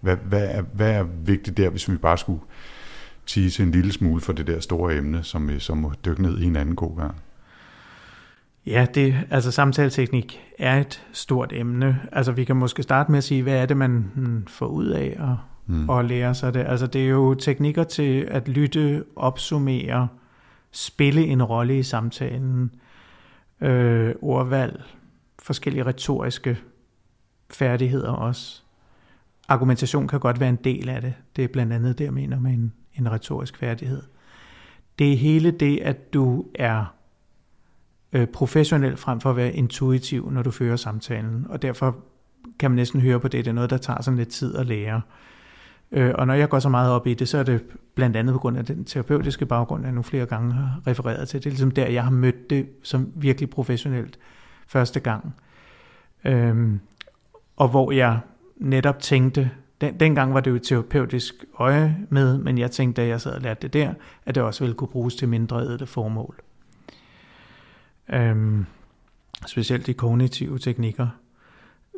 Hvad, 0.00 0.16
hvad, 0.16 0.48
er, 0.50 0.62
hvad 0.62 0.90
er 0.90 1.02
vigtigt 1.02 1.56
der, 1.56 1.70
hvis 1.70 1.90
vi 1.90 1.96
bare 1.96 2.18
skulle 2.18 2.40
tease 3.26 3.62
en 3.62 3.70
lille 3.70 3.92
smule 3.92 4.20
for 4.20 4.32
det 4.32 4.46
der 4.46 4.60
store 4.60 4.96
emne, 4.96 5.22
som 5.22 5.48
vi 5.48 5.58
så 5.58 5.74
må 5.74 5.92
dykke 6.04 6.22
ned 6.22 6.38
i 6.38 6.44
en 6.44 6.56
anden 6.56 6.76
god 6.76 6.96
gang? 6.96 7.14
Ja, 8.66 8.86
det, 8.94 9.14
altså 9.30 9.50
samtaleteknik 9.50 10.40
er 10.58 10.80
et 10.80 11.06
stort 11.12 11.52
emne. 11.52 12.00
Altså 12.12 12.32
vi 12.32 12.44
kan 12.44 12.56
måske 12.56 12.82
starte 12.82 13.10
med 13.10 13.18
at 13.18 13.24
sige, 13.24 13.42
hvad 13.42 13.56
er 13.56 13.66
det, 13.66 13.76
man 13.76 14.10
hmm, 14.14 14.46
får 14.46 14.66
ud 14.66 14.86
af 14.86 15.16
at, 15.18 15.36
mm. 15.66 15.90
at 15.90 16.04
lære 16.04 16.34
sig 16.34 16.54
det. 16.54 16.60
Altså 16.66 16.86
det 16.86 17.04
er 17.04 17.08
jo 17.08 17.34
teknikker 17.34 17.84
til 17.84 18.20
at 18.30 18.48
lytte, 18.48 19.04
opsummere, 19.16 20.08
spille 20.70 21.26
en 21.26 21.42
rolle 21.42 21.78
i 21.78 21.82
samtalen, 21.82 22.70
øh, 23.60 24.14
ordvalg, 24.22 24.82
forskellige 25.38 25.86
retoriske 25.86 26.58
færdigheder 27.50 28.12
også 28.12 28.62
argumentation 29.48 30.08
kan 30.08 30.20
godt 30.20 30.40
være 30.40 30.48
en 30.48 30.58
del 30.64 30.88
af 30.88 31.02
det. 31.02 31.14
Det 31.36 31.44
er 31.44 31.48
blandt 31.48 31.72
andet 31.72 31.98
det, 31.98 32.04
jeg 32.04 32.12
mener 32.12 32.40
med 32.40 32.52
en, 32.52 32.72
en 32.94 33.12
retorisk 33.12 33.56
færdighed. 33.56 34.02
Det 34.98 35.12
er 35.12 35.16
hele 35.16 35.50
det, 35.50 35.78
at 35.78 36.14
du 36.14 36.44
er 36.54 36.94
øh, 38.12 38.26
professionel 38.26 38.96
frem 38.96 39.20
for 39.20 39.30
at 39.30 39.36
være 39.36 39.52
intuitiv, 39.52 40.30
når 40.30 40.42
du 40.42 40.50
fører 40.50 40.76
samtalen. 40.76 41.46
Og 41.48 41.62
derfor 41.62 41.96
kan 42.58 42.70
man 42.70 42.76
næsten 42.76 43.00
høre 43.00 43.20
på 43.20 43.28
det, 43.28 43.44
det 43.44 43.50
er 43.50 43.54
noget, 43.54 43.70
der 43.70 43.76
tager 43.76 44.02
sådan 44.02 44.18
lidt 44.18 44.28
tid 44.28 44.56
at 44.56 44.66
lære. 44.66 45.00
Øh, 45.92 46.14
og 46.14 46.26
når 46.26 46.34
jeg 46.34 46.48
går 46.48 46.58
så 46.58 46.68
meget 46.68 46.92
op 46.92 47.06
i 47.06 47.14
det, 47.14 47.28
så 47.28 47.38
er 47.38 47.42
det 47.42 47.62
blandt 47.94 48.16
andet 48.16 48.32
på 48.32 48.38
grund 48.38 48.58
af 48.58 48.64
den 48.64 48.84
terapeutiske 48.84 49.46
baggrund, 49.46 49.84
jeg 49.84 49.92
nu 49.92 50.02
flere 50.02 50.26
gange 50.26 50.52
har 50.52 50.80
refereret 50.86 51.28
til. 51.28 51.40
Det 51.40 51.46
er 51.46 51.50
ligesom 51.50 51.70
der, 51.70 51.86
jeg 51.86 52.04
har 52.04 52.10
mødt 52.10 52.50
det 52.50 52.68
som 52.82 53.12
virkelig 53.14 53.50
professionelt 53.50 54.18
første 54.66 55.00
gang. 55.00 55.34
Øhm, 56.24 56.80
og 57.56 57.68
hvor 57.68 57.92
jeg 57.92 58.20
netop 58.56 59.00
tænkte, 59.00 59.50
den, 59.80 60.00
dengang 60.00 60.34
var 60.34 60.40
det 60.40 60.50
jo 60.50 60.56
et 60.56 60.62
terapeutisk 60.62 61.34
øje 61.58 61.96
med, 62.08 62.38
men 62.38 62.58
jeg 62.58 62.70
tænkte, 62.70 63.02
da 63.02 63.08
jeg 63.08 63.20
sad 63.20 63.32
og 63.32 63.40
lærte 63.40 63.62
det 63.62 63.72
der, 63.72 63.94
at 64.26 64.34
det 64.34 64.42
også 64.42 64.64
ville 64.64 64.74
kunne 64.74 64.88
bruges 64.88 65.14
til 65.14 65.28
mindre 65.28 65.60
ædle 65.60 65.86
formål. 65.86 66.40
Øhm, 68.12 68.66
specielt 69.46 69.86
de 69.86 69.94
kognitive 69.94 70.58
teknikker. 70.58 71.08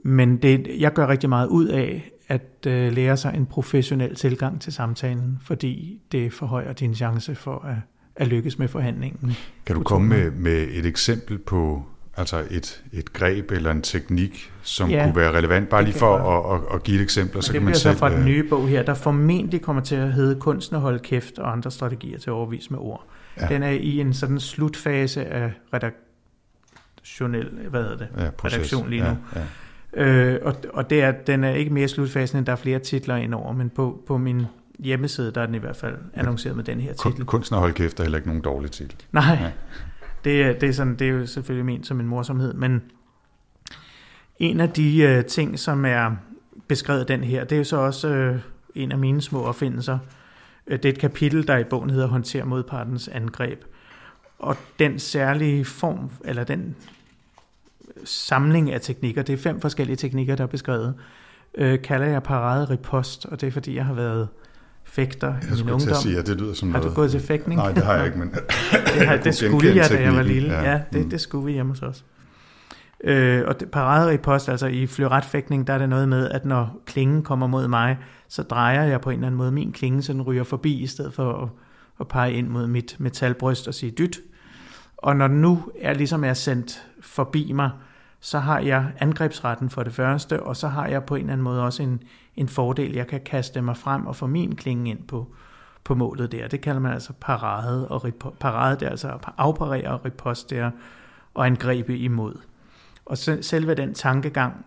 Men 0.04 0.36
det, 0.36 0.66
jeg 0.78 0.92
gør 0.92 1.08
rigtig 1.08 1.28
meget 1.28 1.46
ud 1.48 1.66
af 1.66 2.10
at 2.28 2.66
øh, 2.66 2.92
lære 2.92 3.16
sig 3.16 3.34
en 3.34 3.46
professionel 3.46 4.14
tilgang 4.14 4.60
til 4.60 4.72
samtalen, 4.72 5.38
fordi 5.42 6.00
det 6.12 6.32
forhøjer 6.32 6.72
din 6.72 6.94
chance 6.94 7.34
for 7.34 7.64
at, 7.64 7.76
at 8.16 8.28
lykkes 8.28 8.58
med 8.58 8.68
forhandlingen. 8.68 9.32
Kan 9.66 9.76
du 9.76 9.82
komme 9.82 10.08
med, 10.08 10.30
med 10.30 10.68
et 10.70 10.86
eksempel 10.86 11.38
på 11.38 11.86
altså 12.18 12.44
et, 12.50 12.82
et 12.92 13.12
greb 13.12 13.50
eller 13.50 13.70
en 13.70 13.82
teknik, 13.82 14.52
som 14.62 14.90
ja, 14.90 15.04
kunne 15.04 15.16
være 15.16 15.32
relevant, 15.32 15.68
bare 15.68 15.84
lige 15.84 15.94
for 15.94 16.16
at, 16.16 16.54
at, 16.54 16.74
at 16.74 16.82
give 16.82 16.96
et 16.96 17.02
eksempel, 17.02 17.42
så 17.42 17.52
kan 17.52 17.62
man 17.62 17.74
selv... 17.74 17.90
Det 17.90 17.98
fra 17.98 18.10
den 18.10 18.18
øh, 18.18 18.24
nye 18.24 18.44
bog 18.48 18.68
her, 18.68 18.82
der 18.82 18.94
formentlig 18.94 19.62
kommer 19.62 19.82
til 19.82 19.94
at 19.94 20.12
hedde 20.12 20.40
Kunsten 20.40 20.76
at 20.76 20.82
holde 20.82 20.98
kæft 20.98 21.38
og 21.38 21.52
andre 21.52 21.70
strategier 21.70 22.18
til 22.18 22.30
at 22.30 22.34
overvise 22.34 22.70
med 22.70 22.78
ord. 22.78 23.04
Ja. 23.40 23.46
Den 23.46 23.62
er 23.62 23.70
i 23.70 24.00
en 24.00 24.14
sådan 24.14 24.40
slutfase 24.40 25.26
af 25.26 25.52
redaktionel, 25.74 27.50
hvad 27.70 27.82
hedder 27.82 27.96
det, 27.96 28.08
ja, 28.18 28.30
redaktion 28.44 28.90
lige 28.90 29.02
nu. 29.02 29.16
Ja, 29.34 29.40
ja. 29.40 30.04
Øh, 30.04 30.40
og, 30.42 30.54
og 30.72 30.90
det 30.90 31.02
er, 31.02 31.12
den 31.12 31.44
er 31.44 31.50
ikke 31.50 31.72
mere 31.72 31.88
slutfasen, 31.88 32.38
end 32.38 32.46
der 32.46 32.52
er 32.52 32.56
flere 32.56 32.78
titler 32.78 33.16
indover, 33.16 33.52
men 33.52 33.70
på, 33.70 34.02
på 34.06 34.18
min 34.18 34.46
hjemmeside, 34.78 35.32
der 35.32 35.40
er 35.40 35.46
den 35.46 35.54
i 35.54 35.58
hvert 35.58 35.76
fald 35.76 35.94
annonceret 36.14 36.56
med 36.56 36.64
den 36.64 36.80
her 36.80 36.92
titel. 36.92 37.24
Kunsten 37.24 37.54
at 37.54 37.60
holde 37.60 37.74
kæft 37.74 38.00
er 38.00 38.04
heller 38.04 38.18
ikke 38.18 38.28
nogen 38.28 38.42
dårlig 38.42 38.70
titel. 38.70 38.96
Nej. 39.12 39.38
Det, 40.24 40.60
det, 40.60 40.68
er 40.68 40.72
sådan, 40.72 40.94
det 40.94 41.08
er 41.08 41.12
jo 41.12 41.26
selvfølgelig 41.26 41.66
ment 41.66 41.86
som 41.86 42.00
en 42.00 42.06
morsomhed, 42.06 42.54
men 42.54 42.82
en 44.38 44.60
af 44.60 44.70
de 44.70 44.98
øh, 45.02 45.24
ting, 45.24 45.58
som 45.58 45.84
er 45.84 46.16
beskrevet 46.68 47.08
den 47.08 47.24
her, 47.24 47.44
det 47.44 47.52
er 47.52 47.58
jo 47.58 47.64
så 47.64 47.76
også 47.76 48.08
øh, 48.08 48.40
en 48.74 48.92
af 48.92 48.98
mine 48.98 49.22
små 49.22 49.44
opfindelser. 49.44 49.98
Øh, 50.66 50.78
det 50.78 50.84
er 50.84 50.92
et 50.92 50.98
kapitel, 50.98 51.48
der 51.48 51.58
i 51.58 51.64
bogen 51.64 51.90
hedder 51.90 52.06
Håndter 52.06 52.44
modpartens 52.44 53.08
angreb. 53.08 53.64
Og 54.38 54.56
den 54.78 54.98
særlige 54.98 55.64
form, 55.64 56.10
eller 56.24 56.44
den 56.44 56.76
samling 58.04 58.72
af 58.72 58.80
teknikker, 58.80 59.22
det 59.22 59.32
er 59.32 59.36
fem 59.36 59.60
forskellige 59.60 59.96
teknikker, 59.96 60.36
der 60.36 60.44
er 60.44 60.48
beskrevet, 60.48 60.94
øh, 61.54 61.82
kalder 61.82 62.06
jeg 62.06 62.22
parade 62.22 62.64
ripost, 62.64 63.26
og 63.26 63.40
det 63.40 63.46
er 63.46 63.50
fordi, 63.50 63.76
jeg 63.76 63.84
har 63.84 63.94
været 63.94 64.28
fægter 64.88 65.34
jeg 65.42 65.58
i 65.58 65.62
min 65.62 65.72
ungdom. 65.72 65.94
Sige, 65.94 66.18
at 66.18 66.26
det 66.26 66.40
lyder 66.40 66.54
som 66.54 66.70
har 66.70 66.78
noget... 66.78 66.90
du 66.90 66.94
gået 66.94 67.10
til 67.10 67.20
fægtning? 67.20 67.60
Nej, 67.60 67.72
det 67.72 67.82
har 67.82 67.94
jeg 67.94 68.06
ikke, 68.06 68.18
men... 68.18 68.30
det, 68.94 69.06
har, 69.06 69.16
det 69.16 69.34
skulle 69.34 69.76
jeg, 69.76 69.90
da 69.90 70.02
jeg 70.02 70.14
var 70.14 70.22
lille. 70.22 70.52
Ja, 70.52 70.70
ja 70.70 70.80
det, 70.92 71.04
mm. 71.04 71.10
det 71.10 71.20
skulle 71.20 71.44
vi 71.44 71.52
hjemme 71.52 71.72
hos 71.72 71.82
os. 71.82 72.04
Øh, 73.04 73.42
og 73.46 73.56
parade 73.72 74.10
ripost, 74.10 74.48
altså 74.48 74.66
i 74.66 74.86
fleuretfægtning, 74.86 75.66
der 75.66 75.72
er 75.72 75.78
det 75.78 75.88
noget 75.88 76.08
med, 76.08 76.30
at 76.30 76.44
når 76.44 76.82
klingen 76.86 77.22
kommer 77.22 77.46
mod 77.46 77.68
mig, 77.68 77.98
så 78.28 78.42
drejer 78.42 78.84
jeg 78.84 79.00
på 79.00 79.10
en 79.10 79.14
eller 79.14 79.26
anden 79.26 79.38
måde 79.38 79.52
min 79.52 79.72
klinge, 79.72 80.02
så 80.02 80.12
den 80.12 80.22
ryger 80.22 80.44
forbi, 80.44 80.78
i 80.78 80.86
stedet 80.86 81.14
for 81.14 81.42
at, 81.42 81.48
at 82.00 82.08
pege 82.08 82.32
ind 82.32 82.48
mod 82.48 82.66
mit 82.66 82.96
metalbryst 82.98 83.68
og 83.68 83.74
sige 83.74 83.90
dyt. 83.90 84.18
Og 84.96 85.16
når 85.16 85.28
den 85.28 85.40
nu 85.40 85.62
er 85.80 85.94
ligesom 85.94 86.24
er 86.24 86.34
sendt 86.34 86.86
forbi 87.00 87.52
mig, 87.52 87.70
så 88.20 88.38
har 88.38 88.58
jeg 88.58 88.92
angrebsretten 88.98 89.70
for 89.70 89.82
det 89.82 89.94
første, 89.94 90.42
og 90.42 90.56
så 90.56 90.68
har 90.68 90.86
jeg 90.86 91.04
på 91.04 91.14
en 91.14 91.20
eller 91.20 91.32
anden 91.32 91.44
måde 91.44 91.62
også 91.62 91.82
en, 91.82 92.02
en 92.36 92.48
fordel. 92.48 92.92
Jeg 92.92 93.06
kan 93.06 93.20
kaste 93.20 93.62
mig 93.62 93.76
frem 93.76 94.06
og 94.06 94.16
få 94.16 94.26
min 94.26 94.56
klinge 94.56 94.90
ind 94.90 95.02
på, 95.02 95.34
på 95.84 95.94
målet 95.94 96.32
der. 96.32 96.48
Det 96.48 96.60
kalder 96.60 96.80
man 96.80 96.92
altså 96.92 97.12
parade, 97.20 97.88
og 97.88 98.12
parade 98.40 98.80
det 98.80 98.86
er 98.86 98.90
altså 98.90 99.08
at 99.08 99.20
afparere 99.36 99.90
og 99.90 100.04
ripost 100.04 100.50
der, 100.50 100.70
og 101.34 101.46
angribe 101.46 101.98
imod. 101.98 102.34
Og 103.04 103.18
selve 103.18 103.74
den 103.74 103.94
tankegang 103.94 104.64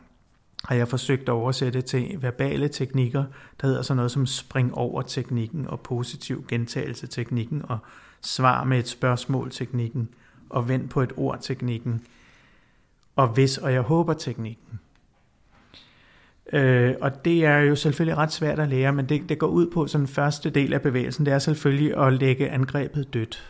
har 0.65 0.75
jeg 0.75 0.87
forsøgt 0.87 1.21
at 1.21 1.29
oversætte 1.29 1.81
til 1.81 2.17
verbale 2.21 2.67
teknikker, 2.67 3.23
der 3.61 3.67
hedder 3.67 3.81
sådan 3.81 3.95
noget 3.95 4.11
som 4.11 4.25
spring 4.25 4.73
over 4.73 5.01
teknikken 5.01 5.67
og 5.67 5.79
positiv 5.79 6.45
gentagelse 6.47 7.07
teknikken 7.07 7.61
og 7.69 7.77
svar 8.21 8.63
med 8.63 8.79
et 8.79 8.87
spørgsmål 8.87 9.51
teknikken 9.51 10.09
og 10.49 10.69
vend 10.69 10.89
på 10.89 11.01
et 11.01 11.13
ord 11.17 11.37
teknikken 11.41 12.01
og 13.15 13.27
hvis 13.27 13.57
og 13.57 13.73
jeg 13.73 13.81
håber 13.81 14.13
teknikken. 14.13 14.79
Øh, 16.53 16.93
og 17.01 17.25
det 17.25 17.45
er 17.45 17.57
jo 17.57 17.75
selvfølgelig 17.75 18.17
ret 18.17 18.31
svært 18.31 18.59
at 18.59 18.69
lære, 18.69 18.93
men 18.93 19.09
det, 19.09 19.29
det 19.29 19.39
går 19.39 19.47
ud 19.47 19.67
på 19.73 19.87
sådan 19.87 20.07
første 20.07 20.49
del 20.49 20.73
af 20.73 20.81
bevægelsen, 20.81 21.25
det 21.25 21.33
er 21.33 21.39
selvfølgelig 21.39 21.97
at 21.97 22.13
lægge 22.13 22.49
angrebet 22.49 23.13
dødt. 23.13 23.47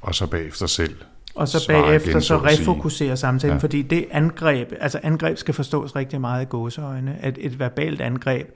Og 0.00 0.14
så 0.14 0.26
bagefter 0.26 0.66
selv. 0.66 0.96
Og 1.34 1.48
så 1.48 1.66
bagefter 1.68 2.10
igen, 2.10 2.20
så, 2.20 2.26
så 2.26 2.36
refokusere 2.36 3.16
samtalen, 3.16 3.56
ja. 3.56 3.60
fordi 3.60 3.82
det 3.82 4.06
angreb, 4.10 4.72
altså 4.80 5.00
angreb 5.02 5.38
skal 5.38 5.54
forstås 5.54 5.96
rigtig 5.96 6.20
meget 6.20 6.42
i 6.42 6.48
gåseøjne. 6.48 7.16
At 7.20 7.38
et 7.40 7.58
verbalt 7.58 8.00
angreb, 8.00 8.48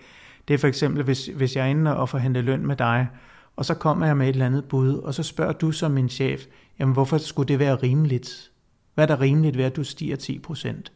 det 0.48 0.54
er 0.54 0.58
for 0.58 0.66
eksempel, 0.66 1.02
hvis, 1.02 1.26
hvis 1.26 1.56
jeg 1.56 1.64
er 1.64 1.70
inde 1.70 1.96
og 1.96 2.08
forhandler 2.08 2.42
løn 2.42 2.66
med 2.66 2.76
dig, 2.76 3.08
og 3.56 3.64
så 3.64 3.74
kommer 3.74 4.06
jeg 4.06 4.16
med 4.16 4.28
et 4.28 4.32
eller 4.32 4.46
andet 4.46 4.64
bud, 4.64 4.94
og 4.94 5.14
så 5.14 5.22
spørger 5.22 5.52
du 5.52 5.72
som 5.72 5.90
min 5.90 6.08
chef, 6.08 6.44
jamen 6.78 6.92
hvorfor 6.92 7.18
skulle 7.18 7.48
det 7.48 7.58
være 7.58 7.74
rimeligt? 7.74 8.50
Hvad 8.98 9.10
er 9.10 9.16
der 9.16 9.20
rimeligt 9.20 9.56
ved, 9.56 9.64
at 9.64 9.76
du 9.76 9.84
stiger 9.84 10.16
10 10.16 10.38
procent? 10.38 10.92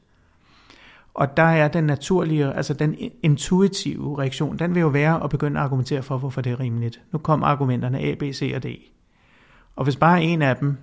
Og 1.15 1.37
der 1.37 1.43
er 1.43 1.69
den 1.69 1.85
naturlige, 1.85 2.53
altså 2.53 2.75
den 2.75 2.97
intuitive 3.23 4.19
reaktion, 4.19 4.59
den 4.59 4.75
vil 4.75 4.81
jo 4.81 4.89
være 4.89 5.25
at 5.25 5.31
begynde 5.31 5.61
at 5.61 5.65
argumentere 5.65 6.03
for, 6.03 6.19
hvorfor 6.19 6.41
det 6.41 6.53
er 6.53 6.61
rimeligt. 6.61 7.01
Nu 7.13 7.19
kommer 7.19 7.47
argumenterne 7.47 8.01
A, 8.01 8.15
B, 8.15 8.23
C 8.23 8.53
og 8.57 8.63
D. 8.63 8.67
Og 9.77 9.85
hvis 9.85 9.97
bare 9.97 10.23
en 10.23 10.43
af 10.43 10.57
dem, 10.57 10.77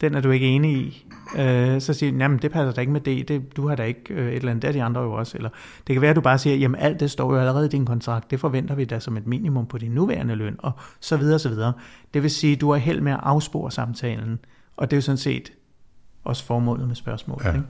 den 0.00 0.14
er 0.14 0.20
du 0.20 0.30
ikke 0.30 0.46
enig 0.46 0.76
i, 0.76 1.06
øh, 1.38 1.80
så 1.80 1.94
siger 1.94 2.12
du, 2.12 2.18
jamen 2.18 2.38
det 2.38 2.52
passer 2.52 2.72
da 2.72 2.80
ikke 2.80 2.92
med 2.92 3.00
D, 3.00 3.28
det 3.28 3.56
du 3.56 3.68
har 3.68 3.76
da 3.76 3.82
ikke 3.82 4.14
øh, 4.14 4.28
et 4.28 4.34
eller 4.34 4.50
andet, 4.50 4.62
det 4.62 4.68
er 4.68 4.72
de 4.72 4.82
andre 4.82 5.00
jo 5.00 5.12
også. 5.12 5.36
Eller 5.36 5.50
det 5.86 5.94
kan 5.94 6.00
være, 6.00 6.10
at 6.10 6.16
du 6.16 6.20
bare 6.20 6.38
siger, 6.38 6.56
jamen 6.56 6.80
alt 6.80 7.00
det 7.00 7.10
står 7.10 7.32
jo 7.32 7.38
allerede 7.38 7.66
i 7.66 7.68
din 7.68 7.86
kontrakt, 7.86 8.30
det 8.30 8.40
forventer 8.40 8.74
vi 8.74 8.84
da 8.84 9.00
som 9.00 9.16
et 9.16 9.26
minimum 9.26 9.66
på 9.66 9.78
din 9.78 9.90
nuværende 9.90 10.34
løn, 10.34 10.56
og 10.58 10.72
så 11.00 11.16
videre, 11.16 11.38
så 11.38 11.48
videre. 11.48 11.72
Det 12.14 12.22
vil 12.22 12.30
sige, 12.30 12.52
at 12.52 12.60
du 12.60 12.70
er 12.70 12.76
held 12.76 13.00
med 13.00 13.12
at 13.12 13.20
afspore 13.22 13.70
samtalen. 13.70 14.38
Og 14.76 14.90
det 14.90 14.96
er 14.96 14.98
jo 14.98 15.02
sådan 15.02 15.18
set 15.18 15.52
også 16.24 16.44
formålet 16.44 16.88
med 16.88 16.96
spørgsmålet. 16.96 17.44
Ja. 17.44 17.52
Ikke? 17.52 17.64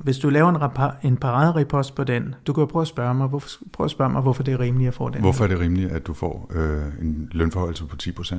Hvis 0.00 0.18
du 0.18 0.30
laver 0.30 0.48
en, 0.48 0.56
rapa- 0.56 1.06
en 1.06 1.16
paraderepost 1.16 1.94
på 1.94 2.04
den, 2.04 2.34
du 2.46 2.52
kan 2.52 2.62
jo 2.62 2.66
prøve 2.66 2.80
at 2.82 2.88
spørge 2.88 3.14
mig, 3.14 3.28
hvorfor, 3.28 3.48
prøve 3.72 3.84
at 3.84 3.90
spørge 3.90 4.10
mig, 4.10 4.22
hvorfor 4.22 4.42
det 4.42 4.54
er 4.54 4.60
rimeligt 4.60 4.88
at 4.88 4.94
få 4.94 5.08
den. 5.08 5.20
Hvorfor 5.20 5.44
er 5.44 5.48
det 5.48 5.60
rimeligt, 5.60 5.92
at 5.92 6.06
du 6.06 6.14
får 6.14 6.50
øh, 6.54 6.82
en 7.00 7.28
lønforholdelse 7.32 7.84
på 7.84 7.96
10%? 8.02 8.36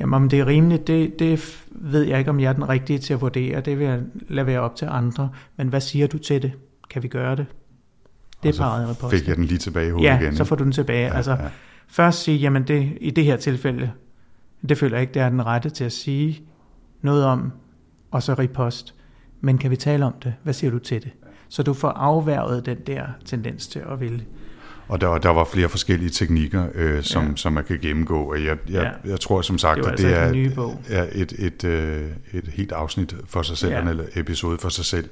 Jamen, 0.00 0.14
om 0.14 0.28
det 0.28 0.40
er 0.40 0.46
rimeligt, 0.46 0.86
det, 0.86 1.18
det 1.18 1.64
ved 1.70 2.02
jeg 2.02 2.18
ikke, 2.18 2.30
om 2.30 2.40
jeg 2.40 2.48
er 2.48 2.52
den 2.52 2.68
rigtige 2.68 2.98
til 2.98 3.14
at 3.14 3.20
vurdere. 3.20 3.60
Det 3.60 3.78
vil 3.78 3.86
jeg 3.86 4.00
lade 4.28 4.46
være 4.46 4.60
op 4.60 4.76
til 4.76 4.88
andre. 4.90 5.30
Men 5.56 5.68
hvad 5.68 5.80
siger 5.80 6.06
du 6.06 6.18
til 6.18 6.42
det? 6.42 6.52
Kan 6.90 7.02
vi 7.02 7.08
gøre 7.08 7.36
det? 7.36 7.46
Det 8.42 8.54
er 8.54 8.62
paraderepost. 8.62 9.14
fik 9.14 9.28
jeg 9.28 9.36
den 9.36 9.44
lige 9.44 9.58
tilbage 9.58 9.88
i 9.88 9.90
hovedet 9.90 10.08
ja, 10.08 10.18
igen. 10.18 10.30
Ja, 10.30 10.36
så 10.36 10.44
får 10.44 10.56
du 10.56 10.64
den 10.64 10.72
tilbage. 10.72 11.06
Ja, 11.06 11.16
altså, 11.16 11.32
ja. 11.32 11.48
Først 11.88 12.22
sige, 12.22 12.38
jamen 12.38 12.62
det, 12.62 12.98
i 13.00 13.10
det 13.10 13.24
her 13.24 13.36
tilfælde, 13.36 13.90
det 14.68 14.78
føler 14.78 14.96
jeg 14.96 15.00
ikke, 15.00 15.14
det 15.14 15.22
er 15.22 15.28
den 15.28 15.46
rette 15.46 15.70
til 15.70 15.84
at 15.84 15.92
sige 15.92 16.42
noget 17.02 17.24
om, 17.24 17.52
og 18.10 18.22
så 18.22 18.34
ripost. 18.34 18.94
Men 19.40 19.58
kan 19.58 19.70
vi 19.70 19.76
tale 19.76 20.04
om 20.04 20.12
det? 20.12 20.34
Hvad 20.42 20.52
siger 20.52 20.70
du 20.70 20.78
til 20.78 21.02
det? 21.02 21.12
Så 21.48 21.62
du 21.62 21.72
får 21.72 21.88
afværget 21.88 22.66
den 22.66 22.78
der 22.86 23.06
tendens 23.24 23.68
til 23.68 23.78
at 23.78 24.00
ville. 24.00 24.24
Og 24.88 25.00
der, 25.00 25.18
der 25.18 25.30
var 25.30 25.44
flere 25.44 25.68
forskellige 25.68 26.10
teknikker, 26.10 26.66
øh, 26.74 27.02
som, 27.02 27.24
ja. 27.24 27.36
som 27.36 27.52
man 27.52 27.64
kan 27.64 27.78
gennemgå. 27.82 28.30
Og 28.30 28.44
jeg, 28.44 28.56
jeg, 28.70 28.92
ja. 29.04 29.10
jeg 29.10 29.20
tror 29.20 29.40
som 29.40 29.58
sagt, 29.58 29.76
det 29.76 29.86
at 29.86 29.98
det 29.98 30.04
altså 30.04 30.76
er, 30.88 31.02
er 31.02 31.06
et, 31.12 31.32
et, 31.38 31.64
øh, 31.64 32.02
et 32.32 32.48
helt 32.54 32.72
afsnit 32.72 33.14
for 33.28 33.42
sig 33.42 33.56
selv, 33.56 33.72
ja. 33.72 33.88
eller 33.88 34.04
episode 34.16 34.58
for 34.58 34.68
sig 34.68 34.84
selv. 34.84 35.08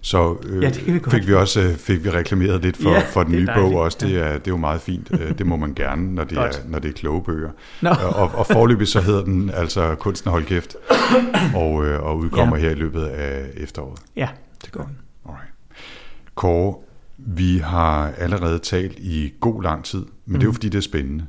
Så 0.00 0.36
øh, 0.48 0.62
ja, 0.62 0.70
vi 0.86 1.00
fik 1.10 1.26
vi 1.26 1.34
også 1.34 1.60
øh, 1.60 1.76
fik 1.76 2.04
vi 2.04 2.10
reklameret 2.10 2.62
lidt 2.62 2.76
for, 2.76 2.90
ja, 2.90 3.02
for 3.10 3.22
den 3.22 3.32
nye 3.32 3.46
dejligt. 3.46 3.72
bog 3.72 3.80
også. 3.80 3.98
Det 4.00 4.16
er, 4.16 4.32
det 4.32 4.34
er 4.34 4.40
jo 4.48 4.56
meget 4.56 4.80
fint. 4.80 5.08
Øh, 5.20 5.38
det 5.38 5.46
må 5.46 5.56
man 5.56 5.74
gerne, 5.74 6.14
når 6.14 6.24
det, 6.24 6.38
er, 6.38 6.50
når 6.68 6.78
det 6.78 6.88
er 6.88 6.92
kloge 6.92 7.22
bøger. 7.22 7.50
No. 7.80 7.90
Og, 8.14 8.30
og 8.34 8.46
forløbig 8.46 8.88
så 8.88 9.00
hedder 9.00 9.24
den 9.24 9.50
altså 9.54 9.94
Kunsten 9.94 10.30
hold 10.30 10.44
kæft, 10.44 10.76
og, 11.54 11.72
og 11.76 12.18
udkommer 12.18 12.56
ja. 12.56 12.62
her 12.62 12.70
i 12.70 12.74
løbet 12.74 13.02
af 13.04 13.46
efteråret. 13.56 13.98
Ja, 14.16 14.28
det 14.64 14.72
går. 14.72 14.90
Alright. 15.26 15.50
Kåre, 16.34 16.74
vi 17.18 17.58
har 17.58 18.08
allerede 18.18 18.58
talt 18.58 18.98
i 18.98 19.32
god 19.40 19.62
lang 19.62 19.84
tid, 19.84 19.98
men 19.98 20.08
mm. 20.26 20.32
det 20.34 20.40
er 20.40 20.44
jo 20.44 20.50
mm. 20.50 20.54
fordi, 20.54 20.68
det 20.68 20.78
er 20.78 20.82
spændende. 20.82 21.26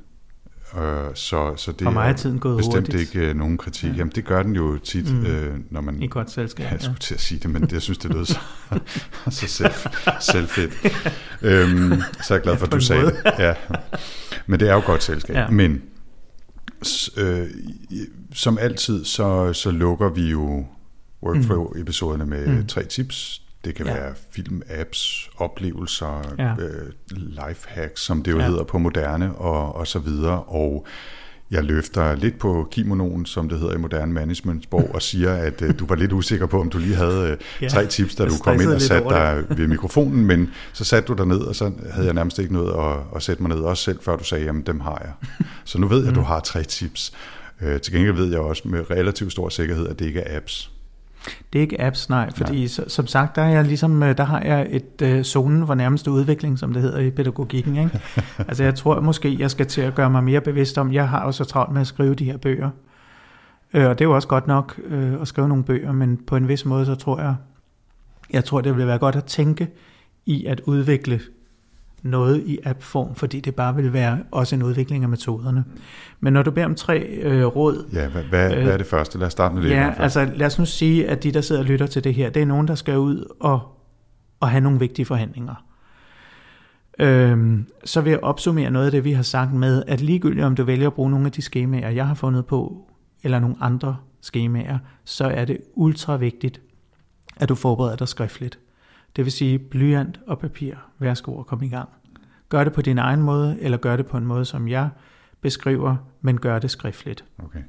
Øh, 0.77 0.81
så, 1.15 1.53
så 1.57 1.71
det 1.71 1.81
For 1.81 1.91
mig 1.91 2.09
er 2.09 2.13
tiden 2.13 2.39
gået 2.39 2.57
bestemt 2.57 2.75
hurtigt. 2.87 3.15
ikke 3.15 3.29
øh, 3.29 3.35
nogen 3.35 3.57
kritik. 3.57 3.83
Ja. 3.83 3.89
Ja. 3.89 3.97
Jamen 3.97 4.11
det 4.15 4.25
gør 4.25 4.43
den 4.43 4.55
jo 4.55 4.77
tit, 4.77 5.13
Mm. 5.13 5.25
øh, 5.25 5.59
når 5.69 5.81
man... 5.81 6.01
I 6.01 6.07
godt 6.07 6.31
selskab. 6.31 6.63
Ja, 6.63 6.69
jeg 6.71 6.79
Ja. 6.79 6.85
skulle 6.85 6.99
til 6.99 7.13
at 7.13 7.19
sige 7.21 7.39
det, 7.39 7.49
men 7.49 7.61
det, 7.61 7.71
jeg 7.73 7.81
synes, 7.81 7.97
det 7.97 8.13
lød 8.13 8.25
så, 8.25 8.39
så 9.31 9.47
selv, 9.47 9.71
selvfedt. 10.21 10.73
Øhm, 11.41 12.01
så 12.23 12.33
er 12.33 12.37
jeg 12.37 12.41
glad 12.43 12.57
for, 12.57 12.65
at 12.65 12.71
du 12.71 12.79
sagde 12.79 13.01
måde. 13.01 13.15
det. 13.25 13.33
Ja. 13.39 13.53
Men 14.47 14.59
det 14.59 14.69
er 14.69 14.73
jo 14.73 14.81
godt 14.85 15.03
selskab. 15.03 15.35
Ja. 15.35 15.41
Ja. 15.41 15.49
Men 15.49 15.81
øh, 17.17 17.47
som 18.33 18.57
altid, 18.57 19.05
så, 19.05 19.53
så 19.53 19.71
lukker 19.71 20.09
vi 20.09 20.29
jo 20.31 20.65
workflow-episoderne 21.23 22.25
med 22.25 22.47
Mm. 22.47 22.53
mm. 22.53 22.67
tre 22.67 22.83
tips. 22.85 23.41
Det 23.65 23.75
kan 23.75 23.85
Ja. 23.85 23.93
være 23.93 24.13
film, 24.31 24.61
apps, 24.69 25.29
oplevelser, 25.37 26.35
Ja. 26.37 26.51
øh, 26.63 26.91
life 27.15 27.67
hacks, 27.69 28.01
som 28.01 28.23
det 28.23 28.31
jo 28.31 28.39
Ja. 28.39 28.45
hedder 28.47 28.63
på 28.63 28.77
moderne, 28.77 29.35
og, 29.35 29.75
og 29.75 29.87
så 29.87 29.99
videre. 29.99 30.43
Og 30.43 30.85
jeg 31.51 31.63
løfter 31.63 32.15
lidt 32.15 32.39
på 32.39 32.67
kimonoen, 32.71 33.25
som 33.25 33.49
det 33.49 33.59
hedder 33.59 33.73
i 33.73 33.77
moderne 33.77 34.13
managementsprog, 34.13 34.89
og 34.93 35.01
siger, 35.01 35.33
at 35.33 35.61
øh, 35.61 35.79
du 35.79 35.85
var 35.85 35.95
lidt 35.95 36.11
usikker 36.13 36.45
på, 36.45 36.61
om 36.61 36.69
du 36.69 36.77
lige 36.77 36.95
havde 36.95 37.29
øh, 37.31 37.37
Ja. 37.61 37.67
tre 37.67 37.85
tips, 37.85 38.15
da 38.15 38.25
du 38.25 38.33
kom 38.43 38.61
ind 38.61 38.69
og 38.69 38.81
satte 38.81 39.09
dig 39.09 39.43
ved 39.57 39.67
mikrofonen, 39.67 40.25
men 40.25 40.49
så 40.73 40.83
satte 40.83 41.07
du 41.07 41.13
dig 41.13 41.25
ned, 41.27 41.39
og 41.39 41.55
så 41.55 41.71
havde 41.91 42.05
jeg 42.05 42.13
nærmest 42.13 42.39
ikke 42.39 42.53
noget 42.53 42.73
at, 42.91 42.97
at 43.15 43.23
sætte 43.23 43.43
mig 43.43 43.49
ned, 43.55 43.59
også 43.63 43.83
selv 43.83 43.99
før 44.01 44.15
du 44.15 44.23
sagde, 44.23 44.45
jamen 44.45 44.61
dem 44.61 44.79
har 44.79 45.01
jeg. 45.05 45.45
Så 45.65 45.77
nu 45.79 45.87
ved 45.87 45.99
jeg, 45.99 46.09
at 46.09 46.15
du 46.15 46.21
har 46.21 46.39
tre 46.39 46.63
tips. 46.63 47.13
Øh, 47.61 47.81
til 47.81 47.93
gengæld 47.93 48.15
ved 48.15 48.29
jeg 48.31 48.39
også 48.39 48.61
med 48.67 48.91
relativt 48.91 49.31
stor 49.31 49.49
sikkerhed, 49.49 49.87
at 49.87 49.99
det 49.99 50.05
ikke 50.05 50.19
er 50.19 50.37
apps. 50.37 50.71
Det 51.53 51.59
er 51.59 51.61
ikke 51.61 51.81
apps, 51.81 52.09
nej, 52.09 52.31
fordi 52.35 52.67
så, 52.67 52.83
som 52.87 53.07
sagt, 53.07 53.35
der, 53.35 53.41
er 53.41 53.49
jeg 53.49 53.65
ligesom, 53.65 54.03
øh, 54.03 54.17
der 54.17 54.23
har 54.23 54.41
jeg 54.41 54.67
et 54.69 55.01
øh, 55.01 55.23
zonen 55.23 55.67
for 55.67 55.75
nærmeste 55.75 56.11
udvikling, 56.11 56.59
som 56.59 56.73
det 56.73 56.81
hedder 56.81 56.99
i 56.99 57.11
pædagogikken. 57.11 57.75
Ikke? 57.75 57.99
altså 58.47 58.63
jeg 58.63 58.75
tror 58.75 58.99
måske, 58.99 59.35
jeg 59.39 59.51
skal 59.51 59.65
til 59.65 59.81
at 59.81 59.95
gøre 59.95 60.09
mig 60.09 60.23
mere 60.23 60.41
bevidst 60.41 60.77
om, 60.77 60.93
jeg 60.93 61.09
har 61.09 61.25
jo 61.25 61.31
så 61.31 61.43
travlt 61.43 61.73
med 61.73 61.81
at 61.81 61.87
skrive 61.87 62.15
de 62.15 62.25
her 62.25 62.37
bøger. 62.37 62.69
Øh, 63.73 63.89
og 63.89 63.99
det 63.99 64.05
er 64.05 64.09
jo 64.09 64.15
også 64.15 64.27
godt 64.27 64.47
nok 64.47 64.79
øh, 64.85 65.21
at 65.21 65.27
skrive 65.27 65.47
nogle 65.47 65.63
bøger, 65.63 65.91
men 65.91 66.17
på 66.27 66.35
en 66.35 66.47
vis 66.47 66.65
måde, 66.65 66.85
så 66.85 66.95
tror 66.95 67.19
jeg, 67.19 67.35
jeg 68.33 68.45
tror, 68.45 68.61
det 68.61 68.77
vil 68.77 68.87
være 68.87 68.97
godt 68.97 69.15
at 69.15 69.25
tænke 69.25 69.67
i 70.25 70.45
at 70.45 70.59
udvikle 70.59 71.19
noget 72.03 72.43
i 72.45 72.59
app-form, 72.63 73.15
fordi 73.15 73.39
det 73.39 73.55
bare 73.55 73.75
vil 73.75 73.93
være 73.93 74.19
også 74.31 74.55
en 74.55 74.63
udvikling 74.63 75.03
af 75.03 75.09
metoderne. 75.09 75.63
Men 76.19 76.33
når 76.33 76.43
du 76.43 76.51
beder 76.51 76.65
om 76.65 76.75
tre 76.75 76.99
øh, 76.99 77.45
råd, 77.45 77.89
Ja, 77.93 78.07
hvad, 78.07 78.23
hvad, 78.23 78.55
Øh, 78.55 78.63
hvad 78.63 78.73
er 78.73 78.77
det 78.77 78.85
første? 78.85 79.17
Lad 79.17 79.27
os 79.27 79.31
starte 79.31 79.55
med 79.55 79.63
det. 79.63 79.69
Ja, 79.69 79.93
altså 79.97 80.31
lad 80.35 80.47
os 80.47 80.59
nu 80.59 80.65
sige, 80.65 81.07
at 81.07 81.23
de, 81.23 81.31
der 81.31 81.41
sidder 81.41 81.61
og 81.61 81.67
lytter 81.67 81.87
til 81.87 82.03
det 82.03 82.13
her, 82.13 82.29
det 82.29 82.41
er 82.41 82.45
nogen, 82.45 82.67
der 82.67 82.75
skal 82.75 82.97
ud 82.97 83.35
og, 83.39 83.61
og 84.39 84.49
have 84.49 84.61
nogle 84.61 84.79
vigtige 84.79 85.05
forhandlinger. 85.05 85.65
Øhm, 86.99 87.65
så 87.83 88.01
vil 88.01 88.09
jeg 88.09 88.19
opsummere 88.23 88.71
noget 88.71 88.85
af 88.85 88.91
det, 88.91 89.03
vi 89.03 89.11
har 89.11 89.23
sagt 89.23 89.53
med, 89.53 89.83
at 89.87 90.01
ligegyldigt 90.01 90.45
om 90.45 90.55
du 90.55 90.63
vælger 90.63 90.87
at 90.87 90.93
bruge 90.93 91.11
nogle 91.11 91.25
af 91.25 91.31
de 91.31 91.41
skemaer, 91.41 91.89
jeg 91.89 92.07
har 92.07 92.15
fundet 92.15 92.45
på, 92.45 92.89
eller 93.23 93.39
nogle 93.39 93.55
andre 93.59 93.97
skemaer, 94.21 94.77
så 95.05 95.25
er 95.25 95.45
det 95.45 95.57
ultra 95.73 96.17
vigtigt, 96.17 96.61
at 97.37 97.49
du 97.49 97.55
forbereder 97.55 97.95
dig 97.95 98.07
skriftligt. 98.07 98.59
Det 99.15 99.25
vil 99.25 99.31
sige 99.31 99.59
blyant 99.59 100.19
og 100.27 100.39
papir. 100.39 100.75
Værsgo 100.99 101.35
og 101.35 101.47
kom 101.47 101.63
i 101.63 101.67
gang. 101.67 101.89
Gør 102.49 102.63
det 102.63 102.73
på 102.73 102.81
din 102.81 102.97
egen 102.97 103.21
måde, 103.21 103.57
eller 103.61 103.77
gør 103.77 103.95
det 103.95 104.05
på 104.05 104.17
en 104.17 104.25
måde, 104.25 104.45
som 104.45 104.67
jeg 104.67 104.89
beskriver, 105.41 105.95
men 106.21 106.39
gør 106.39 106.59
det 106.59 106.71
skriftligt. 106.71 107.25
Okay. 107.43 107.59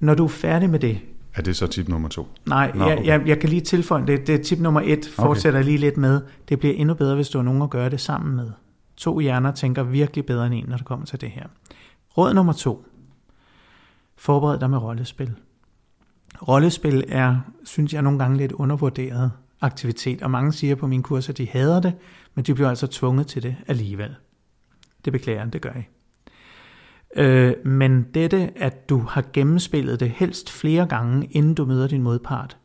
Når 0.00 0.14
du 0.14 0.24
er 0.24 0.28
færdig 0.28 0.70
med 0.70 0.78
det, 0.78 1.00
Er 1.34 1.42
det 1.42 1.56
så 1.56 1.66
tip 1.66 1.88
nummer 1.88 2.08
to? 2.08 2.28
Nej, 2.46 2.72
Nå, 2.74 2.84
jeg, 2.84 2.98
okay. 2.98 3.06
jeg, 3.06 3.22
jeg 3.26 3.38
kan 3.38 3.48
lige 3.48 3.60
tilføje, 3.60 4.06
det, 4.06 4.26
det 4.26 4.34
er 4.34 4.42
tip 4.42 4.58
nummer 4.58 4.80
et, 4.84 5.10
fortsætter 5.14 5.62
lige 5.62 5.78
lidt 5.78 5.96
med. 5.96 6.20
Det 6.48 6.58
bliver 6.58 6.74
endnu 6.74 6.94
bedre, 6.94 7.14
hvis 7.14 7.28
du 7.28 7.38
har 7.38 7.42
nogen 7.42 7.62
at 7.62 7.70
gøre 7.70 7.90
det 7.90 8.00
sammen 8.00 8.36
med. 8.36 8.50
To 8.96 9.18
hjerner 9.18 9.52
tænker 9.52 9.82
virkelig 9.82 10.26
bedre 10.26 10.46
end 10.46 10.54
en, 10.54 10.64
når 10.68 10.76
det 10.76 10.86
kommer 10.86 11.06
til 11.06 11.20
det 11.20 11.30
her. 11.30 11.46
Råd 12.18 12.34
nummer 12.34 12.52
to. 12.52 12.86
Forbered 14.16 14.58
dig 14.58 14.70
med 14.70 14.78
rollespil. 14.78 15.34
Rollespil 16.48 17.04
er, 17.08 17.36
synes 17.64 17.94
jeg, 17.94 18.02
nogle 18.02 18.18
gange 18.18 18.36
lidt 18.36 18.52
undervurderet 18.52 19.32
aktivitet, 19.60 20.22
og 20.22 20.30
mange 20.30 20.52
siger 20.52 20.74
på 20.74 20.86
mine 20.86 21.02
kurser, 21.02 21.32
at 21.32 21.38
de 21.38 21.48
hader 21.48 21.80
det, 21.80 21.94
men 22.34 22.44
de 22.44 22.54
bliver 22.54 22.68
altså 22.68 22.86
tvunget 22.86 23.26
til 23.26 23.42
det 23.42 23.56
alligevel. 23.66 24.14
Det 25.04 25.12
beklager 25.12 25.42
jeg, 25.42 25.52
det 25.52 25.62
gør 25.62 25.72
jeg. 25.72 25.88
Øh, 27.16 27.66
men 27.66 28.02
dette, 28.14 28.50
at 28.56 28.88
du 28.88 28.98
har 28.98 29.24
gennemspillet 29.32 30.00
det 30.00 30.10
helst 30.10 30.50
flere 30.50 30.86
gange, 30.86 31.26
inden 31.26 31.54
du 31.54 31.64
møder 31.64 31.88
din 31.88 32.02
modpart, 32.02 32.56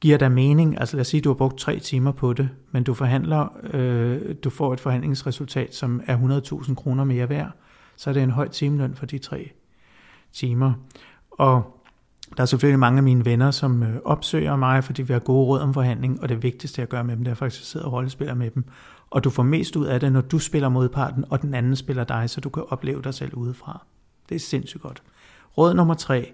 giver 0.00 0.18
dig 0.18 0.32
mening. 0.32 0.80
Altså 0.80 0.96
lad 0.96 1.00
os 1.00 1.06
sige, 1.06 1.18
at 1.18 1.24
du 1.24 1.28
har 1.28 1.34
brugt 1.34 1.58
tre 1.58 1.78
timer 1.78 2.12
på 2.12 2.32
det, 2.32 2.48
men 2.70 2.84
du 2.84 2.94
forhandler, 2.94 3.58
øh, 3.72 4.34
du 4.44 4.50
får 4.50 4.72
et 4.72 4.80
forhandlingsresultat, 4.80 5.74
som 5.74 6.02
er 6.06 6.16
100.000 6.62 6.74
kroner 6.74 7.04
mere 7.04 7.28
værd, 7.28 7.50
så 7.96 8.10
er 8.10 8.14
det 8.14 8.22
en 8.22 8.30
høj 8.30 8.48
timeløn 8.48 8.94
for 8.94 9.06
de 9.06 9.18
tre 9.18 9.50
timer. 10.32 10.72
Og 11.30 11.75
der 12.36 12.42
er 12.42 12.46
selvfølgelig 12.46 12.78
mange 12.78 12.96
af 12.96 13.02
mine 13.02 13.24
venner, 13.24 13.50
som 13.50 13.82
øh, 13.82 13.96
opsøger 14.04 14.56
mig, 14.56 14.84
fordi 14.84 15.02
vi 15.02 15.12
har 15.12 15.20
gode 15.20 15.46
råd 15.46 15.60
om 15.60 15.74
forhandling, 15.74 16.22
og 16.22 16.28
det 16.28 16.42
vigtigste 16.42 16.80
jeg 16.80 16.88
gør 16.88 17.02
med 17.02 17.16
dem, 17.16 17.24
det 17.24 17.30
er 17.30 17.34
faktisk 17.34 17.62
at 17.62 17.66
sidde 17.66 17.84
og 17.84 17.92
rollespiller 17.92 18.34
med 18.34 18.50
dem. 18.50 18.64
Og 19.10 19.24
du 19.24 19.30
får 19.30 19.42
mest 19.42 19.76
ud 19.76 19.86
af 19.86 20.00
det, 20.00 20.12
når 20.12 20.20
du 20.20 20.38
spiller 20.38 20.68
modparten, 20.68 21.24
og 21.30 21.42
den 21.42 21.54
anden 21.54 21.76
spiller 21.76 22.04
dig, 22.04 22.30
så 22.30 22.40
du 22.40 22.48
kan 22.48 22.62
opleve 22.68 23.02
dig 23.02 23.14
selv 23.14 23.34
udefra. 23.34 23.86
Det 24.28 24.34
er 24.34 24.38
sindssygt 24.38 24.82
godt. 24.82 25.02
Råd 25.58 25.74
nummer 25.74 25.94
tre. 25.94 26.32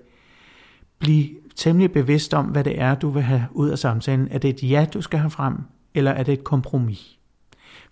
Bliv 0.98 1.24
temmelig 1.56 1.92
bevidst 1.92 2.34
om, 2.34 2.46
hvad 2.46 2.64
det 2.64 2.80
er, 2.80 2.94
du 2.94 3.10
vil 3.10 3.22
have 3.22 3.46
ud 3.50 3.68
af 3.68 3.78
samtalen. 3.78 4.28
Er 4.30 4.38
det 4.38 4.50
et 4.50 4.70
ja, 4.70 4.86
du 4.94 5.00
skal 5.00 5.18
have 5.18 5.30
frem, 5.30 5.56
eller 5.94 6.10
er 6.10 6.22
det 6.22 6.32
et 6.32 6.44
kompromis? 6.44 7.18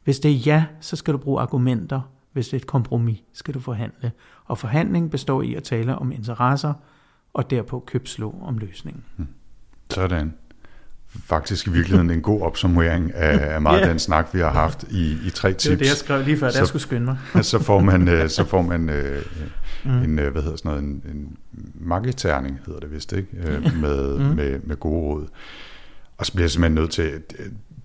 Hvis 0.05 0.19
det 0.19 0.31
er 0.31 0.35
ja, 0.35 0.65
så 0.81 0.97
skal 0.97 1.15
du 1.15 1.19
bruge 1.19 1.41
argumenter. 1.41 2.01
Hvis 2.33 2.49
det 2.49 2.53
er 2.53 2.61
et 2.61 2.67
kompromis, 2.67 3.23
skal 3.33 3.55
du 3.55 3.61
forhandle. 3.61 4.13
Og 4.45 4.59
forhandling 4.59 5.11
består 5.11 5.43
i 5.43 5.55
at 5.55 5.63
tale 5.63 5.97
om 5.97 6.13
interesser, 6.13 6.73
og 7.35 7.51
derpå 7.51 7.85
købslå 7.87 8.35
om 8.43 8.59
løsningen. 8.59 9.03
Sådan. 9.91 10.35
Faktisk 11.09 11.67
i 11.67 11.71
virkeligheden 11.71 12.11
en 12.11 12.21
god 12.23 12.43
opsummering 12.43 13.15
af, 13.15 13.37
af 13.55 13.61
meget 13.63 13.81
af 13.81 13.89
den 13.89 13.99
snak, 13.99 14.29
vi 14.35 14.39
har 14.41 14.51
haft 14.53 14.85
i, 14.91 15.17
i 15.27 15.31
tre 15.31 15.49
Det 15.49 15.71
var 15.71 15.77
det, 15.77 15.81
jeg 15.81 15.89
tips. 15.89 15.99
skrev 16.01 16.25
lige 16.25 16.37
før, 16.39 16.51
Så- 16.51 16.59
jeg 16.59 16.67
skulle 16.67 16.83
skynde 16.83 17.05
mig. 17.05 17.19
så 17.45 17.59
får 17.59 17.81
man, 17.81 18.09
øh, 18.09 18.29
så 18.29 18.45
får 18.45 18.63
man 18.63 18.89
øh, 18.89 19.23
Mm. 19.85 19.91
en, 20.03 20.19
øh, 20.19 20.33
hvad 20.33 20.43
hedder 20.43 20.57
sådan 20.57 20.69
noget, 20.71 20.83
en, 20.85 21.03
en 21.17 21.37
magiterning, 21.75 22.59
hedder 22.67 22.81
det 22.81 22.93
vist, 22.93 23.13
ikke? 23.13 23.29
Øh, 23.37 23.63
med, 23.83 24.19
Mm. 24.19 24.25
med, 24.25 24.61
med 24.65 24.77
gode 24.77 25.01
råd. 25.15 25.27
Og 26.19 26.27
så 26.27 26.33
bliver 26.33 26.45
jeg 26.45 26.51
simpelthen 26.51 26.75
nødt 26.75 26.91
til, 26.91 27.23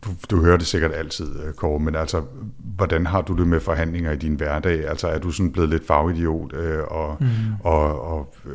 du, 0.05 0.09
du 0.35 0.41
hører 0.43 0.57
det 0.57 0.67
sikkert 0.67 0.91
altid, 0.93 1.25
øh, 1.47 1.53
Kåre, 1.53 1.79
men 1.79 1.95
altså, 1.95 2.21
hvordan 2.57 3.05
har 3.05 3.21
du 3.21 3.33
det 3.33 3.47
med 3.47 3.59
forhandlinger 3.59 4.11
i 4.11 4.15
din 4.17 4.33
hverdag? 4.35 4.87
Altså, 4.89 5.07
er 5.07 5.19
du 5.19 5.31
sådan 5.31 5.51
blevet 5.51 5.69
lidt 5.69 5.87
fagidiot 5.87 6.53
øh, 6.53 6.79
og, 6.87 7.17
Mm. 7.19 7.27
og, 7.63 8.01
og 8.11 8.35
øh, 8.45 8.51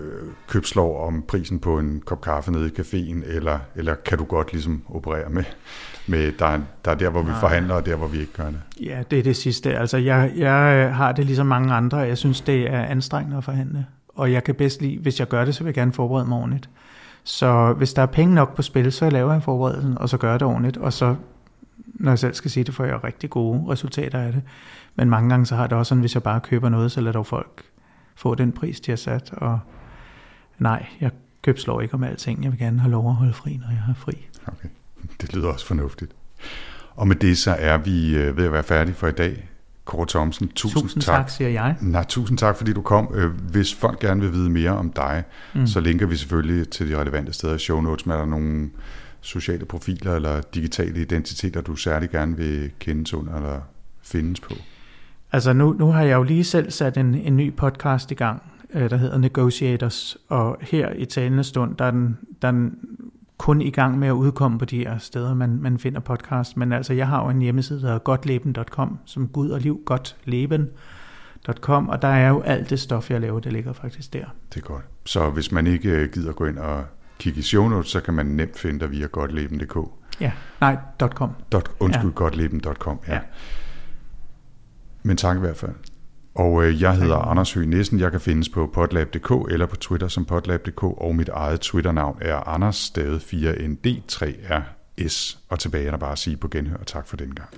købslår 0.48 1.06
om 1.06 1.24
prisen 1.28 1.58
på 1.58 1.78
en 1.78 2.02
kop 2.06 2.20
kaffe 2.20 2.52
nede 2.52 2.66
i 2.66 2.80
caféen, 2.80 3.32
eller, 3.36 3.58
eller 3.76 3.94
kan 3.94 4.18
du 4.18 4.24
godt 4.24 4.52
ligesom 4.52 4.82
operere 4.88 5.30
med, 5.30 5.44
med 6.06 6.32
der, 6.38 6.46
er- 6.46 6.60
der 6.84 6.90
er 6.90 6.94
der, 6.94 7.10
hvor 7.10 7.22
vi 7.22 7.30
Nej. 7.30 7.40
forhandler, 7.40 7.74
og 7.74 7.86
der, 7.86 7.96
hvor 7.96 8.06
vi 8.06 8.18
ikke 8.20 8.32
gør 8.32 8.44
det? 8.46 8.60
Ja, 8.80 9.02
det 9.10 9.18
er 9.18 9.22
det 9.22 9.36
sidste. 9.36 9.76
Altså, 9.78 9.96
jeg, 9.96 10.32
jeg 10.36 10.90
har 10.94 11.12
det 11.12 11.26
ligesom 11.26 11.46
mange 11.46 11.74
andre. 11.74 11.96
Jeg 11.98 12.18
synes, 12.18 12.40
det 12.40 12.72
er 12.72 12.82
anstrengende 12.84 13.36
at 13.36 13.44
forhandle. 13.44 13.86
Og 14.08 14.32
jeg 14.32 14.44
kan 14.44 14.54
bedst 14.54 14.82
lide, 14.82 14.98
hvis 15.02 15.20
jeg 15.20 15.28
gør 15.28 15.44
det, 15.44 15.54
så 15.54 15.60
vil 15.64 15.68
jeg 15.68 15.74
gerne 15.74 15.92
forberede 15.92 16.28
mig 16.28 16.38
ordentligt. 16.38 16.68
Så 17.24 17.72
hvis 17.76 17.92
der 17.92 18.02
er 18.02 18.06
penge 18.06 18.34
nok 18.34 18.56
på 18.56 18.62
spil, 18.62 18.92
så 18.92 19.10
laver 19.10 19.32
jeg 19.32 19.42
forberedelsen, 19.42 19.98
og 19.98 20.08
så 20.08 20.16
gør 20.16 20.30
jeg 20.30 20.40
det 20.40 20.48
ordentligt. 20.48 20.76
Og 20.76 20.92
så, 20.92 21.14
når 21.94 22.10
jeg 22.10 22.18
selv 22.18 22.34
skal 22.34 22.50
sige 22.50 22.64
det, 22.64 22.74
får 22.74 22.84
jeg 22.84 23.04
rigtig 23.04 23.30
gode 23.30 23.68
resultater 23.68 24.18
af 24.18 24.32
det. 24.32 24.42
Men 24.94 25.10
mange 25.10 25.30
gange 25.30 25.46
så 25.46 25.56
har 25.56 25.66
det 25.66 25.78
også 25.78 25.88
sådan, 25.88 26.00
hvis 26.00 26.14
jeg 26.14 26.22
bare 26.22 26.40
køber 26.40 26.68
noget, 26.68 26.92
så 26.92 27.00
lader 27.00 27.12
dog 27.12 27.26
folk 27.26 27.62
få 28.14 28.34
den 28.34 28.52
pris, 28.52 28.80
de 28.80 28.90
har 28.90 28.96
sat. 28.96 29.32
Og 29.32 29.60
nej, 30.58 30.86
jeg 31.00 31.10
købslår 31.42 31.80
ikke 31.80 31.94
om 31.94 32.04
alting. 32.04 32.44
Jeg 32.44 32.52
vil 32.52 32.58
gerne 32.58 32.80
have 32.80 32.90
lov 32.90 33.08
at 33.08 33.14
holde 33.14 33.32
fri, 33.32 33.56
når 33.56 33.68
jeg 33.70 33.80
har 33.80 33.94
fri. 33.94 34.26
Okay, 34.46 34.68
det 35.20 35.34
lyder 35.34 35.48
også 35.48 35.66
fornuftigt. 35.66 36.12
Og 36.94 37.08
med 37.08 37.16
det 37.16 37.38
så 37.38 37.56
er 37.58 37.78
vi 37.78 38.16
øh, 38.16 38.36
ved 38.36 38.44
at 38.44 38.52
være 38.52 38.62
færdige 38.62 38.94
for 38.94 39.06
i 39.08 39.12
dag. 39.12 39.48
Kåre 39.84 40.06
Thomsen, 40.06 40.48
tusind, 40.48 40.82
Tusind 40.82 41.02
tak, 41.02 41.20
tak 41.20 41.30
siger 41.30 41.50
jeg. 41.50 41.76
Nej, 41.80 42.04
tusind 42.04 42.38
tak, 42.38 42.56
fordi 42.56 42.72
du 42.72 42.82
kom. 42.82 43.08
Øh, 43.14 43.30
Hvis 43.30 43.74
folk 43.74 43.98
gerne 43.98 44.20
vil 44.20 44.32
vide 44.32 44.50
mere 44.50 44.70
om 44.70 44.92
dig, 44.92 45.24
mm. 45.54 45.66
så 45.66 45.80
linker 45.80 46.06
vi 46.06 46.16
selvfølgelig 46.16 46.68
til 46.68 46.88
de 46.90 47.00
relevante 47.00 47.32
steder 47.32 47.54
i 47.54 47.58
show 47.58 47.80
notes, 47.80 48.06
med 48.06 48.14
er 48.14 48.18
der 48.18 48.26
nogle 48.26 48.70
sociale 49.20 49.64
profiler 49.64 50.14
eller 50.14 50.40
digitale 50.40 51.00
identiteter, 51.00 51.60
du 51.60 51.76
særlig 51.76 52.10
gerne 52.10 52.36
vil 52.36 52.70
kendes 52.78 53.14
under 53.14 53.36
eller 53.36 53.60
findes 54.02 54.40
på. 54.40 54.54
Altså 55.32 55.52
nu, 55.52 55.72
nu 55.72 55.86
har 55.86 56.02
jeg 56.02 56.14
jo 56.14 56.22
lige 56.22 56.44
selv 56.44 56.70
sat 56.70 56.96
en, 56.96 57.14
en 57.14 57.36
ny 57.36 57.56
podcast 57.56 58.10
i 58.10 58.14
gang, 58.14 58.42
øh, 58.74 58.90
der 58.90 58.96
hedder 58.96 59.18
Negotiators, 59.18 60.16
og 60.28 60.58
her 60.60 60.92
i 60.92 61.04
talende 61.04 61.44
stund, 61.44 61.76
der 61.76 61.84
er 61.84 61.90
den, 61.90 62.18
der 62.42 62.48
er 62.48 62.52
den 62.52 62.78
kun 63.38 63.60
i 63.60 63.70
gang 63.70 63.98
med 63.98 64.08
at 64.08 64.12
udkomme 64.12 64.58
på 64.58 64.64
de 64.64 64.78
her 64.78 64.98
steder, 64.98 65.34
man, 65.34 65.58
man 65.62 65.78
finder 65.78 66.00
podcast. 66.00 66.56
Men 66.56 66.72
altså, 66.72 66.92
jeg 66.92 67.08
har 67.08 67.24
jo 67.24 67.30
en 67.30 67.42
hjemmeside, 67.42 67.80
der 67.80 67.86
hedder 67.86 67.98
godtleben.com, 67.98 68.98
som 69.04 69.28
Gud 69.28 69.50
og 69.50 69.60
liv, 69.60 69.80
godtleben.com, 69.84 71.88
og 71.88 72.02
der 72.02 72.08
er 72.08 72.28
jo 72.28 72.40
alt 72.40 72.70
det 72.70 72.80
stof, 72.80 73.10
jeg 73.10 73.20
laver, 73.20 73.40
det 73.40 73.52
ligger 73.52 73.72
faktisk 73.72 74.12
der. 74.12 74.24
Det 74.54 74.60
er 74.60 74.66
godt. 74.66 74.84
Så 75.04 75.30
hvis 75.30 75.52
man 75.52 75.66
ikke 75.66 75.90
øh, 75.90 76.12
gider 76.12 76.32
gå 76.32 76.44
ind 76.44 76.58
og 76.58 76.84
kigge 77.20 77.38
i 77.38 77.42
show 77.42 77.68
notes, 77.68 77.90
så 77.90 78.00
kan 78.00 78.14
man 78.14 78.26
nemt 78.26 78.58
finde 78.58 78.80
dig 78.80 78.90
via 78.90 79.06
godtleben.dk. 79.06 79.76
Ja, 80.20 80.32
nej, 80.60 80.76
.com. 81.14 81.30
Dot, 81.52 81.70
undskyld, 81.78 82.10
ja. 82.10 82.14
godtleben.com. 82.14 83.00
Ja. 83.08 83.14
Ja. 83.14 83.20
Men 85.02 85.16
tak 85.16 85.36
i 85.36 85.40
hvert 85.40 85.56
fald. 85.56 85.74
Og 86.34 86.64
øh, 86.64 86.82
jeg 86.82 86.96
hedder 86.96 87.16
Anders 87.16 87.52
Høgh 87.52 87.68
Nissen. 87.68 88.00
Jeg 88.00 88.10
kan 88.10 88.20
findes 88.20 88.48
på 88.48 88.70
potlab.dk 88.74 89.52
eller 89.52 89.66
på 89.66 89.76
Twitter 89.76 90.08
som 90.08 90.24
potlab.dk, 90.24 90.82
og 90.82 91.16
mit 91.16 91.28
eget 91.28 91.60
Twitter-navn 91.60 92.18
er 92.20 92.48
Anders, 92.48 92.76
stavet 92.76 93.20
4ND3RS. 93.20 95.38
Og 95.48 95.58
tilbage 95.58 95.86
er 95.86 95.90
der 95.90 95.98
bare 95.98 96.12
at 96.12 96.18
sige 96.18 96.36
på 96.36 96.48
genhør, 96.48 96.76
og 96.76 96.86
tak 96.86 97.06
for 97.06 97.16
den 97.16 97.34
gang. 97.34 97.48